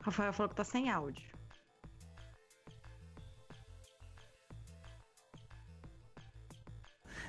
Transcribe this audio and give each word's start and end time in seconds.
Rafael 0.00 0.32
falou 0.32 0.48
que 0.48 0.56
tá 0.56 0.64
sem 0.64 0.90
áudio. 0.90 1.30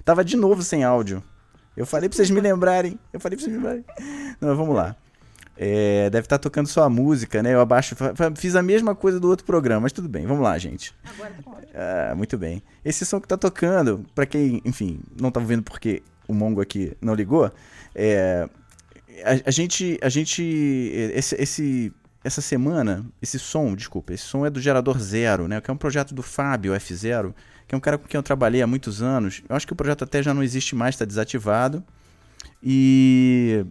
Tava 0.03 0.23
de 0.23 0.35
novo 0.35 0.63
sem 0.63 0.83
áudio. 0.83 1.23
Eu 1.75 1.85
falei 1.85 2.09
pra 2.09 2.15
vocês 2.15 2.29
me 2.29 2.41
lembrarem. 2.41 2.99
Eu 3.13 3.19
falei 3.19 3.37
pra 3.37 3.45
vocês 3.45 3.55
me 3.55 3.63
lembrarem. 3.63 3.85
Não, 4.39 4.55
vamos 4.55 4.75
lá. 4.75 4.95
É, 5.57 6.09
deve 6.09 6.25
estar 6.25 6.37
tá 6.37 6.41
tocando 6.41 6.67
só 6.67 6.83
a 6.83 6.89
música, 6.89 7.43
né? 7.43 7.53
Eu 7.53 7.61
abaixo. 7.61 7.95
Fiz 8.35 8.55
a 8.55 8.63
mesma 8.63 8.95
coisa 8.95 9.19
do 9.19 9.29
outro 9.29 9.45
programa, 9.45 9.81
mas 9.81 9.91
tudo 9.91 10.09
bem. 10.09 10.25
Vamos 10.25 10.43
lá, 10.43 10.57
gente. 10.57 10.95
Agora 11.03 11.33
tá 11.43 12.11
ah, 12.11 12.15
muito 12.15 12.37
bem. 12.37 12.63
Esse 12.83 13.05
som 13.05 13.19
que 13.19 13.27
tá 13.27 13.37
tocando, 13.37 14.05
para 14.15 14.25
quem, 14.25 14.61
enfim, 14.65 14.99
não 15.19 15.29
tá 15.29 15.39
vendo 15.39 15.63
porque 15.63 16.01
o 16.27 16.33
Mongo 16.33 16.61
aqui 16.61 16.95
não 17.01 17.13
ligou, 17.13 17.51
é, 17.93 18.49
a, 19.23 19.49
a, 19.49 19.51
gente, 19.51 19.99
a 20.01 20.09
gente, 20.09 20.41
esse, 21.13 21.35
esse, 21.35 21.93
essa 22.23 22.41
semana, 22.41 23.05
esse 23.21 23.39
som, 23.39 23.75
desculpa, 23.75 24.13
esse 24.13 24.23
som 24.23 24.45
é 24.45 24.49
do 24.49 24.61
Gerador 24.61 24.99
Zero, 24.99 25.47
né? 25.47 25.59
Que 25.59 25.71
é 25.71 25.73
um 25.73 25.77
projeto 25.77 26.13
do 26.13 26.21
Fábio 26.21 26.73
F0, 26.73 27.33
que 27.67 27.73
é 27.73 27.77
um 27.77 27.81
cara 27.81 27.97
com 27.97 28.07
quem 28.07 28.17
eu 28.17 28.23
trabalhei 28.23 28.61
há 28.61 28.67
muitos 28.67 29.01
anos. 29.01 29.41
Eu 29.49 29.55
acho 29.55 29.65
que 29.65 29.73
o 29.73 29.75
projeto 29.75 30.03
até 30.03 30.21
já 30.21 30.33
não 30.33 30.43
existe 30.43 30.75
mais, 30.75 30.95
está 30.95 31.05
desativado. 31.05 31.83
E, 32.61 33.65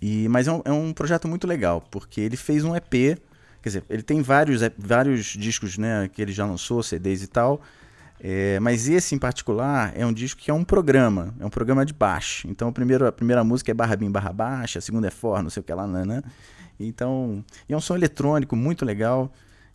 e 0.00 0.28
mas 0.28 0.46
é 0.46 0.52
um, 0.52 0.62
é 0.64 0.72
um 0.72 0.92
projeto 0.92 1.26
muito 1.26 1.46
legal, 1.46 1.80
porque 1.90 2.20
ele 2.20 2.36
fez 2.36 2.64
um 2.64 2.76
EP, 2.76 2.90
quer 2.90 3.18
dizer, 3.64 3.84
ele 3.88 4.02
tem 4.02 4.20
vários, 4.20 4.60
vários 4.76 5.26
discos, 5.26 5.78
né, 5.78 6.08
que 6.12 6.20
ele 6.20 6.32
já 6.32 6.44
lançou, 6.44 6.82
CDs 6.82 7.22
e 7.22 7.28
tal. 7.28 7.62
É, 8.20 8.58
mas 8.58 8.88
esse 8.88 9.14
em 9.14 9.18
particular 9.18 9.92
é 9.94 10.04
um 10.04 10.12
disco 10.12 10.40
que 10.40 10.50
é 10.50 10.54
um 10.54 10.64
programa, 10.64 11.34
é 11.38 11.46
um 11.46 11.50
programa 11.50 11.86
de 11.86 11.94
baixo. 11.94 12.48
Então 12.48 12.68
a 12.68 12.72
primeira, 12.72 13.08
a 13.08 13.12
primeira 13.12 13.42
música 13.42 13.70
é 13.70 13.74
barra 13.74 13.96
bim 13.96 14.10
barra 14.10 14.32
baixa, 14.32 14.80
a 14.80 14.82
segunda 14.82 15.06
é 15.06 15.10
for, 15.10 15.42
não 15.42 15.50
sei 15.50 15.60
o 15.60 15.64
que 15.64 15.72
lá, 15.72 15.86
né? 15.86 16.22
Então, 16.78 17.44
é 17.68 17.76
um 17.76 17.80
som 17.80 17.96
eletrônico 17.96 18.54
muito 18.54 18.84
legal 18.84 19.32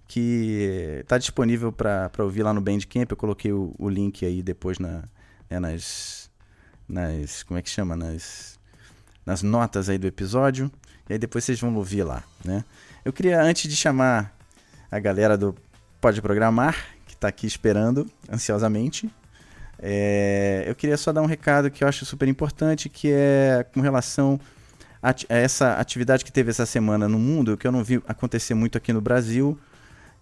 que 0.07 0.99
está 1.02 1.17
disponível 1.17 1.72
para 1.72 2.11
ouvir 2.19 2.44
lá 2.44 2.53
no 2.53 2.61
Bandcamp. 2.61 3.09
Eu 3.09 3.17
coloquei 3.17 3.52
o, 3.52 3.73
o 3.77 3.89
link 3.89 4.25
aí 4.25 4.41
depois 4.41 4.80
na, 4.80 5.03
né, 5.50 5.59
nas, 5.59 6.30
nas. 6.88 7.44
Como 7.44 7.58
é 7.58 7.61
que 7.61 7.69
chama? 7.69 7.95
Nas, 7.95 8.59
nas 9.25 9.42
notas 9.42 9.89
aí 9.89 9.97
do 9.97 10.08
episódio. 10.08 10.72
E 11.09 11.14
aí 11.14 11.19
depois 11.19 11.44
vocês 11.44 11.59
vão 11.59 11.75
ouvir 11.75 12.03
lá, 12.03 12.23
né? 12.44 12.64
Eu 13.03 13.11
queria, 13.11 13.42
antes 13.42 13.70
de 13.70 13.75
chamar 13.75 14.33
a 14.89 14.99
galera 14.99 15.38
do 15.38 15.53
Pode 15.99 16.22
Programar, 16.22 16.75
que 17.05 17.14
está 17.14 17.27
aqui 17.27 17.45
esperando 17.45 18.09
ansiosamente, 18.31 19.11
é, 19.80 20.64
eu 20.66 20.73
queria 20.75 20.95
só 20.95 21.11
dar 21.11 21.22
um 21.22 21.25
recado 21.25 21.70
que 21.70 21.83
eu 21.83 21.88
acho 21.88 22.05
super 22.05 22.27
importante, 22.30 22.88
que 22.88 23.11
é 23.11 23.66
com 23.73 23.81
relação 23.81 24.39
a, 25.03 25.09
a 25.11 25.37
essa 25.37 25.73
atividade 25.73 26.23
que 26.23 26.31
teve 26.31 26.49
essa 26.49 26.65
semana 26.65 27.09
no 27.09 27.19
mundo, 27.19 27.57
que 27.57 27.67
eu 27.67 27.71
não 27.71 27.83
vi 27.83 28.01
acontecer 28.07 28.53
muito 28.53 28.77
aqui 28.77 28.93
no 28.93 29.01
Brasil, 29.01 29.59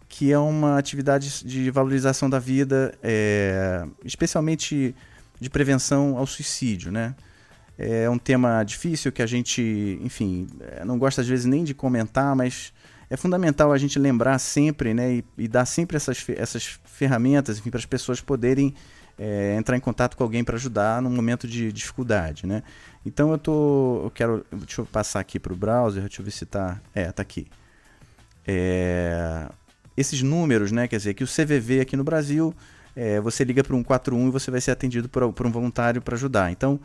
que 0.09 0.31
é 0.31 0.39
uma 0.39 0.77
atividade 0.77 1.43
de 1.45 1.69
valorização 1.69 2.27
da 2.27 2.39
vida, 2.39 2.93
é, 3.03 3.85
especialmente 4.03 4.95
de 5.39 5.49
prevenção 5.49 6.17
ao 6.17 6.25
suicídio, 6.25 6.91
né? 6.91 7.15
É 7.77 8.09
um 8.09 8.17
tema 8.17 8.63
difícil 8.63 9.11
que 9.11 9.21
a 9.21 9.25
gente, 9.25 9.99
enfim, 10.03 10.47
é, 10.59 10.83
não 10.83 10.99
gosta 10.99 11.21
às 11.21 11.27
vezes 11.27 11.45
nem 11.45 11.63
de 11.63 11.73
comentar, 11.73 12.35
mas 12.35 12.73
é 13.09 13.15
fundamental 13.15 13.71
a 13.71 13.77
gente 13.77 13.97
lembrar 13.97 14.37
sempre, 14.39 14.93
né, 14.93 15.15
e, 15.15 15.25
e 15.37 15.47
dar 15.47 15.65
sempre 15.65 15.97
essas, 15.97 16.23
essas 16.29 16.79
ferramentas, 16.85 17.59
para 17.59 17.77
as 17.77 17.85
pessoas 17.85 18.21
poderem 18.21 18.73
é, 19.23 19.55
entrar 19.55 19.77
em 19.77 19.79
contato 19.79 20.17
com 20.17 20.23
alguém 20.23 20.43
para 20.43 20.55
ajudar 20.55 20.99
num 20.99 21.11
momento 21.11 21.47
de 21.47 21.71
dificuldade, 21.71 22.47
né? 22.47 22.63
Então 23.05 23.31
eu 23.31 23.37
tô, 23.37 24.01
eu 24.05 24.09
quero, 24.09 24.43
deixa 24.51 24.81
eu 24.81 24.85
passar 24.87 25.19
aqui 25.19 25.39
para 25.39 25.53
o 25.53 25.55
browser, 25.55 26.01
deixa 26.01 26.23
eu 26.23 26.31
se 26.31 26.43
tá, 26.43 26.81
é, 26.95 27.11
tá 27.11 27.21
aqui. 27.21 27.45
É, 28.47 29.47
esses 29.95 30.23
números, 30.23 30.71
né? 30.71 30.87
Quer 30.87 30.97
dizer, 30.97 31.13
que 31.13 31.23
o 31.23 31.27
CVV 31.27 31.81
aqui 31.81 31.95
no 31.95 32.03
Brasil, 32.03 32.51
é, 32.95 33.21
você 33.21 33.43
liga 33.43 33.63
para 33.63 33.75
um 33.75 33.83
41 33.83 34.29
e 34.29 34.31
você 34.31 34.49
vai 34.49 34.59
ser 34.59 34.71
atendido 34.71 35.07
por, 35.07 35.31
por 35.31 35.45
um 35.45 35.51
voluntário 35.51 36.01
para 36.01 36.15
ajudar. 36.15 36.51
Então, 36.51 36.79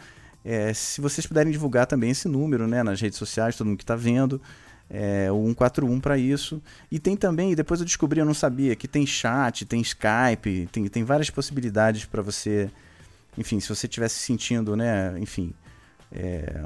é, 0.44 0.74
se 0.74 1.00
vocês 1.00 1.26
puderem 1.26 1.50
divulgar 1.50 1.86
também 1.86 2.10
esse 2.10 2.28
número 2.28 2.66
né, 2.66 2.82
nas 2.82 3.00
redes 3.00 3.18
sociais, 3.18 3.56
todo 3.56 3.66
mundo 3.66 3.78
que 3.78 3.82
está 3.82 3.96
vendo, 3.96 4.42
é, 4.88 5.30
o 5.30 5.46
141 5.48 6.00
para 6.00 6.16
isso. 6.16 6.62
E 6.90 6.98
tem 6.98 7.16
também, 7.16 7.54
depois 7.54 7.80
eu 7.80 7.86
descobri, 7.86 8.20
eu 8.20 8.26
não 8.26 8.34
sabia, 8.34 8.74
que 8.76 8.88
tem 8.88 9.06
chat, 9.06 9.64
tem 9.64 9.80
Skype, 9.80 10.68
tem, 10.72 10.86
tem 10.88 11.04
várias 11.04 11.30
possibilidades 11.30 12.04
para 12.04 12.22
você, 12.22 12.70
enfim, 13.36 13.60
se 13.60 13.68
você 13.68 13.86
estiver 13.86 14.08
se 14.08 14.18
sentindo, 14.18 14.76
né, 14.76 15.18
enfim, 15.18 15.52
é, 16.12 16.62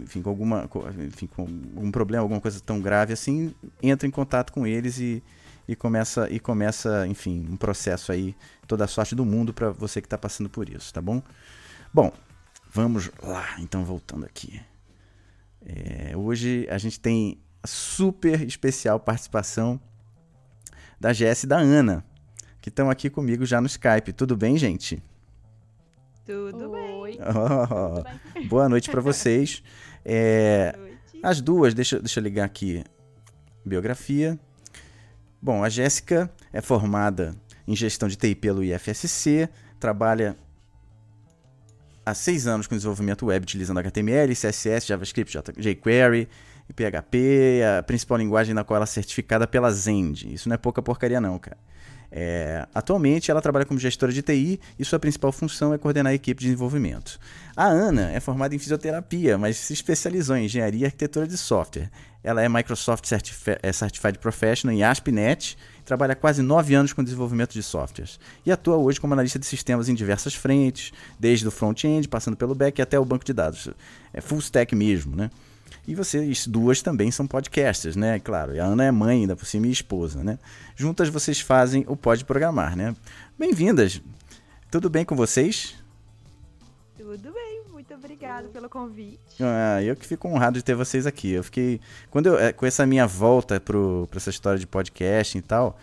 enfim, 0.00 0.22
com 0.22 0.30
alguma, 0.30 0.68
enfim, 1.06 1.26
com 1.26 1.42
algum 1.42 1.90
problema, 1.90 2.22
alguma 2.22 2.40
coisa 2.40 2.60
tão 2.60 2.80
grave 2.80 3.12
assim, 3.12 3.54
entra 3.82 4.06
em 4.06 4.10
contato 4.10 4.52
com 4.52 4.66
eles 4.66 4.98
e, 4.98 5.22
e 5.66 5.74
começa, 5.74 6.30
e 6.30 6.38
começa, 6.38 7.06
enfim, 7.06 7.46
um 7.50 7.56
processo 7.56 8.12
aí, 8.12 8.34
toda 8.66 8.84
a 8.84 8.88
sorte 8.88 9.14
do 9.14 9.24
mundo 9.24 9.52
para 9.52 9.70
você 9.70 10.00
que 10.00 10.06
está 10.06 10.16
passando 10.16 10.48
por 10.48 10.68
isso, 10.68 10.94
tá 10.94 11.02
bom? 11.02 11.20
Bom, 11.92 12.12
vamos 12.72 13.10
lá, 13.22 13.56
então 13.58 13.84
voltando 13.84 14.24
aqui. 14.24 14.60
É, 15.68 16.16
hoje 16.16 16.64
a 16.70 16.78
gente 16.78 17.00
tem 17.00 17.40
super 17.64 18.42
especial 18.42 19.00
participação 19.00 19.80
da 21.00 21.12
Jess 21.12 21.44
e 21.44 21.46
da 21.46 21.58
Ana, 21.58 22.04
que 22.60 22.68
estão 22.68 22.90
aqui 22.90 23.10
comigo 23.10 23.44
já 23.44 23.60
no 23.60 23.66
Skype. 23.66 24.12
Tudo 24.12 24.36
bem, 24.36 24.56
gente? 24.56 25.02
Tudo 26.24 26.70
bem. 26.70 27.18
Oh, 27.20 27.96
Tudo 27.96 28.04
bem. 28.34 28.48
Boa 28.48 28.68
noite 28.68 28.90
para 28.90 29.00
vocês. 29.00 29.62
É, 30.08 30.72
as 31.20 31.40
duas, 31.40 31.74
deixa, 31.74 31.98
deixa 31.98 32.20
eu 32.20 32.22
ligar 32.22 32.44
aqui. 32.44 32.84
Biografia. 33.64 34.38
Bom, 35.42 35.64
a 35.64 35.68
Jéssica 35.68 36.30
é 36.52 36.60
formada 36.60 37.34
em 37.66 37.74
gestão 37.74 38.08
de 38.08 38.14
TI 38.14 38.36
pelo 38.36 38.62
IFSC, 38.62 39.48
trabalha 39.80 40.36
há 42.04 42.14
seis 42.14 42.46
anos 42.46 42.68
com 42.68 42.76
desenvolvimento 42.76 43.26
web 43.26 43.42
utilizando 43.42 43.78
HTML, 43.78 44.32
CSS, 44.32 44.86
JavaScript, 44.86 45.36
jQuery 45.58 46.28
e 46.68 46.72
PHP, 46.72 47.62
a 47.78 47.82
principal 47.82 48.18
linguagem 48.18 48.54
na 48.54 48.64
qual 48.64 48.76
ela 48.76 48.84
é 48.84 48.86
certificada 48.86 49.46
pela 49.46 49.70
Zend. 49.70 50.32
Isso 50.32 50.48
não 50.48 50.54
é 50.54 50.58
pouca 50.58 50.82
porcaria 50.82 51.20
não, 51.20 51.38
cara. 51.38 51.56
É, 52.10 52.66
atualmente, 52.74 53.30
ela 53.30 53.42
trabalha 53.42 53.64
como 53.64 53.80
gestora 53.80 54.12
de 54.12 54.22
TI 54.22 54.60
e 54.78 54.84
sua 54.84 54.98
principal 54.98 55.32
função 55.32 55.74
é 55.74 55.78
coordenar 55.78 56.12
a 56.12 56.14
equipe 56.14 56.40
de 56.40 56.46
desenvolvimento. 56.46 57.18
A 57.56 57.66
Ana 57.66 58.10
é 58.12 58.20
formada 58.20 58.54
em 58.54 58.58
fisioterapia, 58.58 59.36
mas 59.36 59.56
se 59.56 59.72
especializou 59.72 60.36
em 60.36 60.44
engenharia 60.44 60.82
e 60.82 60.84
arquitetura 60.86 61.26
de 61.26 61.36
software. 61.36 61.90
Ela 62.22 62.42
é 62.42 62.48
Microsoft 62.48 63.10
é, 63.62 63.72
Certified 63.72 64.18
Professional 64.18 64.74
em 64.74 64.82
ASP.NET 64.82 65.56
trabalha 65.86 66.12
há 66.12 66.16
quase 66.16 66.42
nove 66.42 66.74
anos 66.74 66.92
com 66.92 67.02
desenvolvimento 67.02 67.52
de 67.52 67.62
softwares. 67.62 68.18
E 68.44 68.50
atua 68.50 68.76
hoje 68.76 69.00
como 69.00 69.14
analista 69.14 69.38
de 69.38 69.46
sistemas 69.46 69.88
em 69.88 69.94
diversas 69.94 70.34
frentes, 70.34 70.92
desde 71.18 71.46
o 71.46 71.50
front-end, 71.50 72.08
passando 72.08 72.36
pelo 72.36 72.54
back 72.54 72.82
até 72.82 72.98
o 72.98 73.04
banco 73.04 73.24
de 73.24 73.32
dados. 73.32 73.70
É 74.12 74.20
full 74.20 74.40
stack 74.40 74.74
mesmo, 74.74 75.14
né? 75.14 75.30
E 75.86 75.94
vocês 75.94 76.48
duas 76.48 76.82
também 76.82 77.12
são 77.12 77.28
podcasters, 77.28 77.94
né? 77.94 78.18
Claro, 78.18 78.60
a 78.60 78.64
Ana 78.64 78.84
é 78.84 78.90
mãe, 78.90 79.20
ainda 79.20 79.36
por 79.36 79.46
cima, 79.46 79.68
e 79.68 79.70
esposa, 79.70 80.24
né? 80.24 80.36
Juntas 80.74 81.08
vocês 81.08 81.40
fazem 81.40 81.84
o 81.86 81.96
Pode 81.96 82.24
Programar, 82.24 82.76
né? 82.76 82.92
Bem-vindas! 83.38 84.02
Tudo 84.68 84.90
bem 84.90 85.04
com 85.04 85.14
vocês? 85.14 85.76
Tudo 86.98 87.32
bem, 87.32 87.62
muito 87.70 87.94
obrigada 87.94 88.48
pelo 88.48 88.68
convite. 88.68 89.20
Ah, 89.40 89.80
eu 89.80 89.94
que 89.94 90.04
fico 90.04 90.26
honrado 90.26 90.58
de 90.58 90.64
ter 90.64 90.74
vocês 90.74 91.06
aqui. 91.06 91.30
Eu 91.30 91.44
fiquei. 91.44 91.80
Quando 92.10 92.26
eu, 92.26 92.38
é, 92.38 92.52
com 92.52 92.66
essa 92.66 92.84
minha 92.84 93.06
volta 93.06 93.60
para 93.60 93.78
essa 94.16 94.30
história 94.30 94.58
de 94.58 94.66
podcast 94.66 95.38
e 95.38 95.40
tal, 95.40 95.78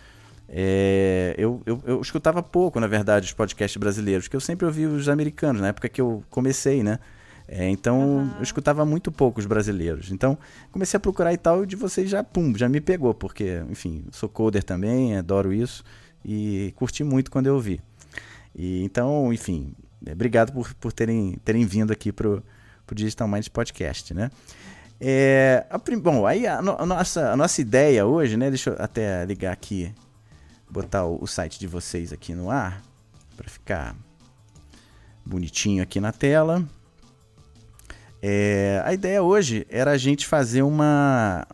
é, 0.46 1.34
eu, 1.38 1.62
eu, 1.64 1.82
eu, 1.86 2.00
escutava 2.02 2.42
pouco, 2.42 2.78
na 2.78 2.86
verdade, 2.86 3.24
os 3.24 3.32
podcasts 3.32 3.78
brasileiros, 3.78 4.26
porque 4.26 4.36
eu 4.36 4.40
sempre 4.40 4.66
ouvi 4.66 4.84
os 4.84 5.08
americanos, 5.08 5.62
na 5.62 5.68
época 5.68 5.88
que 5.88 6.00
eu 6.02 6.22
comecei, 6.28 6.82
né? 6.82 6.98
É, 7.46 7.68
então 7.68 8.00
uhum. 8.00 8.30
eu 8.36 8.42
escutava 8.42 8.84
muito 8.84 9.12
pouco 9.12 9.38
os 9.38 9.46
brasileiros. 9.46 10.10
Então 10.10 10.38
comecei 10.72 10.96
a 10.96 11.00
procurar 11.00 11.32
e 11.32 11.36
tal, 11.36 11.64
e 11.64 11.66
de 11.66 11.76
vocês 11.76 12.08
já, 12.08 12.24
pum, 12.24 12.56
já 12.56 12.68
me 12.68 12.80
pegou, 12.80 13.14
porque, 13.14 13.62
enfim, 13.70 14.04
sou 14.10 14.28
coder 14.28 14.62
também, 14.62 15.16
adoro 15.16 15.52
isso 15.52 15.84
e 16.24 16.72
curti 16.76 17.04
muito 17.04 17.30
quando 17.30 17.46
eu 17.46 17.54
ouvi. 17.54 17.80
E, 18.54 18.82
então, 18.82 19.32
enfim, 19.32 19.74
é, 20.06 20.12
obrigado 20.12 20.52
por, 20.52 20.72
por 20.74 20.92
terem, 20.92 21.38
terem 21.44 21.66
vindo 21.66 21.92
aqui 21.92 22.12
pro, 22.12 22.42
pro 22.86 22.94
Digital 22.94 23.28
Minds 23.28 23.48
Podcast, 23.48 24.14
né? 24.14 24.30
É, 25.00 25.66
a, 25.68 25.78
bom, 25.96 26.26
aí 26.26 26.46
a, 26.46 26.58
a, 26.58 26.86
nossa, 26.86 27.32
a 27.32 27.36
nossa 27.36 27.60
ideia 27.60 28.06
hoje, 28.06 28.36
né? 28.36 28.48
Deixa 28.48 28.70
eu 28.70 28.76
até 28.78 29.24
ligar 29.24 29.52
aqui, 29.52 29.92
botar 30.70 31.04
o, 31.04 31.22
o 31.22 31.26
site 31.26 31.58
de 31.58 31.66
vocês 31.66 32.12
aqui 32.12 32.34
no 32.34 32.50
ar, 32.50 32.80
para 33.36 33.48
ficar 33.48 33.96
bonitinho 35.26 35.82
aqui 35.82 36.00
na 36.00 36.12
tela. 36.12 36.64
É, 38.26 38.80
a 38.86 38.94
ideia 38.94 39.22
hoje 39.22 39.66
era 39.68 39.90
a 39.90 39.98
gente 39.98 40.26
fazer 40.26 40.62
uma, 40.62 41.46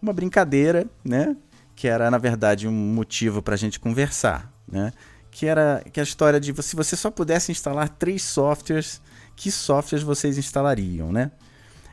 uma 0.00 0.14
brincadeira, 0.14 0.86
né? 1.04 1.36
Que 1.76 1.86
era, 1.86 2.10
na 2.10 2.16
verdade, 2.16 2.66
um 2.66 2.72
motivo 2.72 3.42
para 3.42 3.52
a 3.52 3.58
gente 3.58 3.78
conversar, 3.78 4.50
né? 4.66 4.94
Que 5.30 5.44
era 5.44 5.84
que 5.92 6.00
a 6.00 6.02
história 6.02 6.40
de 6.40 6.54
se 6.62 6.74
você 6.74 6.96
só 6.96 7.10
pudesse 7.10 7.52
instalar 7.52 7.90
três 7.90 8.22
softwares, 8.22 8.98
que 9.36 9.50
softwares 9.50 10.02
vocês 10.02 10.38
instalariam, 10.38 11.12
né? 11.12 11.30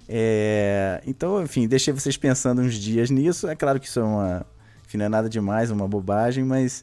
É, 0.07 1.01
então, 1.05 1.43
enfim, 1.43 1.67
deixei 1.67 1.93
vocês 1.93 2.15
pensando 2.15 2.61
uns 2.61 2.75
dias 2.75 3.09
nisso. 3.09 3.45
É 3.45 3.57
claro 3.57 3.77
que 3.77 3.87
isso 3.87 3.99
é 3.99 4.03
uma. 4.03 4.45
Enfim, 4.87 4.99
não 4.99 5.07
é 5.07 5.09
nada 5.09 5.27
demais, 5.27 5.69
uma 5.69 5.85
bobagem, 5.85 6.45
mas 6.45 6.81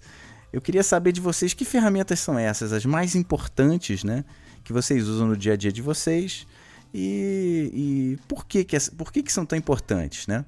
eu 0.52 0.60
queria 0.60 0.82
saber 0.82 1.12
de 1.12 1.22
vocês 1.22 1.54
que 1.54 1.64
ferramentas 1.64 2.20
são 2.20 2.38
essas, 2.38 2.70
as 2.70 2.84
mais 2.84 3.14
importantes, 3.14 4.04
né? 4.04 4.26
Que 4.62 4.74
vocês 4.74 5.08
usam 5.08 5.28
no 5.28 5.38
dia 5.38 5.54
a 5.54 5.56
dia 5.56 5.72
de 5.72 5.80
vocês 5.80 6.46
e, 6.92 7.70
e 7.72 8.18
por, 8.28 8.46
que, 8.46 8.64
que, 8.64 8.78
por 8.92 9.12
que, 9.12 9.22
que 9.22 9.32
são 9.32 9.46
tão 9.46 9.56
importantes, 9.58 10.26
né? 10.26 10.44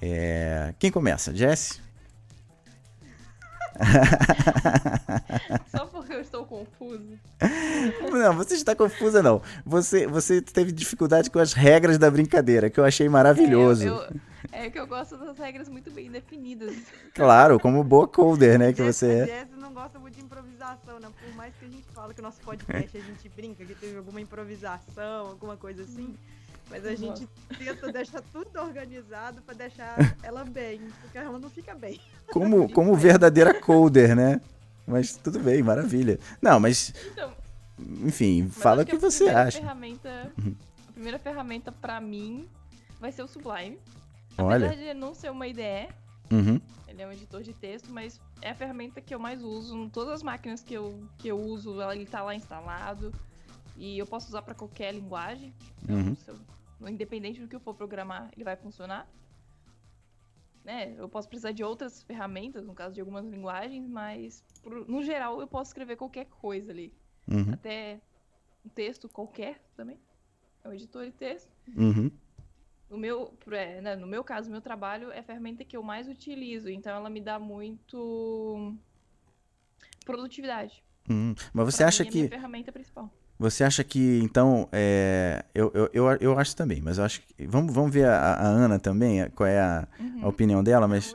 É, 0.00 0.74
quem 0.78 0.90
começa? 0.90 1.34
Jesse? 1.34 1.80
Só 5.70 5.86
porque 5.86 6.14
eu 6.14 6.20
estou 6.20 6.44
confuso. 6.44 7.18
Não, 8.10 8.34
você 8.34 8.54
está 8.54 8.74
confusa, 8.74 9.22
não. 9.22 9.42
Você, 9.64 10.06
você 10.06 10.40
teve 10.40 10.72
dificuldade 10.72 11.30
com 11.30 11.38
as 11.38 11.52
regras 11.52 11.98
da 11.98 12.10
brincadeira, 12.10 12.70
que 12.70 12.80
eu 12.80 12.84
achei 12.84 13.08
maravilhoso. 13.08 13.84
É, 13.84 13.88
eu, 13.88 13.94
eu, 13.94 14.20
é 14.52 14.70
que 14.70 14.78
eu 14.78 14.86
gosto 14.86 15.16
das 15.18 15.38
regras 15.38 15.68
muito 15.68 15.90
bem 15.90 16.10
definidas. 16.10 16.74
Claro, 17.14 17.60
como 17.60 17.84
boa 17.84 18.08
coder, 18.08 18.58
né, 18.58 18.72
que 18.72 18.82
você 18.82 19.06
é. 19.06 19.26
Jess 19.26 19.48
não 19.56 19.72
gosta 19.74 19.98
muito 19.98 20.14
de 20.14 20.24
improvisação, 20.24 20.98
né? 20.98 21.08
Por 21.22 21.34
mais 21.34 21.52
que 22.06 22.14
fala 22.14 22.14
que 22.14 22.20
o 22.20 22.22
nosso 22.22 22.40
podcast 22.40 22.96
a 22.96 23.00
gente 23.00 23.28
brinca, 23.28 23.64
que 23.64 23.74
teve 23.74 23.96
alguma 23.96 24.20
improvisação, 24.20 25.28
alguma 25.28 25.56
coisa 25.56 25.82
assim. 25.82 26.14
Mas 26.68 26.84
a 26.84 26.94
gente 26.94 27.28
tenta 27.56 27.92
deixar 27.92 28.20
tudo 28.32 28.60
organizado 28.60 29.40
para 29.42 29.54
deixar 29.54 29.96
ela 30.22 30.44
bem, 30.44 30.80
porque 31.00 31.16
ela 31.16 31.38
não 31.38 31.48
fica 31.48 31.74
bem. 31.74 32.00
Como, 32.32 32.68
como 32.72 32.94
verdadeira 32.96 33.54
coder, 33.54 34.16
né? 34.16 34.40
Mas 34.86 35.16
tudo 35.16 35.38
bem, 35.38 35.62
maravilha. 35.62 36.18
Não, 36.42 36.58
mas. 36.58 36.92
Então, 37.12 37.32
enfim, 37.78 38.44
mas 38.44 38.62
fala 38.62 38.82
o 38.82 38.86
que, 38.86 38.96
a 38.96 38.98
você 38.98 39.28
acha. 39.28 39.58
Ferramenta. 39.60 40.32
A 40.88 40.92
primeira 40.92 41.18
ferramenta 41.18 41.70
pra 41.70 42.00
mim 42.00 42.48
vai 43.00 43.12
ser 43.12 43.22
o 43.22 43.28
Sublime. 43.28 43.78
Olha. 44.38 44.66
Apesar 44.66 44.82
de 44.82 44.94
não 44.94 45.14
ser 45.14 45.30
uma 45.30 45.46
IDE, 45.46 45.88
Uhum, 46.32 46.60
ele 46.88 47.02
é 47.02 47.06
um 47.06 47.12
editor 47.12 47.42
de 47.42 47.52
texto, 47.52 47.90
mas 47.90 48.20
é 48.42 48.50
a 48.50 48.54
ferramenta 48.54 49.00
que 49.00 49.14
eu 49.14 49.18
mais 49.18 49.42
uso. 49.42 49.76
Em 49.76 49.88
todas 49.88 50.14
as 50.14 50.22
máquinas 50.22 50.62
que 50.62 50.74
eu, 50.74 51.08
que 51.18 51.28
eu 51.28 51.38
uso, 51.40 51.80
ele 51.92 52.06
tá 52.06 52.22
lá 52.22 52.34
instalado. 52.34 53.12
E 53.76 53.98
eu 53.98 54.06
posso 54.06 54.28
usar 54.28 54.42
para 54.42 54.54
qualquer 54.54 54.92
linguagem. 54.94 55.54
Então, 55.82 55.96
Uhum. 55.96 56.16
eu- 56.80 56.88
independente 56.88 57.40
do 57.40 57.46
que 57.48 57.54
eu 57.54 57.60
for 57.60 57.74
programar, 57.74 58.30
ele 58.34 58.44
vai 58.44 58.56
funcionar. 58.56 59.06
Né? 60.64 60.94
Eu 60.98 61.08
posso 61.08 61.28
precisar 61.28 61.52
de 61.52 61.62
outras 61.62 62.02
ferramentas, 62.02 62.66
no 62.66 62.74
caso 62.74 62.92
de 62.94 63.00
algumas 63.00 63.24
linguagens, 63.26 63.86
mas 63.88 64.42
pro- 64.62 64.84
no 64.86 65.02
geral 65.02 65.40
eu 65.40 65.46
posso 65.46 65.70
escrever 65.70 65.96
qualquer 65.96 66.24
coisa 66.26 66.72
ali. 66.72 66.92
uhum, 67.30 67.52
Até 67.52 68.00
um 68.64 68.68
texto 68.68 69.08
qualquer 69.08 69.60
também. 69.76 70.00
É 70.64 70.68
um 70.68 70.72
editor 70.72 71.04
de 71.04 71.12
texto. 71.12 71.48
uhum. 71.76 72.10
No 72.88 72.96
meu, 72.96 73.32
é, 73.50 73.80
né, 73.80 73.96
no 73.96 74.06
meu 74.06 74.22
caso, 74.22 74.50
meu 74.50 74.60
trabalho 74.60 75.10
é 75.10 75.18
a 75.18 75.22
ferramenta 75.22 75.64
que 75.64 75.76
eu 75.76 75.82
mais 75.82 76.08
utilizo, 76.08 76.68
então 76.70 76.94
ela 76.94 77.10
me 77.10 77.20
dá 77.20 77.38
muito 77.38 78.72
produtividade. 80.04 80.82
Uhum. 81.08 81.34
Mas 81.52 81.66
você 81.74 81.78
Pra 81.78 81.88
acha 81.88 82.02
mim, 82.04 82.08
é 82.08 82.10
a 82.10 82.12
minha 82.14 82.24
que. 82.24 82.30
ferramenta 82.30 82.72
principal. 82.72 83.10
Você 83.38 83.64
acha 83.64 83.84
que, 83.84 84.18
então, 84.22 84.66
é, 84.72 85.44
eu, 85.54 85.70
eu, 85.74 85.90
eu, 85.92 86.16
eu 86.20 86.38
acho 86.38 86.56
também, 86.56 86.80
mas 86.80 86.96
eu 86.98 87.04
acho 87.04 87.20
que. 87.20 87.46
Vamos, 87.46 87.72
vamos 87.74 87.92
ver 87.92 88.06
a, 88.06 88.18
a 88.34 88.46
Ana 88.46 88.78
também, 88.78 89.28
qual 89.30 89.46
é 89.46 89.60
a, 89.60 89.86
Uhum. 90.00 90.20
a 90.22 90.28
opinião 90.28 90.62
dela, 90.64 90.88
mas. 90.88 91.14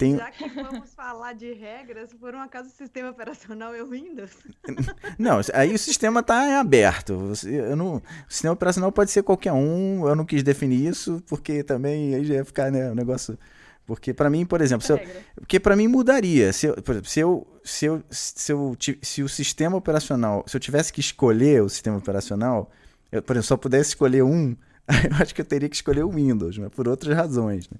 Tem- 0.00 0.16
Já 0.16 0.30
que 0.30 0.48
vamos 0.48 0.94
falar 0.94 1.34
de 1.34 1.52
regras, 1.52 2.12
por 2.14 2.34
um 2.34 2.40
acaso 2.40 2.68
o 2.68 2.72
sistema 2.72 3.10
operacional 3.10 3.74
é 3.74 3.82
o 3.82 3.86
Windows? 3.90 4.30
Não, 5.18 5.40
aí 5.52 5.74
o 5.74 5.78
sistema 5.78 6.20
está 6.20 6.58
aberto. 6.58 7.16
Você- 7.28 7.50
eu 7.54 7.76
não, 7.76 7.96
o 7.96 8.02
sistema 8.28 8.54
operacional 8.54 8.90
pode 8.90 9.10
ser 9.10 9.22
qualquer 9.22 9.52
um. 9.52 10.08
Eu 10.08 10.16
não 10.16 10.24
quis 10.24 10.42
definir 10.42 10.86
isso, 10.88 11.22
porque 11.28 11.62
também 11.62 12.14
aí 12.14 12.24
já 12.24 12.34
ia 12.34 12.44
ficar 12.44 12.72
né, 12.72 12.90
um 12.90 12.94
negócio. 12.94 13.38
Porque 13.86 14.14
para 14.14 14.30
mim, 14.30 14.46
por 14.46 14.60
exemplo, 14.60 14.86
se 14.86 14.92
eu, 14.92 15.00
porque 15.34 15.58
para 15.60 15.76
mim 15.76 15.86
mudaria. 15.88 16.52
Se 16.52 16.66
eu, 16.66 16.74
por 16.82 16.92
exemplo, 16.92 17.10
se 17.10 17.20
eu, 17.20 17.46
se 17.62 17.84
eu, 17.86 18.02
se 18.10 18.52
eu 18.52 18.76
se 19.02 19.22
o 19.22 19.28
sistema 19.28 19.76
operacional, 19.76 20.44
se 20.46 20.56
eu 20.56 20.60
tivesse 20.60 20.92
que 20.92 21.00
escolher 21.00 21.62
o 21.62 21.68
sistema 21.68 21.98
operacional, 21.98 22.70
eu, 23.12 23.20
por 23.20 23.34
exemplo, 23.34 23.48
só 23.48 23.56
pudesse 23.56 23.90
escolher 23.90 24.22
um, 24.22 24.56
eu 24.88 25.16
acho 25.20 25.34
que 25.34 25.40
eu 25.40 25.44
teria 25.44 25.68
que 25.68 25.74
escolher 25.76 26.04
o 26.04 26.10
Windows, 26.10 26.56
mas 26.56 26.70
por 26.70 26.86
outras 26.88 27.14
razões. 27.16 27.68
né? 27.68 27.76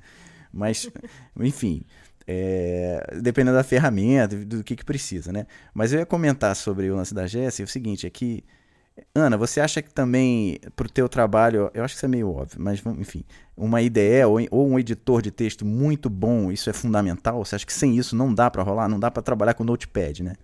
Mas, 0.52 0.90
enfim, 1.38 1.84
é, 2.32 3.18
dependendo 3.20 3.56
da 3.56 3.64
ferramenta, 3.64 4.36
do, 4.36 4.62
que 4.62 4.76
que 4.76 4.84
precisa, 4.84 5.32
né? 5.32 5.48
Mas 5.74 5.92
eu 5.92 5.98
ia 5.98 6.06
comentar 6.06 6.54
sobre 6.54 6.88
o 6.88 6.94
lance 6.94 7.12
da 7.12 7.26
Jéssica, 7.26 7.64
é 7.64 7.66
o 7.66 7.68
seguinte, 7.68 8.06
é 8.06 8.10
que 8.10 8.44
Ana, 9.12 9.36
você 9.36 9.60
acha 9.60 9.82
que 9.82 9.92
também 9.92 10.60
para 10.76 10.86
o 10.86 10.90
teu 10.90 11.08
trabalho, 11.08 11.68
eu 11.74 11.82
acho 11.82 11.94
que 11.94 11.98
isso 11.98 12.06
é 12.06 12.08
meio 12.08 12.30
óbvio, 12.32 12.60
mas 12.60 12.80
enfim, 12.86 13.24
uma 13.56 13.82
IDE 13.82 14.24
ou, 14.24 14.38
ou 14.52 14.68
um 14.68 14.78
editor 14.78 15.22
de 15.22 15.32
texto 15.32 15.64
muito 15.64 16.08
bom, 16.08 16.52
isso 16.52 16.70
é 16.70 16.72
fundamental? 16.72 17.44
Você 17.44 17.56
acha 17.56 17.66
que 17.66 17.72
sem 17.72 17.96
isso 17.96 18.14
não 18.14 18.32
dá 18.32 18.48
para 18.48 18.62
rolar, 18.62 18.88
não 18.88 19.00
dá 19.00 19.10
para 19.10 19.22
trabalhar 19.22 19.54
com 19.54 19.64
Notepad, 19.64 20.22
né? 20.22 20.34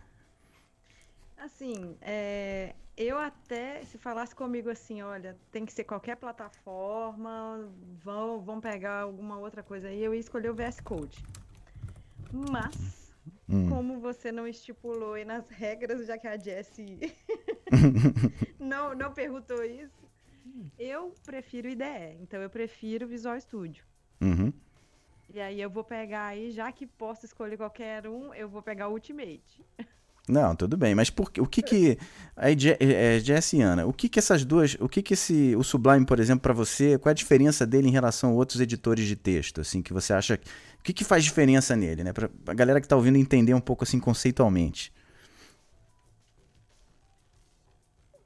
Assim, 1.37 1.95
é, 2.03 2.75
eu 2.97 3.17
até, 3.17 3.83
se 3.85 3.97
falasse 3.97 4.35
comigo 4.35 4.71
assim, 4.71 5.03
olha, 5.03 5.37
tem 5.53 5.65
que 5.65 5.73
ser 5.73 5.85
qualquer 5.85 6.17
plataforma, 6.17 7.69
vão, 8.03 8.41
vão 8.41 8.61
pegar 8.61 9.03
alguma 9.03 9.39
outra 9.39 9.63
coisa 9.63 9.87
aí, 9.87 10.03
eu 10.03 10.13
ia 10.13 10.21
escolher 10.21 10.51
o 10.51 10.55
VS 10.55 10.81
Code. 10.81 11.23
Mas, 12.33 13.07
Hum. 13.49 13.69
como 13.69 14.01
você 14.01 14.31
não 14.31 14.47
estipulou 14.47 15.15
aí 15.15 15.25
nas 15.25 15.49
regras, 15.49 16.07
já 16.07 16.19
que 16.19 16.27
a 16.27 16.37
Jessie 16.37 16.99
não, 18.59 18.95
não 18.95 19.13
perguntou 19.13 19.65
isso, 19.65 20.07
eu 20.79 21.15
prefiro 21.25 21.69
IDE, 21.69 22.19
então 22.21 22.41
eu 22.41 22.51
prefiro 22.51 23.07
Visual 23.07 23.41
Studio. 23.41 23.85
Uhum. 24.21 24.53
E 25.29 25.41
aí 25.41 25.61
eu 25.61 25.69
vou 25.69 25.85
pegar 25.85 26.27
aí, 26.27 26.51
já 26.51 26.71
que 26.71 26.87
posso 26.87 27.27
escolher 27.27 27.57
qualquer 27.57 28.07
um, 28.07 28.33
eu 28.33 28.49
vou 28.49 28.63
pegar 28.63 28.89
o 28.89 28.93
Ultimate. 28.93 29.65
Não, 30.29 30.57
tudo 30.57 30.77
bem, 30.77 30.93
mas 30.93 31.09
por, 31.09 31.31
o 31.39 31.47
que 31.47 31.63
que 31.63 31.99
aí 32.37 32.57
é, 32.81 33.21
Jess 33.21 33.53
e 33.53 33.63
Ana, 33.63 33.87
o 33.87 33.93
que 33.93 34.09
que 34.09 34.19
essas 34.19 34.45
duas, 34.45 34.77
o 34.81 34.89
que 34.89 35.01
que 35.01 35.15
esse 35.15 35.55
o 35.55 35.63
Sublime, 35.63 36.05
por 36.05 36.19
exemplo, 36.19 36.43
para 36.43 36.53
você, 36.53 36.99
qual 36.99 37.11
é 37.11 37.13
a 37.13 37.15
diferença 37.15 37.65
dele 37.65 37.87
em 37.87 37.93
relação 37.93 38.31
a 38.31 38.33
outros 38.33 38.61
editores 38.61 39.07
de 39.07 39.15
texto, 39.15 39.61
assim, 39.61 39.81
que 39.81 39.93
você 39.93 40.13
acha, 40.13 40.35
o 40.81 40.83
que 40.83 40.93
que 40.93 41.05
faz 41.05 41.23
diferença 41.23 41.77
nele, 41.77 42.03
né, 42.03 42.13
para 42.13 42.29
a 42.49 42.55
galera 42.55 42.81
que 42.81 42.89
tá 42.89 42.97
ouvindo 42.97 43.17
entender 43.17 43.55
um 43.55 43.61
pouco 43.61 43.85
assim 43.85 44.01
conceitualmente. 44.01 44.93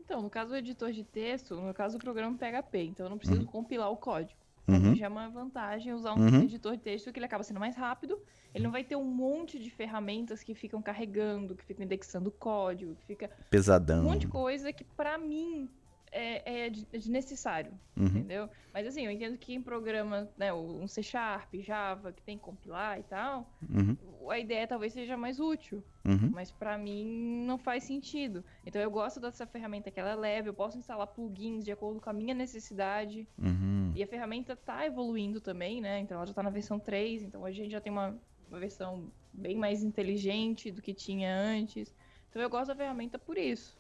Então, 0.03 0.23
no 0.23 0.31
caso 0.31 0.51
do 0.51 0.57
editor 0.57 0.91
de 0.93 1.05
texto, 1.05 1.55
no 1.55 1.63
meu 1.63 1.75
caso 1.75 1.99
o 1.99 2.01
programa 2.01 2.37
PHP, 2.37 2.83
então 2.83 3.07
eu 3.07 3.11
não 3.11 3.19
preciso 3.19 3.45
compilar 3.45 3.91
o 3.91 3.97
código. 3.97 4.41
Uhum. 4.69 4.95
Já 4.95 5.07
é 5.07 5.09
uma 5.09 5.29
vantagem 5.31 5.93
usar 5.93 6.15
um 6.15 6.21
Uhum. 6.21 6.43
editor 6.43 6.77
de 6.77 6.83
texto 6.83 7.13
que 7.13 7.19
ele 7.19 7.27
acaba 7.27 7.43
sendo 7.43 7.61
mais 7.61 7.77
rápido, 7.77 8.21
ele 8.55 8.65
não 8.65 8.71
vai 8.73 8.85
ter 8.85 8.97
um 8.97 9.05
monte 9.05 9.59
de 9.59 9.71
ferramentas 9.71 10.43
que 10.43 10.55
ficam 10.55 10.83
carregando, 10.83 11.57
que 11.57 11.65
ficam 11.65 11.85
indexando 11.85 12.29
o 12.31 12.33
código, 12.33 12.95
que 12.97 13.05
fica 13.05 13.27
um 13.27 13.45
Pesadão. 13.51 14.03
monte 14.05 14.23
de 14.23 14.29
coisa 14.29 14.73
que 14.73 14.85
pra 14.85 15.19
mim 15.19 15.71
é, 16.13 16.65
é 16.67 16.71
de- 16.71 16.87
é 16.93 16.99
desnecessário, 16.99 17.73
Uhum. 17.97 18.07
entendeu? 18.07 18.49
Mas 18.75 18.87
assim, 18.87 19.05
eu 19.05 19.11
entendo 19.11 19.39
que 19.39 19.53
em 19.55 19.63
programa, 19.63 20.29
né, 20.37 20.53
um 20.53 20.87
C 20.87 21.03
Sharp, 21.03 21.55
Java, 21.61 22.13
que 22.13 22.23
tem 22.23 22.37
que 22.39 22.45
compilar 22.45 22.99
e 22.99 23.03
tal, 23.05 23.49
Uhum. 23.69 24.31
a 24.31 24.39
ideia 24.39 24.67
talvez 24.67 24.93
seja 24.93 25.17
mais 25.17 25.39
útil. 25.41 25.85
Uhum. 26.05 26.31
Mas 26.33 26.51
pra 26.51 26.79
mim 26.79 27.45
não 27.47 27.59
faz 27.59 27.85
sentido. 27.85 28.45
Então 28.65 28.81
eu 28.81 28.91
gosto 28.91 29.21
dessa 29.21 29.47
ferramenta 29.47 29.91
que 29.91 30.01
ela 30.01 30.11
é 30.11 30.15
leve, 30.17 30.49
eu 30.49 30.55
posso 30.55 30.79
instalar 30.79 31.07
plugins 31.07 31.65
de 31.65 31.71
acordo 31.73 32.01
com 32.01 32.09
a 32.11 32.13
minha 32.13 32.35
necessidade. 32.35 33.29
Uhum. 33.39 33.93
E 33.95 34.03
a 34.03 34.07
ferramenta 34.07 34.57
tá 34.57 34.87
evoluindo 34.87 35.41
também, 35.41 35.81
né? 35.81 35.99
Então 36.01 36.17
ela 36.17 36.27
já 36.27 36.33
tá 36.35 36.43
na 36.43 36.51
versão 36.51 36.79
3, 36.79 37.23
então 37.23 37.43
hoje 37.43 37.61
a 37.61 37.63
gente 37.65 37.73
já 37.73 37.81
tem 37.81 37.93
uma, 37.93 38.19
uma 38.49 38.59
versão 38.59 39.13
bem 39.33 39.57
mais 39.57 39.83
inteligente 39.83 40.71
do 40.71 40.81
que 40.83 40.95
tinha 40.95 41.35
antes. 41.37 41.95
Então 42.31 42.41
eu 42.41 42.49
gosto 42.49 42.69
da 42.69 42.77
ferramenta 42.77 43.19
por 43.19 43.37
isso. 43.37 43.80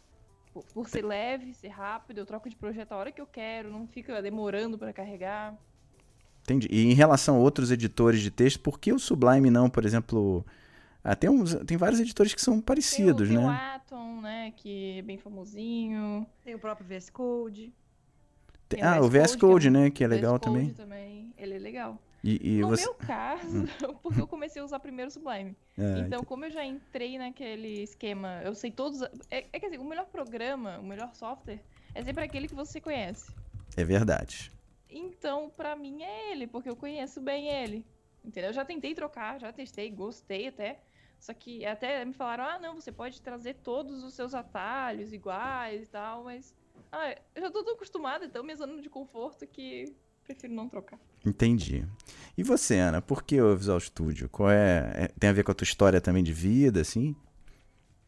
Por, 0.52 0.64
por 0.74 0.88
ser 0.88 1.04
leve, 1.04 1.54
ser 1.54 1.68
rápido, 1.68 2.18
eu 2.18 2.26
troco 2.26 2.48
de 2.48 2.56
projeto 2.56 2.92
a 2.92 2.96
hora 2.96 3.12
que 3.12 3.20
eu 3.20 3.26
quero, 3.26 3.70
não 3.70 3.86
fica 3.86 4.20
demorando 4.20 4.76
pra 4.76 4.92
carregar. 4.92 5.56
Entendi. 6.42 6.66
E 6.70 6.86
em 6.90 6.94
relação 6.94 7.36
a 7.36 7.38
outros 7.38 7.70
editores 7.70 8.20
de 8.20 8.30
texto, 8.30 8.58
por 8.60 8.78
que 8.80 8.92
o 8.92 8.98
Sublime 8.98 9.50
não, 9.50 9.70
por 9.70 9.84
exemplo, 9.84 10.44
ah, 11.04 11.14
tem, 11.14 11.30
uns, 11.30 11.54
tem 11.66 11.76
vários 11.76 12.00
editores 12.00 12.34
que 12.34 12.40
são 12.40 12.54
Tem 12.54 12.60
o, 12.60 12.64
parecidos, 12.64 13.28
tem 13.28 13.38
o 13.38 13.42
né? 13.48 13.56
Atom, 13.76 14.20
né? 14.20 14.52
Que 14.56 14.98
é 14.98 15.02
bem 15.02 15.18
famosinho. 15.18 16.26
Tem 16.44 16.54
o 16.54 16.58
próprio 16.58 16.86
VS 16.86 17.10
Code. 17.10 17.72
Tem 18.68 18.82
ah, 18.82 19.00
o 19.00 19.08
VS 19.08 19.36
Code, 19.36 19.68
que 19.70 19.76
é 19.76 19.78
um- 19.78 19.82
né, 19.84 19.90
que 19.90 20.02
é 20.04 20.08
VS 20.08 20.14
legal 20.16 20.32
Code 20.40 20.44
também. 20.44 20.74
também. 20.74 21.32
Ele 21.38 21.54
é 21.54 21.58
legal. 21.58 21.98
E, 22.22 22.56
e 22.56 22.60
no 22.60 22.68
você 22.68 22.82
meu 22.82 22.94
caso, 22.94 23.64
porque 24.02 24.20
eu 24.20 24.26
comecei 24.26 24.60
a 24.60 24.64
usar 24.64 24.78
primeiro 24.78 25.08
o 25.08 25.12
Sublime. 25.12 25.56
Ah, 25.78 26.00
então, 26.06 26.22
como 26.22 26.44
eu 26.44 26.50
já 26.50 26.64
entrei 26.64 27.16
naquele 27.18 27.82
esquema, 27.82 28.42
eu 28.44 28.54
sei 28.54 28.70
todos. 28.70 29.02
É, 29.30 29.46
é 29.52 29.58
que 29.60 29.66
assim, 29.66 29.78
o 29.78 29.84
melhor 29.84 30.06
programa, 30.06 30.78
o 30.78 30.82
melhor 30.82 31.14
software, 31.14 31.60
é 31.94 32.02
sempre 32.02 32.24
aquele 32.24 32.46
que 32.46 32.54
você 32.54 32.80
conhece. 32.80 33.32
é 33.76 33.84
verdade. 33.84 34.52
Então, 34.88 35.48
pra 35.50 35.74
mim 35.76 36.02
é 36.02 36.32
ele, 36.32 36.46
porque 36.46 36.68
eu 36.68 36.76
conheço 36.76 37.20
bem 37.20 37.48
ele. 37.48 37.86
Entendeu? 38.24 38.50
Eu 38.50 38.54
já 38.54 38.64
tentei 38.64 38.94
trocar, 38.94 39.40
já 39.40 39.52
testei, 39.52 39.88
gostei 39.90 40.48
até. 40.48 40.80
Só 41.18 41.32
que 41.32 41.64
até 41.64 42.04
me 42.04 42.12
falaram, 42.12 42.44
ah, 42.44 42.58
não, 42.58 42.74
você 42.74 42.90
pode 42.90 43.20
trazer 43.22 43.54
todos 43.62 44.02
os 44.02 44.14
seus 44.14 44.34
atalhos 44.34 45.12
iguais 45.12 45.84
e 45.84 45.86
tal, 45.90 46.24
mas 46.24 46.54
Ah, 46.92 47.14
eu 47.34 47.42
já 47.42 47.50
tô 47.50 47.62
tão 47.62 47.74
acostumada, 47.74 48.24
então 48.24 48.42
minha 48.42 48.56
zona 48.56 48.80
de 48.80 48.88
conforto 48.90 49.46
que 49.46 49.94
prefiro 50.24 50.52
não 50.52 50.68
trocar. 50.68 50.98
Entendi. 51.24 51.86
E 52.36 52.42
você, 52.42 52.78
Ana, 52.78 53.02
por 53.02 53.22
que 53.22 53.40
o 53.40 53.56
Visual 53.56 53.80
Studio? 53.80 54.28
Qual 54.28 54.50
é, 54.50 54.92
é, 54.94 55.08
Tem 55.18 55.30
a 55.30 55.32
ver 55.32 55.44
com 55.44 55.52
a 55.52 55.54
tua 55.54 55.64
história 55.64 56.00
também 56.00 56.22
de 56.22 56.32
vida, 56.32 56.80
assim? 56.80 57.14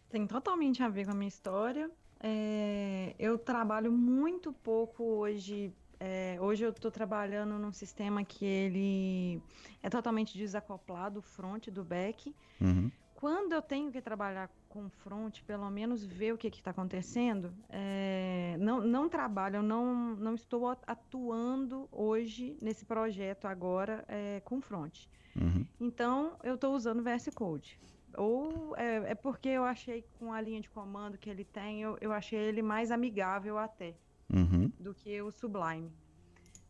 Tem 0.08 0.26
totalmente 0.26 0.82
a 0.82 0.88
ver 0.88 1.04
com 1.04 1.12
a 1.12 1.14
minha 1.14 1.28
história. 1.28 1.90
É, 2.20 3.14
eu 3.18 3.36
trabalho 3.36 3.90
muito 3.90 4.52
pouco 4.52 5.02
hoje. 5.02 5.72
É, 5.98 6.36
hoje 6.40 6.64
eu 6.64 6.70
estou 6.70 6.90
trabalhando 6.90 7.58
num 7.58 7.72
sistema 7.72 8.24
que 8.24 8.44
ele 8.44 9.42
é 9.82 9.90
totalmente 9.90 10.36
desacoplado, 10.36 11.18
o 11.18 11.22
front 11.22 11.68
do 11.68 11.84
back. 11.84 12.34
Uhum. 12.60 12.90
Quando 13.14 13.52
eu 13.52 13.62
tenho 13.62 13.90
que 13.92 14.00
trabalhar 14.00 14.50
com 14.72 14.88
front, 14.88 15.42
pelo 15.42 15.70
menos 15.70 16.02
ver 16.02 16.32
o 16.32 16.38
que 16.38 16.48
está 16.48 16.70
acontecendo, 16.70 17.52
é, 17.68 18.56
não, 18.58 18.80
não 18.80 19.06
trabalho, 19.06 19.56
eu 19.56 19.62
não, 19.62 20.16
não 20.16 20.34
estou 20.34 20.66
atuando 20.86 21.86
hoje 21.92 22.56
nesse 22.62 22.86
projeto 22.86 23.44
agora 23.44 24.02
é, 24.08 24.40
com 24.40 24.62
front. 24.62 25.06
Uhum. 25.36 25.66
Então, 25.78 26.38
eu 26.42 26.54
estou 26.54 26.74
usando 26.74 27.00
o 27.00 27.02
VS 27.02 27.28
Code. 27.34 27.78
Ou 28.16 28.74
é, 28.76 29.12
é, 29.12 29.14
porque 29.14 29.50
eu 29.50 29.64
achei 29.64 30.06
com 30.18 30.32
a 30.32 30.40
linha 30.40 30.60
de 30.60 30.70
comando 30.70 31.18
que 31.18 31.28
ele 31.28 31.44
tem, 31.44 31.82
eu, 31.82 31.98
eu 32.00 32.10
achei 32.10 32.38
ele 32.38 32.62
mais 32.62 32.90
amigável 32.90 33.58
até 33.58 33.94
uhum. 34.32 34.72
do 34.80 34.94
que 34.94 35.20
o 35.20 35.30
Sublime. 35.30 35.90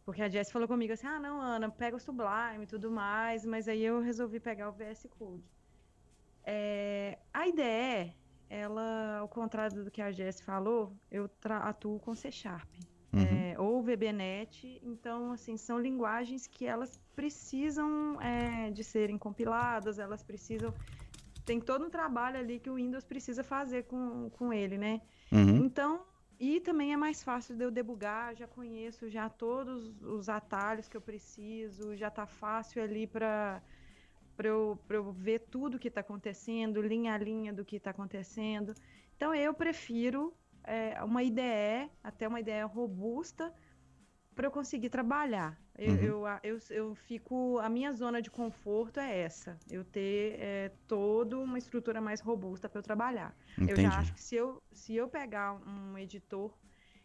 Porque 0.04 0.22
a 0.22 0.28
Jess 0.28 0.50
falou 0.50 0.66
comigo 0.66 0.92
assim: 0.92 1.06
ah, 1.06 1.20
não, 1.20 1.40
Ana, 1.40 1.70
pega 1.70 1.96
o 1.96 2.00
Sublime 2.00 2.64
e 2.64 2.66
tudo 2.66 2.90
mais, 2.90 3.44
mas 3.46 3.68
aí 3.68 3.84
eu 3.84 4.00
resolvi 4.00 4.40
pegar 4.40 4.68
o 4.68 4.72
VS 4.72 5.06
Code. 5.16 5.61
É, 6.44 7.18
a 7.32 7.46
IDE, 7.46 8.14
ela, 8.48 9.18
ao 9.18 9.28
contrário 9.28 9.84
do 9.84 9.90
que 9.90 10.02
a 10.02 10.12
Jess 10.12 10.40
falou, 10.40 10.92
eu 11.10 11.30
atuo 11.44 11.98
com 12.00 12.14
C 12.14 12.30
Sharp. 12.30 12.68
Uhum. 13.12 13.22
É, 13.22 13.54
ou 13.58 13.82
VBNet, 13.82 14.80
então 14.82 15.32
assim 15.32 15.58
são 15.58 15.78
linguagens 15.78 16.46
que 16.46 16.64
elas 16.64 16.98
precisam 17.14 18.18
é, 18.22 18.70
de 18.70 18.82
serem 18.82 19.18
compiladas, 19.18 19.98
elas 19.98 20.22
precisam 20.22 20.72
tem 21.44 21.60
todo 21.60 21.84
um 21.84 21.90
trabalho 21.90 22.38
ali 22.38 22.58
que 22.58 22.70
o 22.70 22.76
Windows 22.76 23.04
precisa 23.04 23.44
fazer 23.44 23.82
com, 23.82 24.30
com 24.30 24.50
ele, 24.50 24.78
né? 24.78 25.02
Uhum. 25.30 25.56
Então 25.56 26.06
e 26.40 26.58
também 26.58 26.92
é 26.92 26.96
mais 26.96 27.22
fácil 27.22 27.54
de 27.54 27.62
eu 27.62 27.70
debugar, 27.70 28.34
já 28.34 28.48
conheço 28.48 29.08
já 29.08 29.28
todos 29.28 30.02
os 30.02 30.28
atalhos 30.30 30.88
que 30.88 30.96
eu 30.96 31.00
preciso, 31.00 31.94
já 31.94 32.10
tá 32.10 32.26
fácil 32.26 32.82
ali 32.82 33.06
para 33.06 33.62
para 34.42 34.48
eu, 34.48 34.76
eu 34.90 35.12
ver 35.12 35.38
tudo 35.48 35.78
que 35.78 35.86
está 35.86 36.00
acontecendo, 36.00 36.82
linha 36.82 37.14
a 37.14 37.18
linha 37.18 37.52
do 37.52 37.64
que 37.64 37.76
está 37.76 37.90
acontecendo. 37.90 38.74
Então 39.16 39.32
eu 39.32 39.54
prefiro 39.54 40.34
é, 40.64 41.00
uma 41.04 41.22
IDE, 41.22 41.88
até 42.02 42.26
uma 42.26 42.40
ideia 42.40 42.66
robusta, 42.66 43.54
para 44.34 44.48
eu 44.48 44.50
conseguir 44.50 44.90
trabalhar. 44.90 45.56
Eu, 45.78 45.92
Uhum. 45.92 46.00
eu, 46.02 46.24
eu, 46.42 46.58
eu 46.70 46.94
fico. 46.94 47.58
A 47.60 47.68
minha 47.68 47.92
zona 47.92 48.20
de 48.20 48.30
conforto 48.30 48.98
é 48.98 49.20
essa. 49.20 49.56
Eu 49.70 49.84
ter 49.84 50.36
é, 50.40 50.72
toda 50.88 51.38
uma 51.38 51.56
estrutura 51.56 52.00
mais 52.00 52.20
robusta 52.20 52.68
para 52.68 52.80
eu 52.80 52.82
trabalhar. 52.82 53.36
Eu 53.56 53.64
Entendi. 53.64 53.82
já 53.82 53.90
acho 53.98 54.12
que 54.12 54.20
se 54.20 54.34
eu, 54.34 54.60
se 54.72 54.94
eu 54.96 55.08
pegar 55.08 55.54
um 55.66 55.96
editor, 55.96 56.52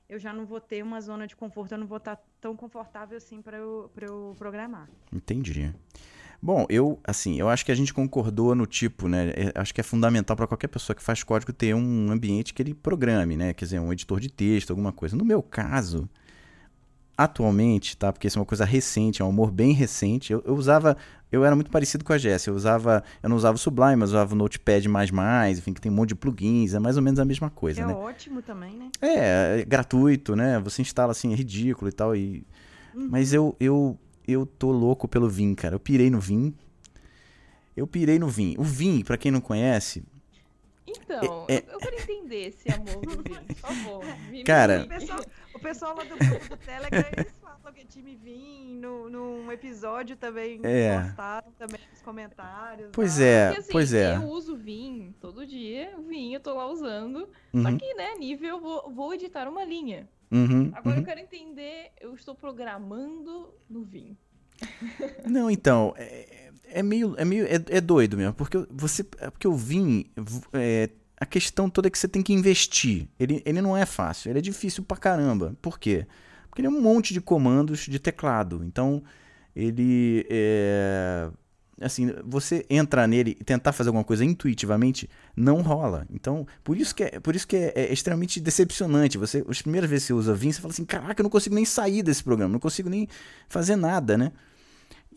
eu 0.10 0.18
já 0.18 0.34
não 0.34 0.46
vou 0.46 0.60
ter 0.60 0.82
uma 0.82 1.00
zona 1.02 1.28
de 1.28 1.36
conforto, 1.36 1.74
eu 1.74 1.78
não 1.78 1.88
vou 1.88 1.98
estar 1.98 2.18
tão 2.42 2.56
confortável 2.58 3.16
assim 3.18 3.42
para 3.42 3.58
eu, 3.58 3.92
pra 3.94 4.08
eu 4.08 4.36
programar. 4.38 4.90
Entendi. 5.14 5.74
Bom, 6.42 6.66
eu, 6.70 7.00
assim, 7.04 7.40
eu 7.40 7.50
acho 7.50 7.66
que 7.66 7.72
a 7.72 7.76
gente 7.76 7.94
concordou 7.94 8.54
no 8.54 8.66
tipo, 8.66 9.08
né? 9.08 9.32
É, 9.36 9.52
acho 9.56 9.74
que 9.74 9.82
é 9.82 9.84
fundamental 9.84 10.36
para 10.38 10.48
qualquer 10.48 10.68
pessoa 10.68 10.96
que 10.96 11.02
faz 11.02 11.24
código 11.24 11.52
ter 11.52 11.74
um 11.74 12.12
ambiente 12.12 12.54
que 12.54 12.62
ele 12.62 12.74
programe, 12.74 13.36
né? 13.36 13.54
Quer 13.54 13.66
dizer, 13.66 13.80
um 13.80 13.92
editor 13.92 14.20
de 14.20 14.30
texto, 14.30 14.70
alguma 14.70 14.92
coisa. 14.92 15.16
No 15.16 15.26
meu 15.26 15.42
caso, 15.42 16.08
atualmente, 17.18 17.98
tá? 17.98 18.14
Porque 18.14 18.28
isso 18.28 18.38
é 18.38 18.42
uma 18.42 18.46
coisa 18.46 18.64
recente, 18.64 19.22
é 19.22 19.26
um 19.26 19.30
amor 19.30 19.50
bem 19.50 19.74
recente. 19.74 20.32
Eu, 20.32 20.44
eu 20.46 20.54
usava, 20.54 20.96
eu 21.32 21.44
era 21.44 21.56
muito 21.56 21.72
parecido 21.72 22.06
com 22.06 22.14
a 22.14 22.18
Jess. 22.20 22.46
Eu 22.46 22.54
usava, 22.54 23.04
eu 23.24 23.30
não 23.30 23.36
usava 23.36 23.56
o 23.56 23.60
Sublime, 23.60 23.96
mas 23.96 24.10
usava 24.10 24.36
o 24.36 24.38
Notepad++, 24.38 24.80
enfim, 25.50 25.74
que 25.74 25.82
tem 25.82 25.92
um 25.92 25.96
monte 25.96 26.10
de 26.10 26.16
plugins, 26.16 26.76
é 26.76 26.80
mais 26.80 26.98
ou 26.98 27.02
menos 27.02 27.20
a 27.20 27.26
mesma 27.26 27.50
coisa, 27.50 27.82
é 27.82 27.86
né? 27.86 27.94
ótimo 27.94 28.44
também, 28.44 28.78
né? 28.78 28.92
É, 29.02 29.62
é 29.62 29.66
gratuito, 29.66 30.36
né? 30.36 30.60
Você 30.60 30.84
instala 30.84 31.12
assim, 31.12 31.34
é 31.34 31.36
ridículo 31.36 31.90
e 31.90 31.94
tal. 31.94 32.16
E... 32.16 32.46
Mas 32.94 33.34
eu, 33.34 33.56
eu, 33.60 33.98
eu 34.28 34.46
tô 34.46 34.72
louco 34.72 35.08
pelo 35.08 35.30
Vim, 35.30 35.54
cara. 35.56 35.76
Eu 35.76 35.80
pirei 35.80 36.10
no 36.10 36.20
Vim. 36.20 36.54
Eu 37.76 37.86
pirei 37.88 38.18
no 38.20 38.28
Vim. 38.28 38.56
O 38.58 38.64
Vim, 38.64 39.04
pra 39.04 39.18
quem 39.18 39.32
não 39.32 39.42
conhece, 39.42 40.04
Então, 40.88 41.46
É- 41.50 41.58
eu, 41.68 41.74
eu 41.74 41.80
quero 41.80 41.96
entender 42.02 42.48
esse 42.48 42.72
amor 42.72 43.02
do 43.06 43.22
Vim, 43.24 43.44
por 43.46 43.56
favor. 43.56 44.04
me- 44.32 44.44
Cara- 44.44 44.80
me- 44.80 44.86
O 44.86 44.90
pessoal, 44.90 45.20
o 45.56 45.60
pessoal 45.60 45.96
lá 45.98 46.04
do 46.06 46.16
grupo 46.18 46.50
do 46.50 46.58
Telegram, 46.58 47.06
eles 47.18 47.34
falam 47.42 47.74
que 47.74 47.86
time 47.86 48.16
Vim, 48.16 48.78
no, 48.80 49.10
num 49.10 49.52
episódio 49.52 50.16
também 50.16 50.60
É. 50.64 51.02
postaram 51.02 51.52
também 51.58 51.80
nos 51.92 52.02
comentários. 52.02 52.90
Pois 52.94 53.20
lá. 53.20 53.26
é, 53.26 53.46
Porque, 53.48 53.60
assim, 53.62 53.72
pois 53.72 53.94
é. 53.94 54.16
Eu 54.16 54.24
uso 54.30 54.56
Vim 54.56 55.14
todo 55.20 55.46
dia, 55.46 55.94
Vim 56.08 56.34
eu 56.34 56.40
tô 56.40 56.54
lá 56.56 56.66
usando. 56.72 57.28
Uhum, 57.54 57.64
Só 57.64 57.72
que, 57.78 57.94
né, 57.96 58.16
nível, 58.16 58.48
eu 58.50 58.60
vou, 58.62 58.90
vou 58.92 59.14
editar 59.14 59.48
uma 59.50 59.64
linha. 59.66 60.08
Uhum, 60.32 60.72
Agora 60.74 60.96
uhum. 60.96 61.02
eu 61.02 61.06
quero 61.06 61.20
entender, 61.20 61.92
eu 62.00 62.14
estou 62.14 62.36
programando 62.36 63.54
no 63.70 63.84
Vim. 63.84 64.18
Não, 65.26 65.50
então, 65.50 65.94
é, 65.98 66.52
é 66.66 66.84
meio, 66.84 67.16
é 67.18 67.26
meio, 67.26 67.46
é, 67.46 67.56
é 67.70 67.82
doido 67.82 68.18
mesmo, 68.18 68.34
porque 68.34 68.58
você, 68.70 69.06
é 69.20 69.30
porque 69.30 69.48
o 69.48 69.54
Vim, 69.54 70.06
é, 70.54 70.90
a 71.20 71.26
questão 71.26 71.70
toda 71.70 71.88
é 71.88 71.92
que 71.92 71.98
você 71.98 72.08
tem 72.08 72.22
que 72.22 72.34
investir. 72.34 73.08
Ele, 73.20 73.42
ele 73.46 73.62
não 73.62 73.76
é 73.76 73.86
fácil, 73.86 74.30
ele 74.30 74.40
é 74.40 74.42
difícil 74.42 74.84
pra 74.84 74.98
caramba. 74.98 75.56
Por 75.62 75.80
quê? 75.80 76.06
Porque 76.48 76.62
ele 76.62 76.68
é 76.68 76.72
um 76.72 76.82
monte 76.82 77.14
de 77.14 77.22
comandos 77.22 77.82
de 77.82 78.00
teclado. 78.00 78.64
Então, 78.64 79.04
ele 79.56 80.26
é, 80.30 81.30
assim, 81.82 82.12
você 82.26 82.66
entrar 82.70 83.08
nele 83.08 83.38
e 83.40 83.44
tentar 83.44 83.72
fazer 83.72 83.90
alguma 83.90 84.04
coisa 84.04 84.26
intuitivamente 84.26 85.10
não 85.36 85.62
rola. 85.62 86.06
Então, 86.10 86.48
por 86.64 86.78
isso 86.78 86.94
que 86.96 87.04
é, 87.04 87.20
por 87.20 87.36
isso 87.36 87.48
que 87.48 87.56
é, 87.56 87.74
é 87.76 87.94
extremamente 87.94 88.40
decepcionante. 88.40 89.18
Você, 89.18 89.46
as 89.48 89.62
primeiras 89.62 89.90
vezes 89.90 90.06
que 90.06 90.14
você 90.14 90.20
usa 90.20 90.36
Vim, 90.36 90.52
você 90.52 90.62
fala 90.62 90.74
assim: 90.74 90.86
"Caraca, 90.86 91.22
eu 91.22 91.24
não 91.24 91.30
consigo 91.30 91.56
nem 91.56 91.66
sair 91.66 92.04
desse 92.04 92.24
programa, 92.24 92.52
não 92.52 92.60
consigo 92.60 92.90
nem 92.90 93.08
fazer 93.48 93.76
nada, 93.76 94.18
né?" 94.18 94.32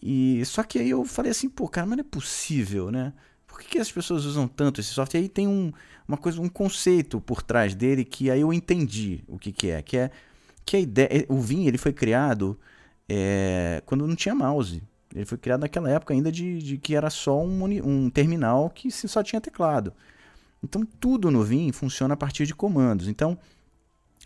E 0.03 0.43
só 0.47 0.63
que 0.63 0.79
aí 0.79 0.91
eu 0.91 1.05
falei 1.05 1.31
assim, 1.31 1.49
pô, 1.49 1.69
cara, 1.69 1.87
mas 1.87 1.99
não 1.99 2.05
é 2.05 2.09
possível, 2.11 2.91
né? 2.91 3.13
Por 3.47 3.61
que, 3.61 3.69
que 3.69 3.79
as 3.79 3.93
pessoas 3.93 4.25
usam 4.25 4.49
tanto 4.49 4.81
esse 4.81 4.91
software? 4.91 5.21
E 5.21 5.23
aí 5.25 5.29
tem 5.29 5.47
um, 5.47 5.73
uma 6.09 6.17
coisa, 6.17 6.41
um 6.41 6.49
conceito 6.49 7.21
por 7.21 7.43
trás 7.43 7.75
dele 7.75 8.05
que 8.05 8.31
aí 8.31 8.41
eu 8.41 8.53
entendi 8.53 9.23
o 9.27 9.39
que, 9.39 9.53
que 9.53 9.71
é, 9.71 9.83
que 9.83 9.97
é 9.99 10.11
que 10.65 10.77
a 10.77 10.81
ideia, 10.81 11.27
o 11.29 11.41
Vim 11.41 11.67
ele 11.67 11.77
foi 11.77 11.93
criado 11.93 12.59
é, 13.09 13.83
quando 13.85 14.07
não 14.07 14.15
tinha 14.15 14.35
mouse. 14.35 14.83
Ele 15.15 15.25
foi 15.25 15.39
criado 15.39 15.61
naquela 15.61 15.91
época 15.91 16.15
ainda 16.15 16.31
de, 16.31 16.59
de 16.59 16.79
que 16.79 16.95
era 16.95 17.11
só 17.11 17.41
um, 17.43 17.65
um 17.85 18.11
terminal 18.11 18.71
que 18.71 18.91
se- 18.91 19.09
só 19.09 19.23
tinha 19.23 19.41
teclado. 19.41 19.93
Então 20.63 20.85
tudo 21.01 21.31
no 21.31 21.43
Vim 21.43 21.73
funciona 21.73 22.15
a 22.15 22.17
partir 22.17 22.47
de 22.47 22.55
comandos. 22.55 23.09
Então 23.09 23.37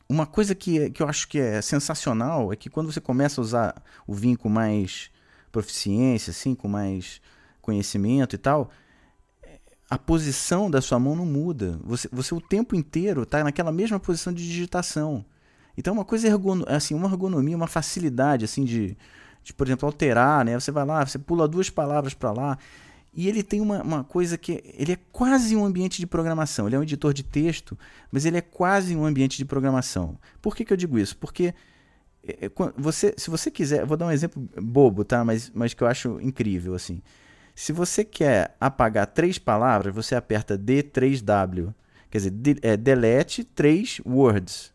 uma 0.08 0.26
coisa 0.26 0.54
que, 0.54 0.90
que 0.90 1.02
eu 1.02 1.08
acho 1.08 1.26
que 1.28 1.38
é 1.38 1.62
sensacional 1.62 2.52
é 2.52 2.56
que 2.56 2.68
quando 2.68 2.92
você 2.92 3.00
começa 3.00 3.40
a 3.40 3.42
usar 3.42 3.82
o 4.06 4.14
Vim 4.14 4.34
com 4.34 4.48
mais 4.48 5.10
proficiência, 5.50 6.30
assim, 6.30 6.54
com 6.54 6.68
mais 6.68 7.20
conhecimento 7.62 8.34
e 8.34 8.38
tal, 8.38 8.70
a 9.88 9.96
posição 9.96 10.70
da 10.70 10.80
sua 10.80 10.98
mão 10.98 11.14
não 11.16 11.24
muda. 11.26 11.78
Você, 11.84 12.08
você 12.12 12.34
o 12.34 12.40
tempo 12.40 12.74
inteiro 12.74 13.22
está 13.22 13.42
naquela 13.44 13.72
mesma 13.72 13.98
posição 14.00 14.32
de 14.32 14.46
digitação. 14.46 15.24
Então 15.76 15.92
é 15.92 15.96
uma 15.98 16.04
coisa 16.04 16.26
ergono, 16.26 16.64
assim, 16.68 16.94
uma 16.94 17.08
ergonomia, 17.08 17.56
uma 17.56 17.66
facilidade 17.66 18.44
assim 18.44 18.64
de, 18.64 18.96
de, 19.44 19.52
por 19.52 19.66
exemplo, 19.66 19.86
alterar, 19.86 20.44
né? 20.44 20.58
Você 20.58 20.72
vai 20.72 20.84
lá, 20.84 21.06
você 21.06 21.18
pula 21.18 21.46
duas 21.46 21.70
palavras 21.70 22.14
para 22.14 22.32
lá. 22.32 22.58
E 23.12 23.28
ele 23.28 23.44
tem 23.44 23.60
uma, 23.60 23.80
uma 23.82 24.02
coisa 24.02 24.36
que 24.36 24.64
ele 24.76 24.92
é 24.92 24.98
quase 25.12 25.54
um 25.54 25.64
ambiente 25.64 25.98
de 26.00 26.06
programação. 26.06 26.66
Ele 26.66 26.74
é 26.74 26.78
um 26.78 26.82
editor 26.82 27.12
de 27.12 27.22
texto, 27.22 27.78
mas 28.10 28.24
ele 28.24 28.38
é 28.38 28.40
quase 28.40 28.96
um 28.96 29.04
ambiente 29.04 29.36
de 29.36 29.44
programação. 29.44 30.18
Por 30.42 30.56
que, 30.56 30.64
que 30.64 30.72
eu 30.72 30.76
digo 30.76 30.98
isso? 30.98 31.16
Porque 31.16 31.54
é, 32.26 32.46
é, 32.46 32.50
você, 32.76 33.14
se 33.16 33.30
você 33.30 33.50
quiser, 33.50 33.84
vou 33.84 33.96
dar 33.96 34.06
um 34.06 34.10
exemplo 34.10 34.42
bobo, 34.60 35.04
tá? 35.04 35.24
Mas, 35.24 35.52
mas 35.54 35.74
que 35.74 35.82
eu 35.82 35.86
acho 35.86 36.18
incrível 36.20 36.74
assim. 36.74 37.00
Se 37.54 37.72
você 37.72 38.04
quer 38.04 38.56
apagar 38.58 39.06
três 39.06 39.38
palavras, 39.38 39.94
você 39.94 40.16
aperta 40.16 40.58
D3W, 40.58 41.72
quer 42.10 42.18
dizer, 42.18 42.30
de, 42.30 42.56
é, 42.62 42.76
delete 42.76 43.44
três 43.44 44.00
words. 44.04 44.72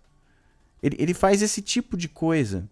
Ele, 0.82 0.96
ele 0.98 1.14
faz 1.14 1.42
esse 1.42 1.62
tipo 1.62 1.98
de 1.98 2.08
coisa. 2.08 2.70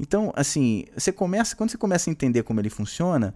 Então, 0.00 0.32
assim, 0.34 0.86
você 0.96 1.12
começa, 1.12 1.54
quando 1.54 1.70
você 1.70 1.76
começa 1.76 2.08
a 2.08 2.10
entender 2.10 2.42
como 2.42 2.58
ele 2.58 2.70
funciona, 2.70 3.34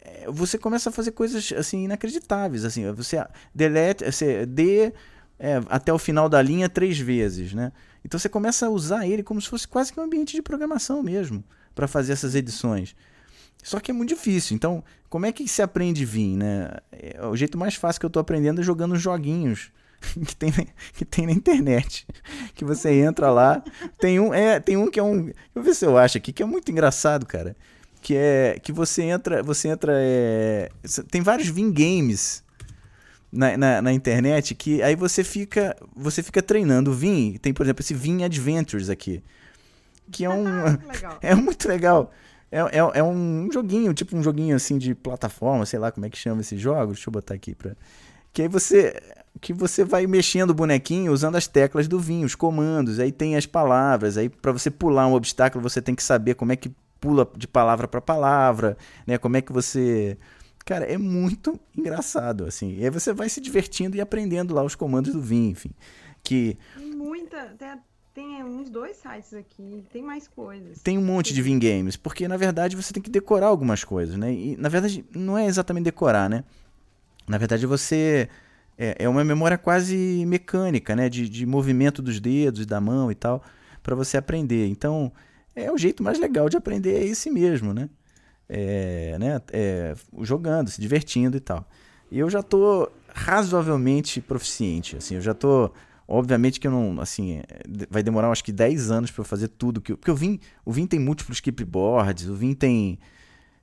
é, 0.00 0.24
você 0.30 0.56
começa 0.56 0.88
a 0.88 0.92
fazer 0.92 1.10
coisas 1.10 1.52
assim 1.52 1.84
inacreditáveis, 1.84 2.64
assim, 2.64 2.90
você 2.92 3.22
delete, 3.54 4.10
você 4.10 4.46
D 4.46 4.94
é, 5.38 5.60
até 5.68 5.92
o 5.92 5.98
final 5.98 6.26
da 6.26 6.40
linha 6.40 6.70
três 6.70 6.98
vezes, 6.98 7.52
né? 7.52 7.70
Então 8.02 8.18
você 8.18 8.30
começa 8.30 8.64
a 8.64 8.70
usar 8.70 9.06
ele 9.06 9.22
como 9.22 9.42
se 9.42 9.48
fosse 9.50 9.68
quase 9.68 9.92
que 9.92 10.00
um 10.00 10.02
ambiente 10.02 10.34
de 10.34 10.40
programação 10.40 11.02
mesmo 11.02 11.44
para 11.74 11.86
fazer 11.86 12.14
essas 12.14 12.34
edições. 12.34 12.96
Só 13.62 13.78
que 13.78 13.90
é 13.90 13.94
muito 13.94 14.08
difícil. 14.08 14.56
Então, 14.56 14.82
como 15.10 15.26
é 15.26 15.32
que 15.32 15.46
se 15.46 15.60
aprende 15.60 16.02
Vim, 16.06 16.34
né? 16.34 16.70
É, 16.90 17.26
o 17.26 17.36
jeito 17.36 17.58
mais 17.58 17.74
fácil 17.74 18.00
que 18.00 18.06
eu 18.06 18.08
estou 18.08 18.22
aprendendo 18.22 18.62
é 18.62 18.64
jogando 18.64 18.96
joguinhos 18.96 19.70
que 20.26 20.36
tem, 20.36 20.52
que 20.94 21.04
tem 21.04 21.26
na 21.26 21.32
internet. 21.32 22.06
Que 22.54 22.64
você 22.64 22.90
entra 22.90 23.30
lá. 23.30 23.62
Tem 23.98 24.18
um, 24.18 24.32
é, 24.32 24.58
tem 24.58 24.76
um 24.76 24.90
que 24.90 24.98
é 24.98 25.02
um. 25.02 25.24
Deixa 25.24 25.36
eu 25.54 25.62
ver 25.62 25.74
se 25.74 25.84
eu 25.84 25.98
acho 25.98 26.18
aqui, 26.18 26.32
que 26.32 26.42
é 26.42 26.46
muito 26.46 26.70
engraçado, 26.70 27.26
cara. 27.26 27.56
Que 28.00 28.16
é 28.16 28.58
que 28.62 28.72
você 28.72 29.02
entra. 29.02 29.42
Você 29.42 29.68
entra. 29.68 29.92
É, 29.96 30.70
tem 31.10 31.20
vários 31.20 31.48
Vim 31.48 31.70
Games 31.70 32.42
na, 33.30 33.56
na, 33.56 33.82
na, 33.82 33.92
internet 33.92 34.54
que 34.54 34.82
aí 34.82 34.96
você 34.96 35.22
fica. 35.22 35.76
Você 35.94 36.22
fica 36.22 36.42
treinando 36.42 36.90
o 36.90 36.94
Vim. 36.94 37.36
Tem, 37.40 37.52
por 37.52 37.64
exemplo, 37.64 37.82
esse 37.82 37.94
Vim 37.94 38.24
Adventures 38.24 38.88
aqui. 38.88 39.22
Que 40.10 40.24
é 40.24 40.30
um. 40.30 40.46
é 41.20 41.34
muito 41.34 41.68
legal. 41.68 42.10
É, 42.50 42.58
é, 42.58 42.78
é, 42.78 43.02
um 43.02 43.48
joguinho, 43.52 43.94
tipo 43.94 44.16
um 44.16 44.22
joguinho 44.22 44.56
assim 44.56 44.76
de 44.76 44.92
plataforma, 44.92 45.64
sei 45.64 45.78
lá 45.78 45.92
como 45.92 46.04
é 46.04 46.10
que 46.10 46.18
chama 46.18 46.40
esse 46.40 46.58
jogo. 46.58 46.92
Deixa 46.92 47.08
eu 47.08 47.12
botar 47.12 47.34
aqui 47.34 47.54
pra. 47.54 47.76
Que 48.32 48.42
aí 48.42 48.48
você. 48.48 49.00
Que 49.38 49.52
você 49.52 49.84
vai 49.84 50.06
mexendo 50.06 50.50
o 50.50 50.54
bonequinho 50.54 51.12
usando 51.12 51.36
as 51.36 51.46
teclas 51.46 51.86
do 51.86 52.00
vinho, 52.00 52.26
os 52.26 52.34
comandos, 52.34 52.98
aí 52.98 53.12
tem 53.12 53.36
as 53.36 53.46
palavras, 53.46 54.16
aí 54.16 54.28
para 54.28 54.52
você 54.52 54.70
pular 54.70 55.06
um 55.06 55.14
obstáculo 55.14 55.62
você 55.62 55.80
tem 55.82 55.94
que 55.94 56.02
saber 56.02 56.34
como 56.34 56.52
é 56.52 56.56
que 56.56 56.70
pula 57.00 57.28
de 57.36 57.48
palavra 57.48 57.88
para 57.88 58.00
palavra, 58.00 58.76
né? 59.06 59.18
Como 59.18 59.36
é 59.36 59.40
que 59.40 59.52
você 59.52 60.18
Cara, 60.64 60.84
é 60.84 60.96
muito 60.98 61.58
engraçado, 61.76 62.44
assim. 62.44 62.76
E 62.76 62.84
aí 62.84 62.90
você 62.90 63.12
vai 63.12 63.28
se 63.28 63.40
divertindo 63.40 63.96
e 63.96 64.00
aprendendo 64.00 64.54
lá 64.54 64.62
os 64.62 64.74
comandos 64.74 65.12
do 65.12 65.20
vinho, 65.20 65.50
enfim. 65.50 65.70
Que. 66.22 66.56
Muita. 66.76 67.56
Tem, 67.58 67.68
tem 68.14 68.44
uns 68.44 68.70
dois 68.70 68.96
sites 68.96 69.34
aqui, 69.34 69.84
tem 69.92 70.02
mais 70.02 70.28
coisas. 70.28 70.80
Tem 70.80 70.98
um 70.98 71.04
monte 71.04 71.32
de 71.32 71.42
Vim 71.42 71.58
Games, 71.58 71.96
porque 71.96 72.28
na 72.28 72.36
verdade 72.36 72.76
você 72.76 72.92
tem 72.92 73.02
que 73.02 73.10
decorar 73.10 73.46
algumas 73.46 73.82
coisas, 73.82 74.16
né? 74.16 74.32
E 74.32 74.56
na 74.56 74.68
verdade 74.68 75.04
não 75.14 75.36
é 75.36 75.46
exatamente 75.46 75.84
decorar, 75.84 76.28
né? 76.28 76.44
Na 77.26 77.38
verdade 77.38 77.66
você. 77.66 78.28
É, 78.82 78.96
é 79.00 79.08
uma 79.10 79.22
memória 79.22 79.58
quase 79.58 80.24
mecânica, 80.26 80.96
né? 80.96 81.10
De, 81.10 81.28
de 81.28 81.44
movimento 81.44 82.00
dos 82.00 82.18
dedos 82.18 82.62
e 82.62 82.64
da 82.64 82.80
mão 82.80 83.12
e 83.12 83.14
tal, 83.14 83.42
para 83.82 83.94
você 83.94 84.16
aprender. 84.16 84.66
Então, 84.68 85.12
é 85.54 85.70
o 85.70 85.76
jeito 85.76 86.02
mais 86.02 86.18
legal 86.18 86.48
de 86.48 86.56
aprender 86.56 86.94
é 86.94 87.04
esse 87.04 87.30
mesmo, 87.30 87.74
né? 87.74 87.90
É, 88.48 89.18
né? 89.18 89.42
É, 89.52 89.94
jogando, 90.22 90.70
se 90.70 90.80
divertindo 90.80 91.36
e 91.36 91.40
tal. 91.40 91.68
E 92.10 92.18
eu 92.18 92.30
já 92.30 92.42
tô 92.42 92.90
razoavelmente 93.12 94.20
proficiente, 94.20 94.96
assim, 94.96 95.16
eu 95.16 95.20
já 95.20 95.34
tô 95.34 95.70
Obviamente 96.12 96.58
que 96.58 96.66
eu 96.66 96.72
não, 96.72 97.00
assim, 97.00 97.36
é, 97.36 97.44
vai 97.88 98.02
demorar 98.02 98.32
acho 98.32 98.42
que 98.42 98.50
10 98.50 98.90
anos 98.90 99.12
para 99.12 99.20
eu 99.20 99.24
fazer 99.24 99.46
tudo 99.46 99.80
que 99.80 99.92
eu, 99.92 99.96
porque 99.96 100.10
o 100.10 100.16
Vim, 100.16 100.40
o 100.64 100.72
Vim 100.72 100.84
tem 100.84 100.98
múltiplos 100.98 101.38
clipboards, 101.38 102.28
o 102.28 102.34
Vim 102.34 102.52
tem 102.52 102.98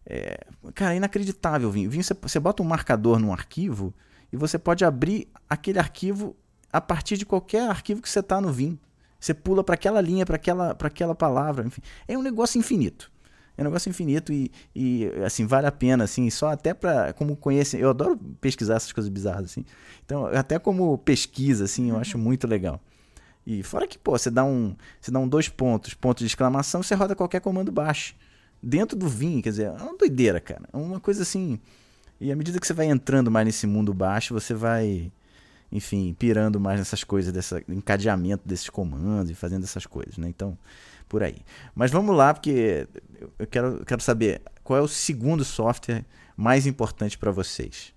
é, 0.05 0.39
cara, 0.73 0.93
é 0.93 0.97
inacreditável 0.97 1.67
o 1.67 1.71
Vim. 1.73 1.87
O 1.87 1.89
Vim 1.89 2.01
você, 2.01 2.13
você 2.13 2.39
bota 2.39 2.63
um 2.63 2.65
marcador 2.65 3.19
num 3.19 3.33
arquivo 3.33 3.93
e 4.31 4.37
você 4.37 4.57
pode 4.57 4.83
abrir 4.83 5.27
aquele 5.49 5.79
arquivo 5.79 6.35
a 6.71 6.81
partir 6.81 7.17
de 7.17 7.25
qualquer 7.25 7.69
arquivo 7.69 8.01
que 8.01 8.09
você 8.09 8.21
tá 8.21 8.41
no 8.41 8.51
Vim. 8.51 8.77
Você 9.19 9.33
pula 9.33 9.63
para 9.63 9.75
aquela 9.75 9.99
linha, 9.99 10.25
para 10.25 10.35
aquela, 10.35 10.75
para 10.75 10.87
aquela 10.87 11.15
palavra, 11.15 11.65
enfim. 11.65 11.81
É 12.07 12.17
um 12.17 12.21
negócio 12.21 12.59
infinito. 12.59 13.11
É 13.57 13.61
um 13.61 13.65
negócio 13.65 13.89
infinito 13.89 14.31
e, 14.31 14.51
e 14.75 15.09
assim, 15.25 15.47
vale 15.47 15.65
a 15.65 15.71
pena, 15.71 16.03
assim, 16.03 16.29
só 16.29 16.49
até 16.49 16.75
para 16.75 17.11
como 17.13 17.35
conhecer. 17.35 17.81
Eu 17.81 17.89
adoro 17.89 18.15
pesquisar 18.39 18.75
essas 18.75 18.91
coisas 18.91 19.09
bizarras, 19.09 19.45
assim. 19.45 19.65
Então, 20.05 20.27
até 20.27 20.59
como 20.59 20.95
pesquisa, 20.99 21.65
assim, 21.65 21.89
eu 21.89 21.95
uhum. 21.95 22.01
acho 22.01 22.17
muito 22.19 22.45
legal. 22.47 22.79
E 23.45 23.63
fora 23.63 23.87
que, 23.87 23.97
pô, 23.97 24.11
você 24.11 24.29
dá 24.29 24.43
um, 24.43 24.75
você 25.01 25.09
dá 25.09 25.19
um 25.19 25.27
dois 25.27 25.49
pontos, 25.49 25.95
ponto 25.95 26.19
de 26.19 26.25
exclamação, 26.25 26.83
você 26.83 26.93
roda 26.93 27.15
qualquer 27.15 27.41
comando 27.41 27.71
baixo. 27.71 28.13
Dentro 28.61 28.95
do 28.95 29.07
Vim, 29.07 29.41
quer 29.41 29.49
dizer, 29.49 29.67
é 29.67 29.71
uma 29.71 29.97
doideira, 29.97 30.39
cara. 30.39 30.67
É 30.71 30.77
uma 30.77 30.99
coisa 30.99 31.23
assim. 31.23 31.59
E 32.19 32.31
à 32.31 32.35
medida 32.35 32.59
que 32.59 32.65
você 32.65 32.73
vai 32.73 32.87
entrando 32.87 33.29
mais 33.29 33.45
nesse 33.45 33.67
mundo 33.67 33.93
baixo, 33.93 34.33
você 34.33 34.53
vai, 34.53 35.11
enfim, 35.71 36.15
pirando 36.17 36.59
mais 36.59 36.79
nessas 36.79 37.03
coisas, 37.03 37.31
desse 37.31 37.63
encadeamento 37.67 38.47
desses 38.47 38.69
comandos 38.69 39.29
e 39.29 39.35
fazendo 39.35 39.63
essas 39.63 39.85
coisas, 39.85 40.17
né? 40.17 40.27
Então, 40.27 40.57
por 41.07 41.23
aí. 41.23 41.37
Mas 41.75 41.91
vamos 41.91 42.15
lá, 42.15 42.33
porque 42.33 42.87
eu 43.37 43.47
quero, 43.47 43.85
quero 43.85 44.01
saber 44.01 44.41
qual 44.63 44.79
é 44.79 44.81
o 44.81 44.87
segundo 44.87 45.45
software 45.45 46.05
mais 46.35 46.65
importante 46.65 47.17
para 47.17 47.31
vocês. 47.31 47.93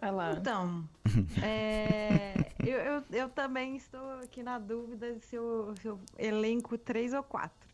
Vai 0.00 0.10
lá. 0.10 0.32
Então, 0.32 0.88
é, 1.42 2.52
eu, 2.64 2.78
eu, 2.78 3.04
eu, 3.12 3.28
também 3.28 3.76
estou 3.76 4.12
aqui 4.22 4.42
na 4.42 4.58
dúvida 4.58 5.18
se 5.20 5.36
eu, 5.36 5.74
se 5.80 5.88
eu 5.88 6.00
elenco 6.18 6.78
três 6.78 7.12
ou 7.12 7.22
quatro. 7.22 7.68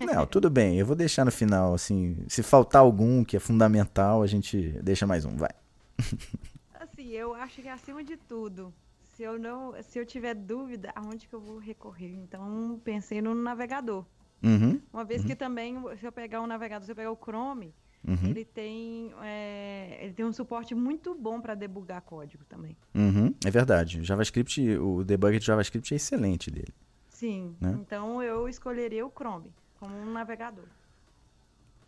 Não, 0.00 0.26
tudo 0.26 0.48
bem. 0.48 0.78
Eu 0.78 0.86
vou 0.86 0.94
deixar 0.94 1.24
no 1.24 1.32
final, 1.32 1.74
assim, 1.74 2.16
se 2.28 2.42
faltar 2.42 2.82
algum 2.82 3.24
que 3.24 3.36
é 3.36 3.40
fundamental, 3.40 4.22
a 4.22 4.26
gente 4.26 4.72
deixa 4.82 5.06
mais 5.06 5.24
um, 5.24 5.36
vai. 5.36 5.50
Assim, 6.74 7.08
eu 7.08 7.34
acho 7.34 7.60
que 7.60 7.68
acima 7.68 8.04
de 8.04 8.16
tudo, 8.16 8.72
se 9.02 9.22
eu 9.22 9.38
não, 9.38 9.74
se 9.82 9.98
eu 9.98 10.06
tiver 10.06 10.34
dúvida, 10.34 10.92
aonde 10.94 11.26
que 11.26 11.34
eu 11.34 11.40
vou 11.40 11.58
recorrer? 11.58 12.14
Então, 12.14 12.80
pensei 12.84 13.20
no 13.20 13.34
navegador. 13.34 14.04
Uhum, 14.42 14.80
Uma 14.92 15.04
vez 15.04 15.22
uhum. 15.22 15.28
que 15.28 15.34
também, 15.34 15.76
se 15.98 16.06
eu 16.06 16.12
pegar 16.12 16.40
um 16.40 16.46
navegador, 16.46 16.86
se 16.86 16.92
eu 16.92 16.96
pegar 16.96 17.10
o 17.10 17.16
Chrome, 17.16 17.74
uhum. 18.06 18.28
ele 18.30 18.44
tem 18.44 19.12
é, 19.22 19.98
ele 20.00 20.12
tem 20.12 20.24
um 20.24 20.32
suporte 20.32 20.74
muito 20.74 21.14
bom 21.16 21.40
para 21.40 21.56
debugar 21.56 22.00
código 22.02 22.44
também. 22.44 22.76
Uhum, 22.94 23.34
é 23.44 23.50
verdade. 23.50 24.04
JavaScript, 24.04 24.60
o 24.78 25.02
debug 25.02 25.36
de 25.38 25.44
JavaScript 25.44 25.92
é 25.92 25.96
excelente 25.96 26.50
dele. 26.50 26.72
Sim. 27.08 27.56
Né? 27.60 27.76
Então 27.80 28.22
eu 28.22 28.48
escolheria 28.48 29.04
o 29.04 29.10
Chrome 29.10 29.52
como 29.78 29.96
um 29.96 30.12
navegador. 30.12 30.66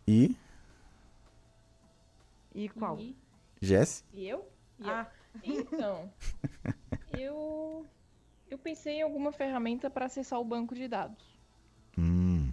E? 0.07 0.35
E 2.53 2.69
qual? 2.69 2.99
E... 2.99 3.15
Jess? 3.61 4.03
E 4.13 4.27
eu? 4.27 4.47
E 4.79 4.89
ah. 4.89 5.09
Eu? 5.43 5.61
Então, 5.61 6.13
eu 7.17 7.85
eu 8.49 8.57
pensei 8.57 8.95
em 8.95 9.01
alguma 9.01 9.31
ferramenta 9.31 9.89
para 9.89 10.05
acessar 10.05 10.39
o 10.39 10.43
banco 10.43 10.75
de 10.75 10.87
dados. 10.87 11.39
Hum. 11.97 12.51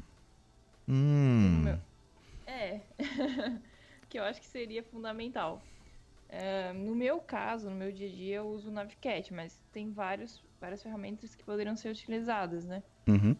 Hum. 0.88 1.64
É. 2.46 2.80
que 4.08 4.18
eu 4.18 4.22
acho 4.22 4.40
que 4.40 4.46
seria 4.46 4.82
fundamental. 4.82 5.62
É, 6.28 6.72
no 6.72 6.94
meu 6.94 7.20
caso, 7.20 7.68
no 7.70 7.76
meu 7.76 7.90
dia 7.90 8.06
a 8.06 8.12
dia, 8.12 8.36
eu 8.36 8.46
uso 8.48 8.68
o 8.68 8.72
Navicat, 8.72 9.32
mas 9.32 9.60
tem 9.72 9.90
vários, 9.90 10.44
várias 10.60 10.82
ferramentas 10.82 11.34
que 11.34 11.42
poderiam 11.42 11.74
ser 11.74 11.88
utilizadas, 11.88 12.64
né? 12.64 12.82
Uhum. 13.08 13.34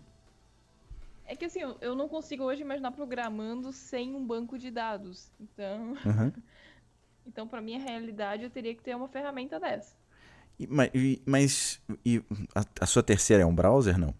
É 1.28 1.36
que 1.36 1.44
assim, 1.44 1.60
eu, 1.80 1.94
não 1.94 2.08
consigo 2.08 2.42
hoje 2.42 2.62
imaginar 2.62 2.90
programando 2.90 3.70
sem 3.70 4.14
um 4.14 4.26
banco 4.26 4.58
de 4.58 4.70
dados. 4.70 5.30
Então, 5.38 5.92
uhum. 6.04 6.32
Então, 7.28 7.46
para 7.46 7.60
minha 7.60 7.78
realidade, 7.78 8.44
eu 8.44 8.50
teria 8.50 8.74
que 8.74 8.82
ter 8.82 8.96
uma 8.96 9.06
ferramenta 9.06 9.60
dessa. 9.60 9.94
E, 10.58 10.66
mas 10.66 10.90
e, 10.94 11.22
mas 11.26 11.80
e 12.04 12.22
a, 12.54 12.64
a, 12.80 12.86
sua 12.86 13.02
terceira 13.02 13.42
é 13.42 13.46
um 13.46 13.54
browser, 13.54 13.98
não? 13.98 14.14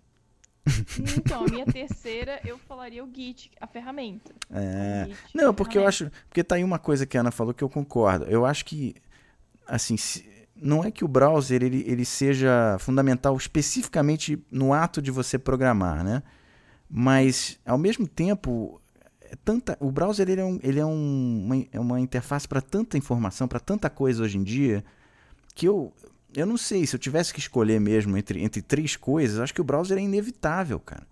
Então, 1.17 1.47
a 1.47 1.49
minha 1.49 1.65
terceira, 1.73 2.39
eu 2.45 2.59
falaria 2.59 3.03
o 3.03 3.11
Git, 3.11 3.51
a 3.59 3.67
ferramenta. 3.67 4.35
É. 4.51 5.07
Git, 5.07 5.19
não, 5.35 5.55
porque 5.55 5.79
eu 5.79 5.87
acho. 5.87 6.11
Porque 6.29 6.45
tá 6.45 6.57
aí 6.57 6.63
uma 6.63 6.79
coisa 6.79 7.07
que 7.07 7.17
a 7.17 7.21
Ana 7.23 7.31
falou 7.31 7.55
que 7.55 7.65
eu 7.65 7.71
concordo. 7.71 8.27
Eu 8.27 8.45
acho 8.45 8.67
que, 8.67 8.95
assim, 9.67 9.97
se, 9.97 10.29
não 10.55 10.85
é 10.85 10.91
que 10.91 11.05
o 11.05 11.09
browser 11.09 11.63
ele, 11.63 11.83
ele 11.87 12.05
seja 12.05 12.77
fundamental 12.79 13.35
especificamente 13.37 14.39
no 14.51 14.75
ato 14.75 15.01
de 15.01 15.11
você 15.11 15.39
programar, 15.39 16.05
né? 16.05 16.23
Mas, 16.91 17.59
ao 17.67 17.77
mesmo 17.77 18.07
tempo, 18.07 18.81
é 19.21 19.37
tanta, 19.45 19.77
o 19.81 19.91
browser 19.91 20.29
ele 20.29 20.41
é, 20.41 20.45
um, 20.45 20.59
ele 20.63 20.81
é, 20.81 20.87
um, 20.87 21.45
uma, 21.45 21.67
é 21.71 21.79
uma 21.81 22.01
interface 22.01 22.49
para 22.49 22.61
tanta 22.61 22.97
informação, 22.97 23.47
para 23.47 23.61
tanta 23.61 23.91
coisa 23.91 24.23
hoje 24.23 24.39
em 24.39 24.43
dia, 24.43 24.85
que 25.55 25.69
eu, 25.69 25.93
eu 26.35 26.47
não 26.47 26.57
sei, 26.57 26.87
se 26.87 26.97
eu 26.97 27.01
tivesse 27.01 27.33
que 27.33 27.41
escolher 27.41 27.79
mesmo 27.79 28.17
entre, 28.17 28.43
entre 28.43 28.63
três 28.63 28.97
coisas, 28.97 29.39
acho 29.39 29.53
que 29.53 29.61
o 29.61 29.65
browser 29.65 29.99
é 29.99 30.01
inevitável, 30.01 30.81
cara. 30.81 31.07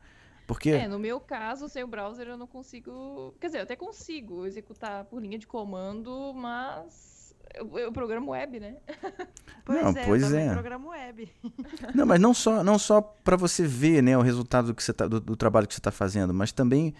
Porque... 0.47 0.71
É, 0.71 0.87
no 0.87 0.99
meu 0.99 1.19
caso, 1.19 1.69
sem 1.69 1.83
o 1.83 1.89
browser 1.89 2.29
eu 2.29 2.39
não 2.39 2.47
consigo. 2.47 3.35
Quer 3.41 3.49
dizer, 3.49 3.59
eu 3.59 3.62
até 3.65 3.75
consigo 3.75 4.47
executar 4.47 5.05
por 5.05 5.21
linha 5.21 5.39
de 5.39 5.47
comando, 5.47 6.33
mas 6.35 7.15
eu, 7.54 7.78
eu 7.78 7.92
programo 7.92 8.32
web, 8.32 8.61
né? 8.61 8.76
pois 9.64 9.82
não, 9.82 9.90
é, 9.90 10.04
pois 10.04 10.32
eu 10.32 10.38
é. 10.38 10.52
programo 10.52 10.88
web. 10.90 11.28
não, 11.94 12.06
mas 12.06 12.20
não 12.20 12.35
só, 12.35 12.62
não 12.62 12.78
só 12.78 13.00
para 13.00 13.37
você 13.37 13.66
ver 13.66 14.02
né, 14.02 14.16
o 14.16 14.22
resultado 14.22 14.68
do, 14.68 14.74
que 14.74 14.82
você 14.82 14.92
tá, 14.92 15.06
do, 15.06 15.20
do 15.20 15.37
trabalho 15.37 15.66
que 15.66 15.74
você 15.74 15.80
está 15.80 15.90
fazendo, 15.90 16.35
mas 16.35 16.52
também 16.52 16.94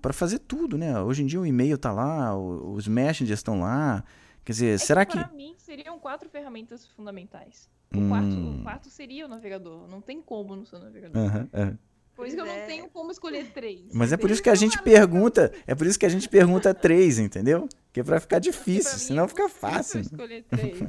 para 0.00 0.14
fazer 0.14 0.38
tudo, 0.38 0.78
né? 0.78 0.98
Hoje 1.00 1.22
em 1.22 1.26
dia 1.26 1.38
o 1.38 1.44
e-mail 1.44 1.76
tá 1.76 1.92
lá, 1.92 2.34
os 2.36 2.88
messengers 2.88 3.38
estão 3.38 3.60
lá. 3.60 4.02
Quer 4.44 4.52
dizer, 4.52 4.74
é 4.74 4.78
será 4.78 5.04
que. 5.04 5.12
Para 5.12 5.28
que... 5.28 5.36
mim, 5.36 5.54
seriam 5.58 5.98
quatro 5.98 6.28
ferramentas 6.28 6.86
fundamentais. 6.86 7.68
O, 7.94 7.98
hum. 7.98 8.08
quarto, 8.08 8.36
o 8.36 8.62
quarto 8.62 8.90
seria 8.90 9.26
o 9.26 9.28
navegador. 9.28 9.86
Não 9.86 10.00
tem 10.00 10.22
como 10.22 10.56
no 10.56 10.64
seu 10.64 10.78
navegador. 10.78 11.22
Uhum, 11.22 11.48
uhum. 11.52 11.78
Por 12.16 12.26
isso 12.26 12.36
que 12.36 12.42
eu 12.42 12.46
não 12.46 12.66
tenho 12.66 12.88
como 12.88 13.10
escolher 13.10 13.52
três. 13.52 13.92
Mas 13.92 14.12
é 14.12 14.16
por 14.16 14.30
isso 14.30 14.42
que 14.42 14.48
a 14.48 14.54
gente 14.54 14.80
pergunta, 14.82 15.52
é 15.66 15.74
por 15.74 15.86
isso 15.86 15.98
que 15.98 16.06
a 16.06 16.08
gente 16.08 16.28
pergunta 16.28 16.72
três, 16.72 17.18
entendeu? 17.18 17.68
Que 17.94 18.00
é 18.00 18.02
para 18.04 18.18
ficar 18.18 18.40
difícil, 18.40 18.98
senão 18.98 19.24
é 19.24 19.28
fica 19.28 19.48
fácil. 19.48 20.00
escolher 20.00 20.44
três. 20.50 20.82
é 20.82 20.88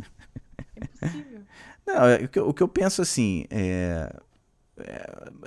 impossível. 0.81 1.41
Não, 1.85 2.03
é, 2.03 2.15
o 2.15 2.27
que, 2.27 2.39
eu, 2.39 2.49
o 2.49 2.53
que 2.53 2.63
eu 2.63 2.67
penso 2.67 2.99
assim, 2.99 3.45
é, 3.51 4.11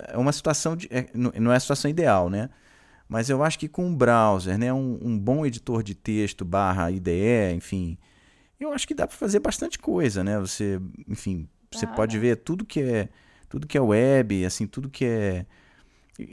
é 0.06 0.16
uma 0.16 0.30
situação 0.30 0.76
de, 0.76 0.86
é, 0.88 1.08
não 1.14 1.52
é 1.52 1.56
a 1.56 1.60
situação 1.60 1.90
ideal, 1.90 2.30
né? 2.30 2.48
Mas 3.08 3.28
eu 3.28 3.42
acho 3.42 3.58
que 3.58 3.68
com 3.68 3.90
o 3.90 3.96
browser, 3.96 4.56
né, 4.56 4.72
um, 4.72 5.00
um 5.02 5.18
bom 5.18 5.44
editor 5.44 5.82
de 5.82 5.96
texto 5.96 6.44
barra 6.44 6.92
IDE, 6.92 7.52
enfim, 7.54 7.98
Eu 8.60 8.72
acho 8.72 8.86
que 8.86 8.94
dá 8.94 9.06
para 9.06 9.16
fazer 9.16 9.40
bastante 9.40 9.80
coisa, 9.80 10.22
né? 10.22 10.38
Você, 10.38 10.80
enfim, 11.08 11.48
você 11.72 11.88
pode 11.88 12.18
ver 12.20 12.36
tudo 12.36 12.64
que 12.64 12.80
é 12.80 13.08
tudo 13.48 13.66
que 13.66 13.78
é 13.78 13.80
web, 13.80 14.44
assim, 14.44 14.66
tudo 14.66 14.88
que 14.88 15.04
é 15.04 15.46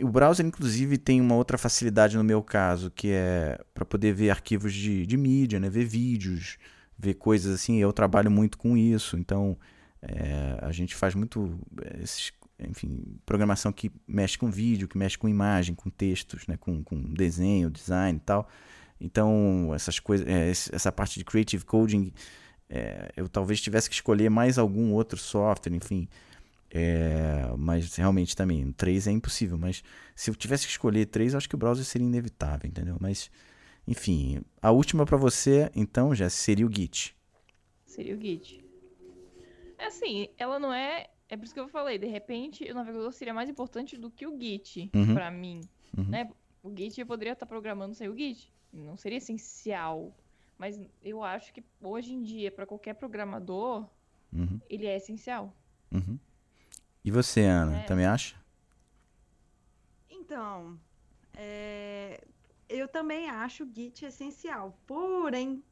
o 0.03 0.07
browser, 0.09 0.45
inclusive, 0.45 0.97
tem 0.97 1.21
uma 1.21 1.35
outra 1.35 1.57
facilidade 1.57 2.17
no 2.17 2.23
meu 2.23 2.41
caso, 2.41 2.89
que 2.91 3.09
é 3.11 3.59
para 3.73 3.85
poder 3.85 4.13
ver 4.13 4.29
arquivos 4.31 4.73
de, 4.73 5.05
de 5.05 5.17
mídia, 5.17 5.59
né? 5.59 5.69
ver 5.69 5.85
vídeos, 5.85 6.57
ver 6.97 7.13
coisas 7.15 7.53
assim. 7.53 7.77
Eu 7.77 7.93
trabalho 7.93 8.31
muito 8.31 8.57
com 8.57 8.75
isso, 8.75 9.17
então 9.17 9.57
é, 10.01 10.57
a 10.61 10.71
gente 10.71 10.95
faz 10.95 11.13
muito, 11.13 11.59
é, 11.83 12.01
esses, 12.03 12.31
enfim, 12.59 13.03
programação 13.25 13.71
que 13.71 13.91
mexe 14.07 14.37
com 14.37 14.49
vídeo, 14.49 14.87
que 14.87 14.97
mexe 14.97 15.17
com 15.17 15.29
imagem, 15.29 15.75
com 15.75 15.89
textos, 15.89 16.47
né? 16.47 16.57
com, 16.57 16.83
com 16.83 16.99
desenho, 17.13 17.69
design 17.69 18.17
e 18.17 18.21
tal. 18.21 18.49
Então, 18.99 19.71
essas 19.75 19.99
coisas, 19.99 20.25
é, 20.27 20.49
esse- 20.49 20.73
essa 20.73 20.91
parte 20.91 21.19
de 21.19 21.25
creative 21.25 21.63
coding, 21.65 22.11
é, 22.69 23.11
eu 23.15 23.27
talvez 23.29 23.61
tivesse 23.61 23.89
que 23.89 23.95
escolher 23.95 24.29
mais 24.29 24.57
algum 24.57 24.93
outro 24.93 25.17
software, 25.19 25.73
enfim. 25.75 26.07
É, 26.77 27.55
mas 27.57 27.95
realmente 27.95 28.35
também, 28.35 28.69
três 28.73 29.07
é 29.07 29.11
impossível. 29.11 29.57
Mas 29.57 29.81
se 30.13 30.29
eu 30.29 30.35
tivesse 30.35 30.65
que 30.65 30.71
escolher 30.71 31.05
três, 31.05 31.33
eu 31.33 31.37
acho 31.37 31.47
que 31.47 31.55
o 31.55 31.57
browser 31.57 31.85
seria 31.85 32.05
inevitável, 32.05 32.67
entendeu? 32.69 32.97
Mas, 32.99 33.31
enfim, 33.87 34.41
a 34.61 34.71
última 34.71 35.05
para 35.05 35.15
você, 35.15 35.71
então, 35.73 36.13
já 36.13 36.29
seria 36.29 36.65
o 36.67 36.71
Git. 36.71 37.15
Seria 37.85 38.13
o 38.15 38.19
Git. 38.19 38.61
É 39.77 39.85
assim, 39.85 40.27
ela 40.37 40.59
não 40.59 40.73
é. 40.73 41.07
É 41.29 41.35
por 41.37 41.45
isso 41.45 41.53
que 41.53 41.59
eu 41.59 41.67
falei, 41.67 41.97
de 41.97 42.05
repente 42.05 42.69
o 42.69 42.73
navegador 42.75 43.11
seria 43.11 43.33
mais 43.33 43.49
importante 43.49 43.97
do 43.97 44.11
que 44.11 44.27
o 44.27 44.39
Git 44.39 44.91
Uhum. 44.93 45.13
pra 45.15 45.31
mim. 45.31 45.61
Uhum. 45.97 46.03
Né? 46.03 46.29
O 46.61 46.69
Git 46.75 46.99
eu 46.99 47.05
poderia 47.07 47.33
estar 47.33 47.45
programando 47.45 47.95
sem 47.95 48.07
o 48.09 48.15
Git. 48.17 48.53
Não 48.71 48.95
seria 48.97 49.17
essencial. 49.17 50.13
Mas 50.57 50.79
eu 51.01 51.23
acho 51.23 51.53
que 51.53 51.63
hoje 51.81 52.13
em 52.13 52.21
dia, 52.21 52.51
pra 52.51 52.65
qualquer 52.65 52.93
programador, 52.95 53.89
Uhum, 54.33 54.59
ele 54.69 54.85
é 54.85 54.97
essencial. 54.97 55.53
uhum. 55.91 56.19
E 57.05 57.11
você, 57.11 57.41
Ana, 57.41 57.77
É. 57.77 57.83
também 57.83 58.05
acha? 58.07 58.35
Então, 60.09 60.77
é, 61.35 62.19
eu 62.67 62.87
também 62.87 63.29
acho 63.29 63.63
o 63.63 63.69
Git 63.71 64.03
essencial. 64.05 64.75
Porém, 64.87 65.63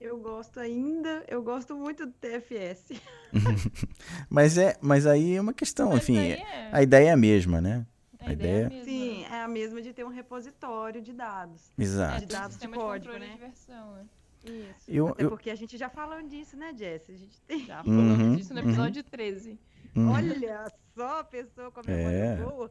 eu 0.00 0.18
gosto 0.18 0.58
ainda, 0.58 1.24
eu 1.28 1.42
gosto 1.42 1.76
muito 1.76 2.06
do 2.06 2.12
TFS. 2.12 2.92
Mas 4.30 4.56
é, 4.56 4.78
mas 4.80 5.06
aí 5.06 5.34
é 5.36 5.40
uma 5.40 5.52
questão, 5.52 5.90
Mas 5.90 5.98
enfim, 6.02 6.18
aí 6.18 6.32
é- 6.32 6.70
a 6.72 6.82
ideia 6.82 7.08
é 7.08 7.12
a 7.12 7.16
mesma, 7.16 7.60
né? 7.60 7.84
a 8.20 8.30
a 8.30 8.32
ideia 8.32 8.50
é 8.50 8.54
a 8.54 8.66
ideia- 8.66 8.68
mesma, 8.70 8.84
Sim, 8.84 9.24
é 9.24 9.42
a 9.42 9.48
mesma 9.48 9.82
de 9.82 9.92
ter 9.92 10.04
um 10.04 10.08
repositório 10.08 11.02
de 11.02 11.12
dados. 11.12 11.70
É, 11.78 11.82
Exato. 11.82 12.20
de 12.20 12.26
tem 12.26 12.36
um 12.36 12.40
dados 12.40 12.56
de 12.56 12.62
sistema 12.62 12.76
código, 12.76 13.12
controle 13.12 13.26
né? 13.30 13.34
de 13.34 13.40
versão, 13.40 13.92
né? 13.94 14.06
Isso. 14.44 14.90
Eu- 14.90 15.08
Até 15.08 15.24
eu- 15.24 15.28
porque 15.30 15.50
a 15.50 15.54
gente 15.54 15.76
já 15.76 15.90
falou 15.90 16.22
disso, 16.22 16.56
né, 16.56 16.72
Jess? 16.74 17.10
A 17.10 17.14
gente 17.16 17.38
tem. 17.42 17.66
Já 17.66 17.78
Uhum, 17.80 17.84
falamos 17.84 18.36
disso 18.38 18.54
no 18.54 18.60
uhum. 18.60 18.66
episódio 18.68 19.02
13. 19.04 19.58
Uhum. 19.96 20.10
Olha 20.12 20.66
só 20.94 21.20
a 21.20 21.24
pessoa 21.24 21.70
com 21.70 21.80
a 21.80 21.82
memória 21.82 22.16
É. 22.16 22.36
boa. 22.36 22.70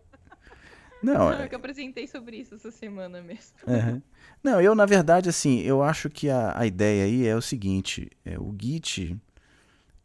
Não, 1.04 1.32
Eu 1.32 1.48
que 1.48 1.56
apresentei 1.56 2.08
sobre 2.08 2.38
isso 2.38 2.56
essa 2.56 2.72
semana 2.72 3.22
mesmo. 3.22 3.56
Uhum. 3.68 4.02
Não, 4.44 4.60
eu, 4.60 4.74
na 4.74 4.86
verdade, 4.86 5.30
assim, 5.30 5.60
eu 5.62 5.84
acho 5.84 6.10
que 6.10 6.28
a, 6.30 6.58
a 6.58 6.66
ideia 6.66 7.06
aí 7.06 7.28
é 7.28 7.36
o 7.36 7.42
seguinte: 7.42 8.10
é, 8.26 8.38
o 8.40 8.56
Git, 8.60 9.16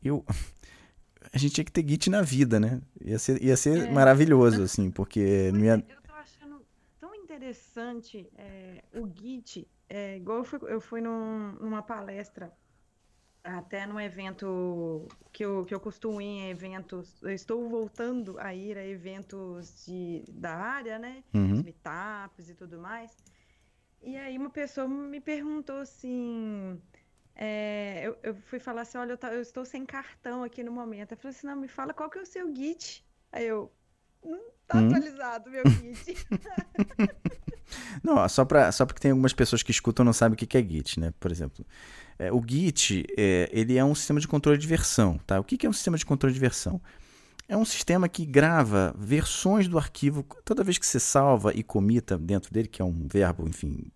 eu. 0.02 0.24
A 1.34 1.38
gente 1.38 1.54
tinha 1.54 1.64
que 1.64 1.72
ter 1.72 1.88
Git 1.88 2.10
na 2.10 2.20
vida, 2.20 2.60
né? 2.60 2.82
Ia 3.02 3.18
ser, 3.18 3.42
ia 3.42 3.56
ser 3.56 3.88
É. 3.88 3.90
maravilhoso, 3.90 4.62
assim, 4.62 4.90
porque 4.90 5.50
não 5.52 5.60
Pois 5.60 5.62
ia. 5.62 5.72
é, 5.88 5.92
eu 5.94 6.02
tô 6.02 6.12
achando 6.12 6.66
tão 7.00 7.14
interessante 7.14 8.28
é, 8.36 8.84
o 8.92 9.06
Git. 9.08 9.66
É, 9.88 10.16
igual 10.18 10.38
eu 10.38 10.44
fui, 10.44 10.58
eu 10.68 10.80
fui 10.80 11.00
num- 11.00 11.52
numa 11.52 11.80
palestra, 11.82 12.52
até 13.44 13.86
num 13.86 14.00
evento 14.00 15.06
que 15.32 15.44
eu, 15.44 15.64
que 15.64 15.74
eu 15.74 15.80
costumo 15.80 16.20
ir 16.20 16.24
em 16.26 16.50
eventos. 16.50 17.22
Eu 17.22 17.30
estou 17.32 17.68
voltando 17.68 18.38
a 18.38 18.54
ir 18.54 18.76
a 18.78 18.86
eventos 18.86 19.84
de, 19.86 20.24
da 20.28 20.54
área, 20.56 20.98
né? 20.98 21.24
Uhum, 21.34 21.52
Os 21.54 21.62
meetups 21.62 22.48
e 22.50 22.54
tudo 22.54 22.78
mais. 22.78 23.16
E 24.02 24.16
aí 24.16 24.36
uma 24.38 24.50
pessoa 24.50 24.88
me 24.88 25.20
perguntou 25.20 25.78
assim. 25.78 26.80
é, 27.34 28.02
eu, 28.06 28.18
eu 28.22 28.34
fui 28.36 28.58
falar 28.60 28.82
assim, 28.82 28.98
olha, 28.98 29.12
eu, 29.12 29.18
tá- 29.18 29.32
eu 29.34 29.42
estou 29.42 29.64
sem 29.64 29.86
cartão 29.86 30.42
aqui 30.44 30.62
no 30.62 30.72
momento. 30.72 31.12
Ela 31.12 31.20
falou 31.20 31.30
assim, 31.36 31.46
não, 31.46 31.56
me 31.56 31.68
fala 31.68 31.94
qual 31.94 32.10
que 32.10 32.18
é 32.18 32.22
o 32.22 32.26
seu 32.26 32.54
Git. 32.54 33.04
Aí 33.32 33.46
eu, 33.46 33.72
não 34.24 34.40
tá 34.66 34.78
Hum? 34.78 34.88
atualizado 34.88 35.50
meu 35.50 35.68
Git. 35.68 36.26
Não, 38.02 38.16
ó, 38.16 38.28
só, 38.28 38.44
pra, 38.44 38.70
só 38.72 38.84
porque 38.86 39.00
tem 39.00 39.10
algumas 39.10 39.32
pessoas 39.32 39.62
que 39.62 39.70
escutam 39.70 40.04
e 40.04 40.06
não 40.06 40.12
sabem 40.12 40.34
o 40.34 40.36
que 40.36 40.56
é 40.58 40.62
Git, 40.62 40.98
né? 41.00 41.12
Por 41.20 41.30
exemplo, 41.30 41.64
o 42.30 42.42
Git, 42.46 43.06
é, 43.16 43.48
ele 43.52 43.76
é 43.76 43.84
um 43.84 43.94
sistema 43.94 44.20
de 44.20 44.28
controle 44.28 44.58
de 44.58 44.66
versão, 44.66 45.18
tá? 45.26 45.40
O 45.40 45.44
que 45.44 45.56
que 45.56 45.66
é 45.66 45.68
um 45.68 45.72
sistema 45.72 45.96
de 45.96 46.04
controle 46.04 46.34
de 46.34 46.40
versão? 46.40 46.80
É 47.48 47.56
um 47.56 47.64
sistema 47.64 48.08
que 48.08 48.24
grava 48.24 48.94
versões 48.98 49.66
do 49.68 49.78
arquivo 49.78 50.24
toda 50.44 50.64
vez 50.64 50.78
que 50.78 50.86
você 50.86 51.00
salva 51.00 51.52
e 51.54 51.62
comita 51.62 52.16
dentro 52.16 52.52
dele, 52.52 52.68
que 52.68 52.80
é 52.80 52.84
um 52.84 53.06
verbo, 53.06 53.48
enfim, 53.48 53.90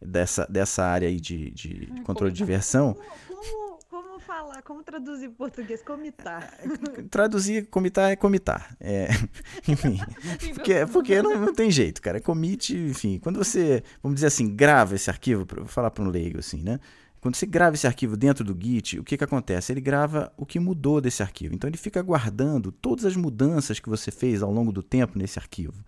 dessa, 0.00 0.46
dessa 0.46 0.84
área 0.84 1.08
aí 1.08 1.18
de, 1.18 1.50
de 1.50 1.86
controle 2.04 2.32
de 2.32 2.44
versão. 2.44 2.94
Como, 2.94 3.40
como, 3.40 3.78
como 3.88 4.20
falar, 4.20 4.62
como 4.62 4.82
traduzir 4.82 5.26
em 5.26 5.32
português? 5.32 5.82
Comitar. 5.82 6.56
Traduzir, 7.10 7.66
comitar 7.68 8.12
é 8.12 8.16
comitar. 8.16 8.76
É, 8.78 9.08
enfim, 9.66 9.98
porque, 10.54 10.86
porque 10.86 11.22
não, 11.22 11.46
não 11.46 11.54
tem 11.54 11.70
jeito, 11.70 12.00
cara. 12.02 12.20
Commit, 12.20 12.76
enfim, 12.76 13.18
quando 13.18 13.38
você, 13.38 13.82
vamos 14.02 14.16
dizer 14.16 14.28
assim, 14.28 14.54
grava 14.54 14.94
esse 14.94 15.10
arquivo, 15.10 15.44
vou 15.44 15.66
falar 15.66 15.90
para 15.90 16.04
um 16.04 16.08
leigo 16.08 16.38
assim, 16.38 16.62
né? 16.62 16.78
Quando 17.24 17.36
você 17.36 17.46
grava 17.46 17.74
esse 17.74 17.86
arquivo 17.86 18.18
dentro 18.18 18.44
do 18.44 18.54
Git, 18.54 18.98
o 18.98 19.02
que, 19.02 19.16
que 19.16 19.24
acontece? 19.24 19.72
Ele 19.72 19.80
grava 19.80 20.30
o 20.36 20.44
que 20.44 20.60
mudou 20.60 21.00
desse 21.00 21.22
arquivo. 21.22 21.54
Então 21.54 21.70
ele 21.70 21.78
fica 21.78 22.02
guardando 22.02 22.70
todas 22.70 23.06
as 23.06 23.16
mudanças 23.16 23.80
que 23.80 23.88
você 23.88 24.10
fez 24.10 24.42
ao 24.42 24.52
longo 24.52 24.70
do 24.70 24.82
tempo 24.82 25.18
nesse 25.18 25.38
arquivo. 25.38 25.82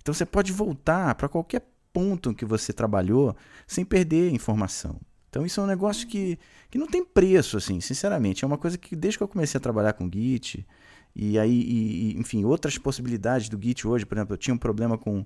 Então 0.00 0.14
você 0.14 0.24
pode 0.24 0.50
voltar 0.50 1.14
para 1.16 1.28
qualquer 1.28 1.68
ponto 1.92 2.32
que 2.32 2.46
você 2.46 2.72
trabalhou 2.72 3.36
sem 3.66 3.84
perder 3.84 4.32
informação. 4.32 4.98
Então 5.28 5.44
isso 5.44 5.60
é 5.60 5.64
um 5.64 5.66
negócio 5.66 6.08
que, 6.08 6.38
que 6.70 6.78
não 6.78 6.86
tem 6.86 7.04
preço, 7.04 7.58
assim, 7.58 7.82
sinceramente. 7.82 8.42
É 8.42 8.46
uma 8.46 8.56
coisa 8.56 8.78
que 8.78 8.96
desde 8.96 9.18
que 9.18 9.22
eu 9.22 9.28
comecei 9.28 9.58
a 9.58 9.60
trabalhar 9.60 9.92
com 9.92 10.10
Git, 10.10 10.66
e 11.14 11.38
aí, 11.38 11.52
e- 11.52 12.18
enfim, 12.18 12.46
outras 12.46 12.78
possibilidades 12.78 13.50
do 13.50 13.62
Git 13.62 13.86
hoje, 13.86 14.06
por 14.06 14.16
exemplo, 14.16 14.32
eu 14.32 14.38
tinha 14.38 14.54
um 14.54 14.58
problema 14.58 14.96
com, 14.96 15.22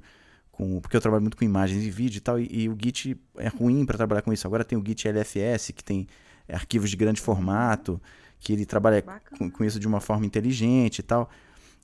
com 0.53 0.81
porque 0.81 0.97
eu 0.97 1.01
trabalho 1.01 1.23
muito 1.23 1.37
com 1.37 1.45
imagens 1.45 1.83
e 1.85 1.91
vídeo 1.91 2.19
e 2.19 2.21
tal, 2.21 2.39
e, 2.39 2.47
e 2.51 2.69
o 2.69 2.77
Git 2.81 3.17
é 3.39 3.49
ruim 3.49 3.85
para 3.85 3.97
trabalhar 3.97 4.23
com 4.23 4.33
isso. 4.33 4.47
Agora 4.47 4.65
tem 4.65 4.79
o 4.79 4.85
Git 4.87 5.09
LFS, 5.09 5.73
que 5.75 5.83
tem 5.83 6.07
arquivos 6.49 6.91
de 6.91 6.97
grande 6.97 7.21
formato, 7.21 8.01
que 8.39 8.53
ele 8.53 8.67
trabalha 8.67 9.03
com, 9.39 9.51
com 9.51 9.65
isso 9.65 9.81
de 9.81 9.87
uma 9.89 10.01
forma 10.01 10.27
inteligente 10.27 10.99
e 10.99 11.03
tal. 11.03 11.31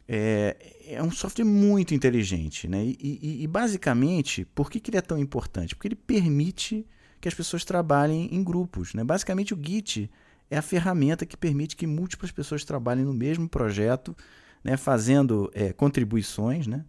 É, 0.06 0.56
é 0.86 1.02
um 1.02 1.10
software 1.10 1.44
muito 1.44 1.94
inteligente, 1.94 2.66
né? 2.68 2.82
E, 2.84 2.96
e- 3.00 3.42
e, 3.42 3.46
basicamente, 3.46 4.44
por 4.54 4.70
que, 4.70 4.80
que 4.80 4.90
ele 4.90 4.96
é 4.98 5.02
tão 5.02 5.18
importante? 5.18 5.74
Porque 5.74 5.88
ele 5.88 5.94
permite 5.96 6.86
que 7.20 7.28
as 7.28 7.34
pessoas 7.34 7.64
trabalhem 7.64 8.28
em 8.32 8.42
grupos, 8.42 8.94
né? 8.94 9.04
Basicamente, 9.04 9.52
o 9.52 9.58
Git 9.62 10.10
é 10.50 10.56
a 10.56 10.62
ferramenta 10.62 11.26
que 11.26 11.36
permite 11.36 11.76
que 11.76 11.86
múltiplas 11.86 12.30
pessoas 12.30 12.64
trabalhem 12.64 13.04
no 13.04 13.12
mesmo 13.12 13.48
projeto, 13.48 14.16
né? 14.64 14.76
Fazendo 14.78 15.50
é, 15.54 15.72
contribuições, 15.74 16.66
né? 16.66 16.84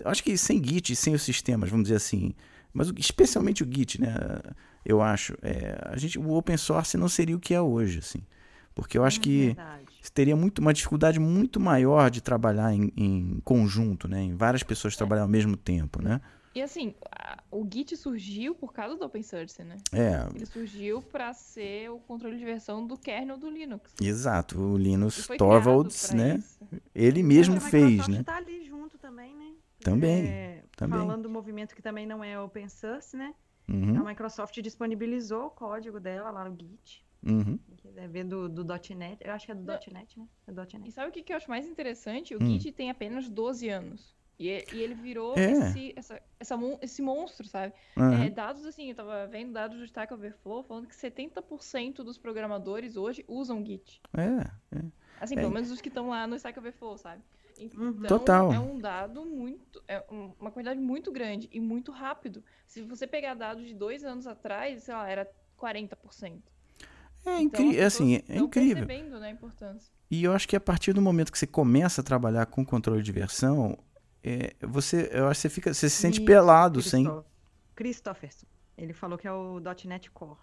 Eu 0.00 0.10
acho 0.10 0.22
que 0.22 0.36
sem 0.36 0.62
Git, 0.62 0.94
sem 0.96 1.14
os 1.14 1.22
sistemas, 1.22 1.70
vamos 1.70 1.84
dizer 1.84 1.96
assim, 1.96 2.34
mas 2.72 2.92
especialmente 2.96 3.62
o 3.62 3.66
Git, 3.70 4.00
né? 4.00 4.14
Eu 4.84 5.00
acho, 5.00 5.34
é, 5.42 5.78
a 5.86 5.96
gente, 5.96 6.18
o 6.18 6.30
open 6.32 6.56
source 6.56 6.96
não 6.96 7.08
seria 7.08 7.36
o 7.36 7.40
que 7.40 7.54
é 7.54 7.60
hoje, 7.60 7.98
assim, 8.00 8.22
porque 8.74 8.96
eu 8.98 9.04
acho 9.04 9.20
que 9.20 9.46
Verdade. 9.46 9.84
teria 10.12 10.34
muito, 10.34 10.58
uma 10.60 10.72
dificuldade 10.72 11.20
muito 11.20 11.60
maior 11.60 12.10
de 12.10 12.20
trabalhar 12.20 12.72
em, 12.74 12.92
em 12.96 13.40
conjunto, 13.44 14.08
né? 14.08 14.22
Em 14.22 14.34
várias 14.34 14.62
pessoas 14.62 14.96
trabalhar 14.96 15.22
ao 15.22 15.28
mesmo 15.28 15.56
tempo, 15.56 16.02
né? 16.02 16.20
E 16.54 16.60
assim, 16.60 16.94
a- 17.10 17.38
o 17.50 17.66
Git 17.70 17.96
surgiu 17.96 18.54
por 18.54 18.74
causa 18.74 18.94
do 18.96 19.04
Open 19.06 19.22
Source, 19.22 19.62
né? 19.64 19.78
É, 19.90 20.26
Ele 20.34 20.44
surgiu 20.44 21.00
pra 21.00 21.32
ser 21.32 21.90
o 21.90 21.98
controle 21.98 22.36
de 22.36 22.44
versão 22.44 22.86
do 22.86 22.94
kernel 22.98 23.38
do 23.38 23.50
Linux. 23.50 23.90
exato. 24.00 24.60
O 24.60 25.10
foi 25.10 25.38
Torvalds, 25.38 26.10
né? 26.10 26.36
isso. 26.36 26.58
Ele 26.94 27.22
mesmo 27.22 27.56
a 27.56 27.60
fez, 27.60 28.06
né? 28.08 28.22
tá 28.22 28.36
ali 28.36 28.61
também, 29.82 30.26
É, 30.26 30.64
também. 30.76 30.98
Falando 30.98 31.22
do 31.24 31.30
movimento 31.30 31.74
que 31.74 31.82
também 31.82 32.06
não 32.06 32.22
é 32.22 32.38
open 32.40 32.68
source, 32.68 33.16
né? 33.16 33.34
Uhum, 33.68 34.00
A 34.00 34.04
Microsoft 34.04 34.58
disponibilizou 34.60 35.46
o 35.46 35.50
código 35.50 36.00
dela 36.00 36.30
lá 36.30 36.44
no 36.48 36.56
Git. 36.58 37.04
uhum. 37.24 37.58
Quiser 37.78 38.08
ver 38.08 38.24
do, 38.24 38.48
do 38.48 38.64
.NET. 38.96 39.18
Eu 39.24 39.32
acho 39.32 39.46
que 39.46 39.52
é 39.52 39.54
do 39.54 39.64
.NET, 39.92 40.18
né? 40.18 40.26
É 40.46 40.52
do 40.52 40.60
E 40.62 40.78
.NET. 40.78 40.90
sabe 40.92 41.08
o 41.08 41.12
que, 41.12 41.22
que 41.22 41.32
eu 41.32 41.36
acho 41.36 41.48
mais 41.48 41.66
interessante? 41.66 42.34
O 42.34 42.42
Hum. 42.42 42.46
Git 42.46 42.72
tem 42.72 42.90
apenas 42.90 43.28
12 43.28 43.68
anos. 43.68 44.14
E, 44.38 44.48
e 44.72 44.80
ele 44.82 44.94
virou 44.94 45.36
É. 45.38 45.52
esse, 45.52 45.92
essa, 45.94 46.20
essa 46.40 46.58
esse 46.80 47.00
monstro, 47.02 47.46
sabe? 47.46 47.72
uhum. 47.96 48.24
É, 48.24 48.30
dados 48.30 48.64
assim, 48.66 48.88
eu 48.88 48.94
tava 48.96 49.26
vendo 49.28 49.52
dados 49.52 49.78
do 49.78 49.84
Stack 49.84 50.12
Overflow 50.12 50.64
falando 50.64 50.88
que 50.88 50.94
70% 50.96 51.96
dos 52.02 52.18
programadores 52.18 52.96
hoje 52.96 53.24
usam 53.28 53.64
Git. 53.64 54.02
É, 54.16 54.50
Assim, 55.20 55.34
É. 55.36 55.40
pelo 55.40 55.52
menos 55.52 55.70
os 55.70 55.80
que 55.80 55.88
estão 55.88 56.08
lá 56.08 56.26
no 56.26 56.34
Stack 56.34 56.58
Overflow, 56.58 56.98
sabe? 56.98 57.22
Então. 57.64 58.02
Total. 58.06 58.52
é 58.52 58.58
um 58.58 58.78
dado 58.78 59.24
muito. 59.24 59.82
É 59.86 60.04
um- 60.10 60.32
uma 60.40 60.50
quantidade 60.50 60.80
muito 60.80 61.10
grande 61.12 61.48
e 61.52 61.60
muito 61.60 61.90
rápido. 61.92 62.42
Se 62.66 62.82
você 62.82 63.06
pegar 63.06 63.34
dados 63.34 63.66
de 63.66 63.74
dois 63.74 64.04
anos 64.04 64.26
atrás, 64.26 64.84
sei 64.84 64.94
lá, 64.94 65.08
era 65.08 65.28
40%. 65.56 66.42
É, 67.24 67.40
Então, 67.40 67.64
incri 67.64 67.80
as 67.80 67.94
assim, 67.94 68.16
é 68.28 68.36
incrível. 68.38 68.84
percebendo, 68.86 69.20
né, 69.20 69.28
a 69.28 69.30
importância. 69.30 69.92
E 70.10 70.24
eu 70.24 70.32
acho 70.32 70.48
que 70.48 70.56
a 70.56 70.60
partir 70.60 70.92
do 70.92 71.00
momento 71.00 71.30
que 71.30 71.38
você 71.38 71.46
começa 71.46 72.00
a 72.00 72.04
trabalhar 72.04 72.46
com 72.46 72.64
controle 72.64 73.02
de 73.02 73.12
versão, 73.12 73.78
é, 74.24 74.54
você, 74.60 75.08
eu 75.12 75.28
acho 75.28 75.38
que 75.38 75.42
você 75.42 75.48
fica, 75.48 75.72
você 75.74 75.88
se 75.88 75.96
sente 75.96 76.18
Isso, 76.18 76.26
pelado 76.26 76.82
sem. 76.82 77.04
Christo- 77.04 77.24
Christopherson. 77.74 78.46
Ele 78.76 78.92
falou 78.92 79.16
que 79.16 79.26
é 79.28 79.32
o 79.32 79.60
.NET 79.84 80.10
Core. 80.10 80.36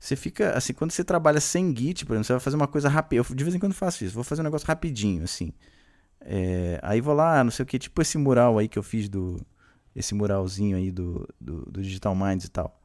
Você 0.00 0.16
fica, 0.16 0.56
assim, 0.56 0.72
quando 0.72 0.92
você 0.92 1.04
trabalha 1.04 1.40
sem 1.40 1.76
Git, 1.76 2.06
por 2.06 2.14
exemplo, 2.14 2.24
você 2.24 2.32
vai 2.32 2.40
fazer 2.40 2.56
uma 2.56 2.66
coisa 2.66 2.88
rápida. 2.88 3.16
Eu 3.20 3.34
de 3.34 3.44
vez 3.44 3.54
em 3.54 3.58
quando 3.58 3.74
faço 3.74 4.02
isso, 4.02 4.14
vou 4.14 4.24
fazer 4.24 4.40
um 4.40 4.44
negócio 4.44 4.66
rapidinho, 4.66 5.22
assim. 5.22 5.52
É, 6.22 6.80
aí 6.82 7.02
vou 7.02 7.12
lá, 7.12 7.44
não 7.44 7.50
sei 7.50 7.64
o 7.64 7.66
que, 7.66 7.78
tipo 7.78 8.00
esse 8.00 8.16
mural 8.16 8.58
aí 8.58 8.66
que 8.66 8.78
eu 8.78 8.82
fiz 8.82 9.10
do. 9.10 9.38
Esse 9.94 10.14
muralzinho 10.14 10.76
aí 10.76 10.90
do, 10.90 11.28
do, 11.38 11.70
do 11.70 11.82
Digital 11.82 12.14
Minds 12.14 12.46
e 12.46 12.50
tal. 12.50 12.80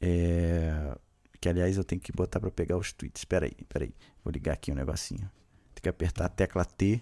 É, 0.00 0.96
que 1.40 1.48
aliás 1.48 1.76
eu 1.76 1.84
tenho 1.84 2.00
que 2.00 2.10
botar 2.10 2.40
pra 2.40 2.50
pegar 2.50 2.76
os 2.76 2.92
tweets. 2.92 3.20
Espera 3.20 3.46
aí, 3.46 3.52
espera 3.60 3.84
aí. 3.84 3.94
Vou 4.24 4.32
ligar 4.32 4.54
aqui 4.54 4.72
um 4.72 4.74
negocinho. 4.74 5.30
Tem 5.74 5.82
que 5.82 5.88
apertar 5.88 6.24
a 6.24 6.28
tecla 6.28 6.64
T 6.64 7.00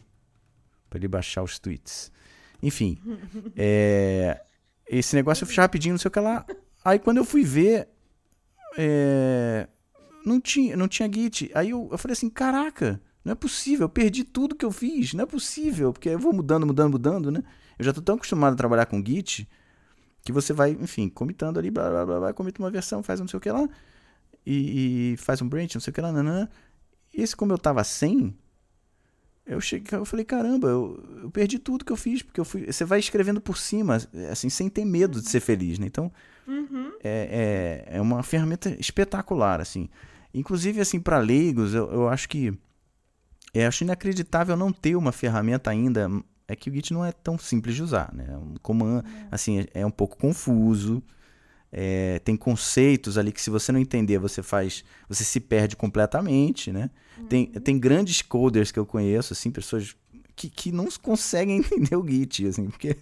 pra 0.90 0.98
ele 0.98 1.08
baixar 1.08 1.42
os 1.42 1.58
tweets. 1.58 2.12
Enfim, 2.62 2.98
é, 3.56 4.44
esse 4.86 5.16
negócio 5.16 5.44
eu 5.44 5.48
fiz 5.48 5.56
rapidinho, 5.56 5.94
não 5.94 5.98
sei 5.98 6.08
o 6.08 6.12
que 6.12 6.20
lá. 6.20 6.44
Aí 6.84 6.98
quando 6.98 7.18
eu 7.18 7.24
fui 7.24 7.42
ver, 7.42 7.88
é, 8.76 9.68
não 10.24 10.40
tinha, 10.40 10.76
não 10.76 10.88
tinha 10.88 11.10
Git. 11.12 11.50
Aí 11.54 11.70
eu, 11.70 11.88
eu 11.90 11.98
falei 11.98 12.12
assim, 12.12 12.28
caraca, 12.30 13.00
não 13.24 13.32
é 13.32 13.34
possível, 13.34 13.84
eu 13.84 13.88
perdi 13.88 14.24
tudo 14.24 14.54
que 14.54 14.64
eu 14.64 14.70
fiz, 14.70 15.14
não 15.14 15.24
é 15.24 15.26
possível, 15.26 15.92
porque 15.92 16.10
eu 16.10 16.18
vou 16.18 16.32
mudando, 16.32 16.66
mudando, 16.66 16.92
mudando, 16.92 17.30
né? 17.30 17.42
Eu 17.78 17.84
já 17.84 17.92
tô 17.92 18.02
tão 18.02 18.16
acostumado 18.16 18.54
a 18.54 18.56
trabalhar 18.56 18.86
com 18.86 19.04
Git 19.04 19.48
que 20.24 20.32
você 20.32 20.52
vai, 20.52 20.70
enfim, 20.72 21.08
comitando 21.08 21.58
ali, 21.58 21.70
blá, 21.70 21.88
blá, 21.90 22.06
blá, 22.06 22.18
blá, 22.18 22.32
comita 22.32 22.62
uma 22.62 22.70
versão, 22.70 23.02
faz 23.02 23.20
um 23.20 23.24
não 23.24 23.28
sei 23.28 23.36
o 23.36 23.40
que 23.40 23.50
lá, 23.50 23.68
e, 24.46 25.12
e 25.12 25.16
faz 25.18 25.42
um 25.42 25.48
branch, 25.48 25.74
não 25.74 25.80
sei 25.80 25.90
o 25.90 25.94
que 25.94 26.00
lá, 26.00 26.10
nanã. 26.10 26.48
Esse, 27.12 27.36
como 27.36 27.52
eu 27.52 27.58
tava 27.58 27.84
sem, 27.84 28.34
eu 29.46 29.60
cheguei, 29.60 29.98
eu 29.98 30.04
falei, 30.04 30.24
caramba, 30.24 30.68
eu, 30.68 31.20
eu 31.22 31.30
perdi 31.30 31.58
tudo 31.58 31.84
que 31.84 31.92
eu 31.92 31.96
fiz, 31.96 32.22
porque 32.22 32.40
eu 32.40 32.44
fui, 32.44 32.64
você 32.72 32.84
vai 32.84 32.98
escrevendo 32.98 33.40
por 33.40 33.58
cima, 33.58 33.98
assim, 34.30 34.48
sem 34.48 34.70
ter 34.70 34.84
medo 34.84 35.20
de 35.20 35.28
ser 35.28 35.40
feliz, 35.40 35.78
né? 35.78 35.86
Então, 35.86 36.10
Uhum. 36.46 36.92
é, 37.02 37.84
é, 37.90 37.96
é 37.96 38.00
uma 38.00 38.22
ferramenta 38.22 38.68
espetacular, 38.78 39.60
assim. 39.60 39.88
Inclusive, 40.32 40.80
assim, 40.80 41.00
para 41.00 41.18
leigos, 41.18 41.74
eu, 41.74 41.90
eu 41.92 42.08
acho 42.08 42.28
que 42.28 42.52
eu 43.54 43.68
acho 43.68 43.84
inacreditável 43.84 44.56
não 44.56 44.72
ter 44.72 44.96
uma 44.96 45.12
ferramenta 45.12 45.70
ainda. 45.70 46.10
É 46.46 46.54
que 46.56 46.68
o 46.68 46.74
Git 46.74 46.92
não 46.92 47.04
é 47.04 47.12
tão 47.12 47.38
simples 47.38 47.74
de 47.74 47.82
usar, 47.82 48.12
né? 48.12 48.36
Um 48.36 48.54
comando, 48.60 49.04
assim, 49.30 49.60
é, 49.60 49.68
é 49.74 49.86
um 49.86 49.90
pouco 49.90 50.16
confuso. 50.18 51.02
é, 51.72 52.20
tem 52.20 52.36
conceitos 52.36 53.18
ali 53.18 53.32
que 53.32 53.42
se 53.42 53.50
você 53.50 53.72
não 53.72 53.80
entender, 53.80 54.18
você 54.18 54.42
faz, 54.42 54.84
você 55.08 55.24
se 55.24 55.40
perde 55.40 55.74
completamente, 55.76 56.72
né? 56.72 56.88
Tem, 57.28 57.46
tem 57.46 57.78
grandes 57.78 58.22
coders 58.22 58.70
que 58.70 58.78
eu 58.78 58.86
conheço, 58.86 59.32
assim, 59.32 59.50
pessoas 59.50 59.96
que, 60.36 60.48
que 60.48 60.72
não 60.72 60.86
conseguem 61.02 61.58
entender 61.58 61.96
o 61.96 62.06
Git, 62.06 62.46
assim, 62.46 62.68
porque, 62.68 62.96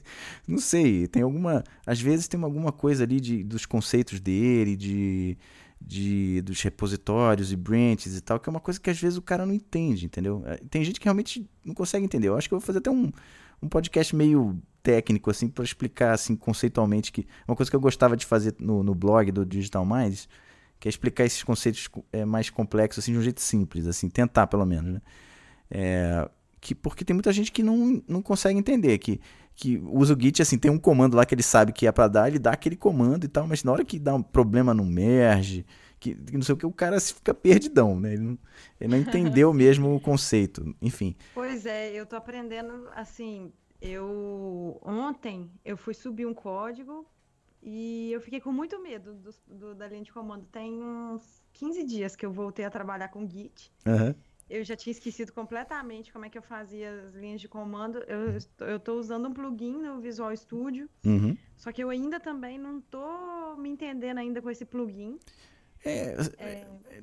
não 0.47 0.59
sei, 0.59 1.07
tem 1.07 1.23
alguma, 1.23 1.65
às 1.87 2.01
vezes 2.01 2.29
tem 2.29 2.43
alguma 2.43 2.73
coisa 2.73 3.05
ali 3.05 3.21
de, 3.21 3.43
dos 3.43 3.67
conceitos 3.67 4.21
dele, 4.21 4.77
de, 4.77 5.37
de, 5.81 6.43
dos 6.43 6.61
repositórios 6.63 7.53
e 7.53 7.57
branches 7.57 8.17
e 8.17 8.21
tal, 8.21 8.39
que 8.39 8.49
é 8.49 8.51
uma 8.51 8.61
coisa 8.61 8.81
que 8.81 8.91
às 8.91 9.01
vezes 9.01 9.19
o 9.19 9.23
cara 9.23 9.47
não 9.47 9.55
entende, 9.55 10.07
entendeu? 10.07 10.43
Eh, 10.47 10.61
Tem 10.71 10.85
gente 10.85 11.01
que 11.01 11.05
realmente 11.05 11.49
não 11.65 11.75
consegue 11.75 12.05
entender. 12.05 12.29
Eu 12.29 12.37
acho 12.37 12.49
que 12.49 12.55
eu 12.55 12.59
vou 12.59 12.67
fazer 12.67 12.79
até 12.79 12.91
um, 12.91 13.11
um 13.63 13.69
podcast 13.69 14.15
meio 14.15 14.61
técnico, 14.83 15.31
assim, 15.31 15.49
para 15.49 15.65
explicar, 15.65 16.13
assim, 16.13 16.35
conceitualmente, 16.37 17.13
que 17.13 17.27
uma 17.47 17.57
coisa 17.57 17.71
que 17.71 17.77
eu 17.77 17.81
gostava 17.81 18.17
de 18.17 18.27
fazer 18.27 18.55
no, 18.59 18.83
no 18.83 18.95
blog 18.95 19.31
do 19.31 19.47
Digital 19.47 19.87
Minds, 19.87 20.29
que 20.81 20.89
é 20.89 20.91
explicar 20.91 21.25
esses 21.25 21.43
conceitos 21.45 21.89
é, 22.13 22.25
mais 22.25 22.51
complexos, 22.51 23.05
assim, 23.05 23.13
de 23.13 23.19
um 23.19 23.23
jeito 23.23 23.41
simples, 23.41 23.87
assim, 23.87 24.09
tentar, 24.11 24.49
pelo 24.49 24.67
menos, 24.67 24.95
né? 24.95 25.03
É, 25.71 26.29
que, 26.63 26.75
porque 26.75 27.05
tem 27.05 27.13
muita 27.15 27.33
gente 27.33 27.53
que 27.53 27.63
não, 27.63 28.03
não 28.09 28.23
consegue 28.23 28.59
entender, 28.59 28.97
que, 28.99 29.21
que 29.55 29.79
usa 29.85 30.15
o 30.15 30.21
Git, 30.21 30.41
assim, 30.41 30.57
tem 30.59 30.71
um 30.71 30.79
comando 30.79 31.17
lá 31.17 31.27
que 31.27 31.35
ele 31.35 31.43
sabe 31.43 31.73
que 31.73 31.87
é 31.87 31.93
para 31.93 32.09
dar, 32.09 32.29
ele 32.29 32.39
dá 32.39 32.53
aquele 32.53 32.77
comando 32.77 33.25
e 33.25 33.29
tal, 33.29 33.47
mas 33.49 33.65
na 33.65 33.73
hora 33.73 33.85
que 33.85 33.99
dá 33.99 34.15
um 34.15 34.23
problema 34.23 34.73
no 34.73 34.85
merge, 34.87 35.67
que, 36.01 36.15
que 36.15 36.35
não 36.35 36.43
sei 36.43 36.55
o 36.55 36.59
que, 36.59 36.67
o 36.67 36.73
cara 36.73 37.01
se 37.01 37.15
fica 37.15 37.35
perdidão, 37.35 38.01
né? 38.01 38.15
Ele 38.15 38.23
não, 38.23 38.39
ele 38.81 38.91
não 38.91 38.99
entendeu 39.03 39.53
mesmo 39.53 39.95
o 39.95 40.01
conceito, 40.01 40.75
enfim. 40.81 41.17
Pois 41.35 41.67
é, 41.67 41.93
eu 41.93 42.07
tô 42.07 42.17
aprendendo 42.17 42.89
assim. 42.95 43.53
Eu 43.81 44.79
ontem 44.83 45.51
eu 45.65 45.77
fui 45.77 45.95
subir 45.95 46.25
um 46.27 46.35
código 46.35 47.05
e 47.63 48.11
eu 48.13 48.21
fiquei 48.21 48.41
com 48.41 48.53
muito 48.53 48.81
medo 48.81 49.15
do, 49.15 49.31
do- 49.49 49.75
da 49.75 49.89
linha 49.89 50.03
de 50.03 50.13
comando. 50.13 50.47
Tem 50.53 50.83
uns 50.83 51.43
15 51.53 51.85
dias 51.85 52.15
que 52.17 52.25
eu 52.25 52.33
voltei 52.33 52.65
a 52.65 52.71
trabalhar 52.71 53.09
com 53.09 53.29
Git. 53.29 53.73
Aham. 53.87 54.15
Eu 54.55 54.63
já 54.65 54.77
tinha 54.77 54.93
esquecido 54.93 55.33
completamente 55.33 56.13
como 56.13 56.25
é 56.27 56.29
que 56.29 56.37
eu 56.37 56.43
fazia 56.43 56.91
as 57.09 57.15
linhas 57.15 57.41
de 57.41 57.49
comando. 57.49 57.99
Eu, 58.07 58.37
estou- 58.37 58.67
eu 58.69 58.79
tô 58.79 58.95
usando 58.99 59.27
um 59.29 59.33
plugin 59.33 59.73
no 59.79 60.01
Visual 60.01 60.37
Studio, 60.37 60.89
Uhum. 61.07 61.35
só 61.57 61.73
que 61.73 61.83
eu 61.83 61.89
ainda 61.89 62.21
também 62.21 62.59
não 62.59 62.81
tô 62.81 63.57
me 63.57 63.69
entendendo 63.71 64.19
ainda 64.19 64.43
com 64.43 64.51
esse 64.51 64.65
plugin. 64.65 65.19
É, 65.85 66.15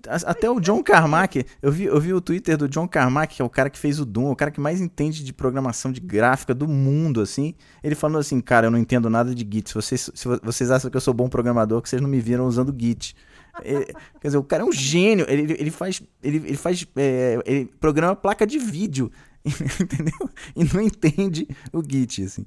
a- 0.08 0.32
Até 0.32 0.50
o 0.50 0.60
John 0.60 0.82
Carmack, 0.82 1.46
eu 1.62 1.72
vi, 1.72 1.84
eu 1.86 2.00
vi 2.00 2.14
o 2.14 2.22
Twitter 2.22 2.56
do 2.58 2.70
John 2.70 2.88
Carmack, 2.88 3.36
que 3.36 3.42
é 3.42 3.46
o 3.46 3.50
cara 3.50 3.70
que 3.70 3.78
fez 3.78 4.00
o 4.00 4.06
Doom, 4.06 4.32
o 4.32 4.36
cara 4.36 4.52
que 4.52 4.62
mais 4.62 4.80
entende 4.80 5.24
de 5.24 5.34
programação 5.34 5.92
de 5.92 6.00
gráfica 6.00 6.54
do 6.54 6.68
mundo, 6.68 7.20
assim. 7.20 7.54
Ele 7.84 7.94
falando 7.96 8.20
assim, 8.20 8.40
cara, 8.40 8.68
eu 8.68 8.72
não 8.72 8.78
entendo 8.80 9.10
nada 9.10 9.36
de 9.36 9.42
Git. 9.52 9.70
Se 9.70 9.76
vocês, 9.76 10.10
se 10.14 10.28
vo- 10.28 10.40
vocês 10.42 10.72
acham 10.72 10.90
que 10.90 10.96
eu 10.96 11.02
sou 11.02 11.14
bom 11.14 11.28
programador, 11.28 11.82
que 11.82 11.90
vocês 11.90 12.02
não 12.02 12.08
me 12.10 12.22
viram 12.22 12.46
usando 12.48 12.74
Git. 12.80 13.16
Ele- 13.64 13.86
quer 14.20 14.28
dizer, 14.28 14.38
o 14.38 14.44
cara 14.44 14.64
é 14.64 14.66
um 14.66 14.72
gênio. 14.72 15.26
Ele, 15.30 15.54
ele 15.54 15.72
faz, 15.72 16.02
ele, 16.22 16.38
ele 16.38 16.58
faz, 16.58 16.86
é, 16.96 17.40
ele 17.46 17.66
programa 17.80 18.16
placa 18.16 18.46
de 18.46 18.58
vídeo, 18.58 19.12
entendeu? 19.46 20.30
E 20.56 20.64
não 20.64 20.82
entende 20.82 21.48
o 21.74 21.82
Git, 21.82 22.24
assim. 22.24 22.46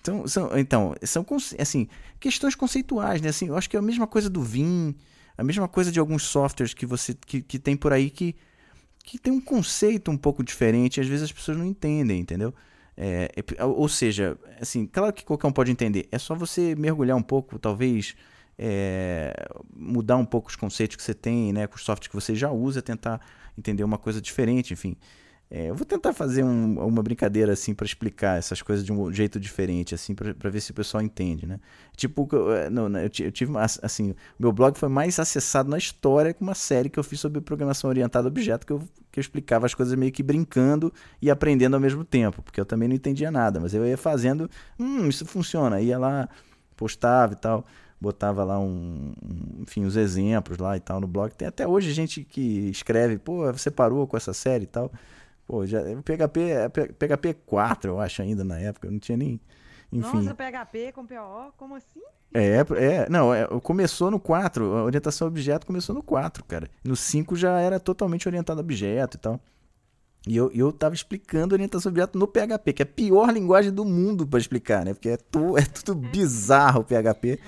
Então, 0.00 0.26
são, 0.26 0.58
então, 0.58 0.94
são 1.04 1.24
assim, 1.58 1.86
questões 2.18 2.56
conceituais, 2.56 3.20
né? 3.20 3.28
Assim, 3.28 3.46
eu 3.46 3.56
acho 3.56 3.70
que 3.70 3.76
é 3.76 3.78
a 3.78 3.82
mesma 3.82 4.06
coisa 4.06 4.28
do 4.28 4.42
Vim, 4.42 4.96
a 5.38 5.44
mesma 5.44 5.68
coisa 5.68 5.92
de 5.92 6.00
alguns 6.00 6.24
softwares 6.24 6.74
que 6.74 6.84
você 6.84 7.14
que, 7.14 7.40
que 7.40 7.58
tem 7.58 7.76
por 7.76 7.92
aí 7.92 8.10
que, 8.10 8.34
que 9.04 9.16
tem 9.16 9.32
um 9.32 9.40
conceito 9.40 10.10
um 10.10 10.16
pouco 10.16 10.42
diferente, 10.42 10.96
e 10.96 11.00
às 11.00 11.06
vezes 11.06 11.24
as 11.24 11.32
pessoas 11.32 11.56
não 11.56 11.64
entendem, 11.64 12.20
entendeu? 12.20 12.52
É, 12.96 13.30
é, 13.56 13.64
ou 13.64 13.88
seja, 13.88 14.36
assim, 14.60 14.86
claro 14.86 15.12
que 15.12 15.24
qualquer 15.24 15.46
um 15.46 15.52
pode 15.52 15.70
entender, 15.70 16.08
é 16.10 16.18
só 16.18 16.34
você 16.34 16.74
mergulhar 16.74 17.16
um 17.16 17.22
pouco, 17.22 17.58
talvez 17.58 18.14
é, 18.58 19.34
mudar 19.74 20.16
um 20.16 20.24
pouco 20.24 20.48
os 20.48 20.56
conceitos 20.56 20.96
que 20.96 21.02
você 21.02 21.14
tem, 21.14 21.52
né, 21.52 21.66
com 21.66 21.76
os 21.76 21.82
softwares 21.84 22.08
que 22.08 22.14
você 22.14 22.34
já 22.34 22.50
usa, 22.50 22.82
tentar 22.82 23.20
entender 23.56 23.84
uma 23.84 23.98
coisa 23.98 24.20
diferente, 24.20 24.72
enfim. 24.72 24.96
É, 25.54 25.68
eu 25.68 25.74
vou 25.74 25.84
tentar 25.84 26.14
fazer 26.14 26.42
um- 26.42 26.78
uma 26.82 27.02
brincadeira 27.02 27.52
assim 27.52 27.74
para 27.74 27.84
explicar 27.84 28.38
essas 28.38 28.62
coisas 28.62 28.82
de 28.86 28.90
um 28.90 29.12
jeito 29.12 29.38
diferente, 29.38 29.94
assim, 29.94 30.14
para 30.14 30.48
ver 30.48 30.62
se 30.62 30.70
o 30.70 30.74
pessoal 30.74 31.02
entende, 31.02 31.46
né? 31.46 31.60
Tipo, 31.94 32.26
eu, 32.32 32.70
não, 32.70 32.88
não, 32.88 33.00
eu, 33.00 33.10
ti- 33.10 33.24
eu 33.24 33.30
tive 33.30 33.52
assim, 33.82 34.14
meu 34.38 34.50
blog 34.50 34.78
foi 34.78 34.88
mais 34.88 35.18
acessado 35.18 35.68
na 35.68 35.76
história 35.76 36.32
com 36.32 36.42
uma 36.42 36.54
série 36.54 36.88
que 36.88 36.98
eu 36.98 37.04
fiz 37.04 37.20
sobre 37.20 37.38
programação 37.42 37.90
orientada 37.90 38.28
a 38.28 38.30
objeto 38.30 38.66
que 38.66 38.72
eu, 38.72 38.78
que 39.10 39.18
eu 39.18 39.20
explicava 39.20 39.66
as 39.66 39.74
coisas 39.74 39.94
meio 39.94 40.10
que 40.10 40.22
brincando 40.22 40.90
e 41.20 41.30
aprendendo 41.30 41.74
ao 41.74 41.80
mesmo 41.80 42.02
tempo, 42.02 42.40
porque 42.42 42.58
eu 42.58 42.64
também 42.64 42.88
não 42.88 42.96
entendia 42.96 43.30
nada, 43.30 43.60
mas 43.60 43.74
eu 43.74 43.86
ia 43.86 43.98
fazendo, 43.98 44.48
hum, 44.78 45.06
isso 45.06 45.26
funciona, 45.26 45.82
ia 45.82 45.98
lá, 45.98 46.30
postava 46.76 47.34
e 47.34 47.36
tal, 47.36 47.66
botava 48.02 48.42
lá 48.42 48.58
um, 48.58 49.12
enfim, 49.60 49.84
os 49.84 49.96
exemplos 49.96 50.58
lá 50.58 50.76
e 50.76 50.80
tal 50.80 51.00
no 51.00 51.06
blog. 51.06 51.32
Tem 51.34 51.46
até 51.46 51.66
hoje 51.66 51.92
gente 51.92 52.24
que 52.24 52.68
escreve, 52.68 53.16
pô, 53.16 53.50
você 53.52 53.70
parou 53.70 54.06
com 54.06 54.16
essa 54.16 54.34
série 54.34 54.64
e 54.64 54.66
tal. 54.66 54.92
Pô, 55.46 55.64
já, 55.64 55.80
PHP, 55.80 56.40
é 56.40 56.68
PHP 56.68 57.34
4, 57.46 57.90
eu 57.90 58.00
acho 58.00 58.22
ainda 58.22 58.42
na 58.42 58.58
época, 58.58 58.88
eu 58.88 58.92
não 58.92 58.98
tinha 58.98 59.16
nem, 59.16 59.40
enfim. 59.92 60.22
Nossa, 60.22 60.34
PHP 60.34 60.92
com 60.92 61.06
PO, 61.06 61.52
como 61.56 61.76
assim? 61.76 62.00
É, 62.34 62.64
é, 62.76 63.08
não, 63.10 63.32
é, 63.32 63.46
começou 63.62 64.10
no 64.10 64.18
4, 64.18 64.64
a 64.64 64.84
orientação 64.84 65.26
a 65.26 65.30
objeto 65.30 65.66
começou 65.66 65.94
no 65.94 66.02
4, 66.02 66.44
cara. 66.44 66.68
No 66.82 66.96
5 66.96 67.36
já 67.36 67.60
era 67.60 67.78
totalmente 67.78 68.26
orientado 68.26 68.60
a 68.60 68.62
objeto 68.62 69.16
e 69.16 69.20
tal. 69.20 69.40
E 70.26 70.36
eu, 70.36 70.50
eu 70.54 70.72
tava 70.72 70.94
explicando 70.94 71.54
orientação 71.54 71.90
a 71.90 71.92
objeto 71.92 72.18
no 72.18 72.26
PHP, 72.26 72.72
que 72.72 72.82
é 72.82 72.84
a 72.84 72.86
pior 72.86 73.30
linguagem 73.32 73.72
do 73.72 73.84
mundo 73.84 74.26
para 74.26 74.38
explicar, 74.38 74.84
né? 74.84 74.94
Porque 74.94 75.10
é, 75.10 75.16
tu, 75.16 75.58
é 75.58 75.62
tudo 75.62 75.94
bizarro 75.94 76.80
o 76.80 76.84
PHP. 76.84 77.38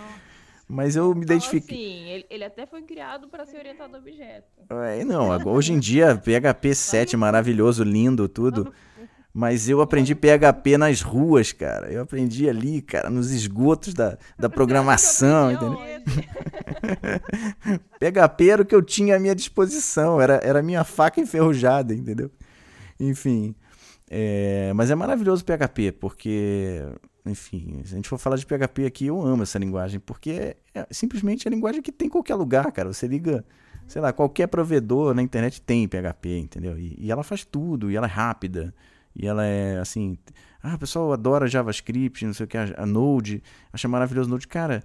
Mas 0.66 0.96
eu 0.96 1.14
me 1.14 1.24
Então, 1.24 1.36
identifiquei. 1.36 1.76
assim, 1.76 2.08
ele, 2.08 2.26
ele 2.30 2.44
até 2.44 2.66
foi 2.66 2.82
criado 2.82 3.28
para 3.28 3.44
ser 3.44 3.58
orientado 3.58 3.96
a 3.96 3.98
objeto. 3.98 4.46
É, 4.70 5.04
não, 5.04 5.28
hoje 5.46 5.72
em 5.72 5.78
dia, 5.78 6.16
PHP 6.16 6.74
7 6.74 7.16
maravilhoso, 7.16 7.84
lindo, 7.84 8.28
tudo. 8.28 8.72
Mas 9.36 9.68
eu 9.68 9.80
aprendi 9.80 10.14
PHP 10.14 10.78
nas 10.78 11.02
ruas, 11.02 11.52
cara. 11.52 11.90
Eu 11.92 12.02
aprendi 12.02 12.48
ali, 12.48 12.80
cara, 12.80 13.10
nos 13.10 13.32
esgotos 13.32 13.92
da, 13.92 14.16
da 14.38 14.48
programação, 14.48 15.50
entendeu? 15.50 15.78
PHP 17.98 18.48
era 18.48 18.62
o 18.62 18.64
que 18.64 18.74
eu 18.74 18.82
tinha 18.82 19.16
à 19.16 19.18
minha 19.18 19.34
disposição, 19.34 20.20
era, 20.20 20.34
era 20.42 20.60
a 20.60 20.62
minha 20.62 20.84
faca 20.84 21.20
enferrujada, 21.20 21.92
entendeu? 21.92 22.30
Enfim. 22.98 23.54
é, 24.08 24.72
mas 24.74 24.90
é 24.90 24.94
maravilhoso 24.94 25.42
o 25.42 25.46
PHP, 25.46 25.92
porque 25.92 26.80
enfim, 27.26 27.80
se 27.84 27.94
a 27.94 27.96
gente 27.96 28.08
for 28.08 28.18
falar 28.18 28.36
de 28.36 28.44
PHP 28.46 28.84
aqui, 28.86 29.06
eu 29.06 29.20
amo 29.22 29.42
essa 29.44 29.58
linguagem, 29.58 29.98
porque 29.98 30.30
é, 30.30 30.56
é 30.74 30.86
simplesmente 30.90 31.48
a 31.48 31.50
linguagem 31.50 31.80
que 31.80 31.90
tem 31.92 32.06
em 32.08 32.10
qualquer 32.10 32.34
lugar, 32.34 32.70
cara. 32.72 32.92
Você 32.92 33.06
liga, 33.06 33.44
sei 33.86 34.02
lá, 34.02 34.12
qualquer 34.12 34.46
provedor 34.48 35.14
na 35.14 35.22
internet 35.22 35.60
tem 35.62 35.88
PHP, 35.88 36.38
entendeu? 36.38 36.78
E, 36.78 36.94
e 36.98 37.10
ela 37.10 37.22
faz 37.22 37.44
tudo, 37.44 37.90
e 37.90 37.96
ela 37.96 38.06
é 38.06 38.10
rápida, 38.10 38.74
e 39.16 39.26
ela 39.26 39.44
é 39.44 39.78
assim. 39.78 40.18
Ah, 40.62 40.74
o 40.74 40.78
pessoal 40.78 41.12
adora 41.12 41.46
JavaScript, 41.46 42.24
não 42.26 42.34
sei 42.34 42.44
o 42.44 42.46
que, 42.48 42.56
a, 42.58 42.74
a 42.76 42.86
Node, 42.86 43.42
acha 43.72 43.88
maravilhoso 43.88 44.28
Node. 44.28 44.46
Cara, 44.48 44.82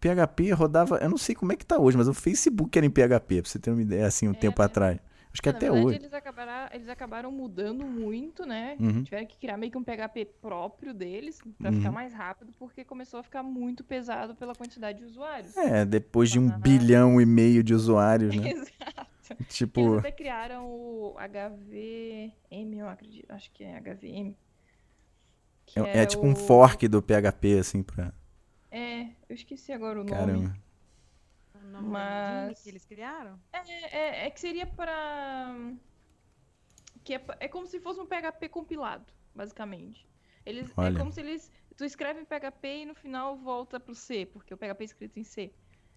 PHP 0.00 0.52
rodava, 0.52 0.96
eu 0.96 1.10
não 1.10 1.18
sei 1.18 1.34
como 1.34 1.52
é 1.52 1.56
que 1.56 1.66
tá 1.66 1.78
hoje, 1.78 1.96
mas 1.96 2.08
o 2.08 2.14
Facebook 2.14 2.76
era 2.78 2.86
em 2.86 2.90
PHP, 2.90 3.42
pra 3.42 3.50
você 3.50 3.58
ter 3.58 3.70
uma 3.70 3.82
ideia, 3.82 4.06
assim, 4.06 4.26
um 4.28 4.32
É. 4.32 4.34
tempo 4.34 4.60
atrás. 4.62 4.98
Acho 5.32 5.42
que 5.42 5.48
Na 5.50 5.56
até 5.56 5.66
verdade, 5.66 5.86
hoje. 5.86 5.96
Eles 5.98 6.12
acabaram, 6.12 6.68
eles 6.74 6.88
acabaram 6.88 7.30
mudando 7.32 7.84
muito, 7.86 8.44
né? 8.44 8.76
Uhum. 8.80 9.04
Tiveram 9.04 9.26
que 9.26 9.38
criar 9.38 9.56
meio 9.56 9.70
que 9.70 9.78
um 9.78 9.84
PHP 9.84 10.24
próprio 10.42 10.92
deles 10.92 11.40
pra 11.58 11.70
Uhum. 11.70 11.76
ficar 11.76 11.92
mais 11.92 12.12
rápido, 12.12 12.52
porque 12.58 12.84
começou 12.84 13.20
a 13.20 13.22
ficar 13.22 13.42
muito 13.42 13.84
pesado 13.84 14.34
pela 14.34 14.54
quantidade 14.54 14.98
de 14.98 15.04
usuários. 15.04 15.56
É, 15.56 15.84
depois 15.84 16.30
de 16.30 16.38
um 16.40 16.48
Aham. 16.48 16.58
bilhão 16.58 17.20
e 17.20 17.26
meio 17.26 17.62
de 17.62 17.72
usuários, 17.74 18.34
né? 18.34 18.50
Exato. 18.50 19.10
Eles 19.38 19.46
tipo, 19.54 19.98
até 19.98 20.10
criaram 20.10 20.66
o 20.66 21.14
HVM, 21.16 22.78
eu 22.78 22.88
acredito. 22.88 23.30
Acho 23.30 23.50
que 23.52 23.62
é 23.62 23.78
HVM. 23.80 24.34
que 25.66 25.78
é, 25.78 25.98
é 25.98 26.06
tipo 26.06 26.26
um 26.26 26.32
o- 26.32 26.36
fork 26.36 26.88
do 26.88 27.00
PHP, 27.00 27.58
assim, 27.60 27.82
pra. 27.84 28.12
É, 28.72 29.02
eu 29.28 29.34
esqueci 29.36 29.72
agora 29.72 30.00
o 30.00 30.04
nome. 30.04 30.10
Caramba. 30.10 30.56
O 31.62 31.66
nome 31.68 31.88
Mas- 31.88 32.62
que 32.62 32.68
eles 32.70 32.84
criaram? 32.84 33.38
É, 33.52 33.58
é- 33.96 34.26
é 34.26 34.30
que 34.30 34.40
seria 34.40 34.66
pra. 34.66 35.54
Que 37.04 37.14
é, 37.14 37.24
é 37.40 37.48
como 37.48 37.66
se 37.66 37.80
fosse 37.80 38.00
um 38.00 38.06
PHP 38.06 38.48
compilado, 38.48 39.12
basicamente. 39.34 40.06
Eles, 40.44 40.70
é 40.70 40.72
Olha. 40.76 40.98
como 40.98 41.12
se 41.12 41.20
eles. 41.20 41.50
Tu 41.76 41.84
escreve 41.84 42.20
em 42.20 42.24
PHP 42.24 42.68
e 42.82 42.86
no 42.86 42.94
final 42.94 43.36
volta 43.36 43.80
pro 43.80 43.94
C, 43.94 44.26
porque 44.26 44.52
o 44.52 44.56
PHP 44.56 44.82
é 44.82 44.84
escrito 44.84 45.18
em 45.18 45.24
C. 45.24 45.52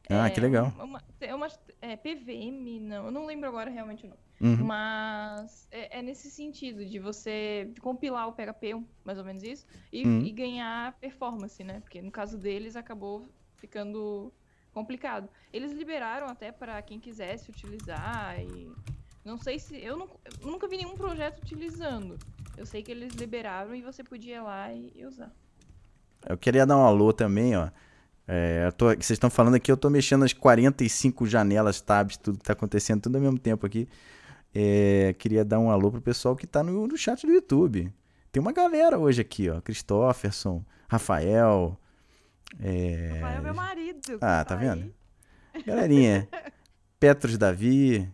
Ah, 0.09 0.27
é, 0.27 0.29
que 0.29 0.39
legal. 0.39 0.67
Uma, 0.75 0.83
uma- 0.83 1.03
é 1.21 1.33
uma- 1.35 1.47
é 1.81 1.95
PVM, 1.95 2.79
não, 2.81 3.05
eu 3.05 3.11
não 3.11 3.25
lembro 3.25 3.47
agora 3.49 3.69
realmente 3.69 4.05
o 4.05 4.09
nome. 4.09 4.21
Uhum. 4.41 4.65
Mas 4.65 5.67
é, 5.71 5.99
é 5.99 6.01
nesse 6.01 6.29
sentido, 6.29 6.85
de 6.85 6.99
você 6.99 7.71
compilar 7.81 8.27
o 8.27 8.33
PHP, 8.33 8.81
mais 9.03 9.17
ou 9.17 9.23
menos 9.23 9.43
isso, 9.43 9.65
e, 9.91 10.05
Uhum. 10.05 10.21
e 10.21 10.31
ganhar 10.31 10.93
performance, 10.99 11.61
né? 11.63 11.79
Porque 11.79 12.01
no 12.01 12.11
caso 12.11 12.37
deles 12.37 12.75
acabou 12.75 13.25
ficando 13.55 14.33
complicado. 14.73 15.29
Eles 15.51 15.71
liberaram 15.71 16.27
até 16.27 16.51
para 16.51 16.81
quem 16.81 16.99
quisesse 16.99 17.49
utilizar 17.49 18.39
e 18.41 18.69
não 19.23 19.37
sei 19.37 19.59
se 19.59 19.77
eu, 19.83 19.95
não- 19.97 20.09
eu 20.41 20.47
nunca 20.51 20.67
vi 20.67 20.77
nenhum 20.77 20.95
projeto 20.95 21.39
utilizando. 21.41 22.17
Eu 22.57 22.65
sei 22.65 22.83
que 22.83 22.91
eles 22.91 23.13
liberaram 23.13 23.73
e 23.75 23.81
você 23.81 24.03
podia 24.03 24.35
ir 24.37 24.41
lá 24.41 24.71
e, 24.73 24.91
e 24.95 25.05
usar. 25.05 25.31
Eu 26.27 26.37
queria 26.37 26.65
dar 26.65 26.77
um 26.77 26.83
alô 26.85 27.11
também, 27.13 27.55
ó. 27.55 27.69
É, 28.27 28.71
tô- 28.71 28.87
vocês 28.87 29.11
estão 29.11 29.29
falando 29.29 29.55
aqui, 29.55 29.71
eu 29.71 29.75
tô 29.77 29.89
mexendo 29.89 30.21
nas 30.21 30.31
45 30.33 31.25
janelas, 31.25 31.81
tabs, 31.81 32.15
tudo 32.17 32.37
que 32.37 32.43
tá 32.45 32.53
acontecendo, 32.53 33.01
tudo 33.01 33.15
ao 33.17 33.21
mesmo 33.21 33.37
tempo 33.39 33.65
aqui. 33.65 33.87
É, 34.55 35.13
queria 35.17 35.43
dar 35.43 35.59
um 35.59 35.69
alô 35.71 35.91
pro 35.91 35.99
pessoal 36.01 36.35
que 36.35 36.45
tá 36.47 36.63
no, 36.63 36.87
no 36.87 36.97
chat 36.97 37.25
do 37.25 37.33
YouTube. 37.33 37.91
Tem 38.31 38.39
uma 38.41 38.51
galera 38.53 38.97
hoje 38.97 39.19
aqui, 39.21 39.49
ó. 39.49 39.59
Christofferson, 39.61 40.63
Rafael. 40.87 41.77
É, 42.59 43.09
Rafael 43.13 43.37
é 43.37 43.41
meu 43.41 43.53
marido. 43.53 44.17
Ah, 44.21 44.43
tá 44.45 44.57
aí. 44.57 44.67
vendo? 44.67 44.93
galerinha. 45.65 46.27
Petros 46.99 47.37
Davi. 47.37 48.09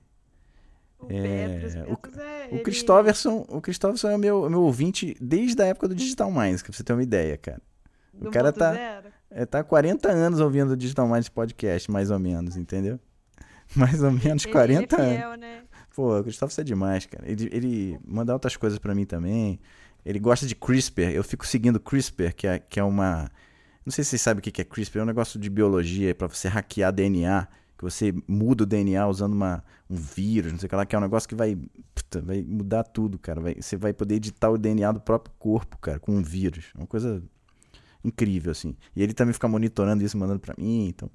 O 0.99 1.08
É, 1.10 1.47
Petros, 1.62 1.75
o- 1.75 1.97
Petros 1.97 2.17
é, 2.17 2.47
O 2.52 2.56
ele- 2.56 2.63
Christofferson, 2.63 3.45
o 3.47 3.62
Christofferson 3.62 4.10
é 4.10 4.15
o 4.15 4.19
meu, 4.19 4.49
meu 4.49 4.62
ouvinte 4.63 5.15
desde 5.21 5.62
a 5.62 5.65
época 5.67 5.88
do 5.88 5.95
Digital 5.95 6.32
Minds, 6.32 6.62
pra 6.62 6.73
você 6.73 6.84
ter 6.84 6.93
uma 6.93 7.04
ideia, 7.04 7.38
cara. 7.38 7.62
do 8.13 8.30
cara 8.32 8.52
tá- 8.52 8.73
Zero. 8.73 9.08
É, 9.32 9.45
tá 9.45 9.60
há 9.60 9.63
40 9.63 10.10
anos 10.12 10.39
ouvindo 10.41 10.71
o 10.71 10.78
Digital 10.78 11.08
Minds 11.08 11.30
Podcast, 11.30 11.89
mais 11.89 12.12
ou 12.12 12.19
menos, 12.19 12.58
entendeu? 12.58 12.99
Mais 13.75 14.02
ou 14.04 14.12
menos 14.12 14.43
Ele- 14.43 14.52
40 14.52 14.95
ele 14.95 15.02
é 15.02 15.06
anos. 15.06 15.17
fiel, 15.17 15.38
né? 15.38 15.62
Pô, 15.95 16.17
o 16.19 16.23
Christopher 16.23 16.62
é 16.62 16.63
demais, 16.65 17.06
cara. 17.06 17.23
Ele, 17.30 17.47
ele 17.54 17.99
manda 18.04 18.34
outras 18.34 18.58
coisas 18.58 18.80
pra 18.80 18.95
mim 18.95 19.06
também. 19.06 19.60
Ele 20.04 20.17
gosta 20.19 20.47
de 20.47 20.56
CRISPR. 20.56 21.12
Eu 21.13 21.23
fico 21.23 21.45
seguindo 21.45 21.80
CRISPR, 21.80 22.34
que 22.36 22.47
é, 22.47 22.58
que 22.60 22.80
é 22.80 22.84
uma. 22.84 23.30
Não 23.85 23.91
sei 23.91 24.03
se 24.03 24.11
vocês 24.11 24.21
sabem 24.21 24.39
o 24.39 24.41
que 24.41 24.61
é 24.61 24.65
CRISPR. 24.65 24.99
É 24.99 25.03
um 25.03 25.05
negócio 25.05 25.39
de 25.39 25.49
biologia 25.49 26.13
pra 26.13 26.27
você 26.27 26.47
hackear 26.47 26.91
DNA. 26.91 27.47
Que 27.77 27.83
você 27.85 28.13
muda 28.27 28.63
o 28.63 28.65
DNA 28.65 29.07
usando 29.07 29.31
uma, 29.31 29.63
um 29.89 29.95
vírus, 29.95 30.51
não 30.51 30.59
sei 30.59 30.67
o 30.67 30.69
que 30.69 30.75
lá, 30.75 30.85
que 30.85 30.93
é 30.93 30.99
um 30.99 31.01
negócio 31.01 31.29
que 31.29 31.33
vai. 31.35 31.57
puta, 31.95 32.21
vai 32.21 32.41
mudar 32.43 32.83
tudo, 32.83 33.17
cara. 33.17 33.39
Vai- 33.39 33.55
você 33.55 33.77
vai 33.77 33.93
poder 33.93 34.15
editar 34.15 34.49
o 34.49 34.57
DNA 34.57 34.91
do 34.91 34.99
próprio 34.99 35.33
corpo, 35.39 35.77
cara, 35.77 35.97
com 35.97 36.11
um 36.13 36.21
vírus. 36.21 36.65
É 36.75 36.77
uma 36.79 36.87
coisa 36.87 37.23
incrível, 38.03 38.51
assim. 38.51 38.75
E 38.93 39.01
ele 39.01 39.13
também 39.13 39.33
fica 39.33 39.47
monitorando 39.47 40.03
isso, 40.03 40.17
mandando 40.17 40.39
pra 40.41 40.53
mim. 40.57 40.87
Então, 40.89 41.09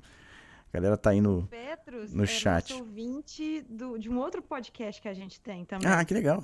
a 0.72 0.76
galera 0.76 0.96
tá 0.96 1.10
aí 1.10 1.20
no. 1.20 1.46
Petros 1.48 2.14
No 2.14 2.24
é 2.24 2.26
chat. 2.26 2.70
nosso 2.70 2.82
ouvinte 2.82 3.60
do, 3.68 3.98
de 3.98 4.08
um 4.08 4.18
outro 4.18 4.40
podcast 4.42 5.02
que 5.02 5.08
a 5.08 5.14
gente 5.14 5.38
tem 5.40 5.66
também. 5.66 5.86
Ah, 5.86 6.02
que 6.02 6.14
legal. 6.14 6.42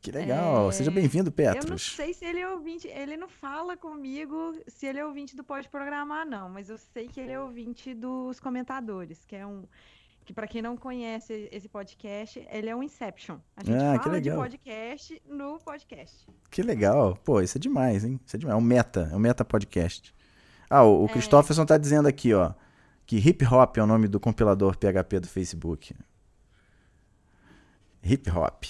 Que 0.00 0.10
legal. 0.10 0.68
É, 0.70 0.72
Seja 0.72 0.90
bem-vindo, 0.90 1.28
Eu 1.36 1.44
não 1.44 1.52
Petros. 1.54 1.94
sei 1.94 2.14
se 2.14 2.24
ele 2.24 2.40
é 2.40 2.48
ouvinte, 2.48 2.88
ele 2.88 3.16
não 3.18 3.28
fala 3.28 3.76
comigo 3.76 4.54
se 4.66 4.86
ele 4.86 4.98
é 4.98 5.04
ouvinte 5.04 5.36
do 5.36 5.44
Pode 5.44 5.68
Programar, 5.68 6.26
não, 6.26 6.48
mas 6.48 6.70
eu 6.70 6.78
sei 6.78 7.06
que 7.06 7.20
ele 7.20 7.32
é 7.32 7.40
ouvinte 7.40 7.92
dos 7.94 8.40
comentadores, 8.40 9.24
que 9.26 9.36
é 9.36 9.46
um. 9.46 9.64
Que 10.24 10.32
para 10.34 10.46
quem 10.46 10.62
não 10.62 10.76
conhece 10.76 11.48
esse 11.50 11.68
podcast, 11.68 12.46
ele 12.50 12.68
é 12.68 12.76
um 12.76 12.82
Inception. 12.82 13.38
A 13.56 13.64
gente 13.64 13.76
Ah, 13.82 14.00
fala 14.00 14.20
de 14.20 14.30
podcast 14.30 15.20
no 15.26 15.58
podcast. 15.58 16.26
Que 16.50 16.62
legal. 16.62 17.16
Pô, 17.24 17.40
isso 17.40 17.58
é 17.58 17.60
demais, 17.60 18.04
hein? 18.04 18.20
Isso 18.24 18.36
é 18.36 18.38
demais. 18.38 18.54
É 18.54 18.58
um 18.58 18.64
meta, 18.64 19.08
é 19.12 19.16
um 19.16 19.18
meta 19.18 19.44
podcast. 19.44 20.14
Ah, 20.68 20.84
o, 20.84 21.02
o 21.02 21.06
É. 21.06 21.08
Christofferson 21.08 21.66
tá 21.66 21.76
dizendo 21.76 22.06
aqui, 22.06 22.32
ó, 22.32 22.52
que 23.06 23.16
hip 23.16 23.44
hop 23.44 23.76
é 23.78 23.82
o 23.82 23.86
nome 23.86 24.06
do 24.08 24.20
compilador 24.20 24.76
PHP 24.78 25.20
do 25.20 25.26
Facebook. 25.28 25.94
Hip 28.04 28.30
hop. 28.30 28.64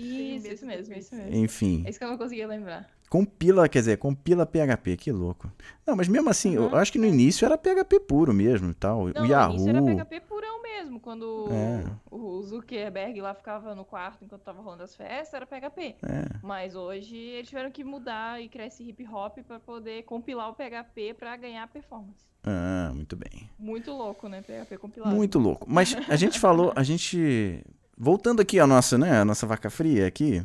Isso, 0.00 0.46
isso 0.52 0.66
mesmo, 0.66 0.94
isso 0.94 1.14
mesmo. 1.14 1.34
Enfim, 1.36 1.82
É 1.86 1.90
isso 1.90 1.98
que 1.98 2.04
eu 2.04 2.08
não 2.08 2.18
conseguia 2.18 2.46
lembrar. 2.46 2.88
compila, 3.08 3.68
quer 3.68 3.80
dizer, 3.80 3.96
compila 3.98 4.46
PHP, 4.46 4.96
que 4.96 5.10
louco. 5.12 5.50
Não, 5.86 5.96
mas 5.96 6.06
mesmo 6.08 6.30
assim, 6.30 6.54
eu 6.54 6.62
Uhum. 6.68 6.76
acho 6.76 6.92
que 6.92 6.98
no 6.98 7.06
início 7.06 7.44
era 7.44 7.58
PHP 7.58 7.98
puro 8.00 8.32
mesmo 8.32 8.70
e 8.70 8.74
tal. 8.74 9.08
Não, 9.08 9.22
o 9.22 9.24
no 9.24 9.26
Yahoo. 9.26 9.54
início 9.54 9.70
era 9.70 9.82
PHP 9.82 10.20
purão 10.20 10.62
mesmo, 10.62 11.00
quando 11.00 11.48
É. 11.50 11.84
o 12.10 12.40
Zuckerberg 12.42 13.20
lá 13.20 13.34
ficava 13.34 13.74
no 13.74 13.84
quarto 13.84 14.24
enquanto 14.24 14.42
tava 14.42 14.62
rolando 14.62 14.84
as 14.84 14.94
festas, 14.94 15.34
era 15.34 15.44
PHP. 15.46 15.96
É. 16.02 16.38
Mas 16.42 16.76
hoje 16.76 17.16
eles 17.16 17.48
tiveram 17.48 17.70
que 17.70 17.82
mudar 17.82 18.40
e 18.40 18.48
criar 18.48 18.66
esse 18.66 18.82
hip 18.88 19.04
hop 19.06 19.38
pra 19.46 19.58
poder 19.58 20.04
compilar 20.04 20.48
o 20.48 20.54
PHP 20.54 21.14
pra 21.14 21.36
ganhar 21.36 21.66
performance. 21.68 22.30
Ah, 22.44 22.90
muito 22.94 23.16
bem. 23.16 23.50
Muito 23.58 23.92
louco, 23.92 24.28
né? 24.28 24.40
PHP 24.40 24.78
compilado. 24.78 25.14
Muito 25.14 25.38
louco. 25.38 25.66
Mas 25.68 25.94
a 26.08 26.16
gente 26.16 26.38
falou, 26.38 26.72
a 26.76 26.82
gente. 26.82 27.62
Voltando 28.02 28.40
aqui 28.40 28.58
à 28.58 28.66
nossa, 28.66 28.96
né? 28.96 29.20
A 29.20 29.24
nossa 29.26 29.46
vaca 29.46 29.68
fria 29.68 30.06
aqui. 30.06 30.42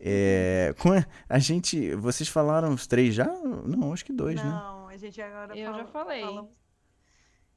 É, 0.00 0.74
com 0.80 0.88
a, 1.28 1.38
gente. 1.38 1.94
Vocês 1.94 2.28
falaram 2.28 2.74
os 2.74 2.88
três 2.88 3.14
já? 3.14 3.26
Não, 3.64 3.92
acho 3.92 4.04
que 4.04 4.12
dois, 4.12 4.34
né? 4.42 4.50
Não, 4.50 4.88
a 4.88 4.96
gente 4.96 5.22
agora 5.22 5.56
Eu 5.56 5.66
já 5.72 5.84
fala- 5.86 6.04
falei. 6.04 6.20
falamos- 6.22 6.50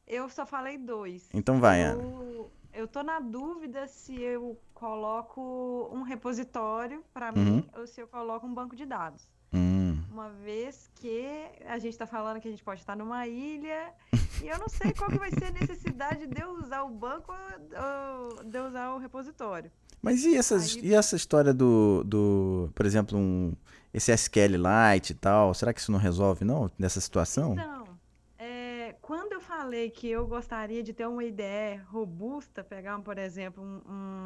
Eu 0.06 0.30
só 0.30 0.46
falei 0.46 0.78
dois. 0.78 1.28
Então 1.34 1.60
vai, 1.60 1.82
Ana. 1.82 2.04
Eu, 2.04 2.52
eu 2.72 2.88
tô 2.88 3.02
na 3.02 3.20
dúvida 3.20 3.88
se 3.88 4.14
eu 4.22 4.62
coloco 4.76 5.90
um 5.92 6.04
repositório 6.04 7.04
para 7.12 7.34
Uhum. 7.36 7.44
mim 7.44 7.70
ou 7.76 7.88
se 7.88 8.00
eu 8.00 8.08
coloco 8.08 8.46
um 8.46 8.54
banco 8.54 8.76
de 8.76 8.86
dados. 8.86 9.28
Uma 10.16 10.30
vez 10.30 10.90
que 10.96 11.26
a 11.68 11.78
gente 11.78 11.92
está 11.92 12.08
falando 12.08 12.40
que 12.40 12.48
a 12.48 12.52
gente 12.52 12.64
pode 12.64 12.80
estar 12.80 12.96
numa 12.96 13.28
ilha 13.28 13.92
e 14.42 14.48
eu 14.48 14.58
não 14.58 14.70
sei 14.70 14.94
qual 14.94 15.10
que 15.12 15.18
vai 15.20 15.30
ser 15.30 15.48
a 15.48 15.52
necessidade 15.52 16.26
de 16.26 16.42
eu 16.42 16.52
usar 16.52 16.84
o 16.84 16.90
banco 16.90 17.34
ou 17.34 18.42
de 18.46 18.58
eu 18.58 18.66
usar 18.68 18.94
o 18.94 18.98
repositório. 18.98 19.70
Mas 20.02 20.24
e, 20.24 20.38
essas, 20.38 20.78
Aí- 20.78 20.86
e 20.86 20.94
essa 20.94 21.18
história 21.18 21.54
do, 21.54 22.02
do. 22.06 22.72
Por 22.74 22.86
exemplo, 22.86 23.18
um, 23.20 23.52
esse 23.94 24.10
SQLite 24.14 25.12
e 25.12 25.16
tal? 25.16 25.54
Será 25.54 25.74
que 25.74 25.82
isso 25.82 25.92
não 25.92 26.00
resolve, 26.00 26.46
não? 26.46 26.72
Nessa 26.80 27.02
situação? 27.02 27.52
Então, 27.52 27.84
é, 28.40 28.96
quando 29.02 29.34
eu 29.34 29.42
falei 29.42 29.90
que 29.90 30.08
eu 30.10 30.26
gostaria 30.26 30.82
de 30.82 30.94
ter 30.94 31.08
uma 31.08 31.26
ideia 31.26 31.84
robusta, 31.90 32.64
pegar, 32.64 32.98
por 33.00 33.18
exemplo, 33.18 33.62
um, 33.62 33.82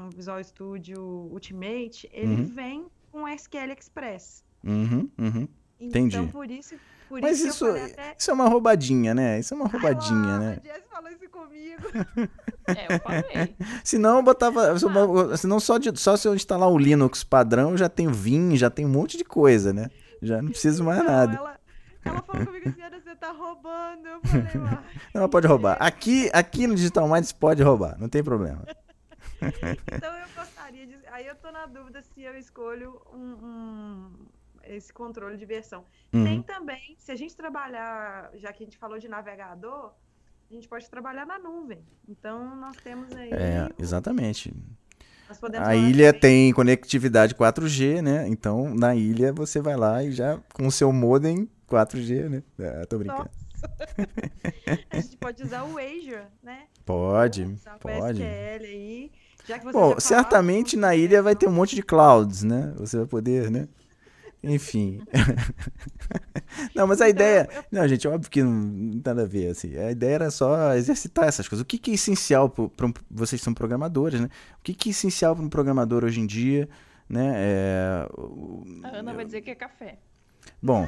um 0.06 0.10
Visual 0.16 0.44
Studio 0.44 1.02
Ultimate, 1.32 2.08
ele 2.14 2.36
Uhum. 2.42 2.46
vem 2.46 2.86
com 3.12 3.28
SQL 3.28 3.72
Express. 3.76 4.48
Uhum, 4.62 5.10
uhum. 5.18 5.48
Entendi. 5.80 6.18
Então, 6.18 6.28
por 6.28 6.50
isso, 6.50 6.76
por 7.08 7.22
Mas 7.22 7.40
isso, 7.40 7.48
isso, 7.48 7.66
que 7.66 7.72
eu 7.72 7.76
falei 7.78 7.94
até... 7.94 8.16
isso 8.18 8.32
é 8.32 8.34
uma 8.34 8.48
roubadinha, 8.50 9.14
né? 9.16 9.40
Isso 9.40 9.54
é 9.54 9.58
uma 9.58 9.68
roubadinha, 9.68 10.36
Ah, 10.36 10.40
né? 10.40 10.60
A 10.64 10.68
Jess 10.68 10.84
falou 10.92 11.10
isso 11.10 11.30
comigo. 11.30 11.84
É, 12.70 12.86
eu 12.96 13.00
falei. 13.00 13.56
Se 13.84 13.98
não, 13.98 14.18
eu 14.18 14.24
botava. 14.24 14.78
Se 14.78 14.86
eu- 14.86 15.38
se 15.38 15.48
não, 15.48 15.60
só, 15.60 15.80
de, 15.80 16.00
só 16.00 16.16
se 16.16 16.28
eu 16.28 16.36
instalar 16.36 16.70
o 16.70 16.78
Linux 16.78 17.24
padrão, 17.24 17.76
já 17.76 17.90
tem 17.90 18.08
Vim, 18.12 18.56
já 18.56 18.70
tem 18.70 18.86
um 18.86 18.90
monte 18.90 19.18
de 19.18 19.24
coisa, 19.24 19.74
né? 19.74 19.90
Já 20.22 20.40
não 20.40 20.52
preciso 20.52 20.84
mais 20.84 21.00
Não, 21.00 21.06
nada. 21.06 21.36
Ela, 21.36 21.60
ela 22.06 22.22
falou 22.22 22.46
comigo 22.46 22.70
assim, 22.70 23.02
você 23.04 23.16
tá 23.16 23.32
roubando. 23.32 24.06
Eu 24.08 24.22
falei, 24.22 24.80
mas 25.16 25.30
pode 25.32 25.48
roubar. 25.48 25.78
Aqui, 25.80 26.30
aqui 26.32 26.68
no 26.68 26.76
Digital 26.76 27.08
Minds 27.10 27.32
pode 27.32 27.64
roubar, 27.64 27.98
não 27.98 28.08
tem 28.08 28.24
problema. 28.24 28.62
Então 29.42 30.14
eu 30.16 30.28
gostaria 30.36 30.86
de. 30.86 30.96
Aí 31.12 31.26
eu 31.26 31.36
tô 31.38 31.52
na 31.52 31.66
dúvida 31.66 32.04
se 32.04 32.22
eu 32.22 32.38
escolho 32.38 33.02
um. 33.12 33.18
um- 33.44 34.12
esse 34.76 34.94
controle 34.94 35.38
de 35.38 35.46
versão. 35.46 35.84
Uhum. 36.14 36.24
Tem 36.24 36.42
também, 36.42 36.96
se 36.98 37.12
a 37.12 37.16
gente 37.16 37.36
trabalhar, 37.36 38.32
já 38.36 38.54
que 38.54 38.64
a 38.64 38.66
gente 38.66 38.78
falou 38.78 39.00
de 39.00 39.08
navegador, 39.08 39.94
a 40.50 40.54
gente 40.54 40.68
pode 40.68 40.90
trabalhar 40.90 41.26
na 41.26 41.38
nuvem. 41.38 41.84
Então 42.08 42.56
nós 42.56 42.76
temos 42.78 43.16
aí. 43.16 43.32
É, 43.32 43.70
exatamente. 43.78 44.54
A 45.60 45.76
ilha 45.76 46.12
tem 46.12 46.52
conectividade 46.52 47.36
4G, 47.36 48.02
né? 48.02 48.28
Então, 48.28 48.74
na 48.74 48.96
ilha 48.96 49.32
você 49.32 49.62
vai 49.62 49.78
lá 49.78 50.04
e 50.04 50.12
já 50.12 50.40
com 50.54 50.66
o 50.66 50.72
seu 50.72 50.92
modem 50.92 51.48
4G, 51.70 52.30
né? 52.30 52.44
É, 52.58 52.86
tô 52.86 52.98
brincando. 52.98 53.30
A 54.90 55.00
gente 55.00 55.18
pode 55.18 55.44
usar 55.44 55.64
o 55.64 55.78
Azure, 55.78 56.24
né? 56.42 56.64
Pode, 56.86 57.44
Usar 57.44 57.78
pode. 57.78 58.24
SQL 58.24 58.66
aí. 58.66 59.12
Já 59.46 59.60
que 59.60 59.66
você 59.66 59.74
Bom, 59.74 60.00
certamente 60.00 60.78
na 60.78 60.96
ilha 60.96 61.22
vai 61.22 61.36
ter 61.36 61.48
um 61.48 61.52
monte 61.52 61.76
de 61.76 61.84
clouds, 61.84 62.44
né? 62.44 62.74
Você 62.78 62.98
vai 62.98 63.06
poder, 63.06 63.52
né? 63.52 63.68
Enfim. 64.44 65.02
não, 66.74 66.88
mas 66.88 67.02
a 67.02 67.10
Então, 67.10 67.26
ideia. 67.26 67.50
eu- 67.54 67.64
Não, 67.72 67.88
gente, 67.88 68.08
óbvio 68.08 68.30
que 68.32 68.42
não, 68.42 68.52
não 68.52 68.92
tem 69.02 69.14
nada 69.14 69.24
a 69.24 69.28
ver, 69.28 69.52
assim. 69.52 69.76
A 69.78 69.92
ideia 69.92 70.16
era 70.16 70.32
só 70.32 70.74
exercitar 70.76 71.28
essas 71.28 71.48
coisas. 71.48 71.62
O 71.64 71.66
que, 71.66 71.78
que 71.78 71.92
é 71.92 71.94
essencial 71.96 72.50
para 72.50 72.86
um, 72.88 72.94
vocês 73.12 73.42
são 73.42 73.54
programadores, 73.54 74.20
né? 74.22 74.30
O 74.60 74.64
que, 74.64 74.74
que 74.74 74.90
é 74.90 74.92
essencial 74.92 75.36
para 75.36 75.44
um 75.46 75.50
programador 75.50 76.04
hoje 76.06 76.20
em 76.22 76.26
dia, 76.26 76.70
né? 77.08 77.34
É, 77.36 78.08
A 78.84 78.98
Ana 79.00 79.14
vai 79.14 79.26
dizer 79.26 79.42
que 79.42 79.50
é 79.52 79.56
café. 79.56 79.98
Bom, 80.62 80.88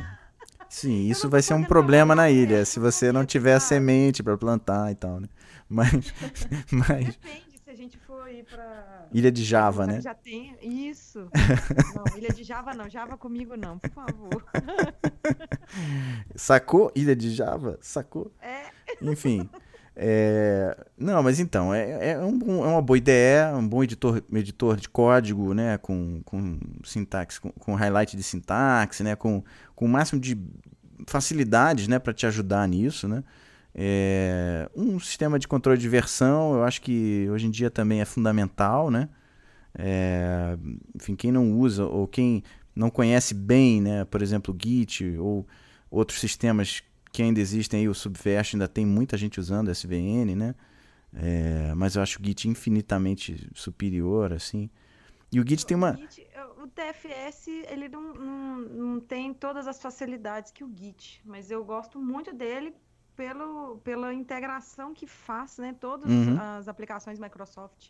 sim, 0.69 1.09
isso 1.09 1.29
vai 1.29 1.41
ser 1.41 1.53
um 1.53 1.63
problema 1.63 2.15
na 2.15 2.29
ilha, 2.31 2.63
se 2.65 2.79
você 2.79 3.11
não 3.11 3.25
tiver 3.25 3.59
semente 3.59 4.23
para 4.23 4.37
plantar 4.37 4.91
e 4.91 4.95
tal, 4.95 5.19
né? 5.19 5.27
Mas, 5.69 5.91
mas 6.71 7.05
Depende 7.07 7.50
gente 7.81 7.97
for 7.97 8.29
ir 8.29 8.43
pra. 8.43 9.07
ilha 9.11 9.31
de 9.31 9.43
Java, 9.43 9.87
né? 9.87 10.01
Já 10.01 10.13
tem. 10.13 10.55
Isso. 10.61 11.27
Não, 11.95 12.17
ilha 12.17 12.29
de 12.29 12.43
Java 12.43 12.73
não. 12.73 12.89
Java 12.89 13.17
comigo 13.17 13.55
não, 13.57 13.79
por 13.79 13.89
favor. 13.89 14.45
Sacou? 16.35 16.91
Ilha 16.95 17.15
de 17.15 17.31
Java? 17.31 17.77
Sacou? 17.81 18.31
É. 18.41 18.69
Enfim. 19.01 19.49
é, 19.95 20.77
Não, 20.97 21.23
mas 21.23 21.39
então, 21.39 21.73
é, 21.73 22.11
é, 22.11 22.19
um 22.19 22.63
é 22.63 22.67
uma 22.67 22.81
boa 22.81 22.97
ideia, 22.97 23.55
um 23.55 23.67
bom 23.67 23.83
editor, 23.83 24.23
editor 24.33 24.77
de 24.77 24.89
código, 24.89 25.53
né? 25.53 25.77
Com, 25.77 26.21
com 26.23 26.59
sintaxe, 26.83 27.39
com, 27.39 27.51
com 27.51 27.75
highlight 27.75 28.15
de 28.15 28.23
sintaxe, 28.23 29.03
né? 29.03 29.15
Com, 29.15 29.43
com 29.75 29.85
o 29.85 29.89
máximo 29.89 30.19
de 30.19 30.37
facilidades, 31.07 31.87
né? 31.87 31.99
Para 31.99 32.13
te 32.13 32.25
ajudar 32.25 32.67
nisso, 32.67 33.07
né? 33.07 33.23
É, 33.73 34.69
um 34.75 34.99
sistema 34.99 35.39
de 35.39 35.47
controle 35.47 35.79
de 35.79 35.87
versão, 35.87 36.55
eu 36.55 36.63
acho 36.63 36.81
que 36.81 37.27
hoje 37.29 37.47
em 37.47 37.51
dia 37.51 37.71
também 37.71 38.01
é 38.01 38.05
fundamental, 38.05 38.91
né? 38.91 39.09
É, 39.77 40.57
enfim, 40.93 41.15
quem 41.15 41.31
não 41.31 41.53
usa 41.53 41.85
ou 41.85 42.07
quem 42.07 42.43
não 42.75 42.89
conhece 42.89 43.33
bem, 43.33 43.81
né? 43.81 44.05
Por 44.05 44.21
exemplo, 44.21 44.53
o 44.53 44.57
Git 44.61 45.17
ou 45.17 45.47
outros 45.89 46.19
sistemas 46.19 46.83
que 47.11 47.21
ainda 47.21 47.39
existem 47.39 47.81
aí, 47.81 47.89
o 47.89 47.93
Subverse 47.93 48.55
ainda 48.55 48.67
tem 48.67 48.85
muita 48.85 49.17
gente 49.17 49.39
usando 49.39 49.71
SVN, 49.71 50.35
né? 50.35 50.55
É, 51.13 51.73
mas 51.75 51.95
eu 51.95 52.01
acho 52.01 52.21
o 52.21 52.25
Git 52.25 52.47
infinitamente 52.47 53.49
superior, 53.53 54.33
assim. 54.33 54.69
E 55.31 55.39
o 55.39 55.47
Git 55.47 55.65
tem 55.65 55.75
uma. 55.75 55.93
O, 55.93 55.97
Git, 55.97 56.27
o 56.61 56.67
TFS, 56.67 57.47
ele 57.69 57.89
não, 57.89 58.13
não, 58.13 58.57
não 58.59 58.99
tem 58.99 59.33
todas 59.33 59.67
as 59.67 59.81
facilidades 59.81 60.51
que 60.51 60.63
o 60.63 60.71
Git, 60.73 61.21
mas 61.25 61.51
eu 61.51 61.63
gosto 61.63 61.99
muito 61.99 62.33
dele 62.33 62.73
pelo, 63.21 63.77
pela 63.83 64.11
integração 64.11 64.95
que 64.95 65.05
faz, 65.05 65.59
né? 65.59 65.75
Todas 65.79 66.09
Uhum. 66.09 66.37
as 66.39 66.67
aplicações 66.67 67.19
Microsoft. 67.19 67.89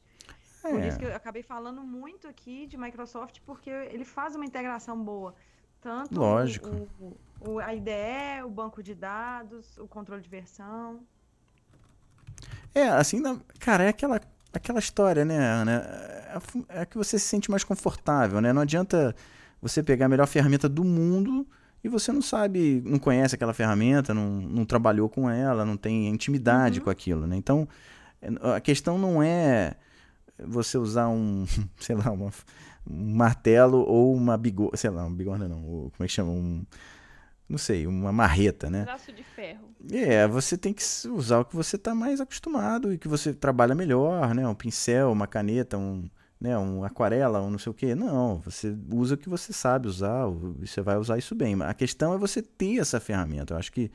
Por 0.61 0.77
É. 0.81 0.87
isso 0.89 0.99
que 0.99 1.05
eu 1.05 1.15
acabei 1.15 1.41
falando 1.41 1.81
muito 1.81 2.27
aqui 2.27 2.67
de 2.67 2.75
Microsoft, 2.77 3.39
porque 3.45 3.69
ele 3.69 4.03
faz 4.03 4.35
uma 4.35 4.45
integração 4.45 5.01
boa. 5.01 5.33
Tanto 5.79 6.19
Lógico. 6.19 6.67
O, 6.99 7.17
o, 7.39 7.59
a 7.59 7.73
IDE, 7.73 8.43
o 8.45 8.49
banco 8.49 8.83
de 8.83 8.93
dados, 8.93 9.77
o 9.77 9.87
controle 9.87 10.21
de 10.21 10.29
versão. 10.29 10.99
É, 12.75 12.89
assim, 12.89 13.21
cara, 13.59 13.85
é 13.85 13.87
aquela, 13.87 14.19
aquela 14.53 14.79
história, 14.79 15.23
né, 15.23 15.37
Ana? 15.37 15.71
É, 16.35 16.39
fu- 16.41 16.65
é 16.67 16.85
que 16.85 16.97
você 16.97 17.17
se 17.17 17.25
sente 17.25 17.49
mais 17.49 17.63
confortável, 17.63 18.41
né? 18.41 18.51
Não 18.51 18.61
adianta 18.61 19.15
você 19.61 19.81
pegar 19.81 20.07
a 20.07 20.09
melhor 20.09 20.27
ferramenta 20.27 20.67
do 20.67 20.83
mundo 20.83 21.47
e 21.83 21.89
você 21.89 22.11
não 22.11 22.21
sabe, 22.21 22.81
não 22.85 22.99
conhece 22.99 23.35
aquela 23.35 23.53
ferramenta, 23.53 24.13
não, 24.13 24.29
não 24.41 24.65
trabalhou 24.65 25.09
com 25.09 25.29
ela, 25.29 25.65
não 25.65 25.77
tem 25.77 26.07
intimidade 26.07 26.79
Uhum. 26.79 26.85
com 26.85 26.89
aquilo, 26.89 27.27
né? 27.27 27.35
Então, 27.35 27.67
a 28.55 28.59
questão 28.59 28.97
não 28.97 29.21
é 29.21 29.73
você 30.43 30.77
usar 30.77 31.07
um, 31.09 31.45
sei 31.79 31.95
lá, 31.95 32.11
uma- 32.11 32.31
um 32.89 33.15
martelo 33.15 33.79
ou 33.87 34.13
uma 34.15 34.37
bigorna, 34.37 34.75
sei 34.77 34.89
lá, 34.89 35.05
uma 35.05 35.15
bigorna 35.15 35.47
não, 35.47 35.59
o- 35.59 35.91
como 35.95 36.03
é 36.03 36.07
que 36.07 36.13
chama? 36.13 36.31
Um, 36.31 36.65
não 37.47 37.57
sei, 37.57 37.85
uma 37.85 38.11
marreta, 38.13 38.69
né? 38.69 38.85
Braço 38.85 39.11
de 39.11 39.23
ferro. 39.23 39.69
É, 39.91 40.25
você 40.27 40.57
tem 40.57 40.73
que 40.73 40.81
usar 41.09 41.39
o 41.39 41.45
que 41.45 41.55
você 41.55 41.75
está 41.75 41.93
mais 41.93 42.21
acostumado 42.21 42.93
e 42.93 42.97
que 42.97 43.07
você 43.09 43.33
trabalha 43.33 43.75
melhor, 43.75 44.33
né? 44.33 44.47
Um 44.47 44.55
pincel, 44.55 45.11
uma 45.11 45.27
caneta, 45.27 45.77
um, 45.77 46.09
né? 46.41 46.57
um 46.57 46.83
aquarela, 46.83 47.39
um 47.39 47.51
não 47.51 47.59
sei 47.59 47.69
o 47.69 47.73
quê. 47.73 47.93
Não, 47.93 48.39
você 48.39 48.75
usa 48.91 49.13
o 49.13 49.17
que 49.17 49.29
você 49.29 49.53
sabe 49.53 49.87
usar 49.87 50.25
você 50.25 50.81
vai 50.81 50.97
usar 50.97 51.19
isso 51.19 51.35
bem. 51.35 51.61
A 51.61 51.73
questão 51.75 52.15
é 52.15 52.17
você 52.17 52.41
ter 52.41 52.79
essa 52.79 52.99
ferramenta. 52.99 53.53
Eu 53.53 53.59
acho 53.59 53.71
que, 53.71 53.91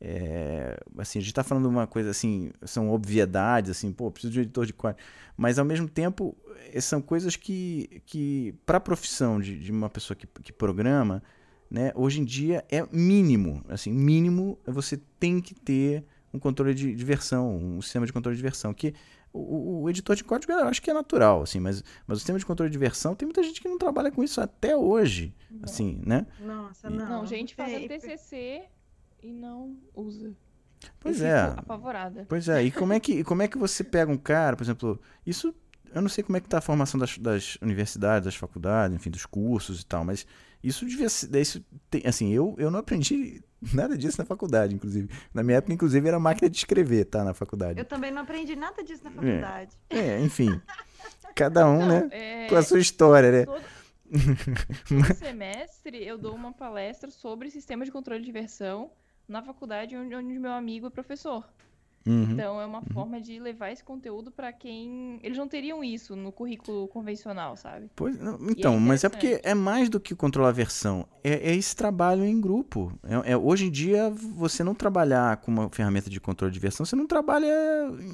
é, 0.00 0.80
assim, 0.96 1.18
a 1.18 1.22
gente 1.22 1.30
está 1.30 1.44
falando 1.44 1.66
uma 1.68 1.86
coisa 1.86 2.10
assim, 2.10 2.50
são 2.64 2.90
obviedades, 2.90 3.70
assim, 3.70 3.92
pô, 3.92 4.10
preciso 4.10 4.32
de 4.32 4.38
um 4.38 4.42
editor 4.42 4.64
de 4.64 4.72
código. 4.72 5.02
Mas, 5.36 5.58
ao 5.58 5.66
mesmo 5.66 5.86
tempo, 5.86 6.34
eh, 6.72 6.80
são 6.80 7.02
coisas 7.02 7.36
que, 7.36 8.02
que 8.06 8.54
para 8.64 8.78
a 8.78 8.80
profissão 8.80 9.38
de, 9.38 9.58
de 9.58 9.70
uma 9.70 9.90
pessoa 9.90 10.16
que, 10.16 10.26
que 10.26 10.52
programa, 10.52 11.22
né, 11.70 11.92
hoje 11.94 12.20
em 12.20 12.24
dia 12.24 12.64
é 12.70 12.86
mínimo, 12.90 13.62
assim, 13.68 13.92
mínimo 13.92 14.58
é 14.66 14.70
você 14.70 15.00
tem 15.18 15.40
que 15.40 15.54
ter 15.54 16.04
um 16.32 16.38
controle 16.38 16.74
de, 16.74 16.94
de 16.94 17.04
versão, 17.04 17.56
um 17.56 17.82
sistema 17.82 18.06
de 18.06 18.12
controle 18.12 18.36
de 18.36 18.42
versão, 18.42 18.72
que 18.72 18.94
o, 19.32 19.82
o- 19.82 19.90
editor 19.90 20.14
de 20.16 20.24
código 20.24 20.52
eu 20.52 20.66
acho 20.68 20.80
que 20.82 20.90
é 20.90 20.94
natural, 20.94 21.42
assim, 21.42 21.58
mas, 21.60 21.82
mas 22.06 22.16
o 22.16 22.20
sistema 22.20 22.38
de 22.38 22.46
controle 22.46 22.70
de 22.70 22.78
versão 22.78 23.14
tem 23.14 23.26
muita 23.26 23.42
gente 23.42 23.60
que 23.60 23.68
não 23.68 23.78
trabalha 23.78 24.10
com 24.10 24.22
isso 24.22 24.40
até 24.40 24.76
hoje, 24.76 25.34
assim, 25.62 26.00
né? 26.06 26.26
Nossa, 26.40 26.88
E- 26.88 26.96
não. 26.96 27.08
Não, 27.08 27.26
gente 27.26 27.56
tem- 27.56 27.64
fazendo 27.64 27.88
TCC 27.88 28.62
e 29.22 29.32
não 29.32 29.76
usa. 29.94 30.32
Pois 30.98 31.20
eu 31.20 31.26
é. 31.28 31.40
Apavorada. 31.56 32.26
Pois 32.28 32.48
é, 32.48 32.62
e 32.62 32.70
como 32.70 32.92
é 32.92 32.98
que, 33.00 33.22
como 33.24 33.42
é 33.42 33.48
que 33.48 33.56
você 33.56 33.84
pega 33.84 34.10
um 34.10 34.18
cara, 34.18 34.56
por 34.56 34.64
exemplo, 34.64 35.00
isso, 35.24 35.54
eu 35.94 36.02
não 36.02 36.08
sei 36.08 36.24
como 36.24 36.36
é 36.36 36.40
que 36.40 36.48
tá 36.48 36.58
a 36.58 36.62
formação 36.62 36.98
das, 36.98 37.16
das 37.18 37.56
universidades, 37.62 38.24
das 38.26 38.34
faculdades, 38.34 38.96
enfim, 38.96 39.10
dos 39.10 39.24
cursos 39.24 39.80
e 39.80 39.86
tal, 39.86 40.04
mas 40.04 40.26
isso 40.62 40.86
devia 40.86 41.08
ser, 41.08 41.34
isso 41.36 41.64
tem, 41.90 42.02
assim, 42.06 42.32
eu, 42.32 42.54
eu 42.58 42.70
não 42.70 42.78
aprendi 42.78 43.42
nada 43.72 43.96
disso 43.96 44.18
na 44.18 44.24
faculdade, 44.24 44.74
inclusive. 44.74 45.08
Na 45.32 45.42
minha 45.42 45.58
época, 45.58 45.72
inclusive, 45.72 46.06
era 46.06 46.18
máquina 46.18 46.48
de 46.48 46.56
escrever, 46.56 47.04
tá, 47.06 47.24
na 47.24 47.34
faculdade. 47.34 47.78
Eu 47.78 47.84
também 47.84 48.10
não 48.10 48.22
aprendi 48.22 48.54
nada 48.56 48.82
disso 48.82 49.04
na 49.04 49.10
faculdade. 49.10 49.76
É, 49.90 50.20
enfim, 50.20 50.60
cada 51.34 51.68
um, 51.68 51.78
Não, 51.78 51.88
né, 51.88 52.08
é, 52.10 52.46
com 52.48 52.56
a 52.56 52.62
sua 52.62 52.78
história, 52.78 53.30
né? 53.30 53.44
todo, 53.46 53.62
todo 54.88 55.14
semestre 55.16 56.04
eu 56.06 56.18
dou 56.18 56.34
uma 56.34 56.52
palestra 56.52 57.10
sobre 57.10 57.50
sistema 57.50 57.84
de 57.84 57.90
controle 57.90 58.22
de 58.22 58.30
versão 58.32 58.90
na 59.26 59.42
faculdade 59.42 59.96
onde, 59.96 60.14
onde 60.14 60.38
meu 60.38 60.52
amigo 60.52 60.86
é 60.86 60.90
professor. 60.90 61.48
Uhum. 62.06 62.32
Então 62.32 62.60
é 62.60 62.66
uma 62.66 62.82
forma 62.82 63.20
de 63.20 63.38
levar 63.38 63.70
esse 63.70 63.84
conteúdo 63.84 64.30
para 64.30 64.52
quem. 64.52 65.20
Eles 65.22 65.38
não 65.38 65.46
teriam 65.46 65.84
isso 65.84 66.16
no 66.16 66.32
currículo 66.32 66.88
convencional, 66.88 67.56
sabe? 67.56 67.90
Pois, 67.94 68.18
não, 68.18 68.38
então, 68.50 68.78
mas 68.80 69.04
é 69.04 69.08
porque 69.08 69.40
é 69.44 69.54
mais 69.54 69.88
do 69.88 70.00
que 70.00 70.14
controlar 70.14 70.48
a 70.48 70.52
versão. 70.52 71.06
É, 71.22 71.50
é 71.50 71.54
esse 71.54 71.76
trabalho 71.76 72.24
em 72.24 72.40
grupo. 72.40 72.92
É, 73.04 73.32
é- 73.32 73.36
hoje 73.36 73.66
em 73.66 73.70
dia, 73.70 74.10
você 74.10 74.64
não 74.64 74.74
trabalhar 74.74 75.36
com 75.38 75.50
uma 75.50 75.70
ferramenta 75.70 76.10
de 76.10 76.20
controle 76.20 76.52
de 76.52 76.58
versão, 76.58 76.84
você 76.84 76.96
não 76.96 77.06
trabalha 77.06 77.46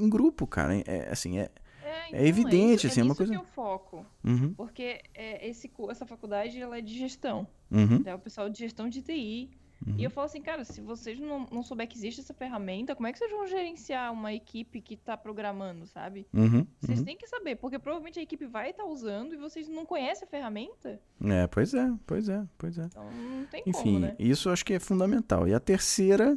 em 0.01 0.09
grupo, 0.09 0.47
cara. 0.47 0.77
É, 0.77 0.83
é, 0.87 1.09
assim, 1.11 1.39
é. 1.39 1.49
É, 1.83 2.25
É 2.25 2.27
evidente, 2.27 2.87
isso, 2.87 2.87
assim, 2.89 3.01
é 3.01 3.05
uma 3.05 3.15
coisa- 3.15 3.33
que 3.33 3.39
eu 3.39 3.45
foco. 3.45 4.05
Uhum, 4.23 4.53
Porque 4.55 5.01
é, 5.15 5.49
esse, 5.49 5.71
essa 5.91 6.05
faculdade 6.05 6.61
ela 6.61 6.77
é 6.77 6.81
de 6.83 6.97
gestão. 6.99 7.47
uhum, 7.71 8.03
É 8.05 8.15
o 8.15 8.19
pessoal 8.19 8.51
de 8.51 8.59
gestão 8.59 8.89
de 8.89 9.01
TI. 9.03 9.51
Uhum. 9.87 9.95
E 9.97 10.05
eu 10.05 10.11
falo 10.11 10.27
assim, 10.27 10.43
cara, 10.43 10.65
se 10.65 10.81
vocês 10.81 11.19
não, 11.21 11.47
não 11.51 11.63
souber 11.63 11.87
que 11.87 11.97
existe 11.97 12.21
essa 12.21 12.35
ferramenta, 12.35 12.95
como 12.97 13.07
é 13.07 13.13
que 13.13 13.19
vocês 13.19 13.31
vão 13.31 13.47
gerenciar 13.47 14.13
uma 14.13 14.33
equipe 14.33 14.81
que 14.81 14.97
tá 14.97 15.17
programando, 15.17 15.87
sabe? 15.87 16.27
uhum, 16.35 16.67
Vocês 16.81 16.99
uhum. 16.99 17.05
têm 17.05 17.17
que 17.17 17.27
saber, 17.27 17.57
porque 17.57 17.79
provavelmente 17.79 18.19
a 18.19 18.23
equipe 18.23 18.47
vai 18.47 18.71
estar 18.71 18.85
usando 18.85 19.35
e 19.35 19.37
vocês 19.37 19.69
não 19.69 19.87
conhecem 19.87 20.27
a 20.27 20.31
ferramenta. 20.31 21.01
É, 21.25 21.47
pois 21.47 21.75
é, 21.75 21.93
pois 22.07 22.29
é, 22.29 22.45
pois 22.57 22.79
é. 22.79 22.85
Então 22.85 23.05
não 23.05 23.47
tem 23.47 23.63
como, 23.63 23.79
Enfim, 23.79 23.99
né? 24.01 24.17
isso 24.19 24.49
eu 24.49 24.53
acho 24.53 24.65
que 24.65 24.75
é 24.75 24.81
fundamental. 24.81 25.47
E 25.47 25.55
a 25.55 25.61
terceira 25.61 26.37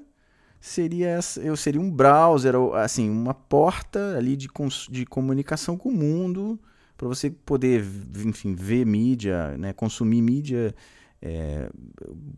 seria 0.60 1.10
essa, 1.10 1.42
eu 1.42 1.58
seria 1.58 1.82
um 1.82 1.90
browser, 1.90 2.56
assim, 2.76 3.10
uma 3.10 3.34
porta 3.34 4.16
ali 4.16 4.38
de, 4.38 4.48
de 4.90 5.06
comunicação 5.08 5.76
com 5.76 5.90
o 5.90 5.94
mundo, 5.94 6.60
para 6.96 7.08
você 7.08 7.32
poder, 7.32 7.84
enfim, 8.24 8.54
ver 8.54 8.86
mídia, 8.86 9.58
né, 9.58 9.74
consumir 9.74 10.22
mídia, 10.22 10.76
é, 11.22 11.70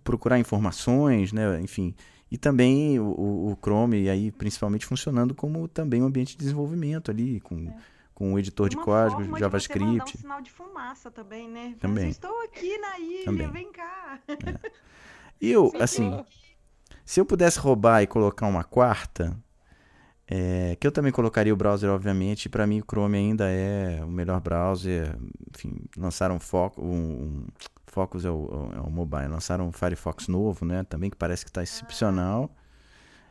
procurar 0.04 0.40
informações, 0.40 1.32
né, 1.32 1.60
enfim. 1.62 1.96
E 2.32 2.38
também 2.38 3.00
o, 3.00 3.06
o- 3.52 3.58
Chrome, 3.62 4.02
e 4.04 4.10
aí 4.10 4.32
principalmente 4.32 4.86
funcionando 4.86 5.36
como 5.36 5.68
também 5.68 6.02
um 6.02 6.06
ambiente 6.08 6.32
de 6.32 6.38
desenvolvimento 6.38 7.12
ali, 7.12 7.40
com, 7.40 7.72
com 8.14 8.34
o 8.34 8.40
editor 8.40 8.70
de 8.70 8.76
Uma 8.76 8.84
código, 8.84 9.12
forma 9.22 9.26
de 9.26 9.30
você 9.32 9.40
JavaScript. 9.40 10.18
um 10.18 10.22
sinal 10.22 10.42
de 10.42 10.52
fumaça 10.52 11.12
também, 11.12 11.48
né? 11.48 11.76
Também. 11.80 12.06
Mas 12.06 12.16
estou 12.16 12.42
aqui 12.42 12.78
na 12.80 13.00
ilha, 13.00 13.26
Também. 13.26 13.52
vem 13.52 13.72
cá. 13.72 14.20
E 15.40 15.52
eu, 15.52 15.70
Sim, 15.70 15.78
assim, 15.80 16.12
sim. 16.12 16.26
se 17.06 17.20
eu 17.20 17.26
pudesse 17.26 17.60
roubar 17.60 18.02
e 18.02 18.08
colocar 18.08 18.48
uma 18.48 18.64
quarta, 18.64 19.38
é, 20.28 20.76
que 20.80 20.88
eu 20.88 20.92
também 20.92 21.12
colocaria 21.12 21.54
o 21.54 21.58
browser, 21.58 21.90
obviamente, 21.92 22.50
para 22.50 22.66
mim 22.66 22.80
o 22.80 22.84
Chrome 22.84 23.18
ainda 23.18 23.50
é 23.50 24.04
o 24.04 24.08
melhor 24.08 24.40
browser. 24.42 25.16
Enfim, 25.54 25.76
lançaram 25.98 26.40
Foco, 26.40 26.82
um, 26.82 26.88
um- 26.96 27.48
Focus 27.94 28.26
é 28.26 28.30
o, 28.32 28.72
é 28.76 28.80
o 28.82 28.90
mobile, 28.90 29.28
lançaram 29.28 29.68
um 29.68 29.72
Firefox 29.72 30.28
novo, 30.28 30.66
né? 30.66 30.84
Também 30.84 31.12
que 31.12 31.16
parece 31.16 31.46
que 31.46 31.52
está 31.52 31.62
excepcional. 31.62 32.50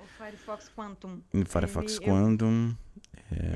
O 0.00 0.04
Firefox 0.24 0.70
Quantum. 0.76 1.20
E 1.34 1.44
Firefox 1.44 1.96
Ele- 1.96 2.04
eu- 2.04 2.12
Quantum, 2.14 2.74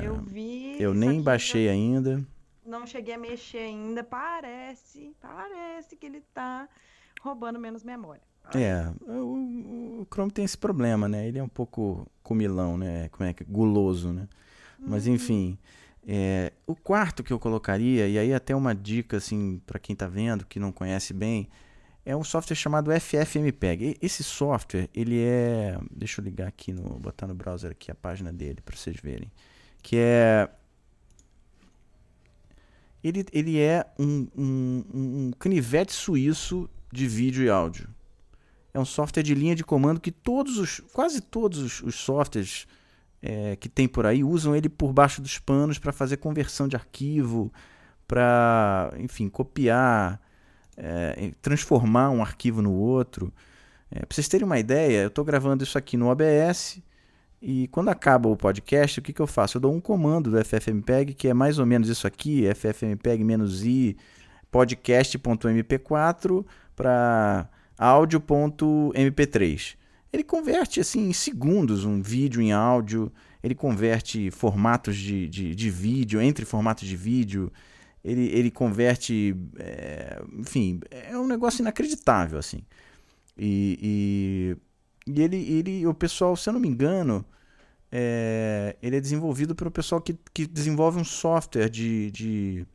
Eu 0.03 0.17
vi. 0.23 0.83
eu 0.83 0.93
nem 0.93 1.23
baixei 1.23 1.69
ainda. 1.69 2.27
Não 2.65 2.85
cheguei 2.85 3.15
a 3.15 3.19
mexer 3.19 3.59
ainda. 3.59 4.03
Parece, 4.03 5.15
parece 5.21 5.95
que 5.95 6.07
ele 6.07 6.21
tá 6.35 6.69
roubando 7.23 7.61
menos 7.61 7.85
memória. 7.85 8.23
É, 8.53 8.91
o, 9.03 10.01
o 10.03 10.07
Chrome 10.13 10.33
tem 10.33 10.45
esse 10.45 10.59
problema, 10.59 11.09
né? 11.09 11.29
Ele 11.29 11.39
é 11.39 11.43
um 11.43 11.49
pouco 11.49 12.05
comilão, 12.23 12.77
né? 12.77 13.09
Como 13.11 13.29
é 13.29 13.33
que 13.33 13.45
guloso, 13.45 14.13
né? 14.13 14.29
Mas 14.79 15.07
enfim, 15.07 15.57
é, 16.07 16.53
o 16.67 16.77
quarto 16.77 17.25
que 17.25 17.33
eu 17.33 17.39
colocaria 17.39 18.07
e 18.07 18.17
aí 18.17 18.33
até 18.33 18.55
uma 18.55 18.75
dica 18.75 19.17
assim 19.17 19.61
para 19.67 19.79
quem 19.79 19.97
tá 19.97 20.07
vendo 20.07 20.47
que 20.47 20.61
não 20.61 20.71
conhece 20.71 21.13
bem, 21.13 21.49
é 22.05 22.15
um 22.17 22.23
software 22.23 22.55
chamado 22.55 22.93
FFmpeg. 22.93 23.97
Esse 24.01 24.23
software, 24.23 24.89
ele 24.95 25.21
é, 25.21 25.77
deixa 25.91 26.21
eu 26.21 26.25
ligar 26.25 26.47
aqui 26.47 26.73
no 26.73 27.01
botar 27.01 27.27
no 27.27 27.35
browser 27.35 27.73
aqui 27.73 27.91
a 27.91 27.95
página 27.95 28.33
dele 28.33 28.61
para 28.65 28.77
vocês 28.77 28.97
verem, 29.03 29.31
que 29.83 29.97
é 29.97 30.49
ele, 33.03 33.25
ele 33.33 33.61
é 33.61 33.85
um, 33.99 34.29
um, 34.37 34.85
um 34.95 35.31
canivete 35.39 35.93
suíço 35.93 36.71
de 36.93 37.07
vídeo 37.09 37.45
e 37.45 37.51
áudio. 37.51 37.89
É 38.73 38.79
um 38.79 38.85
software 38.85 39.23
de 39.23 39.35
linha 39.35 39.55
de 39.55 39.65
comando 39.65 40.01
que 40.01 40.13
todos 40.13 40.59
os, 40.59 40.81
quase 40.93 41.21
todos 41.21 41.59
os, 41.59 41.83
os 41.83 41.95
softwares 41.97 42.67
é, 43.27 43.57
que 43.57 43.69
tem 43.69 43.89
por 43.89 44.07
aí 44.07 44.23
usam 44.23 44.55
ele 44.55 44.69
por 44.69 44.93
baixo 44.93 45.21
dos 45.21 45.37
panos 45.39 45.81
para 45.81 45.93
fazer 45.93 46.19
conversão 46.19 46.69
de 46.69 46.77
arquivo, 46.77 47.53
para, 48.07 48.93
enfim, 48.99 49.29
copiar, 49.29 50.21
é, 50.77 51.33
transformar 51.43 52.11
um 52.11 52.23
arquivo 52.23 52.63
no 52.63 52.73
outro. 52.73 53.33
É, 53.91 53.99
para 54.01 54.15
vocês 54.15 54.29
terem 54.29 54.47
uma 54.47 54.61
ideia, 54.61 55.03
eu 55.03 55.09
estou 55.09 55.25
gravando 55.25 55.65
isso 55.65 55.77
aqui 55.77 55.97
no 55.97 56.07
OBS 56.07 56.81
e 57.43 57.67
quando 57.69 57.89
acaba 57.89 58.29
o 58.29 58.37
podcast, 58.37 59.01
o 59.01 59.03
que, 59.03 59.13
que 59.13 59.21
eu 59.21 59.27
faço? 59.27 59.57
Eu 59.57 59.61
dou 59.61 59.75
um 59.75 59.81
comando 59.81 60.31
do 60.31 60.45
FFmpeg 60.45 61.13
que 61.13 61.27
é 61.27 61.35
mais 61.35 61.59
ou 61.59 61.67
menos 61.67 61.89
isso 61.89 62.07
aqui, 62.07 62.45
ffmpeg-i 62.55 63.97
podcast.mp4 64.53 66.47
para 66.77 67.49
áudio.mp3. 67.77 69.77
Ele 70.17 70.25
converte 70.25 70.81
assim 70.81 71.11
em 71.11 71.13
segundos 71.13 71.85
um 71.85 72.01
vídeo 72.01 72.41
em 72.41 72.51
áudio, 72.51 73.13
ele 73.43 73.55
converte 73.55 74.31
formatos 74.31 74.97
de, 74.97 75.29
de, 75.29 75.55
de 75.55 75.71
vídeo 75.71 76.23
entre 76.23 76.47
formatos 76.47 76.89
de 76.89 76.97
vídeo, 76.97 77.53
ele, 78.03 78.23
ele 78.29 78.51
converte, 78.51 79.37
é, 79.59 80.23
enfim, 80.39 80.81
é 80.91 81.19
um 81.19 81.27
negócio 81.27 81.61
inacreditável 81.61 82.39
assim. 82.39 82.63
E, 83.37 84.57
e, 85.07 85.13
e 85.13 85.21
ele, 85.21 85.37
ele, 85.37 85.87
o 85.87 85.93
pessoal, 85.93 86.35
se 86.35 86.49
eu 86.49 86.55
não 86.55 86.61
me 86.61 86.69
engano, 86.69 87.23
é, 87.93 88.75
ele 88.83 88.97
é 88.97 89.01
desenvolvido 89.01 89.55
pelo 89.55 89.71
pessoal 89.71 90.01
que, 90.01 90.17
que 90.33 90.47
desenvolve 90.47 90.99
um 90.99 91.05
software 91.05 91.69
de, 91.69 92.11
de 92.11 92.67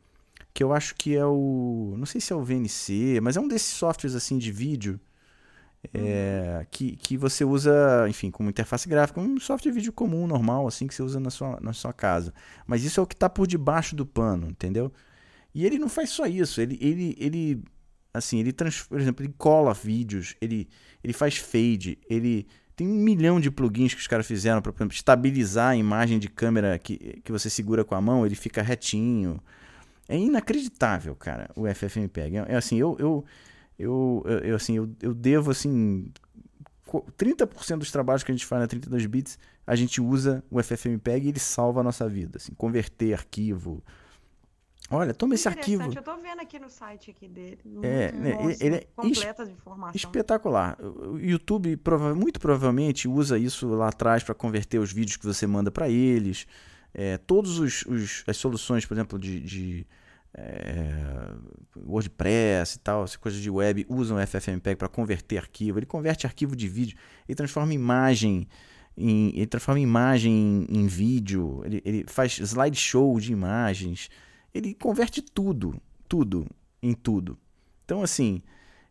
que 0.54 0.62
eu 0.62 0.72
acho 0.72 0.94
que 0.94 1.16
é 1.16 1.26
o, 1.26 1.96
não 1.98 2.06
sei 2.06 2.20
se 2.20 2.32
é 2.32 2.36
o 2.36 2.44
VNC, 2.44 3.20
mas 3.20 3.36
é 3.36 3.40
um 3.40 3.48
desses 3.48 3.72
softwares 3.72 4.14
assim 4.14 4.38
de 4.38 4.52
vídeo 4.52 5.00
é, 5.92 6.66
que, 6.70 6.96
que 6.96 7.16
você 7.16 7.44
usa, 7.44 8.06
enfim, 8.08 8.30
como 8.30 8.48
interface 8.48 8.88
gráfica, 8.88 9.20
um 9.20 9.38
software 9.40 9.70
de 9.70 9.76
vídeo 9.76 9.92
comum, 9.92 10.26
normal, 10.26 10.66
assim, 10.66 10.86
que 10.86 10.94
você 10.94 11.02
usa 11.02 11.18
na 11.18 11.30
sua, 11.30 11.58
na 11.60 11.72
sua 11.72 11.92
casa. 11.92 12.32
Mas 12.66 12.84
isso 12.84 13.00
é 13.00 13.02
o 13.02 13.06
que 13.06 13.14
está 13.14 13.28
por 13.28 13.46
debaixo 13.46 13.96
do 13.96 14.06
pano, 14.06 14.48
entendeu? 14.48 14.92
E 15.54 15.66
ele 15.66 15.78
não 15.78 15.88
faz 15.88 16.10
só 16.10 16.26
isso, 16.26 16.60
ele, 16.60 16.78
ele, 16.80 17.16
ele 17.18 17.64
assim, 18.14 18.38
ele, 18.38 18.52
trans, 18.52 18.82
por 18.82 19.00
exemplo, 19.00 19.24
ele 19.24 19.34
cola 19.36 19.74
vídeos, 19.74 20.34
ele, 20.40 20.68
ele 21.02 21.12
faz 21.12 21.36
fade, 21.36 21.98
ele 22.08 22.46
tem 22.74 22.86
um 22.86 22.94
milhão 22.94 23.40
de 23.40 23.50
plugins 23.50 23.92
que 23.92 24.00
os 24.00 24.06
caras 24.06 24.26
fizeram 24.26 24.62
para 24.62 24.72
estabilizar 24.86 25.70
a 25.70 25.76
imagem 25.76 26.18
de 26.18 26.28
câmera 26.28 26.78
que, 26.78 27.20
que 27.22 27.32
você 27.32 27.50
segura 27.50 27.84
com 27.84 27.94
a 27.94 28.00
mão, 28.00 28.24
ele 28.24 28.34
fica 28.34 28.62
retinho. 28.62 29.40
É 30.08 30.16
inacreditável, 30.16 31.14
cara, 31.14 31.50
o 31.54 31.66
FFmpeg. 31.66 32.36
É, 32.36 32.46
é 32.48 32.56
assim, 32.56 32.76
eu, 32.76 32.96
eu, 32.98 33.24
eu, 33.78 34.24
eu, 34.42 34.56
assim, 34.56 34.76
eu, 34.76 34.88
eu 35.00 35.14
devo, 35.14 35.50
assim, 35.50 36.10
30% 36.90 37.78
dos 37.78 37.90
trabalhos 37.90 38.22
que 38.22 38.30
a 38.30 38.34
gente 38.34 38.46
faz 38.46 38.60
na 38.60 38.66
32 38.66 39.06
bits, 39.06 39.38
a 39.66 39.74
gente 39.74 40.00
usa 40.00 40.44
o 40.50 40.62
FFmpeg 40.62 41.26
e 41.26 41.28
ele 41.30 41.38
salva 41.38 41.80
a 41.80 41.82
nossa 41.82 42.08
vida, 42.08 42.38
assim, 42.38 42.52
converter 42.54 43.14
arquivo. 43.14 43.82
Olha, 44.90 45.14
toma 45.14 45.34
esse 45.34 45.48
arquivo. 45.48 45.84
Eu 45.84 46.02
tô 46.02 46.16
vendo 46.18 46.40
aqui 46.40 46.58
no 46.58 46.68
site 46.68 47.10
aqui 47.10 47.26
dele. 47.26 47.58
É, 47.82 48.12
né, 48.12 48.56
ele 48.60 48.76
é 48.76 48.86
completa 48.94 49.46
de 49.46 49.52
informação. 49.52 49.96
Espetacular. 49.96 50.76
O 50.82 51.18
YouTube 51.18 51.76
prova 51.78 52.14
muito 52.14 52.38
provavelmente 52.38 53.08
usa 53.08 53.38
isso 53.38 53.66
lá 53.68 53.88
atrás 53.88 54.22
para 54.22 54.34
converter 54.34 54.78
os 54.78 54.92
vídeos 54.92 55.16
que 55.16 55.24
você 55.24 55.46
manda 55.46 55.70
para 55.70 55.88
eles. 55.88 56.46
É, 56.92 57.16
todos 57.16 57.58
os, 57.58 57.86
os, 57.86 58.22
as 58.26 58.36
soluções, 58.36 58.84
por 58.84 58.94
exemplo, 58.94 59.18
de, 59.18 59.40
de 59.40 59.86
é, 60.34 61.28
WordPress 61.76 62.76
e 62.76 62.78
tal, 62.80 63.04
essa 63.04 63.18
coisa 63.18 63.38
de 63.38 63.50
web, 63.50 63.86
usam 63.88 64.18
FFmpeg 64.26 64.76
para 64.76 64.88
converter 64.88 65.38
arquivo. 65.38 65.78
Ele 65.78 65.86
converte 65.86 66.26
arquivo 66.26 66.56
de 66.56 66.68
vídeo, 66.68 66.96
ele 67.28 67.36
transforma 67.36 67.74
imagem 67.74 68.46
em, 68.96 69.28
ele 69.34 69.46
transforma 69.46 69.80
imagem 69.80 70.66
em, 70.68 70.80
em 70.80 70.86
vídeo, 70.86 71.62
ele, 71.64 71.82
ele 71.84 72.04
faz 72.06 72.38
slideshow 72.38 73.18
de 73.18 73.32
imagens, 73.32 74.10
ele 74.52 74.74
converte 74.74 75.22
tudo, 75.22 75.80
tudo 76.08 76.46
em 76.82 76.92
tudo. 76.92 77.38
Então, 77.84 78.02
assim, 78.02 78.42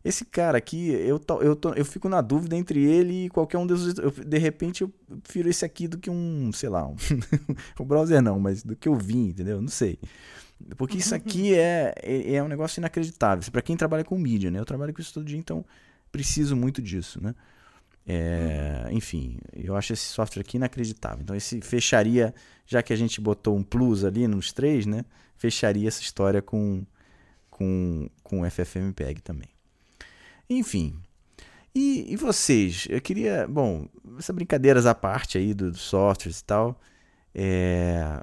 esse 0.04 0.24
cara 0.24 0.58
aqui, 0.58 0.90
eu, 0.90 1.20
eu, 1.40 1.58
eu 1.76 1.84
fico 1.84 2.08
na 2.08 2.20
dúvida 2.20 2.56
entre 2.56 2.82
ele 2.82 3.26
e 3.26 3.28
qualquer 3.28 3.58
um 3.58 3.66
dos. 3.66 3.96
Eu, 3.96 4.10
de 4.10 4.38
repente, 4.38 4.82
eu 4.82 4.92
prefiro 5.22 5.48
esse 5.48 5.64
aqui 5.64 5.86
do 5.86 5.98
que 5.98 6.10
um, 6.10 6.50
sei 6.52 6.68
lá, 6.68 6.86
um, 6.86 6.96
browser 7.86 8.20
não, 8.20 8.40
mas 8.40 8.64
do 8.64 8.74
que 8.74 8.88
eu 8.88 8.96
vi, 8.96 9.28
entendeu? 9.28 9.60
Não 9.60 9.68
sei. 9.68 9.98
Porque 10.76 10.98
isso 10.98 11.14
aqui 11.14 11.54
é, 11.54 11.94
é, 12.02 12.34
é 12.34 12.42
um 12.42 12.48
negócio 12.48 12.80
inacreditável. 12.80 13.50
Para 13.50 13.62
quem 13.62 13.76
trabalha 13.76 14.04
com 14.04 14.18
mídia, 14.18 14.50
né? 14.50 14.58
Eu 14.58 14.64
trabalho 14.64 14.92
com 14.92 15.00
isso 15.00 15.14
todo 15.14 15.24
dia, 15.24 15.38
então 15.38 15.64
preciso 16.10 16.54
muito 16.54 16.82
disso, 16.82 17.22
né? 17.22 17.34
É, 18.04 18.88
enfim, 18.90 19.38
eu 19.52 19.76
acho 19.76 19.92
esse 19.92 20.04
software 20.04 20.42
aqui 20.42 20.56
inacreditável. 20.56 21.22
Então, 21.22 21.36
esse 21.36 21.60
fecharia, 21.60 22.34
já 22.66 22.82
que 22.82 22.92
a 22.92 22.96
gente 22.96 23.20
botou 23.20 23.56
um 23.56 23.62
plus 23.62 24.04
ali 24.04 24.26
nos 24.26 24.52
três, 24.52 24.86
né? 24.86 25.04
Fecharia 25.36 25.88
essa 25.88 26.02
história 26.02 26.42
com, 26.42 26.84
com, 27.50 28.08
com 28.22 28.40
o 28.42 28.50
FFmpeg 28.50 29.20
também. 29.22 29.48
Enfim. 30.50 30.94
E, 31.74 32.12
e, 32.12 32.16
vocês? 32.16 32.86
Eu 32.90 33.00
queria. 33.00 33.46
Bom, 33.48 33.88
essas 34.18 34.34
brincadeiras 34.34 34.84
à 34.84 34.94
parte 34.94 35.38
aí 35.38 35.54
dos 35.54 35.72
do 35.72 35.78
softwares 35.78 36.40
e 36.40 36.44
tal. 36.44 36.78
É, 37.34 38.22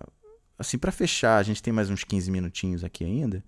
assim, 0.60 0.78
para 0.78 0.92
fechar, 0.92 1.38
a 1.38 1.44
gente 1.44 1.64
tem 1.64 1.72
mais 1.72 1.90
uns 1.90 2.04
15 2.04 2.30
minutinhos 2.30 2.84
aqui 2.84 3.06
ainda. 3.06 3.42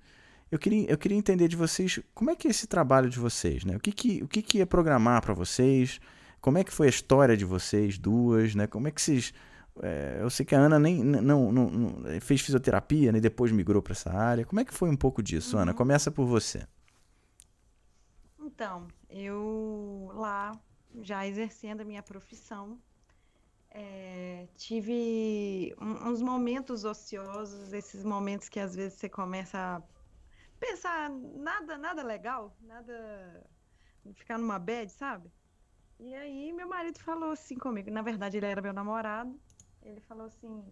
Eu 0.49 0.57
queria, 0.57 0.89
eu 0.89 0.97
queria 0.97 1.17
entender 1.17 1.49
de 1.49 1.57
vocês 1.57 1.99
como 2.13 2.31
é 2.31 2.35
que 2.35 2.47
é 2.47 2.51
esse 2.51 2.65
trabalho 2.67 3.09
de 3.09 3.19
vocês, 3.19 3.65
né? 3.65 3.75
O 3.75 3.79
que, 3.79 3.91
que, 3.91 4.23
o 4.23 4.27
que, 4.27 4.41
que 4.41 4.61
é 4.61 4.65
programar 4.65 5.21
para 5.21 5.33
vocês? 5.33 5.99
Como 6.39 6.57
é 6.57 6.63
que 6.63 6.71
foi 6.71 6.87
a 6.87 6.89
história 6.89 7.35
de 7.35 7.45
vocês 7.45 7.97
duas, 7.97 8.55
né? 8.55 8.65
Como 8.65 8.87
é 8.87 8.91
que 8.91 9.01
vocês. 9.01 9.33
É, 9.81 10.19
eu 10.21 10.29
sei 10.29 10.45
que 10.45 10.55
a 10.55 10.59
Ana 10.59 10.79
nem 10.79 11.03
não, 11.03 11.51
não, 11.51 11.69
não 11.69 12.21
fez 12.21 12.41
fisioterapia, 12.41 13.11
né? 13.11 13.17
E 13.19 13.21
depois 13.21 13.51
migrou 13.51 13.81
para 13.81 13.91
essa 13.91 14.11
área. 14.11 14.45
Como 14.45 14.59
é 14.59 14.65
que 14.65 14.73
foi 14.73 14.89
um 14.89 14.97
pouco 14.97 15.21
disso, 15.21 15.55
uhum. 15.55 15.63
Ana? 15.63 15.73
Começa 15.73 16.09
por 16.09 16.25
você. 16.25 16.65
Então, 18.39 18.87
eu 19.09 20.11
lá, 20.13 20.51
já 21.01 21.25
exercendo 21.27 21.81
a 21.81 21.85
minha 21.85 22.03
profissão, 22.03 22.77
é, 23.73 24.47
tive 24.57 25.73
uns 25.79 26.21
momentos 26.21 26.83
ociosos, 26.83 27.71
esses 27.71 28.03
momentos 28.03 28.49
que 28.49 28.59
às 28.59 28.75
vezes 28.75 28.99
você 28.99 29.07
começa 29.07 29.57
a 29.57 29.81
pensar 30.59 31.09
nada, 31.09 31.77
nada 31.77 32.03
legal, 32.03 32.55
nada 32.61 33.49
ficar 34.13 34.37
numa 34.37 34.59
bad, 34.59 34.91
sabe? 34.91 35.31
E 35.99 36.13
aí 36.13 36.51
meu 36.51 36.67
marido 36.67 36.99
falou 36.99 37.31
assim 37.31 37.57
comigo, 37.57 37.89
na 37.89 38.01
verdade 38.01 38.37
ele 38.37 38.45
era 38.45 38.61
meu 38.61 38.73
namorado, 38.73 39.39
ele 39.81 40.01
falou 40.01 40.25
assim, 40.25 40.65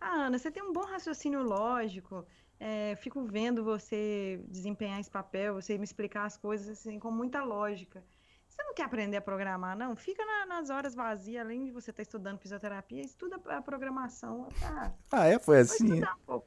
ah, 0.00 0.26
Ana, 0.26 0.38
você 0.38 0.50
tem 0.50 0.62
um 0.62 0.72
bom 0.72 0.84
raciocínio 0.84 1.42
lógico, 1.42 2.26
é, 2.60 2.94
fico 2.96 3.24
vendo 3.24 3.64
você 3.64 4.44
desempenhar 4.48 5.00
esse 5.00 5.10
papel, 5.10 5.54
você 5.54 5.78
me 5.78 5.84
explicar 5.84 6.24
as 6.26 6.36
coisas 6.36 6.68
assim 6.68 6.98
com 6.98 7.10
muita 7.10 7.42
lógica. 7.42 8.04
Você 8.52 8.62
não 8.64 8.74
quer 8.74 8.84
aprender 8.84 9.16
a 9.16 9.20
programar, 9.22 9.76
não? 9.76 9.96
Fica 9.96 10.22
na, 10.26 10.44
nas 10.44 10.68
horas 10.68 10.94
vazias, 10.94 11.40
além 11.42 11.64
de 11.64 11.70
você 11.70 11.90
estar 11.90 12.02
tá 12.02 12.02
estudando 12.02 12.38
fisioterapia, 12.38 13.00
estuda 13.00 13.40
a 13.46 13.62
programação. 13.62 14.46
Ah, 14.62 14.92
ah 15.10 15.26
é? 15.26 15.38
Foi 15.38 15.60
assim? 15.60 16.02
Um 16.02 16.42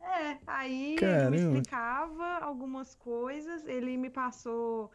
É, 0.00 0.38
aí 0.46 0.92
ele 0.92 1.00
Caramba. 1.00 1.30
me 1.30 1.36
explicava 1.36 2.38
algumas 2.38 2.94
coisas, 2.94 3.66
ele 3.66 3.98
me 3.98 4.08
passou. 4.08 4.90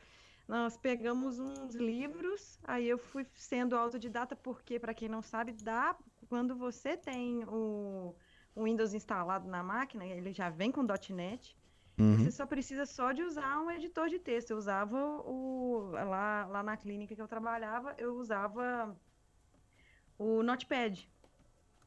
Nós 0.48 0.76
pegamos 0.76 1.40
uns 1.40 1.76
livros, 1.76 2.60
aí 2.64 2.90
eu 2.90 2.98
fui 2.98 3.28
sendo 3.36 3.78
autodidata, 3.78 4.36
porque, 4.36 4.80
para 4.80 4.94
quem 4.94 5.08
não 5.08 5.22
sabe, 5.22 5.54
dá 5.54 5.96
quando 6.28 6.56
você 6.56 6.98
tem 6.98 7.44
o, 7.46 8.16
o 8.56 8.64
Windows 8.64 8.96
instalado 8.96 9.48
na 9.48 9.62
máquina, 9.62 10.04
ele 10.04 10.34
já 10.34 10.50
vem 10.50 10.72
com 10.72 10.84
.NET, 11.12 11.56
Uhum. 12.00 12.18
você 12.18 12.32
só 12.32 12.46
precisa 12.46 12.86
só 12.86 13.12
de 13.12 13.24
usar 13.24 13.60
um 13.62 13.72
editor 13.72 14.08
de 14.10 14.20
texto. 14.20 14.52
Eu 14.52 14.58
usava 14.58 14.98
o 14.98 15.92
lá, 15.92 16.46
lá 16.46 16.64
na 16.64 16.78
clínica 16.78 17.16
que 17.16 17.22
eu 17.22 17.28
trabalhava, 17.28 17.96
eu 17.98 18.16
usava 18.16 19.00
o 20.18 20.42
Notepad 20.44 21.08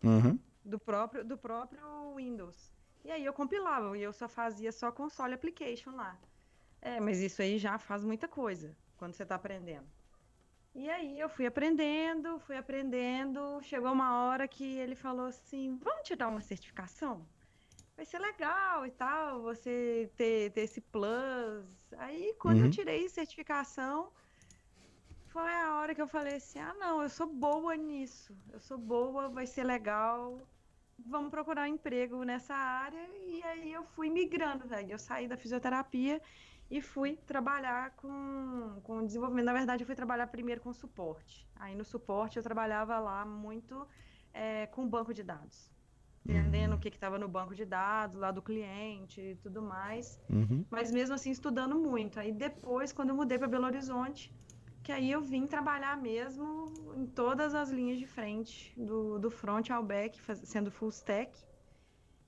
Uhum. 0.04 0.38
do 0.64 0.78
próprio 0.78 1.24
do 1.24 1.38
próprio 1.38 2.14
Windows. 2.14 2.76
E 3.04 3.11
aí 3.11 3.24
eu 3.24 3.32
compilava 3.32 3.96
e 3.96 4.02
eu 4.02 4.12
só 4.12 4.28
fazia 4.28 4.72
só 4.72 4.90
console 4.92 5.34
application 5.34 5.94
lá. 5.94 6.20
É, 6.80 7.00
mas 7.00 7.20
isso 7.20 7.42
aí 7.42 7.59
já 7.59 7.78
faz 7.78 8.04
muita 8.04 8.28
coisa 8.28 8.76
quando 8.96 9.14
você 9.14 9.22
está 9.22 9.34
aprendendo. 9.34 9.88
E 10.74 10.88
aí 10.90 11.18
eu 11.18 11.28
fui 11.28 11.46
aprendendo, 11.46 12.38
fui 12.38 12.57
aprendendo, 12.57 13.61
chegou 13.62 13.92
uma 13.92 14.26
hora 14.26 14.46
que 14.46 14.64
ele 14.78 14.94
falou 14.94 15.26
assim, 15.26 15.76
vamos 15.78 16.02
te 16.07 16.14
dar 16.14 16.28
uma 16.28 16.40
certificação? 16.40 17.26
Vai 17.97 18.05
ser 18.05 18.18
legal 18.18 18.84
e 18.86 18.90
tal, 18.90 19.42
você 19.42 20.12
ter, 20.16 20.53
ter 20.53 20.62
esse 20.62 20.80
plus. 20.80 21.66
Aí 21.99 22.34
quando 22.38 22.59
Uhum. 22.59 22.66
eu 22.66 22.70
tirei 22.70 23.09
certificação, 23.09 24.12
foi 25.32 25.53
a 25.55 25.76
hora 25.78 25.94
que 25.94 26.03
eu 26.03 26.09
falei 26.09 26.36
assim, 26.36 26.59
ah 26.59 26.74
não, 26.74 27.03
eu 27.03 27.09
sou 27.09 27.26
boa 27.26 27.76
nisso, 27.76 28.36
eu 28.53 28.61
sou 28.61 28.78
boa, 28.78 29.28
vai 29.28 29.47
ser 29.47 29.64
legal, 29.64 30.47
vamos 30.99 31.30
procurar 31.30 31.62
um 31.64 31.66
emprego 31.74 32.22
nessa 32.24 32.55
área. 32.55 32.99
E 33.26 33.42
aí 33.42 33.72
eu 33.72 33.84
fui 33.84 34.11
migrando, 34.11 34.66
velho. 34.68 34.92
Eu 34.92 34.99
saí 34.99 35.26
da 35.28 35.36
fisioterapia 35.36 36.20
e 36.70 36.80
fui 36.82 37.16
trabalhar 37.16 37.97
com, 37.97 38.80
com 38.82 39.05
desenvolvimento. 39.07 39.47
Na 39.47 39.53
verdade, 39.53 39.82
eu 39.84 39.86
fui 39.86 39.94
trabalhar 39.97 40.26
primeiro 40.28 40.61
com 40.61 40.72
suporte. 40.72 41.49
Aí 41.55 41.74
no 41.74 41.84
suporte 41.84 42.36
eu 42.38 42.42
trabalhava 42.42 42.99
lá 42.99 43.24
muito 43.24 43.86
é, 44.32 44.66
com 44.68 44.88
banco 44.88 45.14
de 45.14 45.22
dados. 45.22 45.76
Entendendo 46.29 46.74
o 46.74 46.79
que 46.79 46.89
estava 46.89 47.18
no 47.18 47.29
banco 47.29 47.55
de 47.55 47.64
dados, 47.64 48.16
lá 48.18 48.31
do 48.31 48.43
cliente 48.43 49.20
e 49.20 49.37
tudo 49.37 49.62
mais. 49.62 50.18
Uhum. 50.29 50.64
Mas 50.70 50.91
mesmo 50.91 51.14
assim 51.14 51.31
estudando 51.31 51.77
muito. 51.79 52.18
Aí 52.18 52.33
depois, 52.33 52.93
quando 52.93 53.11
eu 53.11 53.14
mudei 53.16 53.39
para 53.39 53.47
Belo 53.49 53.66
Horizonte, 53.66 54.33
que 54.83 54.91
aí 54.93 55.11
eu 55.11 55.20
vim 55.22 55.47
trabalhar 55.47 55.97
mesmo 55.97 56.95
em 56.97 57.07
todas 57.07 57.55
as 57.55 57.70
linhas 57.70 57.99
de 57.99 58.07
frente, 58.07 58.72
do, 58.77 59.18
do 59.18 59.31
front 59.31 59.70
ao 59.70 59.83
back, 59.83 60.20
faz- 60.20 60.41
sendo 60.45 60.70
full 60.70 60.89
stack. 60.91 61.33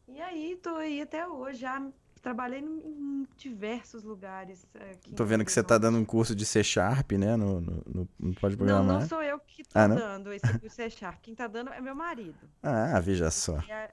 E 0.07 0.21
aí 0.21 0.57
tô 0.57 0.77
aí 0.77 1.03
até 1.03 1.27
hoje, 1.27 1.61
já 1.61 1.81
trabalhei 2.29 2.61
em 2.61 3.26
diversos 3.39 4.03
lugares. 4.05 4.66
aqui 4.74 5.11
em 5.11 5.14
Tô 5.14 5.24
vendo 5.24 5.45
que 5.45 5.51
você 5.51 5.62
tá 5.62 5.74
Horizonte. 5.76 5.93
dando 5.93 6.03
um 6.03 6.05
curso 6.05 6.35
de 6.37 6.45
C 6.45 6.62
Sharp, 6.62 7.12
né? 7.12 7.37
No, 7.37 7.61
no, 7.61 7.83
no- 7.87 8.09
no 8.18 8.35
Pode 8.35 8.55
Não, 8.57 8.66
Programar. 8.66 9.01
não 9.01 9.09
sou 9.09 9.22
eu 9.22 9.39
que 9.41 9.62
tô 9.64 9.70
Ah, 9.79 9.89
não? 9.89 9.97
dando 9.97 10.33
esse 10.33 10.47
curso 10.59 10.76
C 10.76 10.91
Sharp. 10.91 11.18
Quem 11.22 11.35
tá 11.35 11.47
dando 11.47 11.70
é 11.72 11.81
meu 11.81 11.95
marido. 11.95 12.39
Ah, 12.62 13.01
veja 13.01 13.31
só. 13.31 13.57
A- 13.59 13.91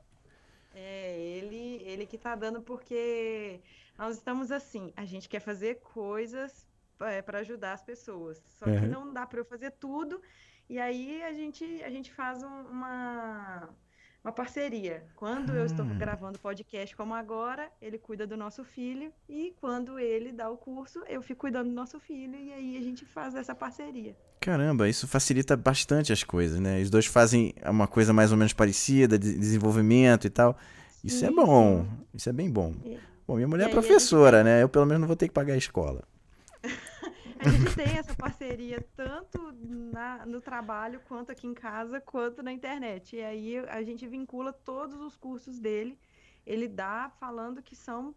É, 0.77 1.17
ele, 1.17 1.81
ele 1.86 2.05
que 2.05 2.17
tá 2.17 2.36
dando 2.36 2.61
porque 2.61 3.61
nós 3.97 4.17
estamos 4.17 4.51
assim, 4.51 4.91
a 4.97 5.05
gente 5.05 5.29
quer 5.29 5.39
fazer 5.39 5.75
coisas 5.75 6.67
para 6.97 7.39
ajudar 7.39 7.71
as 7.71 7.81
pessoas. 7.81 8.41
Só 8.59 8.65
que 8.65 8.71
Uhum. 8.71 8.88
não 8.89 9.13
dá 9.13 9.25
para 9.25 9.39
eu 9.39 9.45
fazer 9.45 9.71
tudo. 9.71 10.21
E 10.69 10.77
aí 10.77 11.23
a 11.23 11.31
gente, 11.31 11.63
a 11.81 11.89
gente 11.89 12.11
faz 12.11 12.43
um- 12.43 12.63
uma, 12.69 13.69
uma 14.26 14.32
parceria. 14.32 15.03
Quando 15.15 15.53
eu 15.53 15.65
estou 15.65 15.86
Ah. 15.86 15.93
gravando 15.93 16.39
podcast 16.39 16.95
como 16.95 17.13
agora, 17.13 17.69
ele 17.80 17.99
cuida 17.99 18.26
do 18.26 18.36
nosso 18.36 18.63
filho. 18.63 19.11
E 19.30 19.53
quando 19.61 19.99
ele 19.99 20.32
dá 20.32 20.49
o 20.49 20.57
curso, 20.57 21.03
eu 21.07 21.21
fico 21.21 21.41
cuidando 21.41 21.69
do 21.69 21.76
nosso 21.76 21.99
filho. 21.99 22.36
E 22.36 22.51
aí 22.51 22.76
a 22.78 22.82
gente 22.82 23.05
faz 23.05 23.36
essa 23.36 23.53
parceria. 23.53 24.15
Caramba, 24.41 24.89
isso 24.89 25.07
facilita 25.07 25.55
bastante 25.55 26.11
as 26.11 26.23
coisas, 26.23 26.59
né? 26.59 26.82
Os 26.82 26.89
dois 26.89 27.05
fazem 27.05 27.53
uma 27.63 27.88
coisa 27.88 28.11
mais 28.13 28.32
ou 28.32 28.38
menos 28.38 28.51
parecida, 28.53 29.17
de 29.17 29.38
desenvolvimento 29.38 30.26
e 30.26 30.30
tal. 30.32 30.57
Isso 31.03 31.23
é 31.23 31.28
Sim, 31.30 31.36
bom. 31.36 31.84
sim. 31.84 31.89
Isso 32.15 32.30
é 32.30 32.34
bem 32.34 32.49
bom. 32.49 32.73
E- 32.84 32.97
Bom, 33.28 33.36
minha 33.38 33.47
mulher 33.47 33.67
é 33.69 33.71
professora, 33.71 34.43
né? 34.43 34.61
Eu 34.61 34.69
pelo 34.69 34.86
menos 34.86 35.01
não 35.01 35.07
vou 35.07 35.15
ter 35.15 35.28
que 35.28 35.34
pagar 35.34 35.53
a 35.53 35.57
escola. 35.57 36.03
A 37.39 37.49
gente 37.49 37.75
tem 37.75 37.97
essa 37.97 38.15
parceria 38.15 38.81
tanto 38.95 39.51
na- 39.91 40.25
no 40.25 40.39
trabalho, 40.39 41.01
quanto 41.07 41.31
aqui 41.31 41.47
em 41.47 41.53
casa, 41.53 41.99
quanto 41.99 42.41
na 42.41 42.51
internet. 42.51 43.15
E 43.15 43.21
aí 43.23 43.57
a 43.67 43.83
gente 43.83 44.07
vincula 44.07 44.53
todos 44.53 44.99
os 45.01 45.15
cursos 45.15 45.59
dele. 45.59 45.99
Ele 46.45 46.67
dá 46.67 47.11
falando 47.19 47.61
que 47.61 47.75
são 47.75 48.15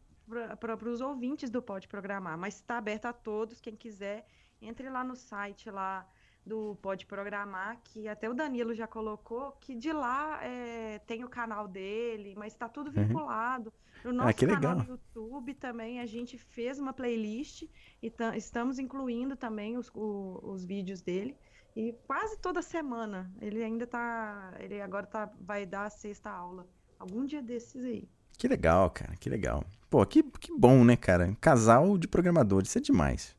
para 0.61 0.89
os 0.89 1.01
ouvintes 1.01 1.49
do 1.51 1.63
Pode 1.63 1.89
Programar, 1.89 2.37
mas 2.39 2.55
está 2.57 2.77
aberto 2.79 3.07
a 3.07 3.13
todos. 3.13 3.61
Quem 3.61 3.75
quiser, 3.75 4.27
entre 4.61 4.89
lá 4.91 5.03
no 5.03 5.17
site 5.17 5.71
lá 5.71 6.07
do 6.45 6.77
Pode 6.81 7.05
Programar, 7.07 7.79
que 7.85 8.07
até 8.09 8.29
o 8.29 8.35
Danilo 8.35 8.75
já 8.75 8.87
colocou, 8.87 9.53
que 9.53 9.75
de 9.75 9.93
lá 9.93 10.39
é, 10.43 10.99
tem 11.01 11.25
o 11.25 11.29
canal 11.29 11.67
dele, 11.67 12.35
mas 12.37 12.53
está 12.53 12.69
tudo 12.69 12.91
vinculado. 12.91 13.73
No 14.05 14.13
nosso 14.13 14.23
Uhum. 14.25 14.29
Ah, 14.29 14.33
que 14.33 14.47
canal 14.47 14.57
legal. 14.75 14.77
no 14.77 14.85
YouTube 14.95 15.55
também 15.55 16.01
a 16.01 16.07
gente 16.07 16.37
fez 16.39 16.79
uma 16.79 16.93
playlist 16.93 17.65
e 18.03 18.11
ta- 18.11 18.37
estamos 18.37 18.79
incluindo 18.79 19.37
também 19.37 19.77
os, 19.77 19.91
o- 19.95 20.41
os 20.43 20.65
vídeos 20.65 21.01
dele. 21.03 21.37
E 21.77 21.93
quase 22.07 22.39
toda 22.39 22.61
semana 22.63 23.31
ele 23.41 23.63
ainda 23.63 23.87
tá. 23.87 24.55
Ele 24.59 24.81
agora 24.81 25.07
tá, 25.07 25.31
vai 25.41 25.65
dar 25.67 25.85
a 25.87 25.91
sexta 25.91 26.31
aula. 26.31 26.67
Algum 26.99 27.25
dia 27.25 27.41
desses 27.43 27.85
aí. 27.85 28.09
Que 28.37 28.49
legal, 28.49 28.91
cara, 28.91 29.15
que 29.17 29.29
legal. 29.29 29.65
Pô, 29.91 30.05
que, 30.07 30.23
que 30.23 30.53
bom, 30.57 30.85
né, 30.85 30.97
cara? 30.97 31.37
Casal 31.41 31.97
de 31.99 32.07
programadores, 32.09 32.69
isso 32.71 32.79
é 32.79 32.81
demais. 32.81 33.37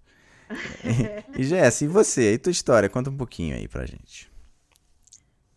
E 1.37 1.43
Jess, 1.43 1.81
e 1.81 1.87
você? 1.87 2.33
E 2.33 2.37
tua 2.37 2.51
história? 2.51 2.89
Conta 2.89 3.09
um 3.09 3.15
pouquinho 3.17 3.55
aí 3.55 3.67
pra 3.67 3.85
gente. 3.85 4.31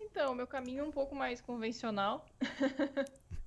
Então, 0.01 0.35
meu 0.35 0.47
caminho 0.47 0.81
é 0.81 0.85
um 0.85 0.91
pouco 0.93 1.15
mais 1.15 1.41
convencional. 1.41 2.27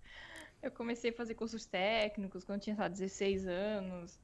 Eu 0.65 0.71
comecei 0.71 1.11
a 1.11 1.13
fazer 1.13 1.35
cursos 1.35 1.63
técnicos 1.67 2.43
quando 2.43 2.61
tinha, 2.61 2.75
lá, 2.75 2.87
16 2.87 3.45
anos. 3.47 4.19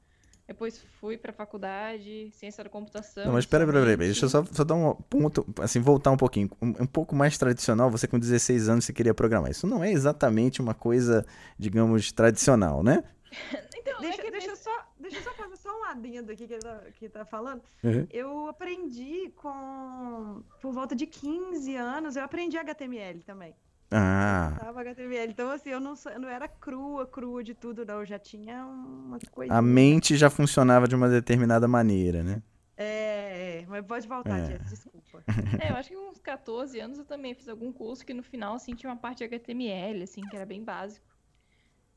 Depois 0.48 0.84
fui 1.00 1.16
pra 1.16 1.32
faculdade, 1.32 2.32
ciência 2.32 2.64
da 2.64 2.70
computação. 2.70 3.26
Não, 3.26 3.34
mas 3.34 3.46
peraí, 3.46 3.68
peraí, 3.68 3.84
peraí, 3.84 3.98
deixa 4.08 4.26
eu 4.26 4.30
só, 4.30 4.44
só 4.44 4.64
dar 4.64 4.74
um 4.74 4.96
ponto, 4.96 5.46
assim, 5.62 5.80
voltar 5.80 6.10
um 6.10 6.18
pouquinho. 6.18 6.50
Um, 6.60 6.70
um 6.82 6.88
pouco 6.88 7.16
mais 7.16 7.38
tradicional, 7.38 7.92
você 7.92 8.08
com 8.08 8.18
16 8.18 8.70
anos 8.70 8.86
você 8.86 8.92
queria 8.92 9.14
programar. 9.14 9.52
Isso 9.52 9.68
não 9.68 9.84
é 9.84 9.92
exatamente 9.92 10.60
uma 10.60 10.74
coisa, 10.74 11.24
digamos, 11.60 12.12
tradicional, 12.12 12.84
né? 12.84 13.04
Então, 13.82 13.98
é 13.98 14.02
Deixa, 14.02 14.22
que 14.22 14.30
deixa, 14.30 14.52
eu 14.52 14.56
só, 14.56 14.94
deixa 15.00 15.18
eu 15.18 15.24
só 15.24 15.34
fazer 15.34 15.58
só 15.58 15.70
um 15.70 15.84
adendo 15.86 16.32
aqui 16.32 16.46
que 16.46 16.54
ele 16.54 16.62
tá, 16.62 16.82
que 17.00 17.10
tá 17.10 17.26
falando. 17.26 17.64
Uhum. 17.84 18.06
Eu 18.12 18.48
aprendi 18.48 19.32
com. 19.36 20.44
Por 20.62 20.72
volta 20.72 20.96
de 20.96 21.08
15 21.08 21.76
anos, 21.76 22.16
eu 22.16 22.24
aprendi 22.24 22.58
HTML 22.58 23.24
também. 23.24 23.56
Ah, 23.92 24.56
Tava 24.58 24.82
HTML. 24.82 25.32
Então, 25.32 25.50
assim, 25.52 25.70
eu 25.70 25.80
não, 25.80 25.96
sou- 25.96 26.12
eu 26.12 26.20
não 26.20 26.30
era 26.30 26.48
crua, 26.48 27.06
crua 27.06 27.44
de 27.44 27.54
tudo, 27.54 27.86
não. 27.86 28.00
Eu 28.00 28.06
já 28.06 28.18
tinha 28.18 28.66
umas 28.66 29.24
coisas. 29.30 29.56
a 29.56 29.62
mente 29.62 30.16
já 30.16 30.30
funcionava 30.30 30.88
de 30.88 30.96
uma 30.96 31.10
determinada 31.10 31.68
maneira, 31.68 32.24
né? 32.24 32.42
É, 32.78 33.60
é, 33.62 33.66
mas 33.68 33.86
pode 33.86 34.08
voltar, 34.08 34.40
É. 34.40 34.46
Jess, 34.46 34.70
desculpa. 34.70 35.24
É, 35.60 35.72
eu 35.72 35.76
acho 35.76 35.90
que 35.90 35.96
com 35.96 36.10
uns 36.10 36.20
14 36.20 36.80
anos 36.80 36.98
eu 36.98 37.06
também 37.06 37.34
fiz 37.36 37.48
algum 37.50 37.72
curso 37.72 38.06
que 38.06 38.14
no 38.14 38.24
final, 38.24 38.56
assim, 38.56 38.74
tinha 38.74 38.90
uma 38.90 38.98
parte 38.98 39.20
de 39.20 39.26
HTML, 39.26 40.04
assim, 40.04 40.22
que 40.22 40.36
era 40.36 40.46
bem 40.46 40.64
básico. 40.64 41.06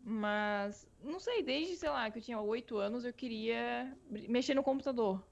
Mas, 0.06 0.86
não 1.02 1.18
sei, 1.18 1.42
desde, 1.42 1.76
sei 1.76 1.88
lá, 1.88 2.10
que 2.10 2.18
eu 2.18 2.22
tinha 2.22 2.38
8 2.40 2.76
anos, 2.76 3.04
eu 3.04 3.12
queria 3.12 3.96
mexer 4.28 4.52
no 4.54 4.62
computador. 4.62 5.22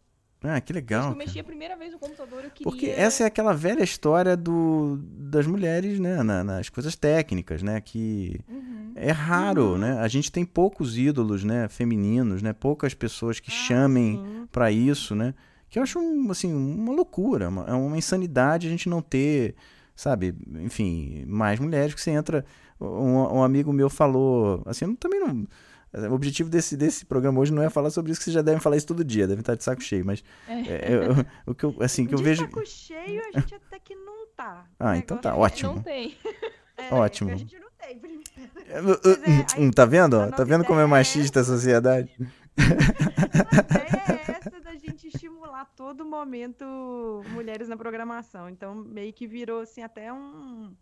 Ah, 0.44 0.60
que 0.60 0.72
Desde 0.72 0.94
legal. 0.94 1.06
que 1.08 1.12
eu 1.14 1.18
mexi 1.18 1.38
a 1.40 1.44
primeira 1.44 1.76
vez 1.76 1.92
no 1.92 1.98
computador, 1.98 2.44
eu 2.44 2.50
queria... 2.50 2.64
Porque 2.70 2.86
essa 2.86 3.22
é 3.22 3.26
aquela 3.26 3.52
velha 3.54 3.82
história 3.82 4.36
do, 4.36 4.98
das 5.02 5.46
mulheres, 5.46 5.98
né? 6.00 6.22
na- 6.22 6.42
nas 6.42 6.68
coisas 6.68 6.96
técnicas, 6.96 7.62
né? 7.62 7.80
Que 7.80 8.40
Uhum. 8.48 8.92
é 8.96 9.10
raro, 9.12 9.78
né? 9.78 9.98
A 10.00 10.08
gente 10.08 10.30
tem 10.32 10.44
poucos 10.44 10.98
ídolos, 10.98 11.44
né? 11.44 11.68
Femininos, 11.68 12.42
né? 12.42 12.52
Poucas 12.52 12.92
pessoas 12.94 13.38
que 13.40 13.50
Ah, 13.50 13.54
chamem 13.54 14.20
pra 14.50 14.70
isso, 14.72 15.14
né? 15.14 15.32
Que 15.70 15.78
eu 15.78 15.82
acho, 15.82 15.98
assim, 16.30 16.52
uma 16.52 16.92
loucura, 16.92 17.48
uma- 17.48 17.64
é 17.66 17.72
uma 17.72 17.96
insanidade 17.96 18.66
a 18.66 18.70
gente 18.70 18.88
não 18.88 19.00
ter, 19.00 19.54
sabe? 19.96 20.34
Enfim, 20.60 21.24
mais 21.26 21.58
mulheres 21.60 21.94
que 21.94 22.00
você 22.00 22.10
entra... 22.10 22.44
Um, 22.80 23.36
um 23.38 23.42
amigo 23.44 23.72
meu 23.72 23.88
falou, 23.88 24.60
assim, 24.66 24.84
eu 24.86 24.96
também 24.96 25.20
não... 25.20 25.46
O 25.94 26.14
objetivo 26.14 26.48
desse, 26.48 26.76
desse 26.76 27.04
programa 27.04 27.38
hoje 27.40 27.52
não 27.52 27.62
é 27.62 27.68
falar 27.68 27.90
sobre 27.90 28.12
isso, 28.12 28.20
que 28.20 28.24
vocês 28.24 28.34
já 28.34 28.42
devem 28.42 28.60
falar 28.60 28.76
isso 28.76 28.86
todo 28.86 29.04
dia, 29.04 29.26
devem 29.26 29.40
estar 29.40 29.54
de 29.54 29.62
saco 29.62 29.82
cheio, 29.82 30.04
mas 30.06 30.24
é, 30.48 30.88
eu- 30.90 31.26
o 31.46 31.54
que 31.54 31.64
eu, 31.64 31.76
assim, 31.80 32.06
que 32.06 32.14
eu 32.14 32.18
de 32.18 32.24
vejo... 32.24 32.42
saco 32.42 32.64
cheio, 32.66 33.20
a 33.34 33.38
gente 33.40 33.54
até 33.54 33.78
que 33.78 33.94
não 33.94 34.26
tá. 34.34 34.64
Ah, 34.80 34.96
então 34.96 35.18
tá, 35.18 35.36
ótimo. 35.36 35.74
Não 35.74 35.82
tem. 35.82 36.16
é- 36.78 36.94
ótimo. 36.94 37.30
A 37.30 37.36
gente 37.36 37.58
não 37.58 37.68
tem, 37.78 37.98
primeiro. 37.98 38.22
É, 38.68 38.78
aí- 38.78 39.64
Hum, 39.66 39.70
tá 39.70 39.84
vendo? 39.84 40.30
Tá 40.30 40.44
vendo 40.44 40.64
como 40.64 40.80
é 40.80 40.84
é 40.84 40.86
machista 40.86 41.40
a 41.40 41.44
sociedade? 41.44 42.10
A 42.56 42.62
ideia 42.62 44.22
é 44.26 44.30
essa 44.32 44.60
da 44.60 44.74
gente 44.76 45.08
estimular 45.08 45.64
todo 45.76 46.04
momento 46.04 46.64
mulheres 47.30 47.68
na 47.68 47.76
programação. 47.76 48.48
Então, 48.48 48.74
meio 48.74 49.12
que 49.12 49.26
virou 49.26 49.60
assim 49.60 49.82
até 49.82 50.12
um, 50.12 50.74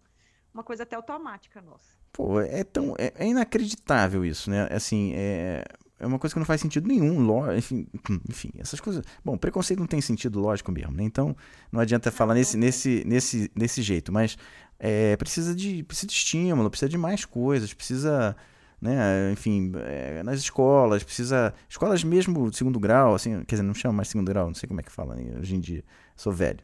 uma 0.53 0.63
coisa 0.63 0.83
até 0.83 0.97
automática 0.97 1.61
nossa. 1.61 1.99
Pô, 2.13 2.41
é 2.41 2.65
tão. 2.65 2.95
É, 2.99 3.13
é 3.17 3.27
inacreditável 3.27 4.25
isso, 4.25 4.51
né? 4.51 4.69
Assim, 4.71 5.13
é, 5.15 5.65
é 5.99 6.07
uma 6.07 6.19
coisa 6.19 6.35
que 6.35 6.39
não 6.39 6.47
faz 6.47 6.61
sentido 6.61 6.89
nenhum, 6.89 7.21
lo- 7.21 7.53
enfim, 7.55 7.87
enfim, 8.29 8.51
essas 8.59 8.81
coisas. 8.81 9.05
Bom, 9.25 9.37
preconceito 9.39 9.79
não 9.81 9.87
tem 9.87 10.01
sentido 10.01 10.41
lógico 10.41 10.73
mesmo, 10.73 10.93
né? 10.93 11.05
Então 11.05 11.37
não 11.71 11.81
adianta 11.81 12.11
falar 12.11 12.35
nesse, 12.35 12.57
nesse, 12.57 13.05
nesse, 13.07 13.51
nesse 13.55 13.81
jeito, 13.83 14.13
mas 14.13 14.37
é, 14.79 15.17
precisa, 15.17 15.55
de, 15.55 15.83
precisa 15.85 16.07
de 16.09 16.13
estímulo, 16.15 16.69
precisa 16.71 16.89
de 16.89 16.99
mais 16.99 17.25
coisas, 17.25 17.73
precisa. 17.73 18.37
Né, 18.83 19.31
enfim, 19.33 19.73
é, 19.77 20.23
nas 20.23 20.39
escolas, 20.41 21.05
precisa. 21.05 21.53
Escolas 21.69 22.03
mesmo 22.03 22.51
de 22.51 22.57
segundo 22.57 22.81
grau, 22.81 23.15
assim, 23.15 23.45
quer 23.45 23.57
dizer, 23.57 23.63
não 23.63 23.75
chama 23.75 23.93
mais 23.93 24.09
segundo 24.09 24.27
grau, 24.29 24.47
não 24.47 24.55
sei 24.55 24.67
como 24.67 24.81
é 24.81 24.83
que 24.83 24.91
fala 24.91 25.15
né, 25.15 25.39
hoje 25.39 25.55
em 25.55 25.61
dia, 25.61 25.85
sou 26.17 26.33
velho. 26.33 26.61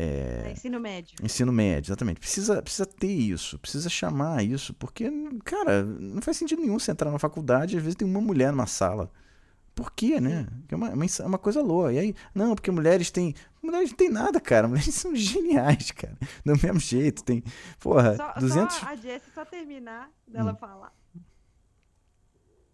É, 0.00 0.44
É, 0.46 0.52
ensino 0.52 0.78
médio. 0.78 1.16
Ensino 1.22 1.52
médio, 1.52 1.88
exatamente. 1.88 2.20
Precisa, 2.20 2.62
precisa 2.62 2.86
ter 2.86 3.12
isso, 3.12 3.58
precisa 3.58 3.88
chamar 3.90 4.44
isso, 4.44 4.72
porque, 4.74 5.10
cara, 5.44 5.82
não 5.82 6.22
faz 6.22 6.36
sentido 6.36 6.62
nenhum 6.62 6.78
você 6.78 6.92
entrar 6.92 7.10
na 7.10 7.18
faculdade 7.18 7.74
e 7.74 7.78
às 7.78 7.82
vezes 7.82 7.96
tem 7.96 8.06
uma 8.08 8.20
mulher 8.20 8.52
numa 8.52 8.66
sala. 8.66 9.10
Por 9.74 9.92
quê, 9.92 10.20
né? 10.20 10.46
É 10.68 10.74
uma, 10.74 10.90
uma, 10.90 11.04
insa- 11.04 11.24
uma 11.26 11.38
coisa 11.38 11.60
louca. 11.62 11.92
E 11.92 11.98
aí, 12.00 12.14
não, 12.34 12.54
porque 12.56 12.68
mulheres 12.70 13.10
têm. 13.12 13.32
Mulheres 13.62 13.90
não 13.90 13.96
têm 13.96 14.08
nada, 14.10 14.40
cara. 14.40 14.66
Mulheres 14.68 14.92
são 14.94 15.14
geniais, 15.14 15.92
cara. 15.92 16.16
Do 16.44 16.52
mesmo 16.60 16.80
jeito, 16.80 17.22
tem. 17.22 17.44
Porra, 17.78 18.16
Só, 18.16 18.32
200. 18.40 18.74
só 18.76 18.86
a 18.86 18.96
Jessie 18.96 19.30
só 19.32 19.44
terminar 19.44 20.10
dela 20.26 20.52
Hum. 20.52 20.56
falar. 20.56 20.92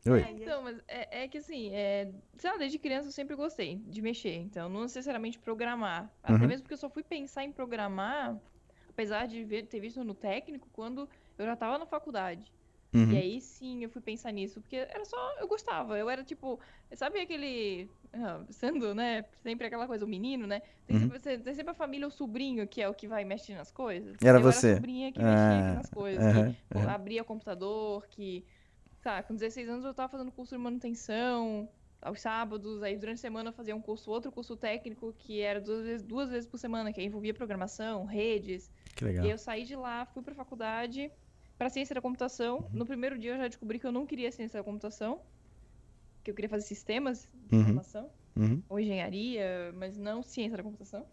Oi. 0.07 0.20
É, 0.20 0.30
então, 0.32 0.62
mas 0.62 0.78
é, 0.86 1.24
é 1.24 1.28
que 1.28 1.38
assim, 1.38 1.70
é, 1.74 2.12
sei 2.36 2.50
lá, 2.50 2.57
desde 2.59 2.78
criança 2.78 3.09
eu 3.09 3.12
sempre 3.12 3.34
gostei 3.34 3.76
de 3.76 4.02
mexer, 4.02 4.34
então 4.34 4.68
não 4.68 4.82
necessariamente 4.82 5.38
programar. 5.38 6.12
Até 6.22 6.32
Uhum. 6.32 6.48
mesmo 6.48 6.62
porque 6.62 6.74
eu 6.74 6.78
só 6.78 6.90
fui 6.90 7.02
pensar 7.02 7.42
em 7.44 7.52
programar, 7.52 8.38
apesar 8.88 9.26
de 9.26 9.44
ver- 9.44 9.66
ter 9.66 9.80
visto 9.80 10.05
no 10.05 10.14
técnico, 10.14 10.68
quando 10.72 11.09
eu 11.38 11.46
já 11.46 11.57
tava 11.57 11.78
na 11.78 11.86
faculdade. 11.86 12.52
E 12.92 12.98
Uhum. 12.98 13.16
aí 13.16 13.40
sim 13.40 13.82
eu 13.82 13.90
fui 13.90 14.00
pensar 14.00 14.32
nisso, 14.32 14.61
porque 14.61 14.76
era 14.76 15.05
só, 15.05 15.16
eu 15.40 15.48
gostava, 15.48 15.98
eu 15.98 16.09
era 16.09 16.24
tipo, 16.24 16.61
sabe 16.94 17.20
aquele, 17.20 17.90
ah, 18.12 18.44
sendo, 18.50 18.94
né, 18.94 19.24
sempre 19.42 19.66
aquela 19.66 19.86
coisa, 19.86 20.05
o 20.05 20.09
menino, 20.09 20.46
né, 20.46 20.61
tem, 20.86 20.96
Uhum. 20.96 21.00
sempre, 21.00 21.20
tem 21.20 21.55
sempre 21.55 21.72
a 21.72 21.74
família, 21.74 22.07
o 22.07 22.11
sobrinho, 22.11 22.66
que 22.68 22.80
é 22.80 22.88
o 22.88 22.94
que 22.94 23.07
vai 23.09 23.24
mexer 23.24 23.55
nas 23.57 23.70
coisas. 23.70 24.16
Era 24.22 24.38
eu 24.38 24.42
você. 24.42 24.66
era 24.68 24.74
a 24.74 24.76
sobrinha 24.76 25.12
que 25.12 25.22
mexia 25.22 25.62
Ah, 25.62 25.74
nas 25.74 25.90
coisas, 25.90 26.24
que 26.72 26.78
abria 26.88 27.24
computador, 27.24 28.07
que, 28.09 28.44
tá, 29.05 29.22
com 29.22 29.34
16 29.34 29.68
anos 29.68 29.84
eu 29.84 29.92
tava 29.94 30.09
fazendo 30.09 30.32
curso 30.32 30.57
de 30.57 30.62
manutenção, 30.62 31.68
aos 32.00 32.20
sábados, 32.20 32.82
aí 32.82 32.96
durante 32.96 33.18
a 33.18 33.20
semana 33.20 33.50
eu 33.50 33.52
fazia 33.52 33.76
um 33.76 33.80
curso, 33.80 34.11
outro 34.11 34.32
curso 34.32 34.57
técnico, 34.57 35.12
que 35.18 35.40
era 35.40 35.61
duas 35.61 35.84
vezes, 35.84 36.02
duas 36.02 36.30
vezes 36.30 36.46
por 36.48 36.59
semana, 36.59 36.90
que 36.92 37.02
envolvia 37.02 37.32
programação, 37.34 38.05
redes, 38.07 38.70
Que 38.96 39.05
e 39.05 39.09
legal. 39.09 39.24
aí 39.26 39.30
eu 39.30 39.38
saí 39.38 39.64
de 39.64 39.76
lá, 39.76 40.07
fui 40.07 40.22
pra 40.22 40.34
faculdade, 40.34 41.11
pra 41.59 41.68
ciência 41.70 41.94
da 41.94 42.00
computação. 42.00 42.61
Uhum. 42.61 42.68
No 42.72 42.86
primeiro 42.86 43.18
dia 43.18 43.32
eu 43.32 43.38
já 43.38 43.46
descobri 43.48 43.78
que 43.78 43.86
eu 43.86 43.92
não 43.92 44.07
queria 44.07 44.32
ciência 44.32 44.59
da 44.59 44.64
computação, 44.64 45.20
que 46.22 46.30
eu 46.30 46.34
queria 46.34 46.48
fazer 46.48 46.66
sistemas 46.66 47.28
de 47.34 47.55
Uhum. 47.55 47.62
informação, 47.62 48.11
Uhum, 48.36 48.62
ou 48.68 48.80
engenharia, 48.80 49.72
mas 49.74 49.96
não 49.98 50.22
ciência 50.22 50.57
da 50.57 50.62
computação. 50.62 51.07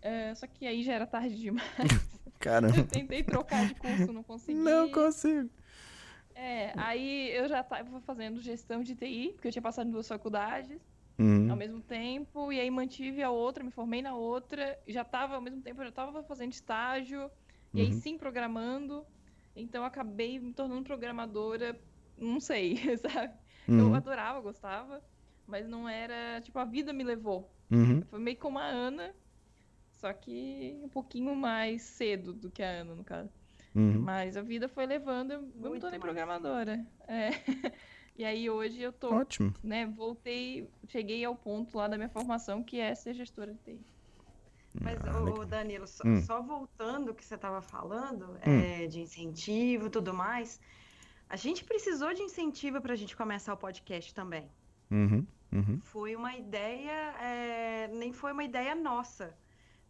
É, 0.00 0.34
só 0.34 0.46
que 0.46 0.66
aí 0.66 0.82
já 0.84 0.92
era 0.94 1.06
tarde 1.06 1.36
demais. 1.36 1.64
Caramba. 2.38 2.76
Eu 2.78 2.86
tentei 2.86 3.22
trocar 3.24 3.66
de 3.66 3.74
curso, 3.74 4.12
não 4.12 4.22
consegui. 4.22 4.58
Não 4.58 4.88
consigo. 4.90 5.50
É, 6.40 6.72
aí 6.76 7.30
eu 7.32 7.48
já 7.48 7.64
tava 7.64 8.00
fazendo 8.02 8.40
gestão 8.40 8.80
de 8.80 8.94
TI, 8.94 9.32
porque 9.32 9.48
eu 9.48 9.52
tinha 9.52 9.60
passado 9.62 9.88
em 9.88 9.90
duas 9.90 10.06
faculdades 10.06 10.80
Uhum. 11.18 11.50
ao 11.50 11.56
mesmo 11.56 11.82
tempo, 11.82 12.52
e 12.52 12.60
aí 12.60 12.70
mantive 12.70 13.24
a 13.24 13.30
outra, 13.30 13.64
me 13.64 13.72
formei 13.72 14.00
na 14.00 14.14
outra, 14.14 14.78
já 14.86 15.04
tava 15.04 15.34
ao 15.34 15.40
mesmo 15.40 15.60
tempo, 15.60 15.80
eu 15.80 15.86
já 15.86 15.92
tava 15.92 16.22
fazendo 16.22 16.52
estágio, 16.52 17.28
e 17.74 17.80
aí 17.80 17.86
Uhum. 17.88 18.00
sim 18.00 18.16
programando. 18.16 19.04
Então 19.56 19.82
eu 19.82 19.86
acabei 19.86 20.38
me 20.38 20.52
tornando 20.54 20.84
programadora, 20.84 21.76
não 22.16 22.38
sei, 22.38 22.76
sabe? 23.26 23.36
Eu 23.66 23.86
Uhum. 23.86 23.96
adorava, 23.96 24.40
gostava, 24.40 25.02
mas 25.44 25.66
não 25.68 25.88
era, 25.88 26.40
tipo, 26.40 26.56
a 26.60 26.64
vida 26.64 26.92
me 26.92 27.02
levou. 27.02 27.52
Uhum. 27.72 28.00
Foi 28.02 28.20
meio 28.20 28.38
como 28.38 28.60
a 28.60 28.64
Ana, 28.64 29.12
só 29.90 30.12
que 30.12 30.78
um 30.84 30.88
pouquinho 30.88 31.34
mais 31.34 31.82
cedo 31.82 32.32
do 32.32 32.48
que 32.48 32.62
a 32.62 32.70
Ana, 32.82 32.94
no 32.94 33.04
caso. 33.04 33.37
Uhum. 33.74 34.00
Mas 34.00 34.36
a 34.36 34.42
vida 34.42 34.68
foi 34.68 34.86
levando, 34.86 35.32
eu 35.32 35.40
eu 35.40 35.46
me 35.46 35.68
Muito 35.68 35.80
tornei 35.82 35.98
mais 35.98 36.00
programadora. 36.00 36.84
É. 37.06 37.30
E 38.18 38.24
aí 38.24 38.50
hoje 38.50 38.80
eu 38.82 38.92
tô, 38.92 39.14
Ótimo. 39.14 39.54
né, 39.62 39.86
voltei, 39.86 40.68
cheguei 40.88 41.24
ao 41.24 41.36
ponto 41.36 41.78
lá 41.78 41.86
da 41.86 41.96
minha 41.96 42.08
formação, 42.08 42.64
que 42.64 42.80
é 42.80 42.92
ser 42.92 43.14
gestora 43.14 43.54
de 43.54 43.60
TI. 43.60 43.80
Mas, 44.80 44.98
Ah, 45.06 45.20
ô, 45.22 45.44
Danilo, 45.44 45.86
só, 45.86 46.02
Hum. 46.04 46.20
só 46.22 46.42
voltando 46.42 47.10
o 47.12 47.14
que 47.14 47.24
você 47.24 47.36
estava 47.36 47.62
falando, 47.62 48.32
Hum. 48.32 48.38
é, 48.60 48.88
de 48.88 49.00
incentivo 49.00 49.86
e 49.86 49.90
tudo 49.90 50.12
mais, 50.12 50.60
a 51.28 51.36
gente 51.36 51.64
precisou 51.64 52.12
de 52.12 52.20
incentivo 52.22 52.80
para 52.80 52.92
a 52.92 52.96
gente 52.96 53.16
começar 53.16 53.54
o 53.54 53.56
podcast 53.56 54.12
também. 54.12 54.50
Uhum. 54.90 55.24
Uhum. 55.52 55.80
Foi 55.80 56.16
uma 56.16 56.34
ideia, 56.36 57.14
é, 57.20 57.86
nem 57.92 58.12
foi 58.12 58.32
uma 58.32 58.42
ideia 58.42 58.74
nossa. 58.74 59.32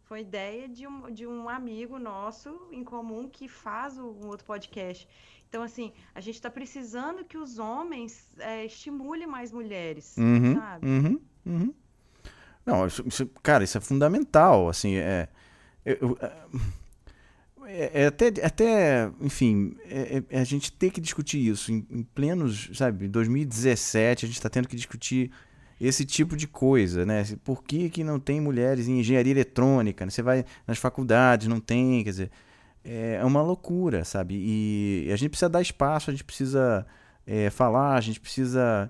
Foi 0.09 0.21
ideia 0.21 0.67
de 0.67 0.87
um, 0.87 1.11
de 1.11 1.27
um 1.27 1.47
amigo 1.47 1.99
nosso 1.99 2.67
em 2.71 2.83
comum 2.83 3.29
que 3.29 3.47
faz 3.47 3.95
o- 3.99 4.07
um 4.19 4.25
outro 4.25 4.43
podcast. 4.43 5.07
Então, 5.47 5.61
assim, 5.61 5.93
a 6.15 6.19
gente 6.19 6.33
está 6.33 6.49
precisando 6.49 7.23
que 7.23 7.37
os 7.37 7.59
homens 7.59 8.25
é, 8.39 8.65
estimulem 8.65 9.27
mais 9.27 9.51
mulheres, 9.51 10.17
Uhum, 10.17 10.55
sabe? 10.55 10.87
uhum, 10.87 11.19
uhum. 11.45 11.73
Não, 12.65 12.87
isso, 12.87 13.07
isso- 13.07 13.27
cara, 13.43 13.63
isso 13.63 13.77
é 13.77 13.81
fundamental, 13.81 14.67
assim, 14.67 14.95
é, 14.95 15.29
eu- 15.85 15.97
eu- 16.01 16.17
é, 17.67 18.01
é 18.01 18.05
até, 18.07 18.27
até, 18.43 19.11
enfim, 19.21 19.75
é- 19.85 20.23
é- 20.27 20.39
a 20.39 20.43
gente 20.43 20.71
tem 20.71 20.89
que 20.89 20.99
discutir 20.99 21.37
isso 21.37 21.71
em, 21.71 21.85
em 21.87 22.01
plenos, 22.01 22.71
sabe, 22.73 23.07
2017 23.07 24.25
a 24.25 24.27
gente 24.27 24.37
está 24.37 24.49
tendo 24.49 24.67
que 24.67 24.75
discutir 24.75 25.31
esse 25.79 26.05
tipo 26.05 26.35
de 26.35 26.47
coisa, 26.47 27.05
né? 27.05 27.23
Por 27.43 27.63
que, 27.63 27.89
que 27.89 28.03
não 28.03 28.19
tem 28.19 28.41
mulheres 28.41 28.87
em 28.87 28.99
engenharia 28.99 29.31
eletrônica? 29.31 30.05
né? 30.05 30.11
Você 30.11 30.21
vai 30.21 30.45
nas 30.67 30.77
faculdades, 30.77 31.47
não 31.47 31.59
tem, 31.59 32.03
quer 32.03 32.09
dizer, 32.09 32.31
é 32.83 33.23
uma 33.23 33.41
loucura, 33.41 34.03
sabe? 34.03 34.35
E 34.35 35.11
a 35.11 35.15
gente 35.15 35.29
precisa 35.29 35.49
dar 35.49 35.61
espaço, 35.61 36.09
a 36.09 36.13
gente 36.13 36.23
precisa 36.23 36.85
é, 37.25 37.49
falar, 37.49 37.95
a 37.95 38.01
gente 38.01 38.19
precisa 38.19 38.89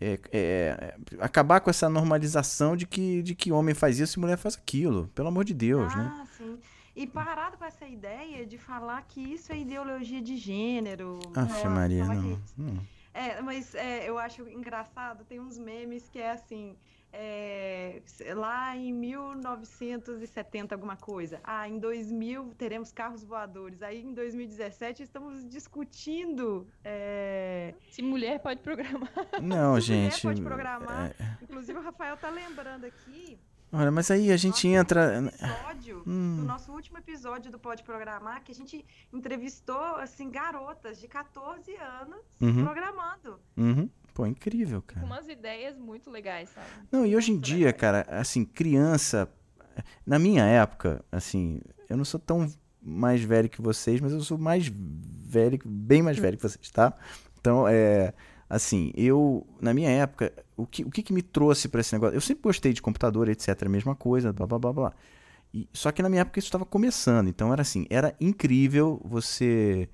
é, 0.00 0.18
é, 0.32 0.94
acabar 1.18 1.60
com 1.60 1.70
essa 1.70 1.88
normalização 1.88 2.76
de 2.76 2.86
que, 2.86 3.22
de 3.22 3.34
que 3.34 3.50
homem 3.52 3.74
faz 3.74 3.98
isso 3.98 4.18
e 4.18 4.20
mulher 4.20 4.36
faz 4.36 4.56
aquilo. 4.56 5.08
Pelo 5.14 5.28
amor 5.28 5.44
de 5.44 5.54
Deus, 5.54 5.94
né? 5.94 6.12
Ah, 6.12 6.26
sim. 6.36 6.58
E 6.96 7.06
parado 7.06 7.56
com 7.56 7.64
essa 7.64 7.86
ideia 7.86 8.44
de 8.44 8.58
falar 8.58 9.00
que 9.08 9.20
isso 9.20 9.52
é 9.52 9.58
ideologia 9.58 10.20
de 10.20 10.36
gênero. 10.36 11.18
Aff, 11.34 11.64
né? 11.64 11.70
Maria, 11.70 12.04
não. 12.04 12.22
que- 12.22 12.38
não. 12.58 12.78
É, 13.12 13.40
mas 13.42 13.74
é, 13.74 14.08
eu 14.08 14.18
acho 14.18 14.48
engraçado, 14.48 15.24
tem 15.24 15.40
uns 15.40 15.58
memes 15.58 16.08
que 16.08 16.18
é 16.18 16.30
assim, 16.30 16.76
é, 17.12 18.00
lá 18.34 18.76
em 18.76 18.92
1970 18.92 20.74
alguma 20.74 20.96
coisa, 20.96 21.40
ah, 21.42 21.68
em 21.68 21.78
2000 21.78 22.54
teremos 22.56 22.92
carros 22.92 23.24
voadores, 23.24 23.82
aí 23.82 24.00
em 24.00 24.14
2017 24.14 25.02
estamos 25.02 25.44
discutindo, 25.48 26.68
é, 26.84 27.74
Se 27.90 28.00
mulher 28.00 28.38
pode 28.38 28.60
programar. 28.60 29.10
Não, 29.42 29.78
se 29.82 29.90
mulher 29.92 30.10
gente. 30.12 30.22
pode 30.22 30.42
programar, 30.42 31.10
é, 31.18 31.38
inclusive 31.42 31.78
o 31.78 31.82
Rafael 31.82 32.16
tá 32.16 32.30
lembrando 32.30 32.84
aqui, 32.84 33.40
olha, 33.72 33.90
mas 33.90 34.10
aí 34.10 34.30
a 34.32 34.36
gente 34.36 34.66
nosso 34.68 34.80
entra. 34.80 35.18
episódio, 35.26 36.02
no 36.06 36.12
Hum, 36.12 36.44
nosso 36.44 36.72
último 36.72 36.98
episódio 36.98 37.50
do 37.52 37.58
Pode 37.58 37.82
Programar, 37.82 38.42
que 38.42 38.52
a 38.52 38.54
gente 38.54 38.84
entrevistou, 39.12 39.96
assim, 39.96 40.30
garotas 40.30 40.98
de 41.00 41.06
14 41.08 41.74
anos 41.76 42.20
Uhum. 42.40 42.64
programando. 42.64 43.40
uhum. 43.56 43.88
Pô, 44.12 44.26
incrível, 44.26 44.82
Com 44.82 44.94
cara. 44.94 45.06
umas 45.06 45.28
ideias 45.28 45.78
muito 45.78 46.10
legais, 46.10 46.48
sabe? 46.50 46.66
Não, 46.90 47.06
e 47.06 47.14
hoje 47.16 47.30
em 47.30 47.34
Muito 47.34 47.44
dia, 47.46 47.66
legais. 47.66 47.80
cara, 47.80 48.06
assim, 48.10 48.44
criança. 48.44 49.28
Na 50.04 50.18
minha 50.18 50.44
época, 50.44 51.04
assim, 51.12 51.60
eu 51.88 51.96
não 51.96 52.04
sou 52.04 52.18
tão 52.18 52.52
mais 52.82 53.22
velho 53.22 53.48
que 53.48 53.62
vocês, 53.62 54.00
mas 54.00 54.12
eu 54.12 54.20
sou 54.20 54.36
mais 54.36 54.66
velho, 54.68 55.58
bem 55.64 56.02
mais 56.02 56.18
velho 56.18 56.36
que 56.36 56.42
vocês, 56.42 56.70
tá? 56.70 56.92
Então, 57.40 57.66
é. 57.68 58.12
Assim, 58.50 58.90
eu. 58.96 59.46
Na 59.60 59.72
minha 59.72 59.88
época, 59.88 60.32
o 60.56 60.66
que, 60.66 60.82
o 60.82 60.90
que, 60.90 61.04
que 61.04 61.12
me 61.12 61.22
trouxe 61.22 61.68
pra 61.68 61.80
esse 61.80 61.92
negócio? 61.94 62.16
Eu 62.16 62.20
sempre 62.20 62.42
gostei 62.42 62.72
de 62.72 62.82
computador, 62.82 63.28
etc. 63.28 63.68
Mesma 63.68 63.94
coisa, 63.94 64.32
blá 64.32 64.44
blá 64.44 64.58
blá 64.58 64.72
blá. 64.72 64.92
E, 65.54 65.68
só 65.72 65.92
que 65.92 66.02
na 66.02 66.08
minha 66.08 66.22
época 66.22 66.40
isso 66.40 66.48
estava 66.48 66.64
começando. 66.66 67.28
Então 67.28 67.52
era 67.52 67.62
assim: 67.62 67.86
era 67.88 68.12
incrível 68.20 69.00
você. 69.04 69.88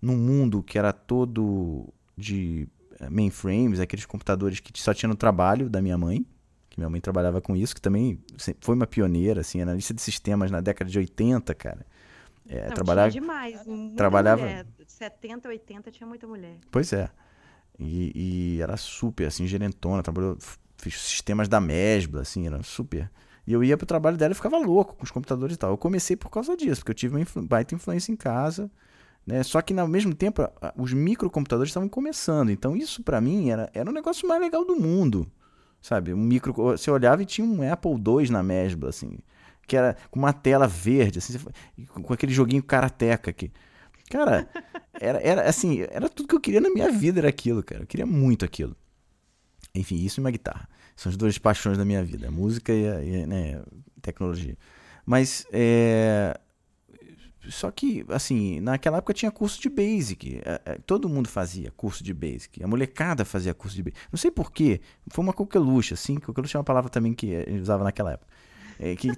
Num 0.00 0.16
mundo 0.16 0.62
que 0.62 0.78
era 0.78 0.92
todo 0.92 1.86
de 2.16 2.66
eh, 3.00 3.10
mainframes, 3.10 3.78
aqueles 3.80 4.06
computadores 4.06 4.60
que 4.60 4.80
só 4.80 4.94
tinha 4.94 5.08
no 5.08 5.16
trabalho 5.16 5.68
da 5.68 5.82
minha 5.82 5.98
mãe, 5.98 6.24
que 6.70 6.78
minha 6.78 6.88
mãe 6.88 7.00
trabalhava 7.00 7.40
com 7.42 7.54
isso, 7.56 7.74
que 7.74 7.80
também 7.80 8.18
foi 8.60 8.74
uma 8.76 8.86
pioneira, 8.86 9.40
assim, 9.40 9.60
analista 9.60 9.92
de 9.92 10.00
sistemas 10.00 10.50
na 10.52 10.60
década 10.60 10.88
de 10.88 10.96
80, 10.98 11.52
cara. 11.54 11.84
É, 12.48 12.68
Não, 12.68 12.74
trabalhava, 12.74 13.10
demais. 13.10 13.60
Trabalhava- 13.96 14.42
mulher. 14.42 14.66
70, 14.86 15.48
80 15.48 15.90
tinha 15.90 16.06
muita 16.06 16.26
mulher. 16.28 16.56
Pois 16.70 16.92
é. 16.92 17.10
E, 17.78 18.56
e 18.56 18.62
era 18.62 18.76
super, 18.76 19.26
assim, 19.26 19.46
gerentona, 19.46 20.02
trabalhou, 20.02 20.36
fez 20.76 21.00
sistemas 21.00 21.48
da 21.48 21.60
Mesbla, 21.60 22.22
assim, 22.22 22.46
era 22.46 22.62
super. 22.62 23.10
E 23.46 23.52
eu 23.52 23.64
ia 23.64 23.76
pro 23.76 23.86
trabalho 23.86 24.16
dela 24.16 24.32
e 24.32 24.34
ficava 24.34 24.58
louco 24.58 24.94
com 24.96 25.04
os 25.04 25.10
computadores 25.10 25.54
e 25.54 25.58
tal. 25.58 25.70
Eu 25.70 25.78
comecei 25.78 26.16
por 26.16 26.28
causa 26.28 26.56
disso, 26.56 26.80
porque 26.80 26.90
eu 26.90 26.94
tive 26.94 27.14
uma 27.14 27.20
influ 27.20 27.42
baita 27.42 27.74
influência 27.74 28.12
em 28.12 28.16
casa. 28.16 28.70
Né? 29.26 29.42
Só 29.42 29.62
que, 29.62 29.78
ao 29.78 29.88
mesmo 29.88 30.14
tempo, 30.14 30.42
os 30.76 30.92
microcomputadores 30.92 31.70
estavam 31.70 31.88
começando. 31.88 32.50
Então, 32.50 32.76
isso 32.76 33.02
para 33.02 33.20
mim 33.20 33.50
era, 33.50 33.70
era 33.72 33.88
o 33.88 33.92
negócio 33.92 34.28
mais 34.28 34.40
legal 34.40 34.64
do 34.66 34.76
mundo. 34.76 35.26
Sabe? 35.80 36.12
Um 36.12 36.18
micro, 36.18 36.52
você 36.52 36.90
olhava 36.90 37.22
e 37.22 37.26
tinha 37.26 37.46
um 37.46 37.62
Apple 37.70 37.92
II 37.92 38.30
na 38.30 38.42
mesbla, 38.42 38.90
assim. 38.90 39.18
Que 39.66 39.76
era 39.76 39.96
com 40.10 40.18
uma 40.18 40.32
tela 40.32 40.66
verde, 40.66 41.18
assim, 41.18 41.38
com 42.02 42.12
aquele 42.12 42.32
joguinho 42.32 42.62
karateca 42.62 43.30
aqui. 43.30 43.50
Cara, 44.10 44.48
era, 45.00 45.18
era 45.20 45.48
assim, 45.48 45.80
era 45.90 46.08
tudo 46.08 46.28
que 46.28 46.34
eu 46.34 46.40
queria 46.40 46.60
na 46.60 46.70
minha 46.70 46.90
vida, 46.90 47.20
era 47.20 47.28
aquilo, 47.28 47.62
cara. 47.62 47.82
Eu 47.82 47.86
queria 47.86 48.06
muito 48.06 48.44
aquilo. 48.44 48.76
Enfim, 49.74 49.96
isso 49.96 50.20
e 50.20 50.22
uma 50.22 50.30
guitarra. 50.30 50.68
São 50.96 51.10
as 51.10 51.16
duas 51.16 51.38
paixões 51.38 51.78
da 51.78 51.84
minha 51.84 52.02
vida, 52.02 52.28
a 52.28 52.30
música 52.30 52.72
e 52.72 52.88
a, 52.88 53.02
e, 53.02 53.26
né, 53.26 53.62
tecnologia. 54.02 54.56
Mas, 55.06 55.46
é... 55.52 56.38
Só 57.48 57.70
que, 57.70 58.04
assim, 58.08 58.60
naquela 58.60 58.98
época 58.98 59.14
tinha 59.14 59.30
curso 59.30 59.60
de 59.60 59.70
Basic. 59.70 60.40
É, 60.44 60.60
é, 60.64 60.74
todo 60.84 61.08
mundo 61.08 61.28
fazia 61.28 61.70
curso 61.70 62.04
de 62.04 62.12
Basic. 62.12 62.62
A 62.62 62.66
molecada 62.66 63.24
fazia 63.24 63.54
curso 63.54 63.74
de 63.76 63.82
Basic. 63.82 64.00
Não 64.12 64.18
sei 64.18 64.30
porquê. 64.30 64.80
Foi 65.08 65.22
uma 65.22 65.32
coqueluche, 65.32 65.94
assim. 65.94 66.16
Coqueluche 66.16 66.56
é 66.56 66.58
uma 66.58 66.64
palavra 66.64 66.90
também 66.90 67.14
que 67.14 67.34
a 67.34 67.48
gente 67.48 67.62
usava 67.62 67.84
naquela 67.84 68.12
época. 68.12 68.30
É, 68.78 68.94
que 68.94 69.08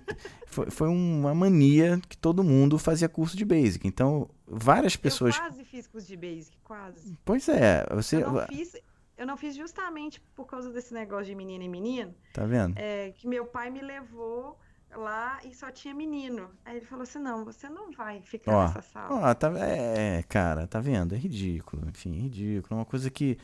foi, 0.50 0.70
foi 0.70 0.88
uma 0.88 1.34
mania 1.34 2.00
que 2.08 2.16
todo 2.16 2.44
mundo 2.44 2.78
fazia 2.78 3.08
curso 3.08 3.36
de 3.36 3.44
Basic. 3.44 3.86
Então, 3.86 4.28
várias 4.46 4.96
pessoas. 4.96 5.36
Eu 5.36 5.42
quase 5.42 5.64
fiz 5.64 5.86
curso 5.86 6.06
de 6.06 6.16
Basic, 6.16 6.56
quase. 6.64 7.16
Pois 7.24 7.48
é. 7.48 7.86
Você... 7.94 8.22
Eu 8.22 8.32
não 8.32 8.46
fiz, 8.46 8.76
eu 9.16 9.26
não 9.26 9.36
fiz 9.36 9.54
justamente 9.54 10.20
por 10.34 10.46
causa 10.46 10.72
desse 10.72 10.92
negócio 10.94 11.26
de 11.26 11.34
menina 11.34 11.64
e 11.64 11.68
menino. 11.68 12.14
Tá 12.32 12.44
vendo? 12.44 12.74
É, 12.78 13.12
que 13.12 13.28
meu 13.28 13.46
pai 13.46 13.70
me 13.70 13.80
levou 13.80 14.58
lá 14.96 15.40
e 15.44 15.54
só 15.54 15.70
tinha 15.70 15.94
menino. 15.94 16.50
Aí 16.64 16.78
ele 16.78 16.86
falou 16.86 17.02
assim: 17.02 17.18
não, 17.18 17.44
você 17.44 17.68
não 17.68 17.92
vai 17.92 18.20
ficar 18.22 18.52
ó, 18.52 18.66
nessa 18.66 18.82
sala. 18.82 19.30
Ó, 19.30 19.34
tá, 19.34 19.52
é, 19.58 20.22
cara, 20.28 20.66
tá 20.66 20.80
vendo? 20.80 21.14
É 21.14 21.18
ridículo. 21.18 21.88
Enfim, 21.88 22.16
é 22.16 22.20
ridículo. 22.22 22.68
É 22.72 22.74
uma 22.80 22.84
coisa 22.84 23.10
que. 23.10 23.38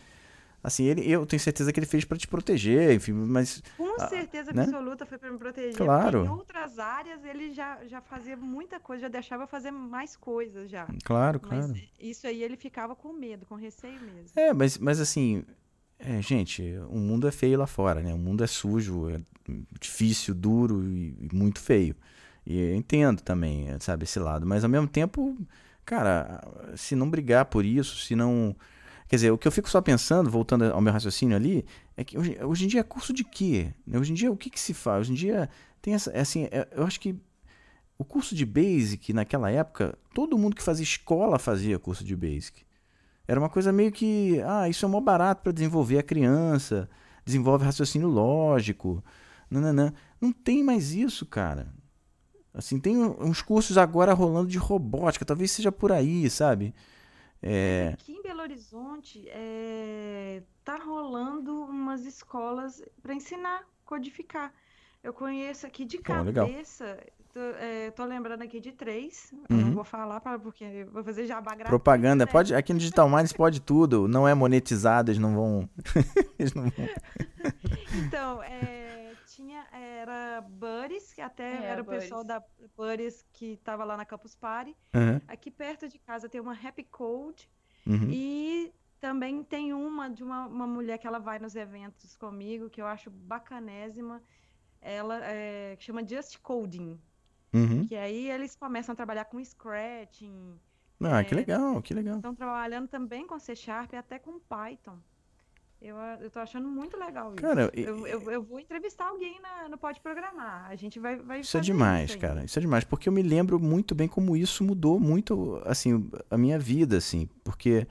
Assim, 0.66 0.82
ele, 0.82 1.08
eu 1.08 1.24
tenho 1.24 1.38
certeza 1.38 1.72
que 1.72 1.78
ele 1.78 1.86
fez 1.86 2.04
para 2.04 2.18
te 2.18 2.26
proteger, 2.26 2.92
enfim, 2.92 3.12
mas. 3.12 3.62
Com 3.76 3.96
certeza 4.08 4.52
né? 4.52 4.64
absoluta 4.64 5.06
foi 5.06 5.16
para 5.16 5.30
me 5.30 5.38
proteger. 5.38 5.76
Claro. 5.76 6.24
Em 6.24 6.28
outras 6.28 6.80
áreas 6.80 7.24
ele 7.24 7.54
já, 7.54 7.84
já 7.86 8.00
fazia 8.00 8.36
muita 8.36 8.80
coisa, 8.80 9.02
já 9.02 9.08
deixava 9.08 9.44
eu 9.44 9.46
fazer 9.46 9.70
mais 9.70 10.16
coisas 10.16 10.68
já. 10.68 10.88
Claro, 11.04 11.38
claro. 11.38 11.68
Mas 11.68 11.82
isso 12.00 12.26
aí 12.26 12.42
ele 12.42 12.56
ficava 12.56 12.96
com 12.96 13.12
medo, 13.12 13.46
com 13.46 13.54
receio 13.54 14.00
mesmo. 14.00 14.32
É, 14.34 14.52
mas, 14.52 14.76
mas 14.76 14.98
assim, 14.98 15.44
é, 16.00 16.20
gente, 16.20 16.62
o 16.90 16.98
mundo 16.98 17.28
é 17.28 17.30
feio 17.30 17.56
lá 17.56 17.68
fora, 17.68 18.02
né? 18.02 18.12
O 18.12 18.18
mundo 18.18 18.42
é 18.42 18.48
sujo, 18.48 19.08
é 19.08 19.20
difícil, 19.80 20.34
duro 20.34 20.82
e, 20.82 21.16
e 21.20 21.28
muito 21.32 21.60
feio. 21.60 21.94
E 22.44 22.58
eu 22.58 22.74
entendo 22.74 23.22
também, 23.22 23.68
sabe, 23.78 24.02
esse 24.02 24.18
lado. 24.18 24.44
Mas 24.44 24.64
ao 24.64 24.70
mesmo 24.70 24.88
tempo, 24.88 25.38
cara, 25.84 26.42
se 26.74 26.96
não 26.96 27.08
brigar 27.08 27.44
por 27.44 27.64
isso, 27.64 27.98
se 27.98 28.16
não. 28.16 28.56
Quer 29.08 29.16
dizer, 29.16 29.30
o 29.30 29.38
que 29.38 29.46
eu 29.46 29.52
fico 29.52 29.70
só 29.70 29.80
pensando, 29.80 30.28
voltando 30.28 30.64
ao 30.64 30.80
meu 30.80 30.92
raciocínio 30.92 31.36
ali, 31.36 31.64
é 31.96 32.02
que 32.02 32.18
hoje, 32.18 32.36
hoje 32.42 32.64
em 32.64 32.68
dia 32.68 32.80
é 32.80 32.82
curso 32.82 33.12
de 33.12 33.22
quê? 33.22 33.72
Hoje 33.92 34.12
em 34.12 34.14
dia 34.14 34.30
o 34.30 34.36
que, 34.36 34.50
que 34.50 34.58
se 34.58 34.74
faz? 34.74 35.02
Hoje 35.02 35.12
em 35.12 35.14
dia 35.14 35.48
tem 35.80 35.94
essa. 35.94 36.10
É 36.10 36.20
assim, 36.20 36.44
é, 36.50 36.68
eu 36.72 36.84
acho 36.84 36.98
que 36.98 37.14
o 37.96 38.04
curso 38.04 38.34
de 38.34 38.44
Basic 38.44 39.12
naquela 39.12 39.50
época, 39.50 39.96
todo 40.12 40.36
mundo 40.36 40.56
que 40.56 40.62
fazia 40.62 40.82
escola 40.82 41.38
fazia 41.38 41.78
curso 41.78 42.04
de 42.04 42.16
Basic. 42.16 42.66
Era 43.28 43.40
uma 43.40 43.48
coisa 43.48 43.72
meio 43.72 43.90
que, 43.90 44.40
ah, 44.44 44.68
isso 44.68 44.84
é 44.84 44.88
mó 44.88 45.00
barato 45.00 45.42
para 45.42 45.52
desenvolver 45.52 45.98
a 45.98 46.02
criança, 46.02 46.88
desenvolve 47.24 47.64
raciocínio 47.64 48.08
lógico. 48.08 49.02
Nananã. 49.50 49.92
Não 50.20 50.32
tem 50.32 50.62
mais 50.62 50.92
isso, 50.92 51.24
cara. 51.26 51.72
Assim, 52.52 52.80
tem 52.80 52.96
uns 52.96 53.42
cursos 53.42 53.76
agora 53.76 54.14
rolando 54.14 54.48
de 54.48 54.58
robótica, 54.58 55.24
talvez 55.24 55.50
seja 55.50 55.70
por 55.70 55.92
aí, 55.92 56.30
sabe? 56.30 56.74
É... 57.42 57.90
Aqui 57.94 58.12
em 58.12 58.22
Belo 58.22 58.40
Horizonte 58.40 59.24
é... 59.28 60.42
tá 60.64 60.76
rolando 60.76 61.62
umas 61.64 62.04
escolas 62.04 62.82
para 63.02 63.14
ensinar, 63.14 63.62
codificar. 63.84 64.52
Eu 65.02 65.12
conheço 65.12 65.66
aqui 65.66 65.84
de 65.84 65.98
cabeça, 65.98 66.98
Tô, 67.36 67.40
é, 67.60 67.90
tô, 67.90 68.02
lembrando 68.06 68.40
aqui 68.40 68.58
de 68.58 68.72
três. 68.72 69.30
Uhum. 69.50 69.58
Não 69.58 69.72
vou 69.72 69.84
falar 69.84 70.18
pra, 70.22 70.38
porque 70.38 70.86
vou 70.90 71.04
fazer 71.04 71.26
jabá 71.26 71.50
gratuito. 71.50 71.68
Propaganda. 71.68 72.24
Né? 72.24 72.32
Pode, 72.32 72.54
aqui 72.54 72.72
no 72.72 72.78
Digital 72.78 73.10
Minds 73.10 73.30
pode 73.30 73.60
tudo. 73.60 74.08
Não 74.08 74.26
é 74.26 74.32
monetizado, 74.32 75.10
eles 75.10 75.20
não 75.20 75.34
vão. 75.34 75.68
eles 76.38 76.54
não 76.54 76.62
vão. 76.70 76.88
então, 78.06 78.42
é, 78.42 79.05
tinha. 79.36 79.66
Era 79.70 80.40
Buddies, 80.40 81.12
que 81.12 81.20
até 81.20 81.44
é, 81.44 81.64
era 81.64 81.82
o 81.82 81.84
pessoal 81.84 82.24
da 82.24 82.42
Buddies 82.76 83.24
que 83.32 83.52
estava 83.52 83.84
lá 83.84 83.96
na 83.96 84.04
Campus 84.04 84.34
Party. 84.34 84.74
Uhum. 84.94 85.20
Aqui 85.28 85.50
perto 85.50 85.88
de 85.88 85.98
casa 85.98 86.28
tem 86.28 86.40
uma 86.40 86.54
Happy 86.54 86.84
Code. 86.84 87.48
Uhum. 87.86 88.08
E 88.10 88.72
também 89.00 89.44
tem 89.44 89.72
uma 89.72 90.08
de 90.08 90.24
uma, 90.24 90.46
uma 90.46 90.66
mulher 90.66 90.98
que 90.98 91.06
ela 91.06 91.18
vai 91.18 91.38
nos 91.38 91.54
eventos 91.54 92.16
comigo, 92.16 92.70
que 92.70 92.80
eu 92.80 92.86
acho 92.86 93.10
bacanésima. 93.10 94.22
Ela 94.80 95.20
é, 95.24 95.76
chama 95.78 96.06
Just 96.06 96.38
Coding. 96.40 96.98
Uhum. 97.52 97.86
Que 97.86 97.96
aí 97.96 98.30
eles 98.30 98.56
começam 98.56 98.92
a 98.92 98.96
trabalhar 98.96 99.26
com 99.26 99.42
Scratching. 99.42 100.58
Ah, 101.00 101.20
é, 101.20 101.24
que 101.24 101.34
legal, 101.34 101.82
que 101.82 101.92
legal. 101.92 102.16
Estão 102.16 102.34
trabalhando 102.34 102.88
também 102.88 103.26
com 103.26 103.38
C 103.38 103.54
Sharp 103.54 103.92
e 103.92 103.96
até 103.96 104.18
com 104.18 104.40
Python. 104.40 104.98
Eu, 105.80 105.96
eu 106.20 106.30
tô 106.30 106.38
achando 106.38 106.66
muito 106.68 106.96
legal 106.96 107.28
isso. 107.34 107.42
Cara, 107.42 107.70
eu, 107.74 108.06
eu, 108.06 108.30
eu 108.30 108.42
vou 108.42 108.58
entrevistar 108.58 109.08
alguém 109.08 109.38
na, 109.40 109.68
no 109.68 109.76
Pode 109.76 110.00
Programar. 110.00 110.66
A 110.68 110.74
gente 110.74 110.98
vai, 110.98 111.16
vai 111.16 111.40
Isso 111.40 111.56
é 111.56 111.60
demais, 111.60 112.10
isso 112.10 112.18
cara. 112.18 112.44
Isso 112.44 112.58
é 112.58 112.62
demais. 112.62 112.82
Porque 112.84 113.08
eu 113.08 113.12
me 113.12 113.22
lembro 113.22 113.60
muito 113.60 113.94
bem 113.94 114.08
como 114.08 114.36
isso 114.36 114.64
mudou 114.64 114.98
muito, 114.98 115.60
assim, 115.64 116.08
a 116.30 116.38
minha 116.38 116.58
vida, 116.58 116.96
assim. 116.96 117.28
Porque 117.44 117.86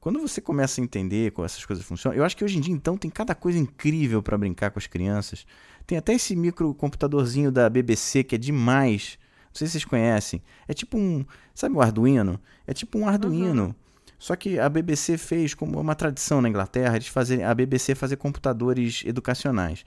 quando 0.00 0.20
você 0.20 0.40
começa 0.40 0.80
a 0.80 0.84
entender 0.84 1.30
como 1.32 1.44
essas 1.44 1.64
coisas 1.64 1.84
funcionam, 1.84 2.18
eu 2.18 2.24
acho 2.24 2.36
que 2.36 2.44
hoje 2.44 2.58
em 2.58 2.60
dia, 2.60 2.74
então, 2.74 2.96
tem 2.96 3.10
cada 3.10 3.34
coisa 3.34 3.58
incrível 3.58 4.22
para 4.22 4.36
brincar 4.36 4.70
com 4.70 4.78
as 4.78 4.86
crianças. 4.86 5.46
Tem 5.86 5.96
até 5.96 6.14
esse 6.14 6.34
microcomputadorzinho 6.34 7.52
da 7.52 7.70
BBC 7.70 8.24
que 8.24 8.34
é 8.34 8.38
demais. 8.38 9.16
Não 9.46 9.54
sei 9.54 9.66
se 9.66 9.72
vocês 9.72 9.84
conhecem. 9.84 10.42
É 10.66 10.74
tipo 10.74 10.98
um. 10.98 11.24
Sabe 11.54 11.74
o 11.76 11.80
Arduino? 11.80 12.40
É 12.66 12.74
tipo 12.74 12.98
um 12.98 13.08
Arduino. 13.08 13.66
Uhum. 13.66 13.74
Só 14.18 14.34
que 14.34 14.58
a 14.58 14.68
BBC 14.68 15.16
fez 15.16 15.54
como 15.54 15.80
uma 15.80 15.94
tradição 15.94 16.40
na 16.40 16.48
Inglaterra, 16.48 16.96
eles 16.96 17.08
fazerem 17.08 17.44
a 17.44 17.54
BBC 17.54 17.94
fazer 17.94 18.16
computadores 18.16 19.02
educacionais. 19.06 19.84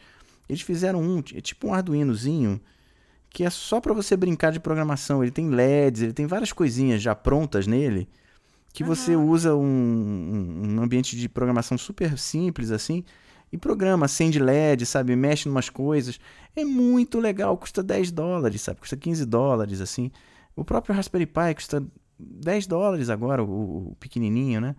Eles 0.48 0.62
fizeram 0.62 1.02
um, 1.02 1.20
é 1.34 1.42
tipo 1.42 1.68
um 1.68 1.74
Arduinozinho, 1.74 2.60
que 3.30 3.44
é 3.44 3.50
só 3.50 3.82
para 3.82 3.94
você 3.94 4.16
brincar 4.16 4.52
de 4.52 4.60
programação. 4.60 5.22
Ele 5.22 5.32
tem 5.32 5.50
LEDs, 5.50 6.02
ele 6.02 6.14
tem 6.14 6.26
várias 6.26 6.54
coisinhas 6.54 7.02
já 7.02 7.14
prontas 7.14 7.68
nele 7.68 8.08
que 8.74 8.84
uhum. 8.84 8.90
você 8.90 9.16
usa 9.16 9.56
um, 9.56 10.78
um 10.78 10.82
ambiente 10.82 11.16
de 11.16 11.28
programação 11.28 11.78
super 11.78 12.18
simples 12.18 12.72
assim 12.72 13.04
e 13.52 13.58
programa, 13.58 14.06
acende 14.06 14.40
LED, 14.40 14.86
sabe, 14.86 15.14
mexe 15.14 15.50
em 15.50 15.52
umas 15.52 15.70
coisas. 15.70 16.20
É 16.56 16.64
muito 16.64 17.20
legal, 17.20 17.58
custa 17.58 17.84
10 17.84 18.12
dólares, 18.12 18.62
sabe, 18.62 18.80
custa 18.80 18.96
15 18.96 19.26
dólares 19.26 19.82
assim. 19.82 20.10
O 20.56 20.64
próprio 20.64 20.96
Raspberry 20.96 21.26
Pi 21.26 21.56
custa 21.56 21.84
10 22.22 22.68
dólares 22.68 23.10
agora, 23.10 23.44
o, 23.44 23.92
o 23.92 23.96
pequenininho, 23.96 24.62
né? 24.62 24.76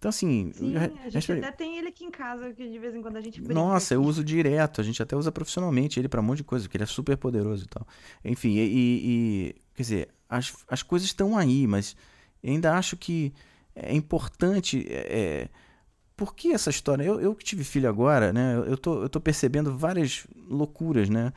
Então, 0.00 0.08
assim. 0.08 0.50
Sim, 0.54 0.76
a 0.76 0.88
gente 0.88 1.14
Raspberry... 1.14 1.44
até 1.44 1.52
tem 1.52 1.76
ele 1.76 1.88
aqui 1.88 2.04
em 2.04 2.10
casa, 2.10 2.52
que 2.52 2.68
de 2.68 2.78
vez 2.78 2.94
em 2.94 3.02
quando 3.02 3.18
a 3.18 3.20
gente 3.20 3.38
brinca. 3.40 3.54
Nossa, 3.54 3.94
eu 3.94 4.02
uso 4.02 4.24
direto, 4.24 4.80
a 4.80 4.84
gente 4.84 5.02
até 5.02 5.14
usa 5.14 5.30
profissionalmente 5.30 6.00
ele 6.00 6.08
para 6.08 6.20
um 6.20 6.24
monte 6.24 6.38
de 6.38 6.44
coisa, 6.44 6.64
porque 6.64 6.78
ele 6.78 6.84
é 6.84 6.86
super 6.86 7.16
poderoso 7.18 7.64
e 7.64 7.68
tal. 7.68 7.86
Enfim, 8.24 8.56
e. 8.56 8.64
e 8.64 9.54
quer 9.74 9.82
dizer, 9.82 10.08
as, 10.28 10.54
as 10.68 10.82
coisas 10.82 11.06
estão 11.06 11.36
aí, 11.36 11.66
mas 11.66 11.94
ainda 12.42 12.74
acho 12.74 12.96
que 12.96 13.32
é 13.74 13.94
importante. 13.94 14.86
É, 14.88 15.48
por 16.16 16.34
que 16.34 16.52
essa 16.52 16.70
história? 16.70 17.04
Eu, 17.04 17.20
eu 17.20 17.34
que 17.34 17.44
tive 17.44 17.62
filho 17.62 17.88
agora, 17.88 18.32
né? 18.32 18.56
Eu 18.66 18.78
tô, 18.78 19.02
eu 19.02 19.08
tô 19.08 19.20
percebendo 19.20 19.76
várias 19.76 20.26
loucuras, 20.48 21.10
né? 21.10 21.30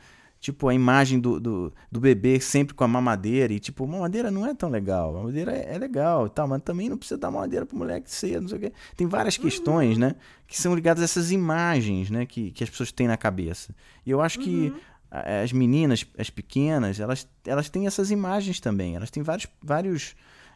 Tipo, 0.44 0.68
a 0.68 0.74
imagem 0.74 1.18
do, 1.18 1.40
do, 1.40 1.72
do, 1.90 1.98
bebê 1.98 2.38
sempre 2.38 2.74
com 2.74 2.84
a 2.84 2.86
mamadeira. 2.86 3.50
E, 3.50 3.58
tipo, 3.58 3.86
mamadeira 3.86 4.30
não 4.30 4.44
é 4.44 4.52
tão 4.52 4.68
legal. 4.68 5.08
A 5.08 5.18
mamadeira 5.20 5.50
é, 5.50 5.74
é 5.74 5.78
legal 5.78 6.26
e 6.26 6.28
tal, 6.28 6.46
mas 6.46 6.60
também 6.60 6.90
não 6.90 6.98
precisa 6.98 7.16
dar 7.16 7.30
mamadeira 7.30 7.64
pro 7.64 7.78
moleque 7.78 8.10
cedo, 8.10 8.42
não 8.42 8.48
sei 8.50 8.58
o 8.58 8.60
quê. 8.60 8.72
Tem 8.94 9.06
várias 9.06 9.38
questões, 9.38 9.94
uhum. 9.94 10.00
né? 10.00 10.14
Que 10.46 10.60
são 10.60 10.74
ligadas 10.74 11.00
a 11.00 11.04
essas 11.04 11.32
imagens, 11.32 12.10
né? 12.10 12.26
Que, 12.26 12.50
que 12.50 12.62
as 12.62 12.68
pessoas 12.68 12.92
têm 12.92 13.08
na 13.08 13.16
cabeça. 13.16 13.74
E 14.04 14.10
eu 14.10 14.20
acho 14.20 14.38
uhum. 14.38 14.44
que 14.44 14.74
as 15.10 15.50
meninas, 15.50 16.04
as 16.18 16.28
pequenas, 16.28 17.00
elas, 17.00 17.26
elas 17.46 17.70
têm 17.70 17.86
essas 17.86 18.10
imagens 18.10 18.60
também. 18.60 18.96
Elas 18.96 19.10
têm 19.10 19.22
vários, 19.22 19.46
vários 19.62 20.14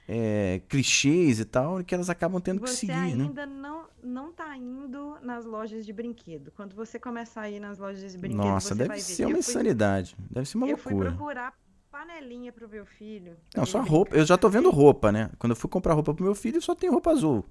é, 0.08 0.62
clichês 0.68 1.38
e 1.38 1.44
tal, 1.44 1.84
que 1.84 1.94
elas 1.94 2.08
acabam 2.08 2.40
tendo 2.40 2.60
você 2.60 2.86
que 2.86 2.92
seguir, 2.92 3.14
né? 3.14 3.14
né? 3.14 3.24
ainda 3.24 3.44
não, 3.44 3.84
não 4.02 4.32
tá 4.32 4.56
indo 4.56 5.18
nas 5.22 5.44
lojas 5.44 5.84
de 5.84 5.92
brinquedo. 5.92 6.50
Quando 6.56 6.74
você 6.74 6.98
começar 6.98 7.42
a 7.42 7.50
ir 7.50 7.60
nas 7.60 7.76
lojas 7.76 8.12
de 8.12 8.18
brinquedo, 8.18 8.38
Nossa, 8.38 8.74
deve 8.74 8.98
ser 9.00 9.26
uma 9.26 9.38
insanidade. 9.38 10.16
Deve 10.30 10.48
ser 10.48 10.56
uma 10.56 10.66
eu 10.66 10.76
loucura. 10.76 10.94
Eu 10.94 10.98
fui 10.98 11.10
procurar 11.10 11.54
panelinha 11.90 12.50
pro 12.50 12.66
meu 12.66 12.86
filho. 12.86 13.36
Não, 13.54 13.66
só 13.66 13.82
roupa. 13.82 14.16
Eu 14.16 14.24
já 14.24 14.38
tô 14.38 14.48
vendo 14.48 14.70
roupa, 14.70 15.12
né? 15.12 15.30
Quando 15.38 15.50
eu 15.50 15.56
fui 15.56 15.68
comprar 15.68 15.92
roupa 15.92 16.14
pro 16.14 16.24
meu 16.24 16.34
filho, 16.34 16.62
só 16.62 16.74
tem 16.74 16.88
roupa 16.88 17.10
azul. 17.10 17.44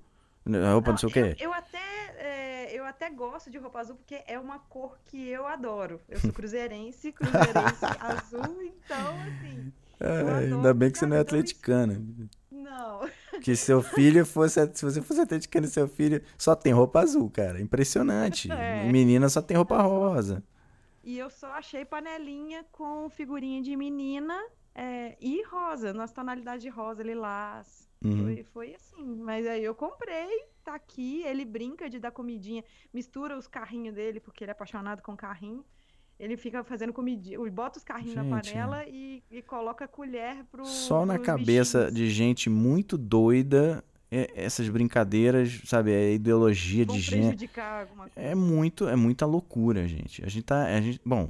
Roupa 0.44 0.52
não, 0.52 0.82
não 0.82 0.98
sei 0.98 1.10
o 1.10 1.12
quê. 1.12 1.36
Eu, 1.40 1.50
eu 1.50 1.54
até... 1.54 1.78
É 2.18 2.48
eu 2.78 2.86
até 2.86 3.10
gosto 3.10 3.50
de 3.50 3.58
roupa 3.58 3.80
azul 3.80 3.96
porque 3.96 4.22
é 4.28 4.38
uma 4.38 4.60
cor 4.60 4.98
que 5.06 5.28
eu 5.28 5.46
adoro. 5.48 6.00
Eu 6.08 6.20
sou 6.20 6.32
cruzeirense, 6.34 7.12
cruzeirense 7.12 7.86
azul, 8.00 8.62
então 8.64 9.22
assim. 9.22 9.74
É, 10.00 10.46
ainda 10.46 10.74
bem 10.74 10.92
que 10.92 10.98
você 10.98 11.06
não 11.06 11.18
é 11.18 11.20
atleticana. 11.20 12.02
Não. 12.70 13.10
Que 13.42 13.56
seu 13.56 13.82
filho 13.82 14.26
fosse. 14.26 14.60
Se 14.74 14.84
você 14.84 15.02
fosse 15.02 15.22
atleticano 15.22 15.68
seu 15.68 15.88
filho 15.88 16.22
só 16.38 16.56
tem 16.56 16.74
roupa 16.74 17.02
azul, 17.02 17.30
cara. 17.30 17.62
Impressionante. 17.62 18.50
É. 18.58 18.90
Menina 18.92 19.30
só 19.30 19.42
tem 19.42 19.56
roupa 19.56 19.82
rosa. 19.82 20.44
E 21.04 21.18
eu 21.18 21.30
só 21.30 21.48
achei 21.52 21.86
panelinha 21.86 22.66
com 22.72 23.10
figurinha 23.10 23.62
de 23.62 23.76
menina 23.76 24.36
é, 24.74 25.16
e 25.22 25.44
rosa, 25.44 25.94
nas 25.94 26.12
tonalidades 26.12 26.64
de 26.64 26.70
rosa, 26.70 27.04
lilás. 27.04 27.88
Uhum. 28.04 28.24
Foi, 28.24 28.44
foi 28.44 28.76
assim. 28.76 29.16
Mas 29.16 29.46
aí 29.48 29.64
eu 29.64 29.74
comprei, 29.74 30.46
tá 30.64 30.76
aqui. 30.76 31.24
Ele 31.24 31.46
brinca 31.46 31.90
de 31.90 32.00
dar 32.00 32.12
comidinha, 32.12 32.64
mistura 32.94 33.38
os 33.38 33.48
carrinhos 33.48 33.96
dele, 33.96 34.20
porque 34.20 34.44
ele 34.44 34.52
é 34.52 34.54
apaixonado 34.54 35.02
com 35.02 35.16
carrinho. 35.16 35.64
Ele 36.20 36.36
fica 36.36 36.64
fazendo 36.64 36.92
comidinha, 36.92 37.38
bota 37.52 37.78
os 37.78 37.84
carrinhos 37.84 38.16
na 38.16 38.24
Gente, 38.24 38.52
panela 38.54 38.84
e, 38.88 39.22
e 39.30 39.42
coloca 39.44 39.86
a 39.86 39.88
colher 39.88 40.44
pro. 40.52 40.66
Só 40.66 41.06
na 41.06 41.20
cabeça 41.20 41.86
bichinhos. 41.92 41.96
de 41.96 42.10
gente 42.10 42.50
muito 42.50 42.98
doida, 42.98 43.84
é- 44.12 44.32
essas 44.36 44.68
brincadeiras, 44.68 45.62
sabe? 45.66 45.94
A 45.94 46.12
ideologia 46.12 46.86
Vão 46.86 46.96
de 46.96 47.02
gente. 47.02 47.50
É 48.16 48.34
muito, 48.34 48.88
é 48.88 48.96
muita 48.96 49.26
loucura, 49.28 49.88
gente. 49.88 50.24
A 50.26 50.28
gente 50.28 50.44
tá. 50.44 50.64
A 50.66 50.82
gente, 50.82 51.00
bom, 51.06 51.30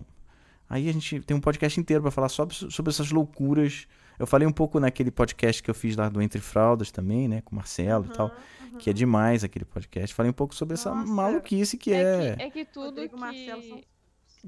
aí 0.69 0.87
a 0.87 0.93
gente 0.93 1.19
tem 1.21 1.35
um 1.35 1.41
podcast 1.41 1.77
inteiro 1.79 2.01
pra 2.01 2.11
falar 2.11 2.29
só 2.29 2.47
sobre 2.49 2.89
essas 2.89 3.11
loucuras. 3.11 3.87
Eu 4.17 4.25
falei 4.25 4.47
um 4.47 4.51
pouco 4.53 4.79
naquele 4.79 5.11
podcast 5.11 5.61
que 5.61 5.69
eu 5.69 5.75
fiz 5.75 5.95
lá 5.97 6.07
do 6.09 6.21
Entre 6.21 6.39
Fraldas 6.39 6.91
também, 6.91 7.27
né? 7.27 7.41
Com 7.41 7.51
o 7.51 7.55
Marcelo 7.57 8.05
e 8.05 8.09
tal. 8.15 8.27
Aham, 8.27 8.77
Que 8.79 8.89
é 8.89 8.93
demais 8.93 9.43
aquele 9.43 9.65
podcast. 9.65 10.15
Falei 10.15 10.29
um 10.29 10.33
pouco 10.33 10.55
sobre 10.55 10.75
essa 10.75 10.95
Nossa. 10.95 11.11
maluquice 11.11 11.77
que 11.77 11.91
é, 11.93 12.29
é. 12.29 12.35
que, 12.35 12.41
é 12.43 12.49
que 12.49 12.65
tudo 12.65 12.85
Rodrigo 12.85 13.15
que, 13.15 13.19
Marcelo 13.19 13.61
são- 13.63 13.81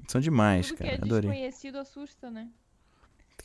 São 0.07 0.19
demais, 0.21 0.67
tudo 0.67 0.77
cara. 0.79 0.89
que 0.91 0.95
é 0.95 1.03
Adorei. 1.05 1.29
desconhecido 1.29 1.77
assusta, 1.77 2.29
né? 2.31 2.47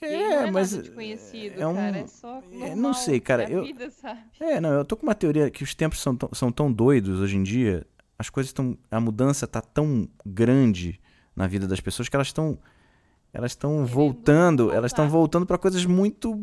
E 0.02 0.06
É, 0.06 0.32
é 0.46 0.50
mas. 0.50 0.74
é 0.74 1.66
um- 1.66 1.74
cara. 1.74 1.98
É 1.98 2.06
só 2.06 2.38
é, 2.38 2.40
normal, 2.58 2.76
não 2.76 2.92
sei, 2.94 3.20
cara, 3.20 3.44
É 3.44 3.54
eu- 3.54 3.62
vida, 3.64 3.90
sabe? 3.90 4.20
É, 4.40 4.60
não, 4.60 4.70
eu 4.72 4.84
tô 4.84 4.96
com 4.96 5.04
uma 5.04 5.14
teoria 5.14 5.50
que 5.50 5.62
os 5.62 5.74
tempos 5.74 6.00
são, 6.00 6.14
tão- 6.16 6.30
são 6.32 6.50
tão 6.52 6.70
doidos 6.72 7.20
hoje 7.20 7.36
em 7.36 7.42
dia, 7.42 7.86
as 8.18 8.28
coisas 8.28 8.48
estão. 8.50 8.76
A 8.90 9.00
mudança 9.00 9.46
tá 9.46 9.60
tão 9.60 10.08
grande 10.26 11.00
na 11.34 11.46
vida 11.46 11.66
das 11.66 11.80
pessoas 11.80 12.08
que 12.08 12.16
elas 12.16 12.26
estão. 12.28 12.58
Elas 13.32 13.52
estão 13.52 13.84
voltando, 13.86 14.70
elas 14.72 14.92
estão 14.92 15.08
voltando 15.08 15.44
para 15.46 15.58
coisas 15.58 15.84
muito 15.84 16.38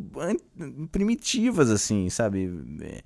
primitivas, 0.91 1.69
assim, 1.69 2.09
sabe? 2.09 2.49
É, 2.81 3.01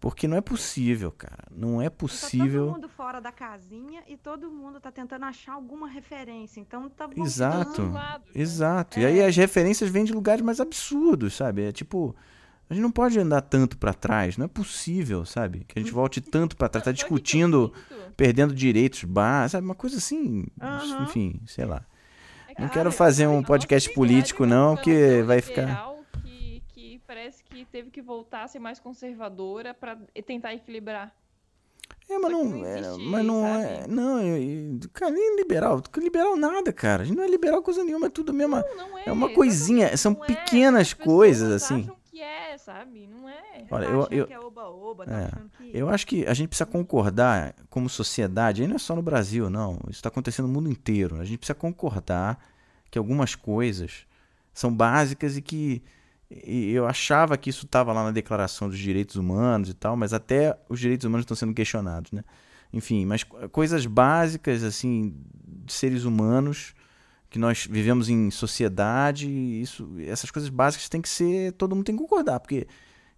Porque 0.00 0.26
não 0.26 0.36
é 0.38 0.40
possível, 0.40 1.12
cara. 1.12 1.44
Não 1.50 1.80
é 1.80 1.84
E 1.86 1.90
Tá 1.90 1.96
todo 1.96 2.08
possível. 2.08 2.70
mundo 2.72 2.88
fora 2.88 3.20
da 3.20 3.30
casinha 3.30 4.02
e 4.08 4.16
todo 4.16 4.50
mundo 4.50 4.80
tá 4.80 4.90
tentando 4.90 5.26
achar 5.26 5.52
alguma 5.52 5.86
referência. 5.86 6.58
Então 6.58 6.88
tá 6.88 7.04
voltando. 7.06 7.26
Exato. 7.26 7.82
Dos 7.82 7.92
lados, 7.92 8.26
né? 8.34 8.40
Exato. 8.40 8.98
E 8.98 9.04
É. 9.04 9.06
aí 9.08 9.22
as 9.22 9.36
referências 9.36 9.90
vêm 9.90 10.04
de 10.04 10.12
lugares 10.14 10.42
mais 10.42 10.58
absurdos, 10.58 11.34
sabe? 11.34 11.64
É 11.64 11.72
tipo. 11.72 12.16
A 12.68 12.72
gente 12.72 12.82
não 12.84 12.90
pode 12.92 13.18
andar 13.18 13.40
tanto 13.42 13.76
pra 13.76 13.92
trás, 13.92 14.36
não 14.36 14.44
é 14.44 14.48
possível, 14.48 15.24
sabe? 15.26 15.64
Que 15.66 15.76
a 15.78 15.82
gente 15.82 15.92
volte 15.92 16.20
tanto 16.22 16.56
pra 16.56 16.68
trás, 16.68 16.84
tá 16.84 16.92
que 16.92 16.96
que 16.96 17.02
discutindo 17.02 17.72
perdendo 18.16 18.54
direitos 18.54 19.02
básicos, 19.04 19.52
sabe? 19.52 19.64
Uma 19.66 19.74
coisa 19.74 19.96
assim, 19.98 20.46
Aham. 20.60 21.02
enfim, 21.02 21.40
sei 21.46 21.64
lá. 21.64 21.84
é 22.48 22.54
que, 22.54 22.60
Não 22.62 22.68
cara, 22.68 22.80
quero 22.80 22.92
fazer 22.92 23.26
um 23.26 23.42
podcast 23.42 23.92
político, 23.92 24.46
não, 24.46 24.76
porque 24.76 25.16
tão 25.18 25.26
vai 25.26 25.40
ficar- 25.42 25.90
Que, 26.22 26.62
que 26.68 27.00
parece 27.06 27.39
que 27.64 27.70
teve 27.70 27.90
que 27.90 28.00
voltar 28.02 28.44
a 28.44 28.48
ser 28.48 28.58
mais 28.58 28.78
conservadora 28.78 29.72
pra 29.74 29.96
tentar 30.26 30.54
equilibrar. 30.54 31.14
É, 32.08 32.18
mas 32.18 32.32
não, 32.32 32.44
não 32.44 32.66
é, 32.66 32.78
existe, 32.80 33.04
mas 33.08 33.24
não 33.24 33.46
é, 33.46 33.76
sabe? 33.82 33.90
não, 33.94 34.20
eu- 34.20 34.36
eu- 34.42 34.80
cara, 34.92 35.12
nem 35.12 35.36
liberal, 35.36 35.80
liberal 35.96 36.36
nada, 36.36 36.72
cara. 36.72 37.02
A 37.02 37.06
gente 37.06 37.16
não 37.16 37.22
é 37.24 37.28
liberal 37.28 37.62
coisa 37.62 37.84
nenhuma, 37.84 38.06
é 38.06 38.10
tudo 38.10 38.32
mesmo. 38.32 38.56
Não, 38.56 38.76
não 38.88 38.98
é. 38.98 39.04
É 39.06 39.12
uma 39.12 39.28
coisinha, 39.32 39.96
são 39.96 40.12
não 40.14 40.24
é. 40.24 40.26
pequenas 40.26 40.88
As 40.88 40.94
pessoas 40.94 41.14
coisas, 41.16 41.52
assim. 41.62 41.82
acham 41.82 41.96
que 42.10 42.20
é, 42.20 42.58
sabe? 42.58 43.06
Não 43.06 43.28
é. 43.28 43.64
Olha, 43.70 43.86
tá 43.86 43.92
eu- 43.92 44.08
eu- 44.10 44.26
que 44.26 44.32
é 44.32 44.40
oba-oba, 44.40 45.06
tá 45.06 45.20
É. 45.20 45.24
achando 45.26 45.50
que. 45.56 45.70
Eu 45.72 45.88
acho 45.88 46.04
que 46.06 46.26
a 46.26 46.34
gente 46.34 46.48
precisa 46.48 46.66
concordar 46.66 47.54
como 47.68 47.88
sociedade, 47.88 48.62
aí 48.62 48.68
não 48.68 48.74
é 48.76 48.78
só 48.80 48.96
no 48.96 49.02
Brasil, 49.02 49.48
não. 49.48 49.74
Isso 49.84 49.90
está 49.90 50.08
acontecendo 50.08 50.48
no 50.48 50.52
mundo 50.54 50.68
inteiro. 50.68 51.20
A 51.20 51.24
gente 51.24 51.38
precisa 51.38 51.54
concordar 51.54 52.44
que 52.90 52.98
algumas 52.98 53.36
coisas 53.36 54.04
são 54.52 54.74
básicas 54.74 55.36
e 55.36 55.42
que 55.42 55.80
e 56.30 56.70
eu 56.72 56.86
achava 56.86 57.36
que 57.36 57.50
isso 57.50 57.66
estava 57.66 57.92
lá 57.92 58.04
na 58.04 58.10
Declaração 58.12 58.68
dos 58.68 58.78
Direitos 58.78 59.16
Humanos 59.16 59.68
e 59.68 59.74
tal, 59.74 59.96
mas 59.96 60.12
até 60.12 60.56
os 60.68 60.78
direitos 60.78 61.04
humanos 61.04 61.24
estão 61.24 61.36
sendo 61.36 61.52
questionados, 61.54 62.12
né? 62.12 62.22
Enfim, 62.72 63.04
mas 63.04 63.24
co- 63.24 63.48
coisas 63.48 63.84
básicas 63.86 64.62
assim 64.62 65.14
de 65.44 65.72
seres 65.72 66.04
humanos 66.04 66.72
que 67.28 67.38
nós 67.38 67.66
vivemos 67.68 68.08
em 68.08 68.30
sociedade, 68.30 69.28
isso, 69.28 69.88
essas 70.06 70.30
coisas 70.30 70.48
básicas 70.50 70.88
tem 70.88 71.00
que 71.02 71.08
ser, 71.08 71.52
todo 71.52 71.74
mundo 71.74 71.84
tem 71.84 71.96
que 71.96 72.02
concordar, 72.02 72.38
porque 72.40 72.66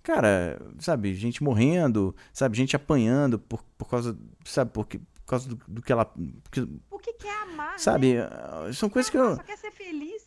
cara, 0.02 0.60
sabe, 0.78 1.14
gente 1.14 1.42
morrendo, 1.42 2.14
sabe, 2.32 2.56
gente 2.56 2.74
apanhando 2.74 3.38
por, 3.38 3.62
por 3.78 3.88
causa, 3.88 4.16
sabe, 4.44 4.70
porque, 4.72 4.98
por 4.98 5.24
causa 5.26 5.48
do, 5.48 5.58
do 5.68 5.80
que 5.82 5.92
ela, 5.92 6.04
porque, 6.42 6.60
O 6.90 6.98
que 6.98 7.12
que 7.14 7.26
é 7.26 7.42
amar? 7.42 7.78
sabe, 7.78 8.14
né? 8.14 8.28
ah, 8.30 8.70
são 8.72 8.88
coisas 8.90 9.08
que 9.10 9.16
Amar, 9.16 9.30
eu, 9.30 9.36
Só 9.36 9.42
quer 9.42 9.56
ser 9.58 9.70
feliz. 9.70 10.21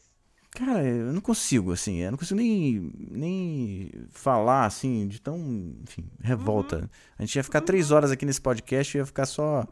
Cara, 0.55 0.83
eu 0.83 1.11
não 1.13 1.21
consigo, 1.21 1.71
assim, 1.71 1.97
eu 1.97 2.11
não 2.11 2.17
consigo 2.17 2.39
nem, 2.39 2.91
nem 3.11 3.91
falar, 4.09 4.65
assim, 4.65 5.07
de 5.07 5.19
tão, 5.21 5.37
enfim, 5.83 6.05
revolta. 6.21 6.89
A 7.17 7.21
gente 7.23 7.35
ia 7.35 7.43
ficar 7.43 7.61
três 7.61 7.91
horas 7.91 8.11
aqui 8.11 8.25
nesse 8.25 8.41
podcast 8.41 8.95
e 8.95 8.99
ia 8.99 9.05
ficar 9.05 9.25
só 9.25 9.67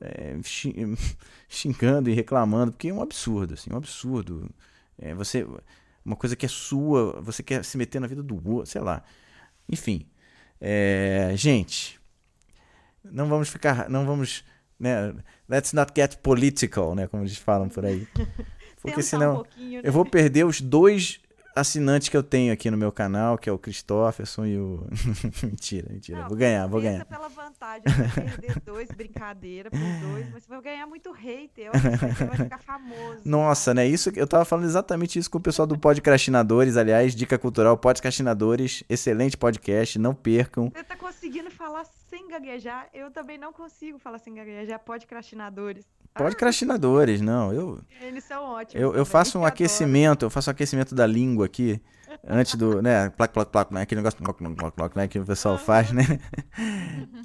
é, 0.00 0.38
xi- 0.42 0.74
xingando 1.48 2.08
e 2.08 2.14
reclamando, 2.14 2.72
porque 2.72 2.88
é 2.88 2.94
um 2.94 3.02
absurdo, 3.02 3.54
assim, 3.54 3.70
um 3.72 3.76
absurdo. 3.76 4.48
É, 4.98 5.14
você, 5.14 5.46
uma 6.04 6.16
coisa 6.16 6.34
que 6.36 6.46
é 6.46 6.48
sua, 6.48 7.20
você 7.20 7.42
quer 7.42 7.64
se 7.64 7.76
meter 7.76 8.00
na 8.00 8.06
vida 8.06 8.22
do 8.22 8.36
outro, 8.48 8.70
sei 8.70 8.80
lá. 8.80 9.02
Enfim, 9.68 10.06
é, 10.60 11.32
gente, 11.36 12.00
não 13.04 13.28
vamos 13.28 13.48
ficar, 13.48 13.88
não 13.88 14.04
vamos, 14.06 14.44
né, 14.78 15.14
let's 15.48 15.72
not 15.72 15.92
get 15.96 16.16
political, 16.18 16.94
né, 16.94 17.06
como 17.06 17.22
eles 17.22 17.36
falam 17.36 17.68
por 17.68 17.84
aí. 17.84 18.06
Porque 18.82 19.00
um 19.00 19.02
senão 19.02 19.34
pouquinho, 19.36 19.82
né? 19.82 19.88
eu 19.88 19.92
vou 19.92 20.04
perder 20.04 20.44
os 20.44 20.60
dois 20.60 21.20
assinantes 21.54 22.08
que 22.08 22.16
eu 22.16 22.22
tenho 22.22 22.52
aqui 22.52 22.70
no 22.70 22.76
meu 22.76 22.92
canal, 22.92 23.36
que 23.36 23.48
é 23.48 23.52
o 23.52 23.58
Christopherson 23.58 24.46
e 24.46 24.58
o. 24.58 24.86
mentira, 25.42 25.88
mentira. 25.90 26.20
Não, 26.20 26.28
vou 26.28 26.36
ganhar, 26.36 26.66
vou 26.66 26.80
ganhar. 26.80 27.04
pela 27.04 27.28
vantagem 27.28 27.82
de 27.82 28.14
perder 28.14 28.60
dois, 28.64 28.88
brincadeira 28.90 29.70
por 29.70 29.78
dois, 29.78 30.30
mas 30.30 30.42
você 30.42 30.48
vai 30.48 30.62
ganhar 30.62 30.86
muito 30.86 31.10
hater. 31.12 31.66
Eu 31.66 31.72
acho 31.72 31.90
que 31.90 32.14
você 32.14 32.24
vai 32.24 32.36
ficar 32.36 32.58
famoso. 32.58 33.20
Nossa, 33.24 33.74
né? 33.74 33.86
Isso, 33.86 34.10
eu 34.14 34.26
tava 34.26 34.44
falando 34.44 34.64
exatamente 34.64 35.18
isso 35.18 35.30
com 35.30 35.38
o 35.38 35.40
pessoal 35.40 35.66
do 35.66 35.78
Podcastinadores, 35.78 36.76
aliás, 36.76 37.14
dica 37.14 37.38
cultural, 37.38 37.76
Podcastinadores, 37.76 38.84
excelente 38.88 39.36
podcast, 39.36 39.98
não 39.98 40.14
percam. 40.14 40.70
Você 40.74 40.84
tá 40.84 40.96
conseguindo 40.96 41.50
falar 41.50 41.84
sem 42.08 42.28
gaguejar? 42.28 42.88
Eu 42.94 43.10
também 43.10 43.38
não 43.38 43.52
consigo 43.52 43.98
falar 43.98 44.18
sem 44.18 44.34
gaguejar. 44.34 44.78
Podcastinadores. 44.80 45.84
Podcastinadores, 46.14 47.20
não, 47.20 47.52
eu, 47.52 47.80
Eles 48.00 48.24
são 48.24 48.42
ótimos. 48.44 48.74
eu, 48.74 48.94
eu 48.94 49.06
faço 49.06 49.38
um 49.38 49.42
que 49.42 49.48
aquecimento, 49.48 50.24
eu 50.24 50.30
faço 50.30 50.50
um 50.50 50.52
aquecimento 50.52 50.94
da 50.94 51.06
língua 51.06 51.46
aqui, 51.46 51.80
antes 52.26 52.56
do, 52.56 52.82
né, 52.82 53.10
plac, 53.16 53.32
plac, 53.32 53.50
plac, 53.50 53.72
né, 53.72 53.82
aquele 53.82 54.00
negócio, 54.00 54.18
plac, 54.18 54.38
plac, 54.38 54.76
plac, 54.76 54.96
né, 54.96 55.08
que 55.08 55.18
o 55.18 55.24
pessoal 55.24 55.56
faz, 55.58 55.92
né? 55.92 56.04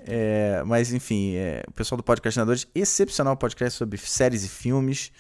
É, 0.08 0.62
mas, 0.68 0.94
enfim, 0.94 1.34
é, 1.34 1.64
o 1.68 1.72
pessoal 1.72 1.98
do 1.98 2.04
Podcastinadores, 2.04 2.68
excepcional 2.76 3.36
podcast 3.36 3.76
sobre 3.76 3.98
séries 3.98 4.44
e 4.44 4.48
filmes, 4.48 5.12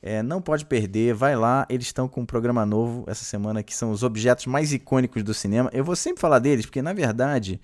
é, 0.00 0.22
não 0.22 0.40
pode 0.40 0.64
perder, 0.64 1.12
vai 1.12 1.34
lá, 1.34 1.66
eles 1.68 1.86
estão 1.86 2.08
com 2.08 2.20
um 2.20 2.26
programa 2.26 2.64
novo 2.64 3.04
essa 3.08 3.24
semana, 3.24 3.64
que 3.64 3.74
são 3.74 3.90
os 3.90 4.04
objetos 4.04 4.46
mais 4.46 4.72
icônicos 4.72 5.24
do 5.24 5.34
cinema. 5.34 5.68
Eu 5.72 5.84
vou 5.84 5.96
sempre 5.96 6.20
falar 6.20 6.38
deles, 6.38 6.66
porque, 6.66 6.80
na 6.80 6.92
verdade, 6.92 7.60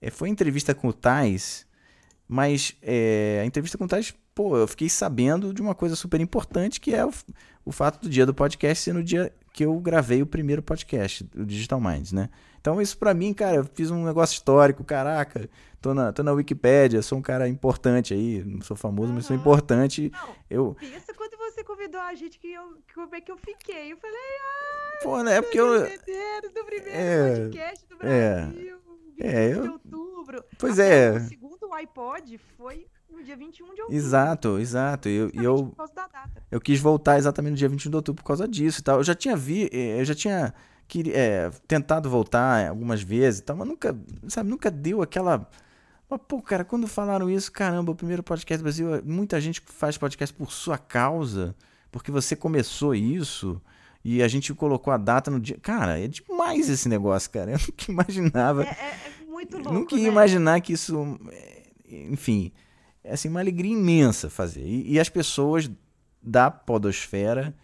é, 0.00 0.10
foi 0.10 0.28
entrevista 0.28 0.74
com 0.74 0.88
o 0.88 0.92
Tais, 0.92 1.66
mas 2.26 2.76
é, 2.82 3.40
a 3.42 3.46
entrevista 3.46 3.78
com 3.78 3.84
o 3.84 3.88
Tais, 3.88 4.14
pô, 4.38 4.56
eu 4.56 4.68
fiquei 4.68 4.88
sabendo 4.88 5.52
de 5.52 5.60
uma 5.60 5.74
coisa 5.74 5.96
super 5.96 6.20
importante, 6.20 6.80
que 6.80 6.94
é 6.94 7.04
o, 7.04 7.10
o 7.64 7.72
fato 7.72 8.02
do 8.02 8.08
dia 8.08 8.24
do 8.24 8.32
podcast 8.32 8.84
ser 8.84 8.92
no 8.92 9.02
dia 9.02 9.32
que 9.52 9.64
eu 9.64 9.74
gravei 9.80 10.22
o 10.22 10.26
primeiro 10.26 10.62
podcast, 10.62 11.28
o 11.34 11.44
Digital 11.44 11.80
Minds, 11.80 12.12
né? 12.12 12.30
Então 12.60 12.80
isso 12.80 12.96
pra 12.96 13.12
mim, 13.12 13.34
cara, 13.34 13.56
eu 13.56 13.64
fiz 13.64 13.90
um 13.90 14.04
negócio 14.04 14.34
histórico, 14.34 14.84
caraca, 14.84 15.50
tô 15.80 15.92
na, 15.92 16.12
tô 16.12 16.22
na 16.22 16.30
Wikipédia, 16.30 17.02
sou 17.02 17.18
um 17.18 17.22
cara 17.22 17.48
importante 17.48 18.14
aí, 18.14 18.44
não 18.44 18.60
sou 18.60 18.76
famoso, 18.76 19.12
mas 19.12 19.26
sou 19.26 19.34
importante. 19.34 20.08
Não, 20.12 20.28
Eu, 20.48 20.76
pensa 20.78 21.12
quando 21.14 21.36
você 21.36 21.64
convidou 21.64 22.00
a 22.00 22.14
gente 22.14 22.38
que 22.38 22.52
eu, 22.52 22.78
como 22.94 23.16
é 23.16 23.20
que 23.20 23.32
eu 23.32 23.38
fiquei. 23.38 23.90
Eu 23.92 23.96
falei, 23.96 24.16
ah, 24.16 25.02
pô, 25.02 25.20
né, 25.24 25.38
é 25.38 25.42
porque 25.42 25.58
eu... 25.58 25.80
do 25.80 26.64
primeiro 26.64 26.90
É, 26.96 27.40
podcast 27.40 27.86
do 27.88 28.06
é, 28.06 28.36
Brasil. 28.46 28.78
28 29.16 29.20
é, 29.20 29.52
eu- 29.52 29.62
de 29.62 29.68
outubro. 29.68 30.44
Pois 30.56 30.78
Até 30.78 31.06
é. 31.06 31.10
O 31.16 31.20
segundo 31.26 31.74
iPod 31.74 32.38
foi 32.56 32.86
no 33.10 33.22
dia 33.24 33.36
21 33.36 33.64
de 33.66 33.70
outubro. 33.82 33.94
Exato, 33.96 34.58
exato, 34.58 35.08
e 35.08 35.16
eu, 35.16 35.30
eu, 35.34 35.56
Por 35.66 35.76
causa 35.76 35.94
da 35.94 36.06
data. 36.06 36.42
eu 36.50 36.60
quis 36.60 36.80
voltar 36.80 37.18
exatamente 37.18 37.52
no 37.52 37.56
dia 37.56 37.68
21 37.68 37.90
de 37.90 37.96
outubro 37.96 38.22
por 38.22 38.26
causa 38.28 38.46
disso 38.48 38.80
e 38.80 38.82
tal. 38.82 38.98
Eu 38.98 39.04
já 39.04 39.14
tinha 39.14 39.36
vi, 39.36 39.68
eh, 39.72 40.00
eu 40.00 40.04
já 40.04 40.14
tinha 40.14 40.54
queri- 40.86 41.12
eh, 41.14 41.50
tentado 41.66 42.08
voltar 42.08 42.68
algumas 42.68 43.02
vezes 43.02 43.40
e 43.40 43.42
tal, 43.44 43.56
mas 43.56 43.66
nunca, 43.68 43.96
sabe, 44.28 44.48
nunca 44.50 44.70
deu 44.70 45.02
aquela 45.02 45.48
Mas, 46.10 46.20
pô, 46.26 46.40
cara, 46.40 46.64
quando 46.64 46.86
falaram 46.86 47.28
isso, 47.28 47.52
caramba, 47.52 47.92
o 47.92 47.94
primeiro 47.94 48.22
podcast 48.22 48.58
do 48.60 48.64
Brasil, 48.64 48.88
muita 49.04 49.38
gente 49.40 49.60
faz 49.66 49.98
podcast 49.98 50.34
por 50.34 50.50
sua 50.50 50.78
causa, 50.78 51.54
porque 51.92 52.10
você 52.10 52.34
começou 52.34 52.94
isso 52.94 53.60
e 54.02 54.22
a 54.22 54.28
gente 54.28 54.54
colocou 54.54 54.90
a 54.90 54.96
data 54.96 55.30
no 55.30 55.38
dia. 55.38 55.58
Cara, 55.60 55.98
é 56.00 56.08
demais 56.08 56.68
esse 56.70 56.88
negócio, 56.88 57.30
cara. 57.30 57.50
Eu 57.52 57.58
nunca 57.58 57.90
imaginava. 57.92 58.64
É, 58.64 58.68
é, 58.68 58.96
é 59.20 59.24
muito 59.30 59.56
louco. 59.58 59.72
nunca 59.74 59.96
ia 59.96 60.02
né? 60.04 60.08
imaginar 60.08 60.60
que 60.62 60.72
isso. 60.72 61.18
é, 61.30 61.62
Enfim, 62.10 62.52
é 63.08 63.14
assim, 63.14 63.28
uma 63.28 63.40
alegria 63.40 63.72
imensa 63.72 64.28
fazer. 64.30 64.62
E, 64.64 64.92
e 64.92 65.00
as 65.00 65.08
pessoas 65.08 65.70
da 66.22 66.50
Podosfera 66.50 67.54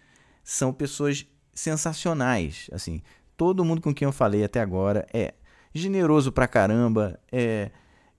são 0.43 0.73
pessoas 0.73 1.25
sensacionais. 1.53 2.69
Assim, 2.71 3.01
todo 3.37 3.63
mundo 3.65 3.81
com 3.81 3.93
quem 3.93 4.05
eu 4.05 4.11
falei 4.11 4.43
até 4.43 4.59
agora 4.61 5.07
é 5.13 5.33
generoso 5.73 6.31
pra 6.31 6.47
caramba, 6.47 7.19
é, 7.31 7.69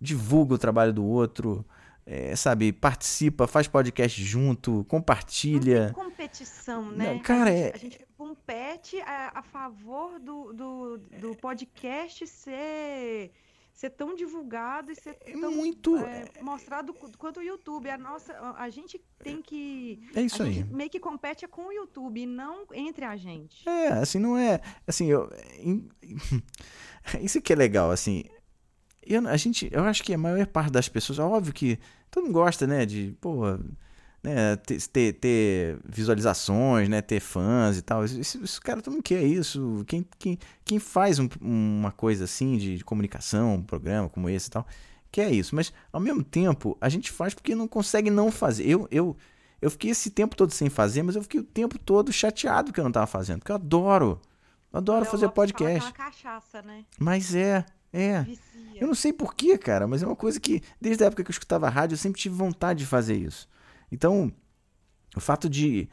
divulga 0.01 0.55
o 0.55 0.59
trabalho 0.59 0.93
do 0.93 1.05
outro, 1.05 1.65
é, 2.05 2.37
sabe, 2.37 2.73
participa, 2.73 3.47
faz 3.47 3.67
podcast 3.67 4.23
junto, 4.23 4.85
compartilha. 4.89 5.91
competição, 5.95 6.91
né? 6.93 7.15
Não, 7.15 7.19
cara, 7.21 7.51
a, 7.51 7.53
gente, 7.55 7.65
é- 7.65 7.73
a 7.75 7.79
gente 7.79 8.07
compete 8.17 9.01
a, 9.01 9.39
a 9.39 9.43
favor 9.43 10.19
do, 10.21 10.53
do, 10.53 10.99
do 11.21 11.35
podcast 11.37 12.27
ser, 12.27 13.33
ser 13.77 13.91
tão 13.91 14.15
divulgado 14.17 14.91
e 14.91 14.95
ser 14.97 15.17
É 15.21 15.33
tão 15.39 15.53
muito. 15.53 15.97
é, 15.99 16.25
mostrado 16.41 16.93
qu- 16.95 17.13
quanto 17.19 17.41
o 17.41 17.43
YouTube. 17.43 17.89
A, 17.91 17.99
nossa, 17.99 18.33
a 18.57 18.69
gente 18.71 18.99
tem 19.23 19.41
que. 19.43 20.01
É 20.15 20.23
isso 20.23 20.43
a 20.43 20.47
aí. 20.47 20.53
gente 20.55 20.75
meio 20.75 20.89
que 20.91 20.99
compete 20.99 21.47
com 21.47 21.67
o 21.67 21.73
YouTube 21.73 22.25
não 22.27 22.65
entre 22.73 23.05
a 23.05 23.15
gente. 23.17 23.69
É, 23.69 23.89
assim, 23.89 24.19
não 24.19 24.37
é. 24.37 24.61
Assim, 24.87 25.07
eu. 25.11 25.31
Isso 27.21 27.41
que 27.41 27.53
é 27.53 27.57
legal, 27.57 27.91
assim. 27.91 28.25
Eu, 29.03 29.27
a 29.29 29.37
gente, 29.37 29.69
eu 29.73 29.85
acho 29.85 30.03
que 30.03 30.13
a 30.13 30.19
maior 30.19 30.47
parte 30.49 30.73
das 30.73 30.89
pessoas, 30.89 31.19
é 31.19 31.23
óbvio 31.23 31.53
que 31.53 31.79
todo 32.11 32.25
mundo 32.25 32.33
gosta, 32.33 32.67
né, 32.67 32.85
de, 32.85 33.17
pô, 33.21 33.43
né, 34.27 34.57
ter, 34.57 34.81
ter, 34.89 35.13
ter 35.15 35.79
visualizações, 35.89 36.89
né, 36.89 37.01
ter 37.01 37.21
fãs 37.21 37.79
e 37.79 37.83
tal. 37.83 38.05
Isso, 38.05 38.43
isso, 38.43 38.61
cara, 38.61 38.83
todo 38.83 38.95
mundo 38.95 39.03
quer 39.03 39.23
isso. 39.23 39.85
Quem, 39.87 40.05
quem, 40.19 40.39
quem 40.65 40.79
faz 40.81 41.19
um- 41.21 41.29
uma 41.41 41.93
coisa 41.93 42.25
assim 42.25 42.57
de, 42.59 42.79
de 42.79 42.85
comunicação, 42.85 43.55
um 43.55 43.63
programa 43.63 44.09
como 44.09 44.29
esse 44.29 44.49
e 44.49 44.51
tal, 44.51 44.67
quer 45.13 45.31
isso. 45.31 45.55
Mas, 45.55 45.73
ao 45.93 46.01
mesmo 46.01 46.25
tempo, 46.25 46.77
a 46.81 46.89
gente 46.89 47.11
faz 47.13 47.35
porque 47.35 47.55
não 47.55 47.69
consegue 47.69 48.11
não 48.11 48.33
fazer. 48.33 48.69
Eu, 48.69 48.89
eu, 48.91 49.17
eu 49.63 49.71
fiquei 49.71 49.93
esse 49.93 50.11
tempo 50.11 50.35
todo 50.35 50.51
sem 50.51 50.69
fazer, 50.69 51.03
mas 51.05 51.15
eu 51.15 51.23
fiquei 51.23 51.39
o 51.41 51.45
tempo 51.45 51.79
todo 51.79 52.13
chateado 52.13 52.73
que 52.73 52.81
eu 52.81 52.85
não 52.85 52.93
tava 52.93 53.07
fazendo, 53.07 53.39
porque 53.39 53.53
eu 53.53 53.57
adoro. 53.57 54.21
Eu 54.73 54.79
adoro 54.79 55.03
Léo 55.03 55.11
fazer 55.11 55.29
podcast. 55.29 55.93
cachaça, 55.93 56.61
né? 56.63 56.85
Mas 56.99 57.35
é, 57.35 57.65
é. 57.93 58.23
Vicia. 58.23 58.43
Eu 58.81 58.87
não 58.89 58.95
sei 58.95 59.13
porquê, 59.13 59.57
cara, 59.57 59.87
mas 59.87 60.03
é 60.03 60.07
uma 60.07 60.17
coisa 60.17 60.39
que, 60.41 60.61
desde 60.81 61.03
a 61.03 61.07
época 61.07 61.23
que 61.25 61.31
eu 61.31 61.33
escutava 61.33 61.69
rádio, 61.69 61.95
eu 61.95 61.99
sempre 61.99 62.21
tive 62.21 62.35
vontade 62.35 62.81
de 62.81 62.87
fazer 62.87 63.15
isso. 63.17 63.49
Então, 63.91 64.33
o 65.17 65.21
fato 65.21 65.49
de, 65.49 65.89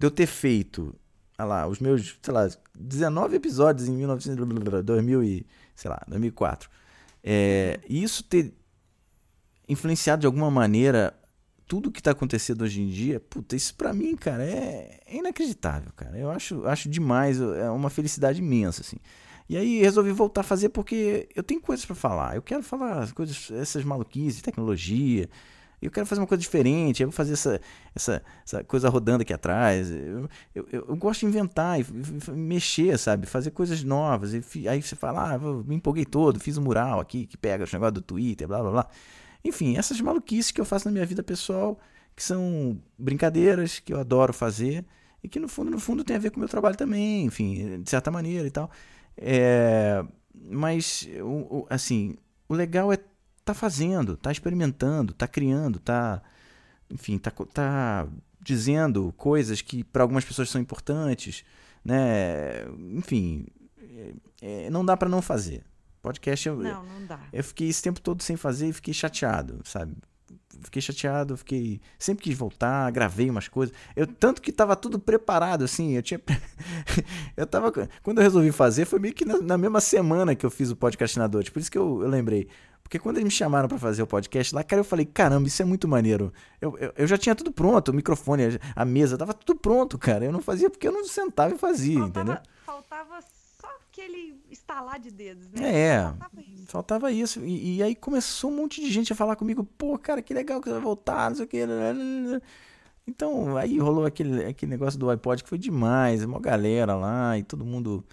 eu 0.00 0.10
ter 0.10 0.26
feito, 0.26 0.94
olha 1.38 1.46
lá, 1.46 1.66
os 1.66 1.78
meus, 1.78 2.18
sei 2.22 2.34
lá, 2.34 2.48
19 2.78 3.36
episódios 3.36 3.88
em 3.88 3.92
1900, 3.92 4.84
2000 4.84 5.24
e, 5.24 5.46
sei 5.74 5.90
lá, 5.90 6.02
2004, 6.08 6.70
é, 7.22 7.80
e 7.88 8.02
isso 8.02 8.22
ter 8.24 8.54
influenciado 9.68 10.20
de 10.20 10.26
alguma 10.26 10.50
maneira 10.50 11.12
tudo 11.66 11.90
que 11.90 12.02
tá 12.02 12.12
acontecendo 12.12 12.62
hoje 12.62 12.80
em 12.80 12.86
dia, 12.86 13.18
puta, 13.18 13.56
isso 13.56 13.74
pra 13.74 13.92
mim, 13.92 14.14
cara, 14.14 14.44
é, 14.44 15.00
é 15.04 15.16
inacreditável, 15.16 15.90
cara. 15.96 16.16
Eu 16.16 16.30
acho, 16.30 16.64
acho 16.66 16.88
demais, 16.88 17.40
é 17.40 17.68
uma 17.70 17.90
felicidade 17.90 18.38
imensa, 18.38 18.82
assim. 18.82 18.98
E 19.48 19.56
aí 19.56 19.80
resolvi 19.80 20.12
voltar 20.12 20.40
a 20.40 20.44
fazer 20.44 20.68
porque 20.70 21.28
eu 21.34 21.42
tenho 21.42 21.60
coisas 21.60 21.84
pra 21.84 21.94
falar. 21.94 22.36
Eu 22.36 22.42
quero 22.42 22.62
falar 22.62 23.00
as 23.00 23.12
coisas, 23.12 23.50
essas 23.52 23.84
maluquices, 23.84 24.42
tecnologia. 24.42 25.28
Eu 25.80 25.90
quero 25.90 26.06
fazer 26.06 26.20
uma 26.20 26.26
coisa 26.26 26.40
diferente. 26.40 27.02
Eu 27.02 27.08
vou 27.08 27.12
fazer 27.12 27.34
essa, 27.34 27.60
essa, 27.94 28.22
essa 28.44 28.64
coisa 28.64 28.88
rodando 28.88 29.22
aqui 29.22 29.32
atrás. 29.32 29.90
Eu, 29.90 30.28
eu, 30.54 30.68
eu- 30.72 30.96
gosto 30.96 31.20
de 31.20 31.26
inventar 31.26 31.78
e 31.78 31.82
f- 31.82 32.30
mexer, 32.32 32.98
sabe? 32.98 33.26
Fazer 33.26 33.50
coisas 33.50 33.82
novas. 33.84 34.32
E 34.54 34.68
aí 34.68 34.80
você 34.82 34.96
fala, 34.96 35.34
ah, 35.34 35.38
me 35.38 35.76
empolguei 35.76 36.04
todo, 36.04 36.40
fiz 36.40 36.56
um 36.58 36.62
mural 36.62 37.00
aqui 37.00 37.26
que 37.26 37.36
pega 37.36 37.64
os 37.64 37.72
negócios 37.72 37.94
do 37.94 38.02
Twitter, 38.02 38.48
blá 38.48 38.60
blá 38.62 38.70
blá. 38.70 38.88
Enfim, 39.44 39.76
essas 39.76 40.00
maluquices 40.00 40.50
que 40.50 40.60
eu 40.60 40.64
faço 40.64 40.86
na 40.88 40.92
minha 40.92 41.06
vida 41.06 41.22
pessoal, 41.22 41.78
que 42.16 42.22
são 42.22 42.80
brincadeiras 42.98 43.78
que 43.78 43.92
eu 43.92 44.00
adoro 44.00 44.32
fazer 44.32 44.84
e 45.22 45.28
que 45.28 45.38
no 45.38 45.48
fundo, 45.48 45.70
no 45.70 45.78
fundo 45.78 46.02
tem 46.02 46.16
a 46.16 46.18
ver 46.18 46.30
com 46.30 46.36
o 46.36 46.40
meu 46.40 46.48
trabalho 46.48 46.76
também, 46.76 47.24
enfim, 47.26 47.80
de 47.82 47.88
certa 47.90 48.10
maneira 48.10 48.46
e 48.46 48.50
tal. 48.50 48.70
É, 49.16 50.04
mas, 50.34 51.08
o- 51.22 51.58
o- 51.60 51.66
assim, 51.70 52.16
o 52.48 52.54
legal 52.54 52.92
é 52.92 52.98
tá 53.46 53.54
fazendo, 53.54 54.16
tá 54.16 54.30
experimentando, 54.32 55.14
tá 55.14 55.26
criando, 55.28 55.78
tá, 55.78 56.20
enfim, 56.90 57.16
tá, 57.16 57.30
tá 57.52 58.06
dizendo 58.40 59.14
coisas 59.16 59.62
que 59.62 59.82
para 59.84 60.02
algumas 60.02 60.24
pessoas 60.24 60.50
são 60.50 60.60
importantes, 60.60 61.44
né? 61.84 62.64
Enfim, 62.92 63.46
é- 64.42 64.66
é, 64.66 64.70
não 64.70 64.84
dá 64.84 64.96
para 64.96 65.08
não 65.08 65.22
fazer. 65.22 65.64
Podcast, 66.02 66.46
eu, 66.46 66.56
Não, 66.56 66.84
não 66.84 67.06
dá. 67.06 67.18
eu 67.32 67.42
fiquei 67.42 67.68
esse 67.68 67.82
tempo 67.82 68.00
todo 68.00 68.22
sem 68.22 68.36
fazer 68.36 68.68
e 68.68 68.72
fiquei 68.72 68.94
chateado, 68.94 69.60
sabe? 69.64 69.96
Fiquei 70.62 70.80
chateado, 70.80 71.36
fiquei. 71.36 71.80
Sempre 71.98 72.24
quis 72.24 72.36
voltar, 72.38 72.90
gravei 72.90 73.28
umas 73.28 73.46
coisas. 73.48 73.74
Eu, 73.94 74.06
tanto 74.06 74.40
que 74.40 74.50
tava 74.52 74.74
tudo 74.74 74.98
preparado, 74.98 75.64
assim. 75.64 75.92
Eu 75.92 76.02
tinha. 76.02 76.20
eu 77.36 77.46
tava. 77.46 77.70
Quando 78.02 78.18
eu 78.18 78.22
resolvi 78.22 78.50
fazer, 78.52 78.84
foi 78.86 78.98
meio 78.98 79.14
que 79.14 79.24
na, 79.24 79.38
na 79.38 79.58
mesma 79.58 79.80
semana 79.80 80.34
que 80.34 80.46
eu 80.46 80.50
fiz 80.50 80.70
o 80.70 80.76
podcastinador. 80.76 81.44
Por 81.52 81.58
isso 81.60 81.70
que 81.70 81.78
eu, 81.78 82.02
eu 82.02 82.08
lembrei. 82.08 82.48
Porque 82.86 83.00
quando 83.00 83.16
eles 83.16 83.24
me 83.24 83.30
chamaram 83.32 83.68
pra 83.68 83.78
fazer 83.78 84.00
o 84.00 84.06
podcast 84.06 84.54
lá, 84.54 84.62
cara, 84.62 84.78
eu 84.78 84.84
falei, 84.84 85.04
caramba, 85.04 85.48
isso 85.48 85.60
é 85.60 85.64
muito 85.64 85.88
maneiro. 85.88 86.32
Eu, 86.60 86.78
eu, 86.78 86.92
eu 86.96 87.06
já 87.06 87.18
tinha 87.18 87.34
tudo 87.34 87.50
pronto, 87.50 87.88
o 87.88 87.94
microfone, 87.94 88.44
a 88.76 88.84
mesa, 88.84 89.18
tava 89.18 89.34
tudo 89.34 89.58
pronto, 89.58 89.98
cara. 89.98 90.24
Eu 90.24 90.30
não 90.30 90.40
fazia 90.40 90.70
porque 90.70 90.86
eu 90.86 90.92
não 90.92 91.04
sentava 91.04 91.52
e 91.52 91.58
fazia, 91.58 91.98
entendeu? 91.98 92.36
Faltava, 92.64 93.04
faltava 93.04 93.24
só 93.60 93.66
aquele 93.90 94.40
estalar 94.48 95.00
de 95.00 95.10
dedos, 95.10 95.50
né? 95.50 95.68
É, 95.68 96.02
Faltava 96.04 96.40
isso. 96.40 96.66
faltava 96.68 97.10
isso. 97.10 97.40
E, 97.44 97.78
e 97.78 97.82
aí 97.82 97.96
começou 97.96 98.52
um 98.52 98.56
monte 98.56 98.80
de 98.80 98.88
gente 98.88 99.12
a 99.12 99.16
falar 99.16 99.34
comigo, 99.34 99.64
pô, 99.76 99.98
cara, 99.98 100.22
que 100.22 100.32
legal 100.32 100.60
que 100.60 100.68
você 100.68 100.74
vai 100.74 100.82
voltar, 100.82 101.28
não 101.28 101.36
sei 101.36 101.44
o 101.44 101.48
que. 101.48 101.58
Então, 103.04 103.56
aí 103.56 103.78
rolou 103.80 104.04
aquele, 104.06 104.44
aquele 104.44 104.70
negócio 104.70 104.96
do 104.98 105.10
iPod 105.10 105.42
que 105.42 105.48
foi 105.48 105.58
demais, 105.58 106.22
uma 106.22 106.38
galera 106.38 106.94
lá 106.94 107.36
e 107.36 107.42
todo 107.42 107.64
mundo. 107.64 108.04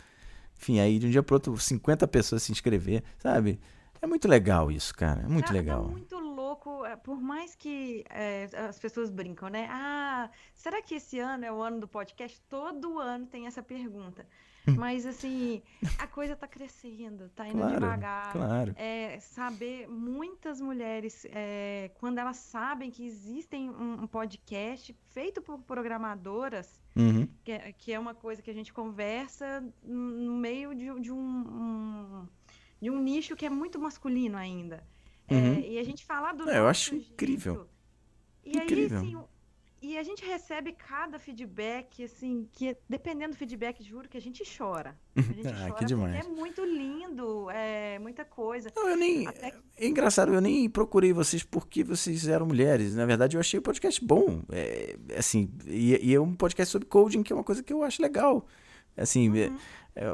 Enfim, 0.58 0.80
aí 0.80 0.98
de 0.98 1.06
um 1.06 1.10
dia 1.12 1.22
pro 1.22 1.36
outro, 1.36 1.56
50 1.56 2.08
pessoas 2.08 2.42
se 2.42 2.52
inscrever, 2.52 3.04
sabe? 3.20 3.60
É 4.04 4.08
muito 4.08 4.28
legal 4.28 4.70
isso, 4.70 4.94
cara. 4.94 5.22
É 5.22 5.28
muito 5.30 5.48
Tá- 5.48 5.54
legal. 5.54 5.84
Tá 5.86 5.90
muito 5.92 6.20
louco, 6.20 6.86
é, 6.86 6.96
por 6.98 7.22
mais 7.22 7.56
que 7.56 8.04
é, 8.10 8.50
as 8.70 8.78
pessoas 8.78 9.10
brincam, 9.10 9.48
né? 9.50 9.68
Ah, 9.72 10.30
será 10.54 10.82
que 10.82 10.96
esse 10.96 11.20
ano 11.20 11.46
é 11.46 11.52
o 11.52 11.62
ano 11.62 11.80
do 11.80 11.88
podcast? 11.88 12.42
Todo 12.50 13.00
ano 13.00 13.26
tem 13.28 13.48
essa 13.48 13.64
pergunta. 13.64 14.28
Mas 14.78 15.06
assim, 15.06 15.62
a 16.00 16.08
coisa 16.08 16.36
tá 16.38 16.48
crescendo, 16.48 17.30
tá 17.36 17.46
indo 17.48 17.58
Claro, 17.58 17.74
devagar. 17.74 18.32
claro. 18.32 18.74
É, 18.78 19.20
saber, 19.20 19.88
muitas 19.90 20.62
mulheres, 20.62 21.26
é, 21.32 21.92
quando 22.00 22.18
elas 22.18 22.38
sabem 22.38 22.90
que 22.90 23.06
existem 23.06 23.70
um, 23.70 24.04
um 24.04 24.08
podcast 24.08 24.94
feito 25.10 25.42
por 25.42 25.60
programadoras, 25.60 26.80
Uhum. 26.96 27.28
que 27.44 27.52
é, 27.52 27.74
que 27.74 27.92
é 27.94 28.00
uma 28.00 28.14
coisa 28.14 28.42
que 28.42 28.50
a 28.50 28.54
gente 28.54 28.72
conversa 28.74 29.62
no 29.84 30.34
meio 30.38 30.74
de, 30.76 30.98
de 31.02 31.12
um, 31.12 31.18
um- 31.20 32.28
de 32.84 32.90
um 32.92 33.00
nicho 33.02 33.36
que 33.36 33.46
é 33.46 33.50
muito 33.50 33.80
masculino 33.80 34.38
ainda. 34.38 34.84
É, 35.28 35.34
Uhum. 35.36 35.60
e 35.62 35.80
a 35.80 35.84
gente 35.84 36.04
falar 36.06 36.34
do 36.34 36.50
É, 36.50 36.58
eu 36.60 36.68
acho 36.68 36.96
incrível. 36.96 37.54
jeito. 37.56 37.70
E 38.46 38.58
Incrível. 38.64 39.00
aí, 39.00 39.06
assim, 39.16 39.18
e 39.82 39.98
a 39.98 40.04
gente 40.04 40.24
recebe 40.26 40.74
cada 40.74 41.18
feedback, 41.20 42.04
assim, 42.04 42.48
que 42.54 42.76
dependendo 42.90 43.32
do 43.34 43.38
feedback, 43.38 43.82
juro 43.84 44.08
que 44.10 44.18
a 44.18 44.22
gente 44.22 44.44
chora. 44.58 44.98
A 45.16 45.22
gente 45.22 45.34
Ah, 45.48 45.52
que 45.52 45.58
chora 45.60 45.68
porque 45.72 45.86
demais. 45.86 46.26
é 46.26 46.30
muito 46.30 46.64
lindo, 46.66 47.50
é 47.52 48.00
muita 48.00 48.24
coisa. 48.26 48.70
Não, 48.76 48.90
eu 48.90 48.98
nem. 48.98 49.28
Até 49.28 49.52
que- 49.52 49.58
É 49.78 49.88
engraçado, 49.88 50.34
eu 50.34 50.42
nem 50.42 50.70
procurei 50.70 51.12
vocês 51.14 51.42
porque 51.44 51.84
vocês 51.86 52.28
eram 52.28 52.46
mulheres. 52.46 52.94
Na 52.96 53.06
verdade, 53.06 53.36
eu 53.38 53.40
achei 53.42 53.60
o 53.60 53.64
podcast 53.64 54.04
bom. 54.04 54.42
É, 54.52 54.98
assim, 55.18 55.50
e, 55.66 55.98
e 56.10 56.14
é 56.14 56.20
um 56.20 56.34
podcast 56.36 56.72
sobre 56.72 56.88
coding, 56.88 57.24
que 57.24 57.32
é 57.32 57.36
uma 57.36 57.44
coisa 57.46 57.64
que 57.64 57.72
eu 57.72 57.82
acho 57.84 58.02
legal. 58.02 58.46
Assim, 58.96 59.28
é- 59.40 59.48
Uhum. 59.48 59.56
é, 59.56 59.60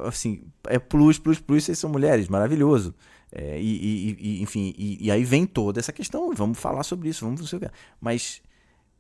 assim, 0.06 0.44
é 0.68 0.78
plus, 0.80 1.18
plus, 1.20 1.40
plus, 1.40 1.64
vocês 1.64 1.78
são 1.80 1.90
mulheres, 1.90 2.28
maravilhoso. 2.28 2.94
É, 3.32 3.60
e, 3.62 3.64
e- 3.64 4.18
e- 4.20 4.42
enfim, 4.42 4.74
e, 4.78 5.06
e 5.06 5.12
aí 5.12 5.24
vem 5.24 5.46
toda 5.46 5.80
essa 5.80 5.94
questão, 5.94 6.34
vamos 6.34 6.58
falar 6.60 6.84
sobre 6.84 7.10
isso, 7.10 7.24
vamos 7.26 7.40
não 7.42 7.48
sei 7.48 7.58
o 7.58 7.62
quê. 7.62 7.70
Mas 8.02 8.42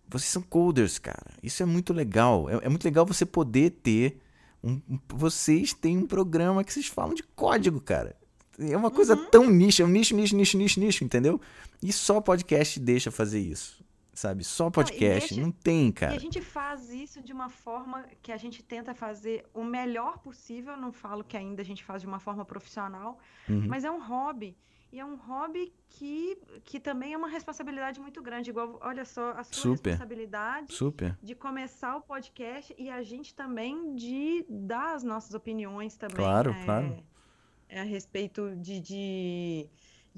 vocês 0.07 0.30
são 0.31 0.41
coders, 0.41 0.99
cara. 0.99 1.31
Isso 1.41 1.61
é 1.64 1.65
muito 1.65 1.93
legal. 1.93 2.49
É, 2.49 2.65
é 2.65 2.69
muito 2.69 2.84
legal 2.85 3.06
você 3.06 3.26
poder 3.26 3.72
ter. 3.84 4.19
Um, 4.64 4.80
vocês 5.10 5.73
têm 5.73 5.97
um 5.97 6.06
programa 6.06 6.64
que 6.64 6.73
vocês 6.73 6.88
falam 6.88 7.14
de 7.14 7.23
código, 7.23 7.80
cara. 7.80 8.15
É 8.60 8.76
uma 8.76 8.91
coisa 8.91 9.15
tão 9.15 9.49
nicho, 9.49 9.81
é 9.81 9.85
um 9.85 9.88
nicho, 9.88 10.14
nicho, 10.15 10.35
nicho, 10.35 10.57
nicho, 10.57 10.80
nicho, 10.80 11.03
entendeu? 11.03 11.39
E 11.81 11.93
só 11.93 12.19
podcast 12.19 12.77
deixa 12.80 13.10
fazer 13.10 13.39
isso, 13.39 13.81
sabe? 14.19 14.43
Só 14.43 14.69
podcast, 14.69 15.29
deixa- 15.33 15.41
não 15.41 15.51
tem, 15.51 15.87
E 15.87 15.93
cara. 15.93 16.15
a 16.15 16.19
gente 16.19 16.41
faz 16.41 16.89
isso 16.91 17.21
de 17.21 17.31
uma 17.33 17.49
forma 17.49 18.05
que 18.21 18.31
a 18.31 18.37
gente 18.37 18.61
tenta 18.61 18.93
fazer 18.93 19.45
o 19.53 19.63
melhor 19.63 20.19
possível. 20.19 20.75
Não 20.77 20.91
falo 20.91 21.23
que 21.23 21.37
ainda 21.37 21.61
a 21.61 21.65
gente 21.65 21.83
faz 21.83 22.01
de 22.01 22.07
uma 22.07 22.19
forma 22.19 22.43
profissional, 22.45 23.17
Uhum. 23.49 23.67
mas 23.67 23.83
é 23.83 23.91
um 23.91 24.01
hobby. 24.01 24.57
E 24.91 24.99
é 24.99 25.05
um 25.05 25.15
hobby 25.15 25.71
que, 25.87 26.35
que 26.65 26.79
também 26.79 27.13
é 27.13 27.17
uma 27.17 27.27
responsabilidade 27.29 27.99
muito 27.99 28.23
grande. 28.23 28.49
Igual, 28.49 28.79
olha 28.81 29.05
só, 29.05 29.31
a 29.33 29.43
sua 29.43 29.75
Super. 29.75 29.91
responsabilidade 29.91 30.73
Super. 30.73 31.15
de 31.21 31.35
começar 31.35 31.95
o 31.95 32.01
podcast 32.01 32.73
e 32.75 32.89
a 32.89 33.03
gente 33.03 33.35
também 33.35 33.93
de 33.95 34.43
dar 34.49 34.95
as 34.95 35.03
nossas 35.03 35.35
opiniões 35.35 35.95
também. 35.95 36.15
Claro, 36.17 36.49
é, 36.51 36.65
claro. 36.65 37.03
é 37.69 37.79
a 37.81 37.83
respeito 37.83 38.55
de, 38.55 38.79
de- 38.79 39.69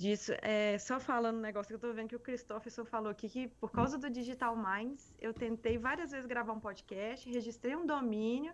disso. 0.02 0.34
É, 0.42 0.78
só 0.80 1.00
falando 1.00 1.38
um 1.38 1.42
negócio 1.42 1.68
que 1.68 1.76
eu 1.76 1.90
tô 1.90 1.94
vendo 1.94 2.10
que 2.10 2.16
o 2.16 2.20
Christopherson 2.20 2.84
falou 2.84 3.12
aqui, 3.12 3.30
que 3.30 3.48
por 3.48 3.72
causa 3.72 3.98
do 3.98 4.10
Digital 4.10 4.56
Minds, 4.56 5.14
eu 5.20 5.34
tentei 5.34 5.78
várias 5.78 6.12
vezes 6.12 6.26
gravar 6.26 6.54
um 6.54 6.60
podcast, 6.60 7.30
registrei 7.30 7.76
um 7.76 7.86
domínio, 7.86 8.54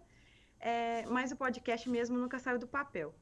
é, 0.59 1.05
mas 1.07 1.31
o 1.31 1.35
podcast 1.35 1.89
mesmo 1.89 2.17
nunca 2.17 2.37
saiu 2.37 2.59
do 2.59 2.67
papel. 2.67 3.13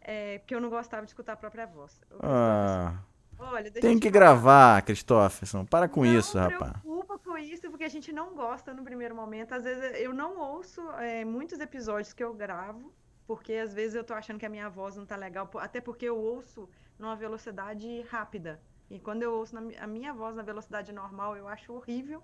É, 0.00 0.38
porque 0.38 0.54
eu 0.54 0.60
não 0.60 0.70
gostava 0.70 1.04
de 1.04 1.10
escutar 1.10 1.32
a 1.34 1.36
própria 1.36 1.66
voz. 1.66 2.00
Ah, 2.20 2.98
olha, 3.38 3.70
tem 3.70 3.96
te 3.96 4.02
que 4.02 4.08
falar. 4.08 4.20
gravar, 4.20 4.82
Christopherson. 4.82 5.64
Para 5.64 5.88
com 5.88 6.04
não 6.04 6.18
isso, 6.18 6.38
rapaz. 6.38 6.72
preocupa 6.80 7.18
com 7.18 7.36
isso, 7.36 7.68
porque 7.70 7.84
a 7.84 7.88
gente 7.88 8.12
não 8.12 8.34
gosta 8.34 8.72
no 8.72 8.84
primeiro 8.84 9.14
momento. 9.14 9.52
Às 9.52 9.64
vezes 9.64 10.00
eu 10.00 10.14
não 10.14 10.38
ouço 10.38 10.80
é, 10.92 11.24
muitos 11.24 11.58
episódios 11.58 12.12
que 12.12 12.22
eu 12.22 12.32
gravo, 12.32 12.92
porque 13.26 13.54
às 13.54 13.74
vezes 13.74 13.96
eu 13.96 14.04
tô 14.04 14.14
achando 14.14 14.38
que 14.38 14.46
a 14.46 14.48
minha 14.48 14.68
voz 14.68 14.96
não 14.96 15.04
tá 15.04 15.16
legal, 15.16 15.50
até 15.56 15.80
porque 15.80 16.06
eu 16.06 16.16
ouço 16.16 16.68
numa 16.98 17.16
velocidade 17.16 18.02
rápida. 18.02 18.60
E 18.90 18.98
quando 19.00 19.22
eu 19.22 19.32
ouço 19.34 19.54
na 19.54 19.62
a 19.82 19.86
minha 19.86 20.12
voz 20.12 20.36
na 20.36 20.42
velocidade 20.42 20.92
normal, 20.92 21.36
eu 21.36 21.48
acho 21.48 21.72
horrível. 21.72 22.22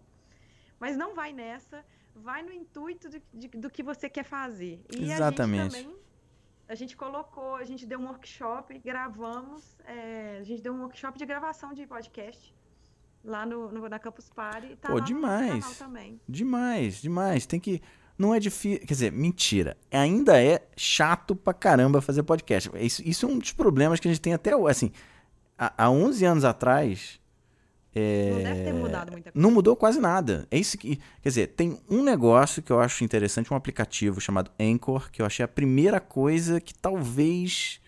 Mas 0.78 0.96
não 0.96 1.14
vai 1.14 1.32
nessa, 1.32 1.84
vai 2.14 2.42
no 2.42 2.52
intuito 2.52 3.08
de- 3.08 3.22
de- 3.32 3.48
do 3.48 3.68
que 3.70 3.82
você 3.82 4.08
quer 4.08 4.24
fazer. 4.24 4.84
E 4.90 5.10
Exatamente. 5.10 5.60
a 5.60 5.68
gente 5.78 5.84
também, 5.84 6.02
a 6.68 6.74
gente 6.74 6.96
colocou, 6.96 7.56
a 7.56 7.64
gente 7.64 7.84
deu 7.86 7.98
um 7.98 8.06
workshop, 8.06 8.78
gravamos, 8.78 9.76
é, 9.84 10.38
a 10.40 10.44
gente 10.44 10.62
deu 10.62 10.72
um 10.72 10.80
workshop 10.82 11.18
de 11.18 11.26
gravação 11.26 11.72
de 11.72 11.86
podcast 11.86 12.54
lá 13.24 13.44
no, 13.46 13.70
no- 13.70 13.88
na 13.88 13.98
Campus 13.98 14.28
Party. 14.30 14.76
Tá 14.76 14.88
Pô, 14.88 15.00
demais. 15.00 15.62
canal 15.64 15.74
também. 15.74 16.20
Demais, 16.28 17.00
demais. 17.02 17.46
Tem 17.46 17.60
que. 17.60 17.80
Não 18.22 18.32
é 18.32 18.38
difícil. 18.38 18.78
Quer 18.86 18.94
dizer, 18.94 19.10
mentira. 19.10 19.76
Ainda 19.90 20.40
é 20.40 20.64
chato 20.76 21.34
pra 21.34 21.52
caramba 21.52 22.00
fazer 22.00 22.22
podcast. 22.22 22.70
Isso, 22.76 23.02
isso 23.04 23.26
é 23.26 23.28
um 23.28 23.36
dos 23.36 23.50
problemas 23.50 23.98
que 23.98 24.06
a 24.06 24.12
gente 24.12 24.20
tem 24.20 24.32
até 24.32 24.54
hoje. 24.54 24.70
Assim, 24.70 24.92
há, 25.58 25.72
há 25.76 25.90
11 25.90 26.24
anos 26.24 26.44
atrás. 26.44 27.20
Não 27.92 28.42
deve 28.44 28.62
ter 28.62 28.72
mudado 28.72 29.10
muita 29.10 29.32
coisa. 29.32 29.42
Não 29.42 29.50
mudou 29.50 29.74
quase 29.74 29.98
nada. 29.98 30.46
É 30.52 30.56
isso 30.56 30.78
que. 30.78 31.00
Quer 31.20 31.28
dizer, 31.28 31.46
tem 31.48 31.80
um 31.90 32.00
negócio 32.04 32.62
que 32.62 32.70
eu 32.70 32.78
acho 32.78 33.02
interessante, 33.02 33.52
um 33.52 33.56
aplicativo 33.56 34.20
chamado 34.20 34.52
Anchor, 34.58 35.10
que 35.10 35.20
eu 35.20 35.26
achei 35.26 35.44
a 35.44 35.48
primeira 35.48 35.98
coisa 35.98 36.60
que 36.60 36.72
talvez 36.72 37.80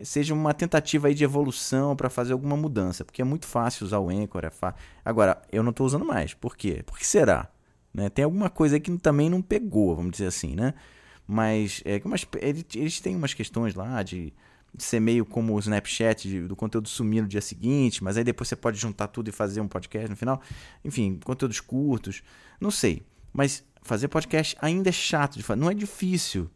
seja 0.00 0.32
uma 0.32 0.54
tentativa 0.54 1.08
aí 1.08 1.14
de 1.14 1.24
evolução 1.24 1.96
para 1.96 2.08
fazer 2.08 2.34
alguma 2.34 2.56
mudança, 2.56 3.04
porque 3.04 3.20
é 3.20 3.24
muito 3.24 3.46
fácil 3.46 3.84
usar 3.84 3.98
o 3.98 4.10
Anchor. 4.10 4.44
É 4.44 4.50
fa... 4.50 4.76
Agora, 5.04 5.42
eu 5.50 5.64
não 5.64 5.70
estou 5.70 5.84
usando 5.84 6.04
mais. 6.04 6.34
Por 6.34 6.56
quê? 6.56 6.84
Por 6.86 6.96
que 6.96 7.04
será? 7.04 7.50
Né? 7.96 8.10
Tem 8.10 8.26
alguma 8.26 8.50
coisa 8.50 8.78
que 8.78 8.94
também 8.98 9.30
não 9.30 9.40
pegou, 9.40 9.96
vamos 9.96 10.12
dizer 10.12 10.26
assim, 10.26 10.54
né? 10.54 10.74
Mas 11.26 11.80
é, 11.86 11.98
umas- 12.04 12.26
ele- 12.42 12.66
eles 12.74 13.00
têm 13.00 13.16
umas 13.16 13.32
questões 13.32 13.74
lá 13.74 14.02
de 14.02 14.32
de 14.74 14.82
ser 14.84 15.00
meio 15.00 15.24
como 15.24 15.54
o 15.54 15.58
Snapchat, 15.58 16.28
de- 16.28 16.40
do 16.46 16.54
conteúdo 16.54 16.86
sumir 16.86 17.22
no 17.22 17.28
dia 17.28 17.40
seguinte, 17.40 18.04
mas 18.04 18.18
aí 18.18 18.22
depois 18.24 18.46
você 18.46 18.54
pode 18.56 18.76
juntar 18.76 19.06
tudo 19.08 19.28
e 19.28 19.32
fazer 19.32 19.62
um 19.62 19.66
podcast 19.68 20.10
no 20.10 20.14
final. 20.16 20.38
Enfim, 20.84 21.18
conteúdos 21.24 21.60
curtos. 21.60 22.22
Não 22.60 22.70
sei. 22.70 23.02
Mas 23.32 23.64
fazer 23.80 24.08
podcast 24.08 24.54
ainda 24.60 24.90
é 24.90 24.92
chato 24.92 25.36
de 25.38 25.42
fazer. 25.42 25.58
Não 25.58 25.70
é 25.70 25.74
difícil, 25.74 26.50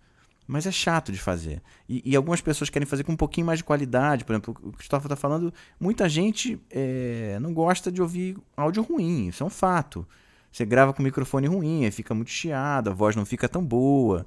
mas 0.47 0.67
é 0.67 0.71
chato 0.73 1.11
de 1.11 1.19
fazer. 1.19 1.63
E, 1.89 2.03
e 2.05 2.15
algumas 2.15 2.43
pessoas 2.43 2.69
querem 2.69 2.85
fazer 2.85 3.05
com 3.05 3.13
um 3.13 3.17
pouquinho 3.17 3.47
mais 3.47 3.61
de 3.61 3.65
qualidade. 3.65 4.23
Por 4.27 4.35
exemplo, 4.35 4.55
o 4.65 4.73
Christopher 4.73 5.07
está 5.07 5.17
falando, 5.17 5.51
muita 5.81 6.07
gente 6.07 6.61
é, 6.69 7.39
não 7.41 7.55
gosta 7.55 7.91
de 7.91 8.03
ouvir 8.03 8.37
áudio 8.55 8.83
ruim. 8.83 9.29
Isso 9.29 9.43
é 9.43 9.47
um 9.47 9.51
fato. 9.51 10.07
Você 10.53 10.65
grava 10.67 10.93
com 10.93 11.03
microfone 11.03 11.47
ruim, 11.47 11.85
aí 11.85 11.91
fica 11.91 12.15
muito 12.15 12.31
chiado, 12.31 12.91
a 12.91 12.93
voz 12.93 13.15
não 13.17 13.25
fica 13.25 13.49
tão 13.49 13.65
boa. 13.65 14.27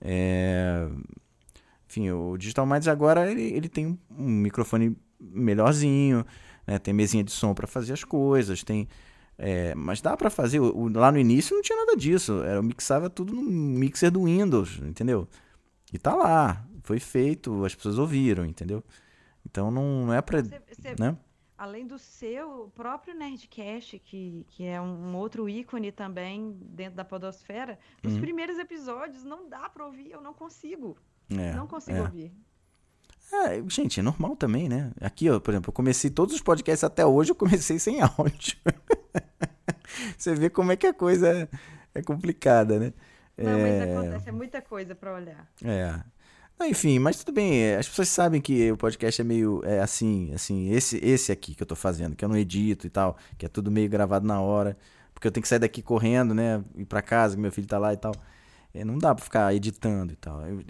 É, 0.00 0.88
Enfim, 1.88 2.10
o 2.10 2.36
Digital 2.36 2.66
Minds 2.66 2.88
agora 2.88 3.30
ele, 3.30 3.42
ele 3.42 3.68
tem 3.68 3.86
um, 4.10 4.28
microfone 4.28 4.96
melhorzinho, 5.20 6.24
né? 6.66 6.78
tem 6.78 6.92
mesinha 6.92 7.22
de 7.24 7.30
som 7.32 7.54
para 7.54 7.66
fazer 7.66 7.92
as 7.92 8.04
coisas, 8.04 8.62
tem. 8.64 8.88
é, 9.38 9.74
mas 9.74 10.00
dá 10.00 10.16
para 10.16 10.28
fazer. 10.30 10.60
o- 10.60 10.76
o- 10.76 10.88
lá 10.88 11.10
no 11.12 11.18
início 11.18 11.54
não 11.54 11.62
tinha 11.62 11.78
nada 11.78 11.96
disso. 11.96 12.42
Era, 12.42 12.54
eu 12.58 12.62
mixava 12.62 13.08
tudo 13.10 13.32
no 13.34 13.42
mixer 13.42 14.10
do 14.10 14.24
Windows, 14.24 14.80
entendeu? 14.82 15.28
E 15.92 15.98
tá 15.98 16.14
lá. 16.14 16.64
Foi 16.82 16.98
feito, 17.00 17.64
as 17.64 17.74
pessoas 17.74 17.98
ouviram, 17.98 18.44
entendeu? 18.44 18.82
Então 19.44 19.70
não, 19.70 20.06
não 20.06 20.14
é 20.14 20.20
pra. 20.22 20.42
Né? 20.98 21.16
Além 21.58 21.86
do 21.86 21.98
seu 21.98 22.70
próprio 22.74 23.14
Nerdcast, 23.14 23.98
que, 23.98 24.44
que 24.50 24.64
é 24.64 24.78
um 24.80 25.16
outro 25.16 25.48
ícone 25.48 25.90
também 25.90 26.54
dentro 26.60 26.96
da 26.96 27.04
podosfera, 27.04 27.78
os 28.04 28.12
Uhum. 28.12 28.20
primeiros 28.20 28.58
episódios 28.58 29.24
não 29.24 29.48
dá 29.48 29.68
pra 29.70 29.86
ouvir, 29.86 30.10
eu 30.10 30.20
não 30.20 30.34
consigo. 30.34 30.96
É, 31.30 31.54
não 31.54 31.66
consigo 31.66 31.96
é. 31.96 32.02
ouvir. 32.02 32.32
É, 33.32 33.62
gente, 33.68 33.98
é 34.00 34.02
normal 34.02 34.36
também, 34.36 34.68
né? 34.68 34.92
Aqui, 35.00 35.28
ó, 35.30 35.40
por 35.40 35.50
exemplo, 35.52 35.70
eu 35.70 35.72
comecei 35.74 36.10
todos 36.10 36.34
os 36.34 36.40
podcasts 36.42 36.84
até 36.84 37.04
hoje, 37.04 37.30
eu 37.32 37.34
comecei 37.34 37.78
sem 37.78 38.00
áudio. 38.18 38.56
Você 40.16 40.34
vê 40.34 40.50
como 40.50 40.72
é 40.72 40.76
que 40.76 40.86
a 40.86 40.94
coisa 40.94 41.28
é, 41.28 41.48
é 41.94 42.02
complicada, 42.02 42.78
né? 42.78 42.92
Não, 43.36 43.58
mas 43.58 43.72
É, 43.74 43.92
acontece, 43.94 44.28
é 44.28 44.32
muita 44.32 44.62
coisa 44.62 44.94
pra 44.94 45.14
olhar. 45.14 45.50
é. 45.64 46.00
Enfim, 46.60 46.98
mas 46.98 47.18
tudo 47.18 47.34
bem. 47.34 47.60
é, 47.62 47.76
As 47.76 47.88
pessoas 47.88 48.08
sabem 48.08 48.40
que 48.40 48.72
o 48.72 48.76
podcast 48.76 49.20
é 49.20 49.24
meio 49.24 49.62
é 49.64 49.80
assim, 49.80 50.32
assim, 50.34 50.70
esse 50.70 50.96
esse 51.04 51.30
aqui 51.30 51.54
que 51.54 51.62
eu 51.62 51.66
tô 51.66 51.76
fazendo, 51.76 52.16
que 52.16 52.24
eu 52.24 52.28
não 52.28 52.36
edito 52.36 52.86
e 52.86 52.90
tal, 52.90 53.16
que 53.38 53.46
é 53.46 53.48
tudo 53.48 53.70
meio 53.70 53.88
gravado 53.88 54.26
na 54.26 54.40
hora, 54.40 54.76
porque 55.14 55.26
eu 55.28 55.32
tenho 55.32 55.42
que 55.42 55.48
sair 55.48 55.58
daqui 55.58 55.82
correndo, 55.82 56.34
né, 56.34 56.64
ir 56.76 56.84
pra 56.86 57.02
casa, 57.02 57.36
que 57.36 57.40
meu 57.42 57.52
filho 57.52 57.66
tá 57.66 57.78
lá 57.78 57.92
e 57.92 57.96
tal. 57.96 58.12
É, 58.74 58.84
não 58.84 58.98
dá 58.98 59.14
pra 59.14 59.24
ficar 59.24 59.54
editando 59.54 60.12
e 60.12 60.16
tal. 60.16 60.42
Eu, 60.46 60.62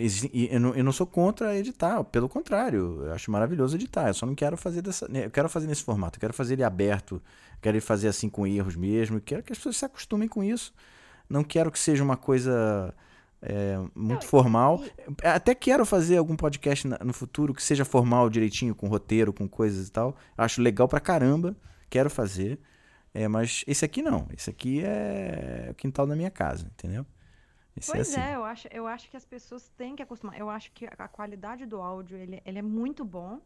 eu, 0.51 0.61
não, 0.61 0.75
eu 0.75 0.85
não 0.85 0.93
sou 0.93 1.07
contra 1.07 1.57
editar, 1.57 2.03
pelo 2.05 2.29
contrário, 2.29 3.03
eu 3.05 3.13
acho 3.13 3.31
maravilhoso 3.31 3.77
editar. 3.77 4.09
Eu 4.09 4.15
só 4.15 4.27
não 4.27 4.35
quero 4.35 4.57
fazer 4.57 4.83
dessa, 4.83 5.09
né, 5.09 5.27
eu 5.27 5.31
quero 5.31 5.49
fazer 5.49 5.67
nesse 5.67 5.83
formato, 5.85 6.17
eu 6.19 6.21
quero 6.21 6.33
fazer 6.35 6.55
ele 6.55 6.65
aberto, 6.65 7.23
quero 7.63 7.77
ele 7.77 7.81
fazer 7.81 8.09
assim 8.09 8.29
com 8.29 8.47
erros 8.47 8.77
mesmo, 8.77 9.17
eu 9.19 9.21
quero 9.25 9.43
que 9.43 9.53
as 9.53 9.59
pessoas 9.59 9.77
se 9.77 9.85
acostumem 9.85 10.29
com 10.29 10.43
isso. 10.45 10.75
Não 11.29 11.43
quero 11.45 11.71
que 11.73 11.79
seja 11.79 12.05
uma 12.05 12.17
coisa 12.17 12.95
é, 13.43 13.79
muito 13.95 14.23
Não, 14.23 14.29
formal. 14.29 14.83
Até 15.23 15.55
quero 15.55 15.85
fazer 15.85 16.17
algum 16.17 16.37
podcast 16.37 16.87
no 16.87 17.13
futuro 17.13 17.55
que 17.55 17.63
seja 17.63 17.85
formal 17.85 18.29
direitinho, 18.31 18.75
com 18.75 18.89
roteiro, 18.89 19.33
com 19.33 19.49
coisas 19.49 19.89
e 19.89 19.93
tal. 19.93 20.17
Acho 20.37 20.63
legal 20.63 20.89
pra 20.89 21.01
caramba. 21.01 21.57
Quero 21.89 22.11
fazer. 22.11 22.59
É, 23.15 23.29
mas 23.29 23.65
esse 23.67 23.85
aqui 23.85 24.03
não. 24.03 24.27
Esse 24.37 24.51
aqui 24.51 24.83
é 24.85 25.69
o 25.71 25.75
quintal 25.75 26.07
da 26.07 26.17
minha 26.17 26.31
casa, 26.31 26.67
entendeu? 26.67 27.07
Esse 27.77 27.93
Pois 27.93 28.15
é 28.15 28.21
assim. 28.21 28.31
é, 28.31 28.37
eu 28.37 28.45
acho, 28.45 28.69
eu 28.71 28.87
acho 28.87 29.11
que 29.11 29.17
as 29.17 29.25
pessoas 29.25 29.69
têm 29.77 29.95
que 29.95 30.03
acostumar. 30.03 30.39
Eu 30.39 30.49
acho 30.51 30.73
que 30.73 30.87
a 30.87 30.95
a 30.99 31.09
qualidade 31.09 31.67
do 31.67 31.81
áudio, 31.81 32.17
ele, 32.17 32.43
ele 32.45 32.59
é 32.59 32.63
muito 32.63 33.05
bom. 33.05 33.41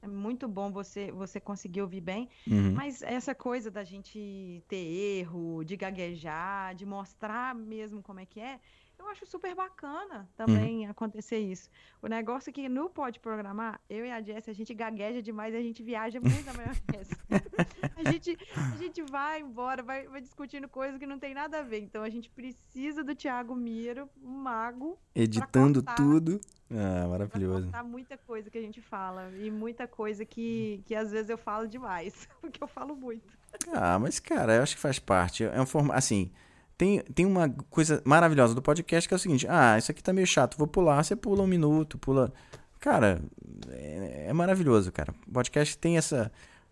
É 0.00 0.06
muito 0.06 0.46
bom 0.46 0.70
você, 0.70 1.10
você 1.10 1.40
conseguir 1.40 1.82
ouvir 1.82 2.00
bem. 2.00 2.28
Uhum. 2.46 2.72
Mas 2.72 3.02
essa 3.02 3.34
coisa 3.34 3.70
da 3.70 3.82
gente 3.82 4.62
ter 4.68 4.76
erro, 4.76 5.64
de 5.64 5.76
gaguejar, 5.76 6.74
de 6.74 6.86
mostrar 6.86 7.54
mesmo 7.54 8.00
como 8.02 8.20
é 8.20 8.26
que 8.26 8.40
é, 8.40 8.60
eu 8.98 9.08
acho 9.08 9.24
super 9.26 9.54
bacana 9.54 10.28
também 10.36 10.86
acontecer 10.86 11.38
isso. 11.38 11.70
O 12.02 12.08
negócio 12.08 12.50
é 12.50 12.52
que 12.52 12.68
no 12.68 12.90
Pode 12.90 13.20
Programar, 13.20 13.80
eu 13.88 14.04
e 14.04 14.10
a 14.10 14.20
Jess, 14.20 14.48
a 14.48 14.52
gente 14.52 14.74
gagueja 14.74 15.22
demais 15.22 15.54
e 15.54 15.56
a 15.56 15.62
gente 15.62 15.82
viaja 15.82 16.20
muito 16.20 16.44
na 16.44 16.52
maionese. 16.52 17.16
a, 17.96 18.12
gente, 18.12 18.38
a 18.56 18.76
gente 18.76 19.02
vai 19.02 19.40
embora, 19.40 19.82
vai, 19.82 20.06
vai 20.08 20.20
discutindo 20.20 20.68
coisas 20.68 20.98
que 20.98 21.06
não 21.06 21.18
tem 21.18 21.32
nada 21.32 21.60
a 21.60 21.62
ver. 21.62 21.80
Então 21.80 22.02
a 22.02 22.10
gente 22.10 22.28
precisa 22.28 23.04
do 23.04 23.14
Thiago 23.14 23.54
Miro, 23.54 24.08
um 24.22 24.30
mago, 24.30 24.98
Editando 25.14 25.82
cortar. 25.82 25.96
tudo. 25.96 26.40
Ah, 26.70 27.00
pra 27.00 27.08
maravilhoso. 27.08 27.62
cortar 27.62 27.82
muita 27.82 28.18
coisa 28.18 28.50
que 28.50 28.58
a 28.58 28.62
gente 28.62 28.80
fala. 28.82 29.30
E 29.38 29.50
muita 29.50 29.86
coisa 29.86 30.24
que, 30.24 30.82
que 30.84 30.94
às 30.94 31.12
vezes 31.12 31.30
eu 31.30 31.38
falo 31.38 31.66
demais, 31.66 32.28
porque 32.40 32.62
eu 32.62 32.68
falo 32.68 32.94
muito. 32.94 33.26
Ah, 33.72 33.98
mas 33.98 34.20
cara, 34.20 34.56
eu 34.56 34.62
acho 34.62 34.76
que 34.76 34.82
faz 34.82 34.98
parte. 34.98 35.44
É 35.44 35.60
um 35.60 35.66
forma, 35.66 35.94
assim, 35.94 36.30
tem, 36.78 37.00
tem 37.14 37.26
uma 37.26 37.50
coisa 37.68 38.00
maravilhosa 38.04 38.54
do 38.54 38.62
podcast 38.62 39.06
que 39.08 39.12
é 39.12 39.16
o 39.16 39.20
seguinte: 39.20 39.46
ah, 39.48 39.76
isso 39.76 39.90
aqui 39.90 40.02
tá 40.02 40.12
meio 40.12 40.26
chato, 40.26 40.56
vou 40.56 40.66
pular. 40.68 41.02
Você 41.02 41.14
pula 41.16 41.42
um 41.42 41.46
minuto, 41.46 41.98
pula. 41.98 42.32
Cara, 42.80 43.20
é, 43.70 44.26
é 44.28 44.32
maravilhoso, 44.32 44.92
cara. 44.92 45.12
O 45.26 45.32
podcast 45.32 45.76
tem 45.76 45.98
essa 45.98 46.30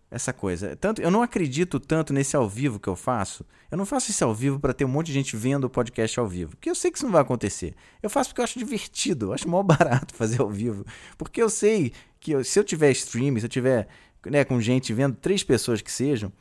essa 0.09 0.31
coisa. 0.31 0.73
Tanto 0.77 1.01
eu 1.01 1.11
não 1.11 1.21
acredito 1.21 1.81
tanto 1.81 2.13
nesse 2.13 2.33
ao 2.33 2.47
vivo 2.47 2.79
que 2.79 2.87
eu 2.87 2.95
faço. 2.95 3.45
Eu 3.69 3.77
não 3.77 3.85
faço 3.85 4.09
esse 4.09 4.23
ao 4.23 4.33
vivo 4.33 4.57
para 4.57 4.73
ter 4.73 4.85
um 4.85 4.87
monte 4.87 5.07
de 5.07 5.13
gente 5.13 5.35
vendo 5.35 5.65
o 5.65 5.69
podcast 5.69 6.17
ao 6.17 6.25
vivo, 6.25 6.51
porque 6.51 6.69
eu 6.69 6.75
sei 6.75 6.89
que 6.89 6.97
isso 6.97 7.05
não 7.05 7.11
vai 7.11 7.21
acontecer. 7.21 7.75
Eu 8.01 8.09
faço 8.09 8.29
porque 8.29 8.39
eu 8.39 8.45
acho 8.45 8.57
divertido, 8.57 9.25
eu 9.27 9.33
acho 9.33 9.49
mó 9.49 9.61
barato 9.61 10.15
fazer 10.15 10.41
ao 10.41 10.49
vivo, 10.49 10.85
porque 11.17 11.41
eu 11.41 11.49
sei 11.49 11.91
que 12.21 12.31
eu- 12.31 12.43
se 12.45 12.57
eu 12.57 12.63
tiver 12.63 12.89
stream, 12.91 13.37
se 13.37 13.45
eu 13.45 13.49
tiver 13.49 13.89
né, 14.25 14.45
com 14.45 14.61
gente 14.61 14.93
vendo, 14.93 15.15
três 15.17 15.43
pessoas 15.43 15.81
que 15.81 15.91
sejam, 15.91 16.31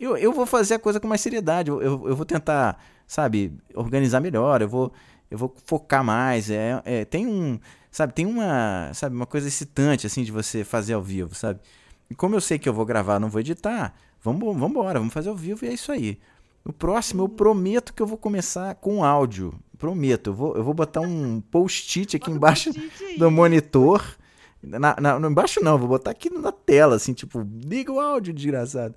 eu, 0.00 0.16
eu 0.16 0.32
vou 0.32 0.46
fazer 0.46 0.74
a 0.74 0.78
coisa 0.78 0.98
com 0.98 1.06
mais 1.06 1.20
seriedade. 1.20 1.70
Eu, 1.70 1.82
eu, 1.82 2.08
eu 2.08 2.16
vou 2.16 2.24
tentar, 2.24 2.82
sabe, 3.06 3.52
organizar 3.74 4.20
melhor. 4.20 4.62
Eu 4.62 4.68
vou, 4.68 4.92
eu 5.30 5.36
vou 5.36 5.54
focar 5.64 6.02
mais. 6.02 6.50
É, 6.50 6.80
é, 6.84 7.04
tem 7.04 7.26
um, 7.26 7.58
sabe, 7.90 8.12
tem 8.12 8.26
uma, 8.26 8.90
sabe, 8.94 9.14
uma 9.14 9.26
coisa 9.26 9.48
excitante 9.48 10.06
assim 10.06 10.22
de 10.22 10.32
você 10.32 10.64
fazer 10.64 10.94
ao 10.94 11.02
vivo, 11.02 11.34
sabe? 11.34 11.60
E 12.08 12.14
como 12.14 12.34
eu 12.34 12.40
sei 12.40 12.58
que 12.58 12.68
eu 12.68 12.72
vou 12.72 12.84
gravar, 12.84 13.20
não 13.20 13.28
vou 13.28 13.40
editar, 13.40 13.94
vamos, 14.22 14.40
vamos 14.40 14.70
embora, 14.70 14.98
vamos 14.98 15.14
fazer 15.14 15.28
ao 15.28 15.36
vivo 15.36 15.64
e 15.64 15.68
é 15.68 15.72
isso 15.72 15.92
aí. 15.92 16.18
O 16.64 16.72
próximo 16.72 17.22
eu 17.22 17.28
prometo 17.28 17.94
que 17.94 18.02
eu 18.02 18.06
vou 18.06 18.18
começar 18.18 18.74
com 18.76 19.04
áudio. 19.04 19.54
Prometo, 19.78 20.30
eu 20.30 20.34
vou, 20.34 20.56
eu 20.56 20.62
vou 20.62 20.74
botar 20.74 21.00
um 21.00 21.40
post-it 21.40 22.16
aqui 22.16 22.30
embaixo 22.30 22.70
do 23.16 23.30
monitor. 23.30 24.16
Na, 24.62 24.94
na, 25.00 25.18
não, 25.18 25.30
embaixo 25.30 25.62
não, 25.62 25.78
vou 25.78 25.88
botar 25.88 26.10
aqui 26.10 26.28
na 26.28 26.52
tela, 26.52 26.96
assim, 26.96 27.14
tipo, 27.14 27.46
liga 27.64 27.90
o 27.90 27.98
áudio, 27.98 28.34
desgraçado. 28.34 28.94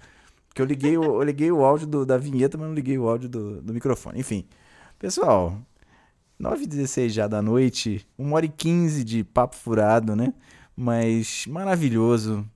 Porque 0.54 0.62
eu 0.62 0.66
liguei, 0.68 0.96
o- 0.96 1.04
eu 1.04 1.24
liguei 1.24 1.52
o 1.52 1.66
áudio 1.66 1.88
do- 1.88 2.06
da 2.06 2.16
vinheta, 2.16 2.60
mas 2.60 2.68
não 2.68 2.76
liguei 2.76 2.96
o 2.96 3.10
áudio 3.10 3.28
do, 3.28 3.60
do 3.60 3.74
microfone. 3.74 4.20
Enfim, 4.20 4.46
pessoal, 5.00 5.58
9h16 6.40 7.10
já 7.10 7.28
da 7.28 7.42
noite, 7.42 8.06
1 8.20 8.32
hora 8.34 8.46
e 8.46 8.50
15 8.50 9.04
de 9.04 9.24
papo 9.24 9.56
furado, 9.56 10.16
né? 10.16 10.32
Mas 10.76 11.46
maravilhoso. 11.48 12.48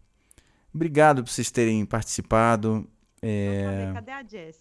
Obrigado 0.74 1.24
por 1.24 1.32
vocês 1.32 1.50
terem 1.50 1.84
participado. 1.88 2.88
É... 3.20 3.90
Cadê 3.96 4.12
a 4.12 4.24
Jess? 4.24 4.58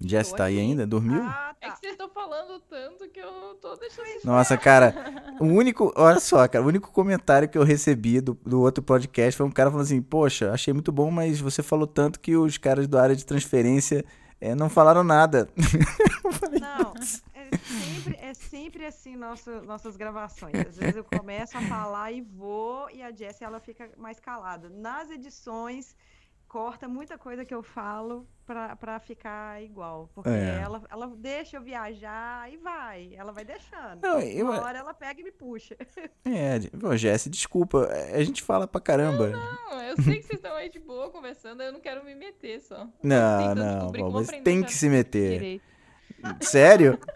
Jess 0.00 0.32
tá 0.32 0.44
aí 0.44 0.58
ainda? 0.58 0.86
Dormiu? 0.86 1.22
Ah, 1.22 1.54
É 1.60 1.66
tá. 1.66 1.72
que 1.74 1.80
vocês 1.80 1.92
estão 1.92 2.08
falando 2.08 2.60
tanto 2.68 3.08
que 3.08 3.18
eu 3.18 3.54
tô 3.60 3.74
deixando 3.76 4.06
isso. 4.06 4.26
Nossa, 4.26 4.56
cara, 4.56 4.94
o 5.40 5.44
único, 5.44 5.92
olha 5.96 6.20
só, 6.20 6.46
cara, 6.46 6.64
o 6.64 6.68
único 6.68 6.90
comentário 6.92 7.48
que 7.48 7.58
eu 7.58 7.64
recebi 7.64 8.20
do, 8.20 8.34
do 8.46 8.60
outro 8.60 8.82
podcast 8.82 9.36
foi 9.36 9.44
um 9.46 9.50
cara 9.50 9.70
falando 9.70 9.86
assim, 9.86 10.00
poxa, 10.00 10.52
achei 10.52 10.72
muito 10.72 10.92
bom, 10.92 11.10
mas 11.10 11.40
você 11.40 11.62
falou 11.62 11.86
tanto 11.86 12.20
que 12.20 12.36
os 12.36 12.56
caras 12.58 12.86
da 12.86 13.02
área 13.02 13.16
de 13.16 13.26
transferência 13.26 14.04
eh, 14.40 14.54
não 14.54 14.68
falaram 14.68 15.02
nada. 15.02 15.48
Eu 16.24 16.32
falei, 16.32 16.60
Não, 16.60 16.92
é 17.34 17.56
sempre, 17.56 18.18
é 18.20 18.34
sempre 18.34 18.84
assim 18.86 19.16
nosso, 19.16 19.50
nossas 19.62 19.96
gravações. 19.96 20.54
Às 20.54 20.76
vezes 20.76 20.96
eu 20.96 21.04
começo 21.04 21.56
a 21.56 21.62
falar 21.62 22.12
e 22.12 22.20
vou, 22.20 22.88
e 22.90 23.02
a 23.02 23.10
Jessie 23.10 23.44
ela 23.44 23.58
fica 23.58 23.88
mais 23.96 24.20
calada. 24.20 24.68
Nas 24.68 25.10
edições, 25.10 25.96
corta 26.48 26.88
muita 26.88 27.18
coisa 27.18 27.44
que 27.44 27.54
eu 27.54 27.62
falo 27.62 28.26
pra, 28.46 28.74
pra 28.74 28.98
ficar 28.98 29.62
igual. 29.62 30.10
Porque 30.14 30.30
É. 30.30 30.60
ela, 30.64 30.82
ela 30.90 31.06
deixa 31.16 31.58
eu 31.58 31.62
viajar 31.62 32.50
e 32.50 32.56
vai. 32.56 33.10
Ela 33.14 33.30
vai 33.32 33.44
deixando. 33.44 34.00
Não, 34.02 34.18
eu- 34.20 34.46
Uma 34.46 34.60
hora 34.62 34.78
ela 34.78 34.94
pega 34.94 35.20
e 35.20 35.24
me 35.24 35.30
puxa. 35.30 35.76
é, 36.24 36.58
pô, 36.80 36.96
Jesse, 36.96 37.28
desculpa, 37.28 37.86
eh, 37.92 38.16
a 38.16 38.24
gente 38.24 38.42
fala 38.42 38.66
pra 38.66 38.80
caramba. 38.80 39.28
Não, 39.28 39.82
eu 39.82 39.96
sei 40.02 40.16
que 40.16 40.22
vocês 40.26 40.38
estão 40.38 40.54
aí 40.56 40.70
de 40.70 40.78
boa 40.78 41.10
conversando, 41.10 41.62
eu 41.62 41.70
não 41.72 41.80
quero 41.80 42.02
me 42.04 42.14
meter 42.14 42.60
só. 42.62 42.88
Não, 43.02 43.54
não, 43.54 43.92
bom, 43.92 44.10
mas 44.10 44.28
tem 44.42 44.62
que 44.62 44.72
se 44.72 44.88
meter. 44.88 45.32
Direito. 45.32 45.64
Sério? 46.40 46.98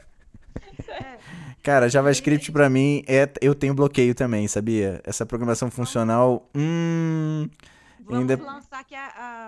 É, 0.88 1.18
Cara, 1.62 1.88
JavaScript 1.88 2.50
pra 2.50 2.68
mim 2.68 3.02
é. 3.06 3.28
Eu 3.40 3.54
tenho 3.54 3.72
bloqueio 3.74 4.14
também, 4.14 4.46
sabia? 4.48 5.00
Essa 5.04 5.24
programação 5.24 5.70
funcional. 5.70 6.48
Hum. 6.54 7.48
Vamos 8.04 8.30
Ainda- 8.30 8.44
lançar 8.44 8.84
que 8.84 8.94
a, 8.94 9.06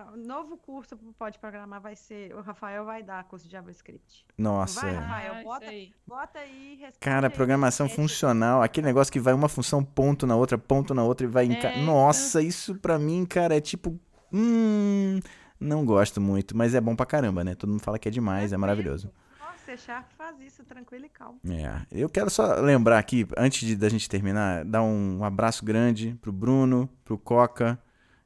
a- 0.08 0.12
o 0.12 0.16
novo 0.16 0.56
curso 0.56 0.96
pro 0.96 1.12
Pode 1.12 1.38
Programar 1.38 1.80
vai 1.80 1.94
ser. 1.96 2.34
O 2.34 2.40
Rafael 2.40 2.84
vai 2.84 3.02
dar 3.02 3.24
curso 3.24 3.46
de 3.46 3.52
JavaScript. 3.52 4.24
Nossa. 4.38 4.80
Vai, 4.80 4.90
é. 4.94 4.98
Rafael, 4.98 5.34
Ah, 5.34 5.42
bota- 5.42 5.66
aí. 5.66 5.92
Bota 6.06 6.38
aí, 6.38 6.86
Cara, 7.00 7.26
aí, 7.28 7.32
programação 7.32 7.86
gente. 7.86 7.96
funcional, 7.96 8.62
aquele 8.62 8.86
negócio 8.86 9.12
que 9.12 9.20
vai 9.20 9.34
uma 9.34 9.48
função 9.48 9.84
ponto 9.84 10.26
na 10.26 10.36
outra, 10.36 10.56
ponto 10.58 10.94
na 10.94 11.02
outra 11.04 11.26
e 11.26 11.28
vai 11.28 11.44
enca... 11.46 11.68
É, 11.68 11.82
Nossa, 11.82 12.40
isso 12.42 12.74
pra 12.76 12.98
mim, 12.98 13.24
cara, 13.26 13.56
é 13.56 13.60
tipo. 13.60 13.98
Hum. 14.32 15.20
Não 15.60 15.84
gosto 15.84 16.20
muito, 16.20 16.56
mas 16.56 16.74
é 16.74 16.80
bom 16.80 16.94
pra 16.96 17.06
caramba, 17.06 17.42
né? 17.44 17.54
Todo 17.54 17.70
mundo 17.70 17.80
fala 17.82 17.98
que 17.98 18.08
é 18.08 18.10
demais, 18.10 18.52
é 18.52 18.56
maravilhoso. 18.56 19.10
Nossa, 19.40 19.76
Sharp 19.76 20.10
faz 20.18 20.38
isso 20.40 20.62
tranquilo 20.64 21.06
e 21.06 21.08
calmo. 21.08 21.38
É. 21.48 21.80
Eu 21.90 22.08
quero 22.10 22.28
só 22.28 22.54
lembrar 22.60 22.98
aqui, 22.98 23.26
antes 23.36 23.66
de, 23.66 23.74
da 23.76 23.88
gente 23.88 24.08
terminar, 24.08 24.64
dar 24.64 24.82
um 24.82 25.24
abraço 25.24 25.64
grande 25.64 26.18
pro 26.20 26.32
Bruno, 26.32 26.88
pro 27.04 27.16
Coca 27.16 27.78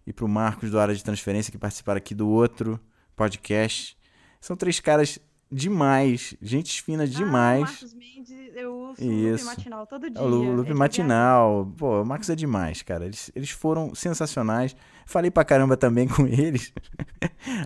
e 0.08 0.12
pro 0.12 0.26
Marcos 0.26 0.70
do 0.70 0.78
Área 0.80 0.94
de 0.94 1.04
Transferência 1.04 1.52
que 1.52 1.58
participaram 1.58 1.98
aqui 1.98 2.14
do 2.14 2.28
outro 2.28 2.80
podcast. 3.14 3.96
São 4.40 4.56
três 4.56 4.80
caras 4.80 5.18
demais, 5.50 6.34
gente 6.42 6.82
fina 6.82 7.02
Ah, 7.02 7.06
o 7.06 7.08
demais. 7.08 7.60
Marcos 7.62 7.94
Mendes, 7.94 8.30
eu 8.54 8.74
uso 8.90 9.02
o 9.02 9.12
Isso. 9.12 9.44
loop 9.44 9.56
matinal 9.56 9.86
todo 9.86 10.10
dia. 10.10 10.20
É 10.20 10.22
o 10.22 10.28
Lu- 10.28 10.44
É 10.44 10.50
Loop 10.56 10.66
de 10.68 10.74
Matinal. 10.74 11.72
Pô, 11.76 12.02
o 12.02 12.04
Marcos 12.04 12.28
é 12.30 12.34
demais, 12.34 12.82
cara. 12.82 13.04
Eles, 13.06 13.30
eles 13.34 13.50
foram 13.50 13.94
sensacionais. 13.94 14.74
Falei 15.06 15.30
pra 15.30 15.44
caramba 15.44 15.76
também 15.76 16.06
com 16.08 16.26
eles. 16.26 16.72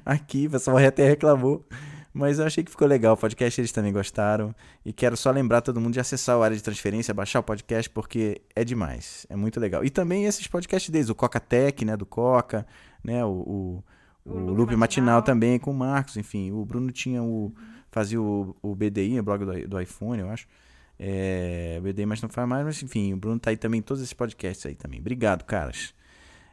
Aqui, 0.05 0.47
o 0.47 0.51
pessoal 0.51 0.77
até 0.79 1.09
reclamou. 1.09 1.65
Mas 2.13 2.39
eu 2.39 2.45
achei 2.45 2.63
que 2.63 2.71
ficou 2.71 2.87
legal. 2.87 3.15
O 3.15 3.17
podcast 3.17 3.61
eles 3.61 3.73
também 3.73 3.93
gostaram. 3.93 4.55
E 4.85 4.93
quero 4.93 5.17
só 5.17 5.31
lembrar 5.31 5.63
todo 5.63 5.81
mundo 5.81 5.95
de 5.95 6.01
acessar 6.01 6.37
o 6.37 6.43
área 6.43 6.57
de 6.57 6.63
transferência, 6.63 7.15
baixar 7.15 7.41
o 7.41 7.43
podcast, 7.43 7.89
porque 7.89 8.43
é 8.55 8.63
demais. 8.65 9.27
É 9.31 9.37
muito 9.37 9.59
legal. 9.59 9.85
E 9.85 9.91
também 9.91 10.25
esses 10.25 10.47
podcasts 10.47 10.91
deles, 10.91 11.09
o 11.09 11.15
Coca 11.15 11.41
Tech, 11.41 11.85
né? 11.85 11.97
Do 11.97 12.05
Coca, 12.05 12.67
né? 13.03 13.25
O, 13.25 13.31
o, 13.31 13.85
O 14.27 14.33
o 14.33 14.39
Loop 14.51 14.77
Matinal. 14.77 14.79
Matinal 14.79 15.23
também 15.23 15.59
com 15.59 15.71
o 15.71 15.75
Marcos. 15.75 16.17
Enfim, 16.17 16.51
o 16.51 16.65
Bruno 16.65 16.91
tinha 16.91 17.23
o. 17.23 17.53
Fazia 17.91 18.21
o, 18.21 18.57
o 18.63 18.75
BDI, 18.75 19.19
o 19.19 19.23
blog 19.23 19.45
do, 19.45 19.69
do 19.69 19.81
iPhone, 19.81 20.21
eu 20.21 20.31
acho. 20.31 20.47
É, 20.99 21.79
o 21.81 21.83
BDI, 21.83 22.07
mas 22.07 22.23
não 22.23 22.29
faz 22.29 22.49
mais, 22.49 22.65
mas 22.65 22.83
enfim, 22.83 23.13
o 23.13 23.17
Bruno 23.17 23.39
tá 23.39 23.51
aí 23.51 23.57
também 23.57 23.81
em 23.81 23.83
todos 23.83 24.03
esses 24.03 24.13
podcasts 24.13 24.65
aí 24.65 24.75
também. 24.75 25.01
Obrigado, 25.01 25.45
caras. 25.45 25.93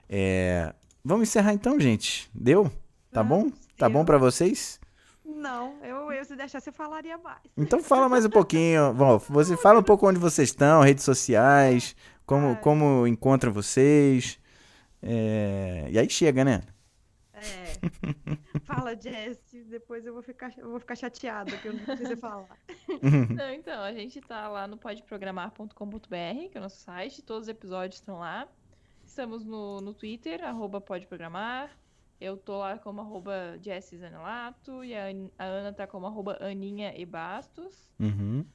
É, 0.10 0.74
vamos 1.04 1.30
encerrar 1.30 1.54
então, 1.54 1.80
gente. 1.80 2.30
Deu? 2.34 2.72
Tá 3.12 3.24
bom? 3.24 3.52
Tá 3.78 3.88
bom 3.88 4.04
pra 4.04 4.18
vocês? 4.18 4.79
Não, 5.40 5.78
eu, 5.84 6.12
eu 6.12 6.26
se 6.26 6.36
deixasse 6.36 6.70
eu 6.70 6.74
falaria 6.74 7.18
mais. 7.18 7.40
Então 7.56 7.82
fala 7.82 8.10
mais 8.10 8.26
um 8.26 8.30
pouquinho. 8.30 8.94
Bom, 8.94 9.18
você 9.18 9.56
fala 9.56 9.80
um 9.80 9.84
pouco 9.84 10.06
onde 10.08 10.20
vocês 10.20 10.50
estão, 10.50 10.82
redes 10.82 11.04
sociais, 11.06 11.96
como, 12.26 12.52
Ah. 12.52 12.56
como 12.58 13.08
encontram 13.08 13.52
vocês. 13.54 14.38
É, 15.02 15.88
e 15.90 15.98
aí 15.98 16.10
chega, 16.10 16.44
né? 16.44 16.62
É. 17.34 18.60
Fala, 18.66 18.94
Jess, 19.00 19.40
depois 19.70 20.06
eu 20.06 20.12
vou 20.14 20.22
ficar, 20.22 20.52
eu 20.58 20.70
vou 20.72 20.80
ficar 20.80 20.96
chateada 20.96 21.56
que 21.58 21.70
eu 21.70 21.74
não 21.74 21.86
preciso 21.86 22.18
falar. 22.18 22.50
Não, 23.02 23.50
então, 23.54 23.82
a 23.82 23.94
gente 23.94 24.20
tá 24.20 24.50
lá 24.50 24.68
no 24.68 24.76
podprogramar.com.br, 24.78 26.50
que 26.52 26.58
é 26.58 26.60
o 26.60 26.64
nosso 26.64 26.82
site, 26.82 27.22
todos 27.22 27.44
os 27.44 27.48
episódios 27.50 28.02
estão 28.02 28.20
lá. 28.20 28.46
Estamos 29.06 29.46
no, 29.46 29.80
no 29.80 29.94
Twitter, 29.94 30.44
arroba 30.44 30.82
podprogramar. 30.82 31.70
Eu 32.20 32.36
tô 32.36 32.58
lá 32.58 32.78
como 32.78 33.02
arroba 33.02 33.58
Jessie 33.62 33.98
Zanelato 33.98 34.84
e 34.84 34.94
a, 34.94 35.06
a 35.38 35.44
Ana 35.46 35.74
tá 35.74 35.88
como 35.88 36.06
arroba 36.06 36.38
Aninha 36.42 36.94
e 36.98 37.06
Bastos. 37.06 37.94
Uhum. 38.00 38.46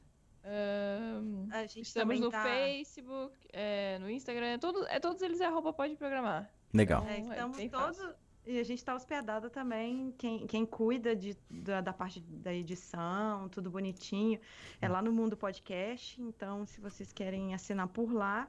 Ahn, 0.44 1.48
A 1.50 1.62
gente 1.62 1.82
estamos 1.82 2.20
no 2.20 2.30
tá... 2.30 2.42
Facebook, 2.42 3.34
é, 3.52 3.98
no 3.98 4.10
Instagram, 4.10 4.58
todos, 4.58 4.86
é, 4.88 5.00
todos 5.00 5.22
eles 5.22 5.40
é 5.40 5.46
arroba 5.46 5.72
podprogramar. 5.72 6.50
Legal. 6.74 7.04
É, 7.08 7.18
Então, 7.18 7.32
é 7.32 7.34
estamos 7.36 7.56
bem 7.56 7.68
todos. 7.70 7.98
E 8.46 8.58
a 8.58 8.62
gente 8.62 8.78
está 8.78 8.94
hospedado 8.94 9.48
também. 9.48 10.14
Quem, 10.18 10.46
quem 10.46 10.66
cuida 10.66 11.16
de, 11.16 11.34
da, 11.48 11.80
da 11.80 11.94
parte 11.94 12.20
da 12.20 12.52
edição, 12.52 13.48
tudo 13.48 13.70
bonitinho, 13.70 14.38
é 14.82 14.86
lá 14.86 15.00
no 15.00 15.10
Mundo 15.10 15.34
Podcast. 15.34 16.20
Então, 16.20 16.66
se 16.66 16.78
vocês 16.78 17.10
querem 17.10 17.54
assinar 17.54 17.88
por 17.88 18.12
lá, 18.12 18.46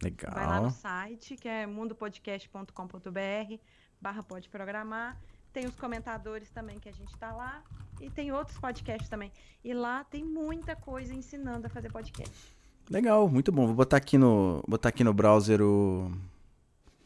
vai 0.00 0.46
lá 0.46 0.60
no 0.60 0.66
Legal. 0.66 0.70
site, 0.70 1.34
que 1.34 1.48
é 1.48 1.66
mundopodcast.com.br 1.66 3.58
barra 4.02 4.22
pode 4.22 4.48
programar. 4.48 5.16
Tem 5.52 5.66
os 5.66 5.74
comentadores 5.76 6.50
também 6.50 6.78
que 6.80 6.88
a 6.88 6.92
gente 6.92 7.12
está 7.14 7.32
lá. 7.32 7.62
E 8.00 8.10
tem 8.10 8.32
outros 8.32 8.58
podcasts 8.58 9.08
também. 9.08 9.30
E 9.62 9.72
lá 9.72 10.02
tem 10.02 10.24
muita 10.24 10.74
coisa 10.74 11.14
ensinando 11.14 11.66
a 11.68 11.70
fazer 11.70 11.90
podcast. 11.92 12.34
Legal, 12.90 13.28
muito 13.28 13.52
bom. 13.52 13.66
Vou 13.66 13.76
botar 13.76 13.98
aqui 13.98 14.18
no, 14.18 14.62
botar 14.66 14.88
aqui 14.88 15.04
no 15.04 15.14
browser 15.14 15.62
o, 15.62 16.10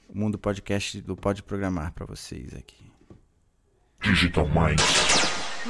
o 0.08 0.18
Mundo 0.18 0.38
Podcast 0.38 1.00
do 1.02 1.14
Pode 1.14 1.42
Programar 1.42 1.92
pra 1.92 2.06
vocês 2.06 2.54
aqui. 2.54 2.90
Digital 4.00 4.46
Minds 4.48 4.84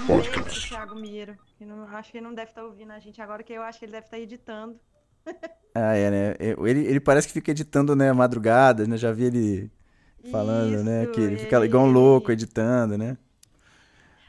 Podcast. 0.07 0.69
Thiago 0.69 0.94
Miro. 0.94 1.36
que 1.59 1.65
não- 1.65 1.89
acho 1.89 2.12
que 2.12 2.19
ele 2.19 2.27
não 2.27 2.35
deve 2.35 2.51
estar 2.51 2.62
ouvindo 2.65 2.93
a 2.93 2.98
gente 2.98 3.20
agora, 3.20 3.43
que 3.43 3.53
eu 3.53 3.62
acho 3.62 3.78
que 3.78 3.85
ele 3.86 3.93
deve 3.93 4.07
estar 4.07 4.19
editando. 4.19 4.78
Ah, 5.78 5.94
é, 5.94 6.11
né? 6.11 6.31
É, 6.39 6.57
Ele, 6.59 6.86
ele 6.86 7.01
parece 7.01 7.27
que 7.28 7.35
fica 7.35 7.51
editando, 7.51 7.94
né, 7.94 8.11
madrugada, 8.11 8.86
né? 8.86 8.97
Já 8.97 9.12
vi 9.12 9.24
ele 9.24 9.70
falando, 10.31 10.82
né? 10.85 11.03
Isso, 11.05 11.12
Que 11.12 11.20
ele 11.20 11.36
fica 11.39 11.65
igual 11.65 11.85
um 11.85 11.90
louco 11.90 12.31
editando, 12.32 12.97
né? 12.98 13.16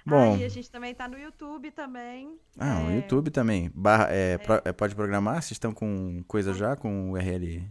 Bom, 0.05 0.35
Aí 0.35 0.45
a 0.45 0.49
gente 0.49 0.71
também 0.71 0.95
tá 0.95 1.05
no 1.07 1.17
YouTube 1.19 1.69
também. 1.71 2.37
ah, 2.57 2.85
o 2.87 2.91
é, 2.91 2.95
YouTube 2.95 3.29
também. 3.29 3.69
Barra, 3.75 4.07
é, 4.09 4.37
pro- 4.37 4.61
é, 4.63 4.71
pode 4.71 4.95
programar? 4.95 5.41
Vocês 5.41 5.51
estão 5.51 5.73
com 5.73 6.23
coisa 6.27 6.53
já? 6.53 6.77
Com 6.77 7.11
URL? 7.11 7.61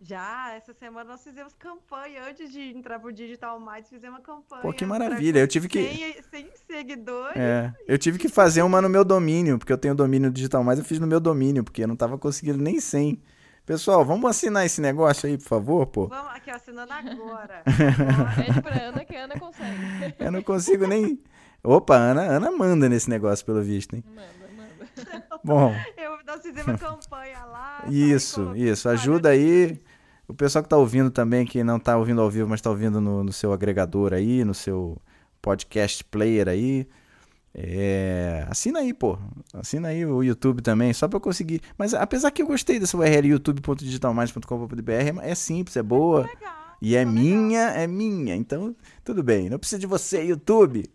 Já, 0.00 0.54
essa 0.54 0.72
semana 0.72 1.10
nós 1.10 1.22
fizemos 1.22 1.52
campanha. 1.58 2.22
Antes 2.26 2.50
de 2.50 2.60
entrar 2.74 2.98
pro 2.98 3.12
Digital 3.12 3.60
Mais, 3.60 3.86
fizemos 3.86 4.18
uma 4.18 4.24
campanha. 4.24 4.62
Pô, 4.62 4.72
que 4.72 4.86
pra- 4.86 4.98
maravilha. 4.98 5.40
Eu 5.40 5.46
tive 5.46 5.68
que. 5.68 5.82
100, 5.82 6.22
100 6.30 6.50
seguidores. 6.66 7.36
É, 7.36 7.74
eu 7.86 7.98
tive 7.98 8.18
que 8.18 8.30
fazer 8.30 8.62
uma 8.62 8.80
no 8.80 8.88
meu 8.88 9.04
domínio, 9.04 9.58
porque 9.58 9.72
eu 9.72 9.76
tenho 9.76 9.94
domínio 9.94 10.30
digital, 10.30 10.64
mas 10.64 10.78
eu 10.78 10.84
fiz 10.86 10.98
no 10.98 11.06
meu 11.06 11.20
domínio, 11.20 11.62
porque 11.62 11.82
eu 11.84 11.88
não 11.88 11.96
tava 11.96 12.16
conseguindo 12.16 12.56
nem 12.56 12.80
100. 12.80 13.20
Pessoal, 13.66 14.04
vamos 14.04 14.28
assinar 14.28 14.66
esse 14.66 14.80
negócio 14.80 15.28
aí, 15.28 15.38
por 15.38 15.44
favor, 15.46 15.86
pô. 15.86 16.06
Vamos 16.08 16.32
aqui, 16.34 16.50
assinando 16.50 16.92
agora. 16.92 17.62
Pede 17.64 18.62
pra 18.62 18.82
Ana 18.88 19.04
que 19.04 19.14
a 19.16 19.24
Ana 19.24 19.38
consegue. 19.38 20.14
Eu 20.18 20.32
não 20.32 20.42
consigo 20.42 20.86
nem. 20.86 21.20
Opa, 21.62 21.94
Ana, 21.96 22.22
Ana 22.22 22.50
manda 22.50 22.88
nesse 22.88 23.08
negócio, 23.08 23.44
pelo 23.46 23.62
visto, 23.62 23.94
hein? 23.94 24.02
Manda, 24.08 24.22
manda. 24.56 25.26
Bom, 25.44 25.72
Eu, 25.96 26.18
fizemos 26.40 26.66
uma 26.66 26.78
campanha 26.78 27.44
lá. 27.44 27.84
isso, 27.88 28.40
aí 28.40 28.46
colo- 28.46 28.56
isso. 28.56 28.88
Ajuda 28.88 29.28
aí. 29.30 29.80
O 30.26 30.34
pessoal 30.34 30.62
que 30.62 30.68
tá 30.68 30.76
ouvindo 30.76 31.10
também, 31.10 31.44
que 31.44 31.62
não 31.62 31.78
tá 31.78 31.96
ouvindo 31.96 32.20
ao 32.20 32.30
vivo, 32.30 32.48
mas 32.48 32.60
tá 32.60 32.70
ouvindo 32.70 33.00
no, 33.00 33.22
no 33.24 33.32
seu 33.32 33.52
agregador 33.52 34.12
aí, 34.14 34.44
no 34.44 34.54
seu 34.54 34.96
podcast 35.42 36.02
player 36.04 36.48
aí. 36.48 36.88
É, 37.54 38.46
assina 38.48 38.78
aí, 38.80 38.94
pô. 38.94 39.18
Assina 39.52 39.88
aí 39.88 40.06
o 40.06 40.22
YouTube 40.22 40.62
também, 40.62 40.92
só 40.92 41.08
pra 41.08 41.16
eu 41.16 41.20
conseguir. 41.20 41.60
Mas 41.76 41.94
apesar 41.94 42.30
que 42.30 42.42
eu 42.42 42.46
gostei 42.46 42.78
dessa 42.78 42.96
URL 42.96 43.28
youtube.digitalminds.com.br, 43.28 45.20
é 45.22 45.34
simples, 45.34 45.76
é 45.76 45.82
boa. 45.82 46.28
E 46.80 46.96
é 46.96 47.04
legal. 47.04 47.12
minha, 47.12 47.60
é 47.70 47.86
minha. 47.86 48.34
Então, 48.34 48.74
tudo 49.04 49.22
bem. 49.22 49.50
Não 49.50 49.58
precisa 49.58 49.78
de 49.78 49.86
você, 49.86 50.22
YouTube. 50.24 50.90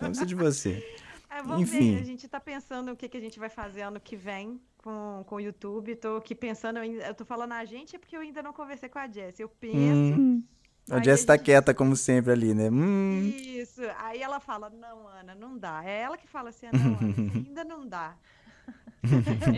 Não 0.00 0.08
precisa 0.08 0.26
de 0.26 0.34
você. 0.34 0.84
É, 1.34 1.42
vamos 1.42 1.62
Enfim. 1.62 1.94
ver, 1.94 2.00
a 2.02 2.04
gente 2.04 2.28
tá 2.28 2.38
pensando 2.38 2.92
o 2.92 2.96
que, 2.96 3.08
que 3.08 3.16
a 3.16 3.20
gente 3.20 3.38
vai 3.38 3.48
fazer 3.48 3.80
ano 3.80 3.98
que 3.98 4.14
vem 4.14 4.60
com, 4.76 5.24
com 5.26 5.36
o 5.36 5.40
YouTube. 5.40 5.96
Tô 5.96 6.16
aqui 6.16 6.34
pensando, 6.34 6.78
eu, 6.78 6.84
eu 6.84 7.14
tô 7.14 7.24
falando 7.24 7.52
a 7.52 7.64
gente, 7.64 7.96
é 7.96 7.98
porque 7.98 8.14
eu 8.14 8.20
ainda 8.20 8.42
não 8.42 8.52
conversei 8.52 8.86
com 8.90 8.98
a 8.98 9.08
Jess. 9.08 9.40
Eu 9.40 9.48
penso. 9.48 10.20
Hum. 10.20 10.42
A 10.90 10.96
aí 10.96 11.04
Jess 11.04 11.24
tá 11.24 11.34
gente- 11.36 11.44
quieta, 11.44 11.72
como 11.72 11.94
sempre, 11.96 12.32
ali, 12.32 12.54
né? 12.54 12.68
Hum. 12.70 13.20
Isso. 13.34 13.80
Aí 13.98 14.20
ela 14.22 14.40
fala, 14.40 14.68
não, 14.68 15.06
Ana, 15.08 15.34
não 15.34 15.56
dá. 15.56 15.82
É 15.84 16.00
ela 16.02 16.16
que 16.16 16.26
fala 16.26 16.48
assim, 16.50 16.66
não, 16.72 16.98
Ana, 16.98 16.98
ainda 17.48 17.64
não 17.64 17.86
dá. 17.86 18.16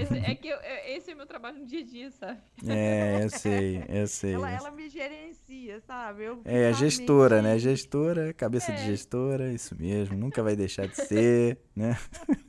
Esse, 0.00 0.16
é 0.18 0.34
que 0.34 0.48
eu- 0.48 0.58
esse 0.86 1.10
é 1.10 1.14
meu 1.14 1.26
trabalho 1.26 1.58
no 1.58 1.66
dia 1.66 1.80
a 1.80 1.84
dia, 1.84 2.10
sabe? 2.10 2.40
É, 2.66 3.20
eu 3.24 3.28
sei, 3.30 3.84
eu 3.90 4.06
sei. 4.06 4.32
Ela, 4.34 4.50
ela 4.50 4.70
me 4.70 4.88
gerencia, 4.88 5.80
sabe? 5.80 6.24
Eu 6.24 6.40
É, 6.46 6.68
a 6.68 6.72
fico 6.72 6.78
gestora, 6.80 7.42
né? 7.42 7.58
Gestora, 7.58 8.32
cabeça 8.32 8.72
de 8.72 8.80
É. 8.80 8.84
gestora, 8.86 9.52
isso 9.52 9.76
mesmo. 9.78 10.16
Nunca 10.16 10.42
vai 10.42 10.56
deixar 10.56 10.86
de 10.88 10.96
ser, 10.96 11.58
né? 11.76 11.94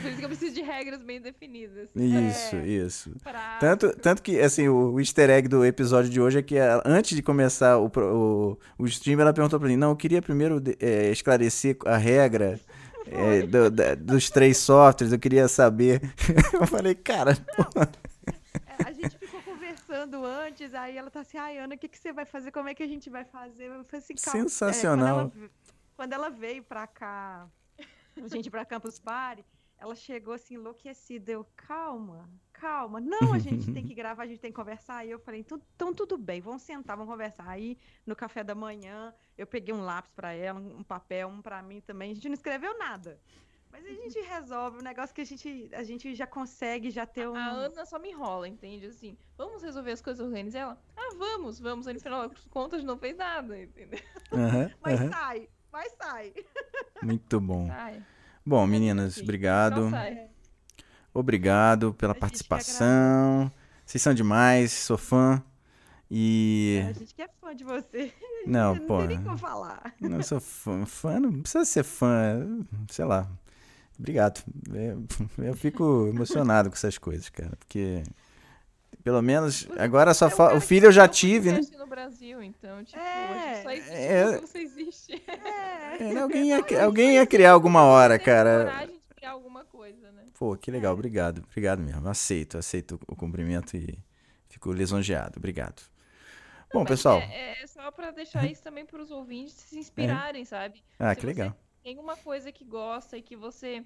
Por 0.00 0.08
isso 0.10 0.18
que 0.18 0.24
eu 0.24 0.28
preciso 0.28 0.54
de 0.54 0.62
regras 0.62 1.02
bem 1.02 1.20
definidas. 1.20 1.88
Isso, 1.94 2.56
É. 2.56 2.66
isso. 2.66 3.10
Pra... 3.22 3.58
Tanto, 3.58 3.92
tanto 3.98 4.22
que, 4.22 4.40
assim, 4.40 4.68
o, 4.68 4.92
o 4.94 5.00
easter 5.00 5.30
egg 5.30 5.48
do 5.48 5.64
episódio 5.64 6.10
de 6.10 6.20
hoje 6.20 6.38
é 6.38 6.42
que 6.42 6.56
ela- 6.56 6.82
antes 6.86 7.14
de 7.16 7.22
começar 7.22 7.78
o, 7.78 7.86
o, 7.96 8.58
o 8.78 8.86
stream, 8.86 9.20
ela 9.20 9.32
perguntou 9.32 9.58
pra 9.60 9.68
mim, 9.68 9.76
não, 9.76 9.90
eu 9.90 9.96
queria 9.96 10.22
primeiro 10.22 10.60
de- 10.60 10.76
é, 10.80 11.10
esclarecer 11.10 11.76
a 11.86 11.96
regra 11.96 12.58
é, 13.06 13.42
do- 13.42 13.70
da- 13.70 13.94
dos 13.94 14.30
três 14.30 14.56
softwares, 14.58 15.12
eu 15.12 15.18
queria 15.18 15.48
saber. 15.48 16.00
Eu 16.54 16.66
falei, 16.66 16.94
cara, 16.94 17.32
É, 18.78 18.84
a 18.88 18.92
gente 18.92 19.18
ficou 19.18 19.42
conversando 19.42 20.24
antes, 20.24 20.72
aí 20.74 20.96
ela 20.96 21.10
tá 21.10 21.20
assim, 21.20 21.36
ai, 21.38 21.58
Ana, 21.58 21.74
o 21.74 21.78
que, 21.78 21.88
que 21.88 21.98
você 21.98 22.12
vai 22.12 22.24
fazer? 22.24 22.50
Como 22.52 22.68
é 22.68 22.74
que 22.74 22.82
a 22.82 22.86
gente 22.86 23.10
vai 23.10 23.24
fazer? 23.24 23.64
Eu 23.66 23.84
falei 23.84 23.98
assim, 24.04 24.14
calma. 24.14 24.38
É, 24.38 24.42
Sensacional. 24.42 25.30
quando, 25.30 25.40
ela, 25.42 25.50
quando 25.96 26.12
ela 26.12 26.28
veio 26.30 26.62
pra 26.62 26.86
cá, 26.86 27.46
a 28.22 28.28
gente 28.28 28.50
pra 28.50 28.64
Campus 28.64 28.98
Party, 28.98 29.44
ela 29.82 29.96
chegou 29.96 30.32
assim, 30.32 30.54
enlouquecida. 30.54 31.32
Eu, 31.32 31.44
calma, 31.56 32.30
calma. 32.52 33.00
Não, 33.00 33.32
a 33.34 33.38
gente 33.38 33.68
tem 33.72 33.84
que 33.84 33.92
gravar, 33.94 34.22
a 34.22 34.26
gente 34.26 34.40
tem 34.40 34.52
que 34.52 34.56
conversar. 34.56 34.98
Aí 34.98 35.10
eu 35.10 35.18
falei, 35.18 35.40
então, 35.40 35.60
então 35.74 35.92
tudo 35.92 36.16
bem, 36.16 36.40
vamos 36.40 36.62
sentar, 36.62 36.96
vamos 36.96 37.10
conversar. 37.10 37.48
Aí, 37.48 37.76
no 38.06 38.14
café 38.14 38.44
da 38.44 38.54
manhã, 38.54 39.12
eu 39.36 39.46
peguei 39.46 39.74
um 39.74 39.82
lápis 39.82 40.12
pra 40.12 40.32
ela, 40.32 40.60
um 40.60 40.84
papel, 40.84 41.26
um 41.28 41.42
pra 41.42 41.60
mim 41.62 41.80
também. 41.80 42.12
A 42.12 42.14
gente 42.14 42.28
não 42.28 42.34
escreveu 42.34 42.78
nada. 42.78 43.20
Mas 43.72 43.84
a 43.84 43.88
gente 43.88 44.20
resolve, 44.20 44.78
um 44.78 44.82
negócio 44.82 45.14
que 45.14 45.22
a 45.22 45.24
gente, 45.24 45.70
a 45.72 45.82
gente 45.82 46.14
já 46.14 46.26
consegue 46.26 46.90
já 46.90 47.06
ter 47.06 47.26
um... 47.26 47.34
A 47.34 47.48
Ana 47.48 47.84
só 47.84 47.98
me 47.98 48.10
enrola, 48.10 48.46
entende? 48.46 48.86
Assim, 48.86 49.16
vamos 49.36 49.62
resolver 49.62 49.90
as 49.90 50.02
coisas 50.02 50.24
organizar 50.24 50.60
ela? 50.60 50.84
Ah, 50.96 51.14
vamos, 51.18 51.58
vamos. 51.58 51.88
Aí 51.88 51.94
no 51.94 52.00
final 52.00 52.28
das 52.28 52.46
contas 52.48 52.84
não 52.84 52.98
fez 52.98 53.16
nada, 53.16 53.58
entendeu? 53.58 53.98
aham, 54.32 54.70
Mas 54.80 55.00
aham. 55.00 55.10
sai, 55.10 55.48
mas 55.72 55.92
sai. 55.94 56.34
muito 57.02 57.40
bom. 57.40 57.66
Sai. 57.66 58.04
Bom, 58.44 58.66
meninas, 58.66 59.18
obrigado. 59.18 59.82
Não 59.82 59.90
sai. 59.90 60.26
Obrigado 61.14 61.92
pela 61.94 62.14
participação. 62.14 63.50
Vocês 63.84 64.02
são 64.02 64.14
demais, 64.14 64.72
sou 64.72 64.96
fã. 64.96 65.42
E. 66.10 66.82
A 66.88 66.92
gente 66.92 67.14
que 67.14 67.22
é 67.22 67.28
fã 67.40 67.54
de 67.54 67.64
você. 67.64 68.12
Não, 68.44 68.74
não 68.74 68.86
pô. 68.86 68.98
tem 68.98 69.06
nem 69.06 69.22
como 69.22 69.38
falar. 69.38 69.94
Não 70.00 70.20
sou 70.20 70.40
fã, 70.40 70.84
fã, 70.84 71.20
não 71.20 71.42
precisa 71.42 71.64
ser 71.64 71.84
fã, 71.84 72.44
sei 72.90 73.04
lá. 73.04 73.30
Obrigado. 73.96 74.42
Eu, 74.72 75.06
eu 75.46 75.54
fico 75.54 76.08
emocionado 76.08 76.68
com 76.68 76.74
essas 76.74 76.98
coisas, 76.98 77.28
cara, 77.28 77.54
porque 77.56 78.02
pelo 79.02 79.20
menos 79.22 79.66
agora 79.78 80.14
só 80.14 80.26
É 80.26 80.30
fa... 80.30 80.54
o 80.54 80.60
filho 80.60 80.86
eu 80.86 80.92
já 80.92 81.08
criou 81.08 81.14
tive, 81.14 81.52
né? 81.52 81.60
no 81.78 81.86
Brasil, 81.86 82.42
então, 82.42 82.82
tipo, 82.84 82.98
gente 82.98 83.62
só 83.62 83.70
existe 83.70 83.94
É. 83.94 84.38
você 84.38 84.58
existe. 84.58 85.22
É. 85.28 86.12
É, 86.14 86.18
alguém, 86.18 86.48
ia, 86.48 86.84
alguém 86.84 87.14
ia 87.14 87.26
criar 87.26 87.52
alguma 87.52 87.82
hora, 87.84 88.18
cara. 88.18 88.64
coragem 88.64 88.94
de 88.96 89.14
criar 89.14 89.30
alguma 89.32 89.64
coisa, 89.64 90.10
né? 90.12 90.22
Pô, 90.38 90.56
que 90.56 90.70
legal, 90.70 90.94
obrigado, 90.94 91.42
obrigado 91.48 91.80
mesmo. 91.82 92.08
Aceito, 92.08 92.56
aceito 92.58 92.98
o 93.06 93.14
cumprimento 93.14 93.76
e 93.76 93.98
fico 94.48 94.72
lisonjeado. 94.72 95.34
Obrigado. 95.38 95.82
Bom, 96.72 96.80
Mas 96.80 96.88
pessoal. 96.88 97.18
É, 97.18 97.62
é 97.62 97.66
só 97.66 97.90
pra 97.90 98.10
deixar 98.10 98.50
isso 98.50 98.62
também 98.62 98.86
pros 98.86 99.10
ouvintes 99.10 99.52
se 99.52 99.78
inspirarem, 99.78 100.44
sabe? 100.44 100.82
Ah, 100.98 101.14
se 101.14 101.20
que 101.20 101.26
legal. 101.26 101.54
Tem 101.84 101.98
uma 101.98 102.16
coisa 102.16 102.50
que 102.50 102.64
gosta 102.64 103.16
e 103.18 103.22
que 103.22 103.36
você 103.36 103.84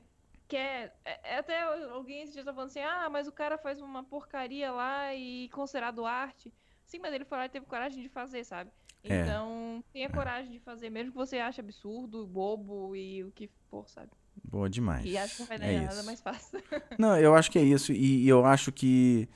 quer. 0.49 0.97
É, 1.05 1.35
é 1.35 1.39
até 1.39 1.63
alguém 1.91 2.23
esse 2.23 2.33
dia 2.33 2.45
tá 2.45 2.53
falando 2.53 2.71
assim: 2.71 2.81
ah, 2.81 3.09
mas 3.11 3.27
o 3.27 3.33
cara 3.33 3.59
faz 3.59 3.81
uma 3.81 4.03
porcaria 4.03 4.71
lá 4.71 5.15
e 5.15 5.49
considerado 5.51 6.07
arte. 6.07 6.53
Sim, 6.85 7.01
mas 7.01 7.13
ele 7.13 7.25
foi 7.25 7.39
lá 7.39 7.47
e 7.47 7.49
teve 7.49 7.67
coragem 7.67 8.03
de 8.03 8.09
fazer, 8.09 8.45
sabe? 8.45 8.71
É. 9.03 9.23
Então, 9.23 9.85
tenha 9.93 10.11
coragem 10.11 10.51
de 10.51 10.61
fazer, 10.61 10.91
mesmo 10.91 11.13
que 11.13 11.17
você 11.17 11.39
ache 11.39 11.61
absurdo, 11.61 12.27
bobo 12.27 12.95
e 12.95 13.25
o 13.25 13.31
que 13.31 13.49
for, 13.71 13.89
sabe? 13.89 14.11
Boa 14.45 14.69
demais. 14.69 15.05
E 15.05 15.17
acho 15.17 15.37
que 15.37 15.41
não 15.41 15.49
vai 15.49 15.59
dar 15.59 15.67
é 15.67 15.81
nada 15.81 16.03
mais 16.03 16.21
fácil. 16.21 16.63
Não, 16.99 17.19
eu 17.19 17.35
acho 17.35 17.51
que 17.51 17.59
é 17.59 17.63
isso. 17.63 17.93
E, 17.93 18.25
e 18.25 18.29
eu 18.29 18.45
acho 18.45 18.71
que. 18.71 19.29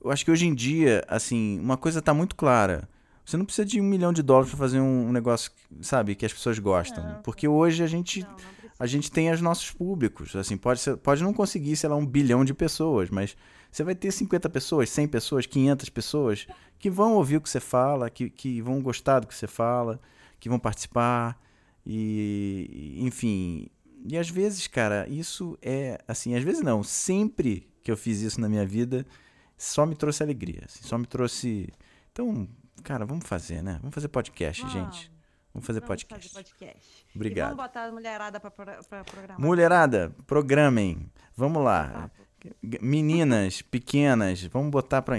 Eu 0.00 0.10
acho 0.10 0.24
que 0.24 0.30
hoje 0.30 0.46
em 0.46 0.54
dia, 0.54 1.04
assim, 1.08 1.58
uma 1.58 1.76
coisa 1.76 2.00
tá 2.00 2.14
muito 2.14 2.36
clara. 2.36 2.88
Você 3.24 3.36
não 3.36 3.44
precisa 3.44 3.66
de 3.66 3.78
um 3.78 3.84
milhão 3.84 4.10
de 4.10 4.22
dólares 4.22 4.48
pra 4.48 4.58
fazer 4.58 4.80
um, 4.80 5.08
um 5.08 5.12
negócio, 5.12 5.50
sabe, 5.82 6.14
que 6.14 6.24
as 6.24 6.32
pessoas 6.32 6.58
gostam. 6.58 7.04
Não. 7.04 7.22
Porque 7.22 7.46
hoje 7.46 7.82
a 7.82 7.86
gente, 7.86 8.22
Não, 8.22 8.30
não. 8.30 8.67
A 8.78 8.86
gente 8.86 9.10
tem 9.10 9.30
os 9.30 9.40
nossos 9.40 9.70
públicos. 9.70 10.36
Assim, 10.36 10.56
pode, 10.56 10.80
ser, 10.80 10.96
pode 10.96 11.22
não 11.22 11.32
conseguir, 11.32 11.76
sei 11.76 11.88
lá, 11.88 11.96
um 11.96 12.06
bilhão 12.06 12.44
de 12.44 12.54
pessoas, 12.54 13.10
mas 13.10 13.36
você 13.70 13.82
vai 13.82 13.94
ter 13.94 14.12
50 14.12 14.48
pessoas, 14.48 14.88
100 14.90 15.08
pessoas, 15.08 15.46
500 15.46 15.88
pessoas 15.88 16.46
que 16.78 16.88
vão 16.88 17.14
ouvir 17.14 17.36
o 17.36 17.40
que 17.40 17.50
você 17.50 17.60
fala, 17.60 18.08
que, 18.08 18.30
que 18.30 18.62
vão 18.62 18.80
gostar 18.80 19.20
do 19.20 19.26
que 19.26 19.34
você 19.34 19.46
fala, 19.46 20.00
que 20.38 20.48
vão 20.48 20.58
participar. 20.58 21.40
E, 21.84 22.96
enfim. 23.00 23.68
E 24.06 24.16
às 24.16 24.30
vezes, 24.30 24.66
cara, 24.66 25.08
isso 25.08 25.58
é 25.60 25.98
assim, 26.06 26.34
às 26.34 26.44
vezes 26.44 26.62
não, 26.62 26.82
sempre 26.84 27.68
que 27.82 27.90
eu 27.90 27.96
fiz 27.96 28.20
isso 28.20 28.40
na 28.40 28.48
minha 28.48 28.64
vida, 28.64 29.04
só 29.56 29.84
me 29.84 29.96
trouxe 29.96 30.22
alegria, 30.22 30.62
assim, 30.66 30.84
só 30.84 30.96
me 30.96 31.06
trouxe. 31.06 31.68
Então, 32.12 32.48
cara, 32.84 33.04
vamos 33.04 33.26
fazer, 33.26 33.62
né? 33.62 33.78
Vamos 33.80 33.94
fazer 33.94 34.08
podcast, 34.08 34.62
Vamos. 34.62 34.74
gente. 34.74 35.17
Vamos 35.52 35.66
fazer 35.66 35.80
Vamos 35.80 36.02
podcast. 36.04 36.28
fazer 36.28 36.44
podcast. 36.44 37.06
E 37.14 37.16
Obrigado. 37.18 37.50
vamos 37.50 37.64
botar 37.64 37.84
a 37.86 37.92
mulherada 37.92 38.38
pra, 38.40 38.50
pra 38.50 39.04
programar. 39.04 39.40
Mulherada, 39.40 40.14
programem. 40.26 41.10
Vamos 41.36 41.62
lá. 41.62 41.88
Papo. 41.88 42.28
Meninas 42.80 43.62
pequenas, 43.70 44.42
vamos 44.44 44.70
botar 44.70 45.02
pra, 45.02 45.16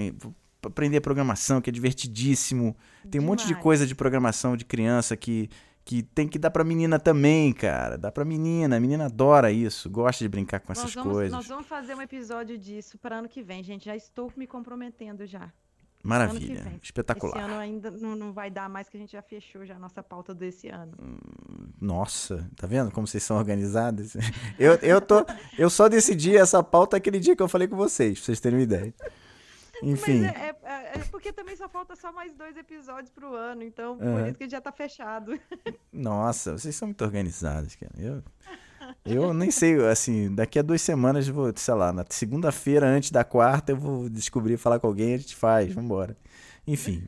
aprender 0.64 1.02
programação, 1.02 1.62
que 1.62 1.70
é 1.70 1.74
divertidíssimo. 1.74 2.76
Tem 3.10 3.20
um 3.20 3.26
monte 3.26 3.42
de 3.42 3.48
Demais. 3.48 3.64
coisa 3.64 3.88
de 3.88 3.96
programação 3.96 4.56
de 4.56 4.64
criança 4.66 5.18
que, 5.18 5.50
que 5.84 6.04
tem 6.04 6.28
que 6.28 6.40
dar 6.40 6.52
pra 6.52 6.64
menina 6.64 7.00
também, 7.00 7.52
cara. 7.52 7.98
Dá 7.98 8.12
pra 8.12 8.24
menina. 8.24 8.78
A 8.78 8.80
menina 8.80 9.06
adora 9.06 9.52
isso, 9.52 9.90
gosta 9.90 10.24
de 10.24 10.30
brincar 10.30 10.60
com 10.60 10.72
essas 10.72 10.86
nós 10.86 10.94
vamos, 10.96 11.14
coisas. 11.14 11.32
Nós 11.32 11.48
vamos 11.48 11.68
fazer 11.68 11.96
um 11.96 12.02
episódio 12.02 12.58
disso 12.58 12.98
para 12.98 13.18
ano 13.18 13.28
que 13.28 13.42
vem, 13.42 13.64
gente. 13.64 13.86
Já 13.86 13.96
estou 13.96 14.32
me 14.38 14.48
comprometendo 14.48 15.26
já. 15.26 15.52
Maravilha, 16.04 16.64
vem. 16.64 16.76
Esse 16.76 16.86
espetacular. 16.86 17.38
ano 17.44 17.56
ainda 17.56 17.92
não, 17.92 18.16
não 18.16 18.32
vai 18.32 18.50
dar 18.50 18.70
mais, 18.70 18.88
que 18.88 18.96
a 18.96 19.00
gente 19.00 19.12
já 19.12 19.22
fechou 19.22 19.66
já 19.66 19.76
a 19.76 19.80
nossa 19.80 20.02
pauta 20.02 20.34
desse 20.34 20.70
ano. 20.70 20.94
Nossa, 21.80 22.50
tá 22.56 22.66
vendo 22.68 22.90
como 22.92 23.06
vocês 23.06 23.24
são 23.24 23.38
organizadas? 23.38 24.16
Eu, 24.58 24.74
eu, 24.76 25.02
tô, 25.02 25.26
eu 25.58 25.70
só 25.70 25.88
decidi 25.88 26.36
essa 26.36 26.62
pauta 26.64 26.98
aquele 26.98 27.20
dia 27.20 27.36
que 27.36 27.42
eu 27.42 27.48
falei 27.48 27.68
com 27.68 27.76
vocês, 27.78 28.18
pra 28.18 28.26
vocês 28.26 28.40
terem 28.40 28.60
uma 28.60 28.64
ideia. 28.64 28.94
Enfim, 29.82 30.22
Mas 30.22 30.36
é, 30.36 30.56
é- 30.64 30.92
é 30.96 31.04
porque 31.10 31.32
também 31.32 31.56
só 31.56 31.70
falta 31.70 31.96
só 31.96 32.12
mais 32.12 32.34
dois 32.34 32.58
episódios 32.58 33.10
pro 33.10 33.34
ano, 33.34 33.64
então 33.64 33.98
por 33.98 34.06
Aham. 34.06 34.28
isso 34.30 34.38
que 34.38 34.50
já 34.50 34.60
tá 34.60 34.72
fechado. 34.74 35.40
nossa, 35.94 36.58
vocês 36.58 36.76
são 36.76 36.90
muito 36.90 37.02
organizadas, 37.04 37.76
cara. 37.76 37.94
Eu, 37.98 38.22
eu 39.06 39.34
nem 39.34 39.52
sei, 39.52 39.76
assim, 39.88 40.34
daqui 40.34 40.60
a 40.60 40.62
duas 40.62 40.82
semanas 40.82 41.28
eu 41.28 41.34
vou, 41.34 41.52
sei 41.56 41.74
lá, 41.74 41.92
na 41.94 42.06
segunda-feira 42.10 42.88
antes 42.88 43.12
da 43.12 43.24
quarta 43.24 43.72
eu 43.72 43.78
vou 43.78 44.10
descobrir, 44.10 44.58
falar 44.58 44.80
com 44.80 44.88
alguém, 44.88 45.14
a 45.14 45.18
gente 45.18 45.36
faz, 45.36 45.74
vambora. 45.74 46.16
Enfim. 46.68 47.04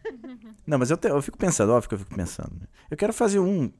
Não, 0.66 0.80
mas 0.80 0.90
eu, 0.90 0.98
te- 0.98 1.08
eu 1.10 1.22
fico 1.22 1.38
pensando, 1.38 1.72
óbvio 1.72 1.90
que 1.90 1.96
eu 1.96 2.00
fico 2.00 2.16
pensando. 2.16 2.54
né? 2.60 2.68
Eu 2.90 2.98
quero 2.98 3.14
fazer 3.14 3.40
um 3.40 3.72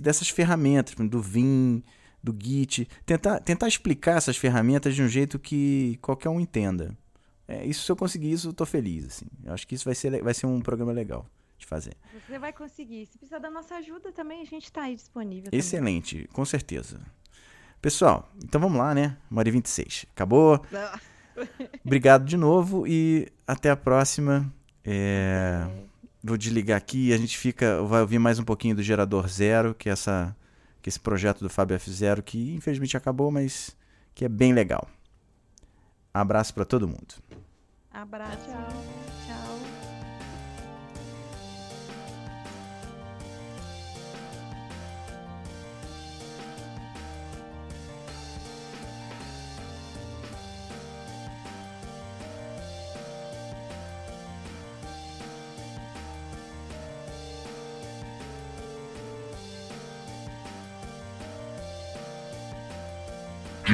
dessas 0.00 0.28
ferramentas, 0.30 0.94
do 0.94 1.20
Vim, 1.20 1.82
do 2.22 2.34
Git, 2.40 2.88
tentar, 3.04 3.40
tentar 3.40 3.68
explicar 3.68 4.16
essas 4.16 4.36
ferramentas 4.36 4.94
de 4.94 5.02
um 5.02 5.08
jeito 5.08 5.38
que 5.38 5.98
qualquer 6.00 6.28
um 6.30 6.40
entenda. 6.40 6.96
É, 7.46 7.64
isso, 7.66 7.84
se 7.84 7.92
eu 7.92 7.96
conseguir 7.96 8.32
isso, 8.32 8.48
eu 8.48 8.52
tô 8.54 8.64
feliz, 8.64 9.04
assim. 9.04 9.26
Eu 9.44 9.52
acho 9.52 9.66
que 9.66 9.74
isso 9.74 9.84
vai 9.84 9.94
ser, 9.94 10.22
vai 10.22 10.32
ser 10.32 10.46
um 10.46 10.60
programa 10.60 10.92
legal 10.92 11.26
de 11.58 11.66
fazer. 11.66 11.92
Você 12.26 12.38
vai 12.38 12.52
conseguir. 12.52 13.04
Se 13.06 13.18
precisar 13.18 13.38
da 13.40 13.50
nossa 13.50 13.74
ajuda 13.74 14.10
também, 14.12 14.40
a 14.40 14.44
gente 14.46 14.72
tá 14.72 14.82
aí 14.84 14.94
disponível. 14.94 15.44
também. 15.50 15.58
Excelente, 15.60 16.26
com 16.32 16.44
certeza. 16.44 17.00
Pessoal, 17.82 18.30
então 18.40 18.60
vamos 18.60 18.78
lá, 18.78 18.94
né? 18.94 19.16
Uma 19.28 19.40
hora 19.40 19.48
e 19.48 19.52
26. 19.52 20.06
Acabou. 20.14 20.64
Obrigado 21.84 22.24
de 22.24 22.36
novo 22.36 22.86
e 22.86 23.26
até 23.44 23.70
a 23.70 23.76
próxima. 23.76 24.50
É, 24.84 25.66
vou 26.22 26.36
desligar 26.36 26.78
aqui 26.78 27.08
e 27.08 27.12
a 27.12 27.16
gente 27.18 27.36
fica, 27.36 27.82
vai 27.82 28.00
ouvir 28.00 28.20
mais 28.20 28.38
um 28.38 28.44
pouquinho 28.44 28.76
do 28.76 28.84
Gerador 28.84 29.26
Zero, 29.26 29.74
que 29.74 29.88
é 29.88 29.92
essa, 29.92 30.34
que 30.80 30.88
é 30.88 30.90
esse 30.90 31.00
projeto 31.00 31.40
do 31.40 31.50
Fábio 31.50 31.76
F0, 31.76 32.22
que 32.22 32.54
infelizmente 32.54 32.96
acabou, 32.96 33.32
mas 33.32 33.76
que 34.14 34.24
é 34.24 34.28
bem 34.28 34.52
legal. 34.52 34.88
Abraço 36.14 36.54
para 36.54 36.64
todo 36.64 36.86
mundo. 36.86 37.14
Abraço. 37.90 38.46
Tchau. 38.46 39.21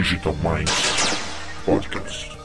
Digital 0.09 0.33
Minds 0.43 0.73
Podcast. 1.67 2.38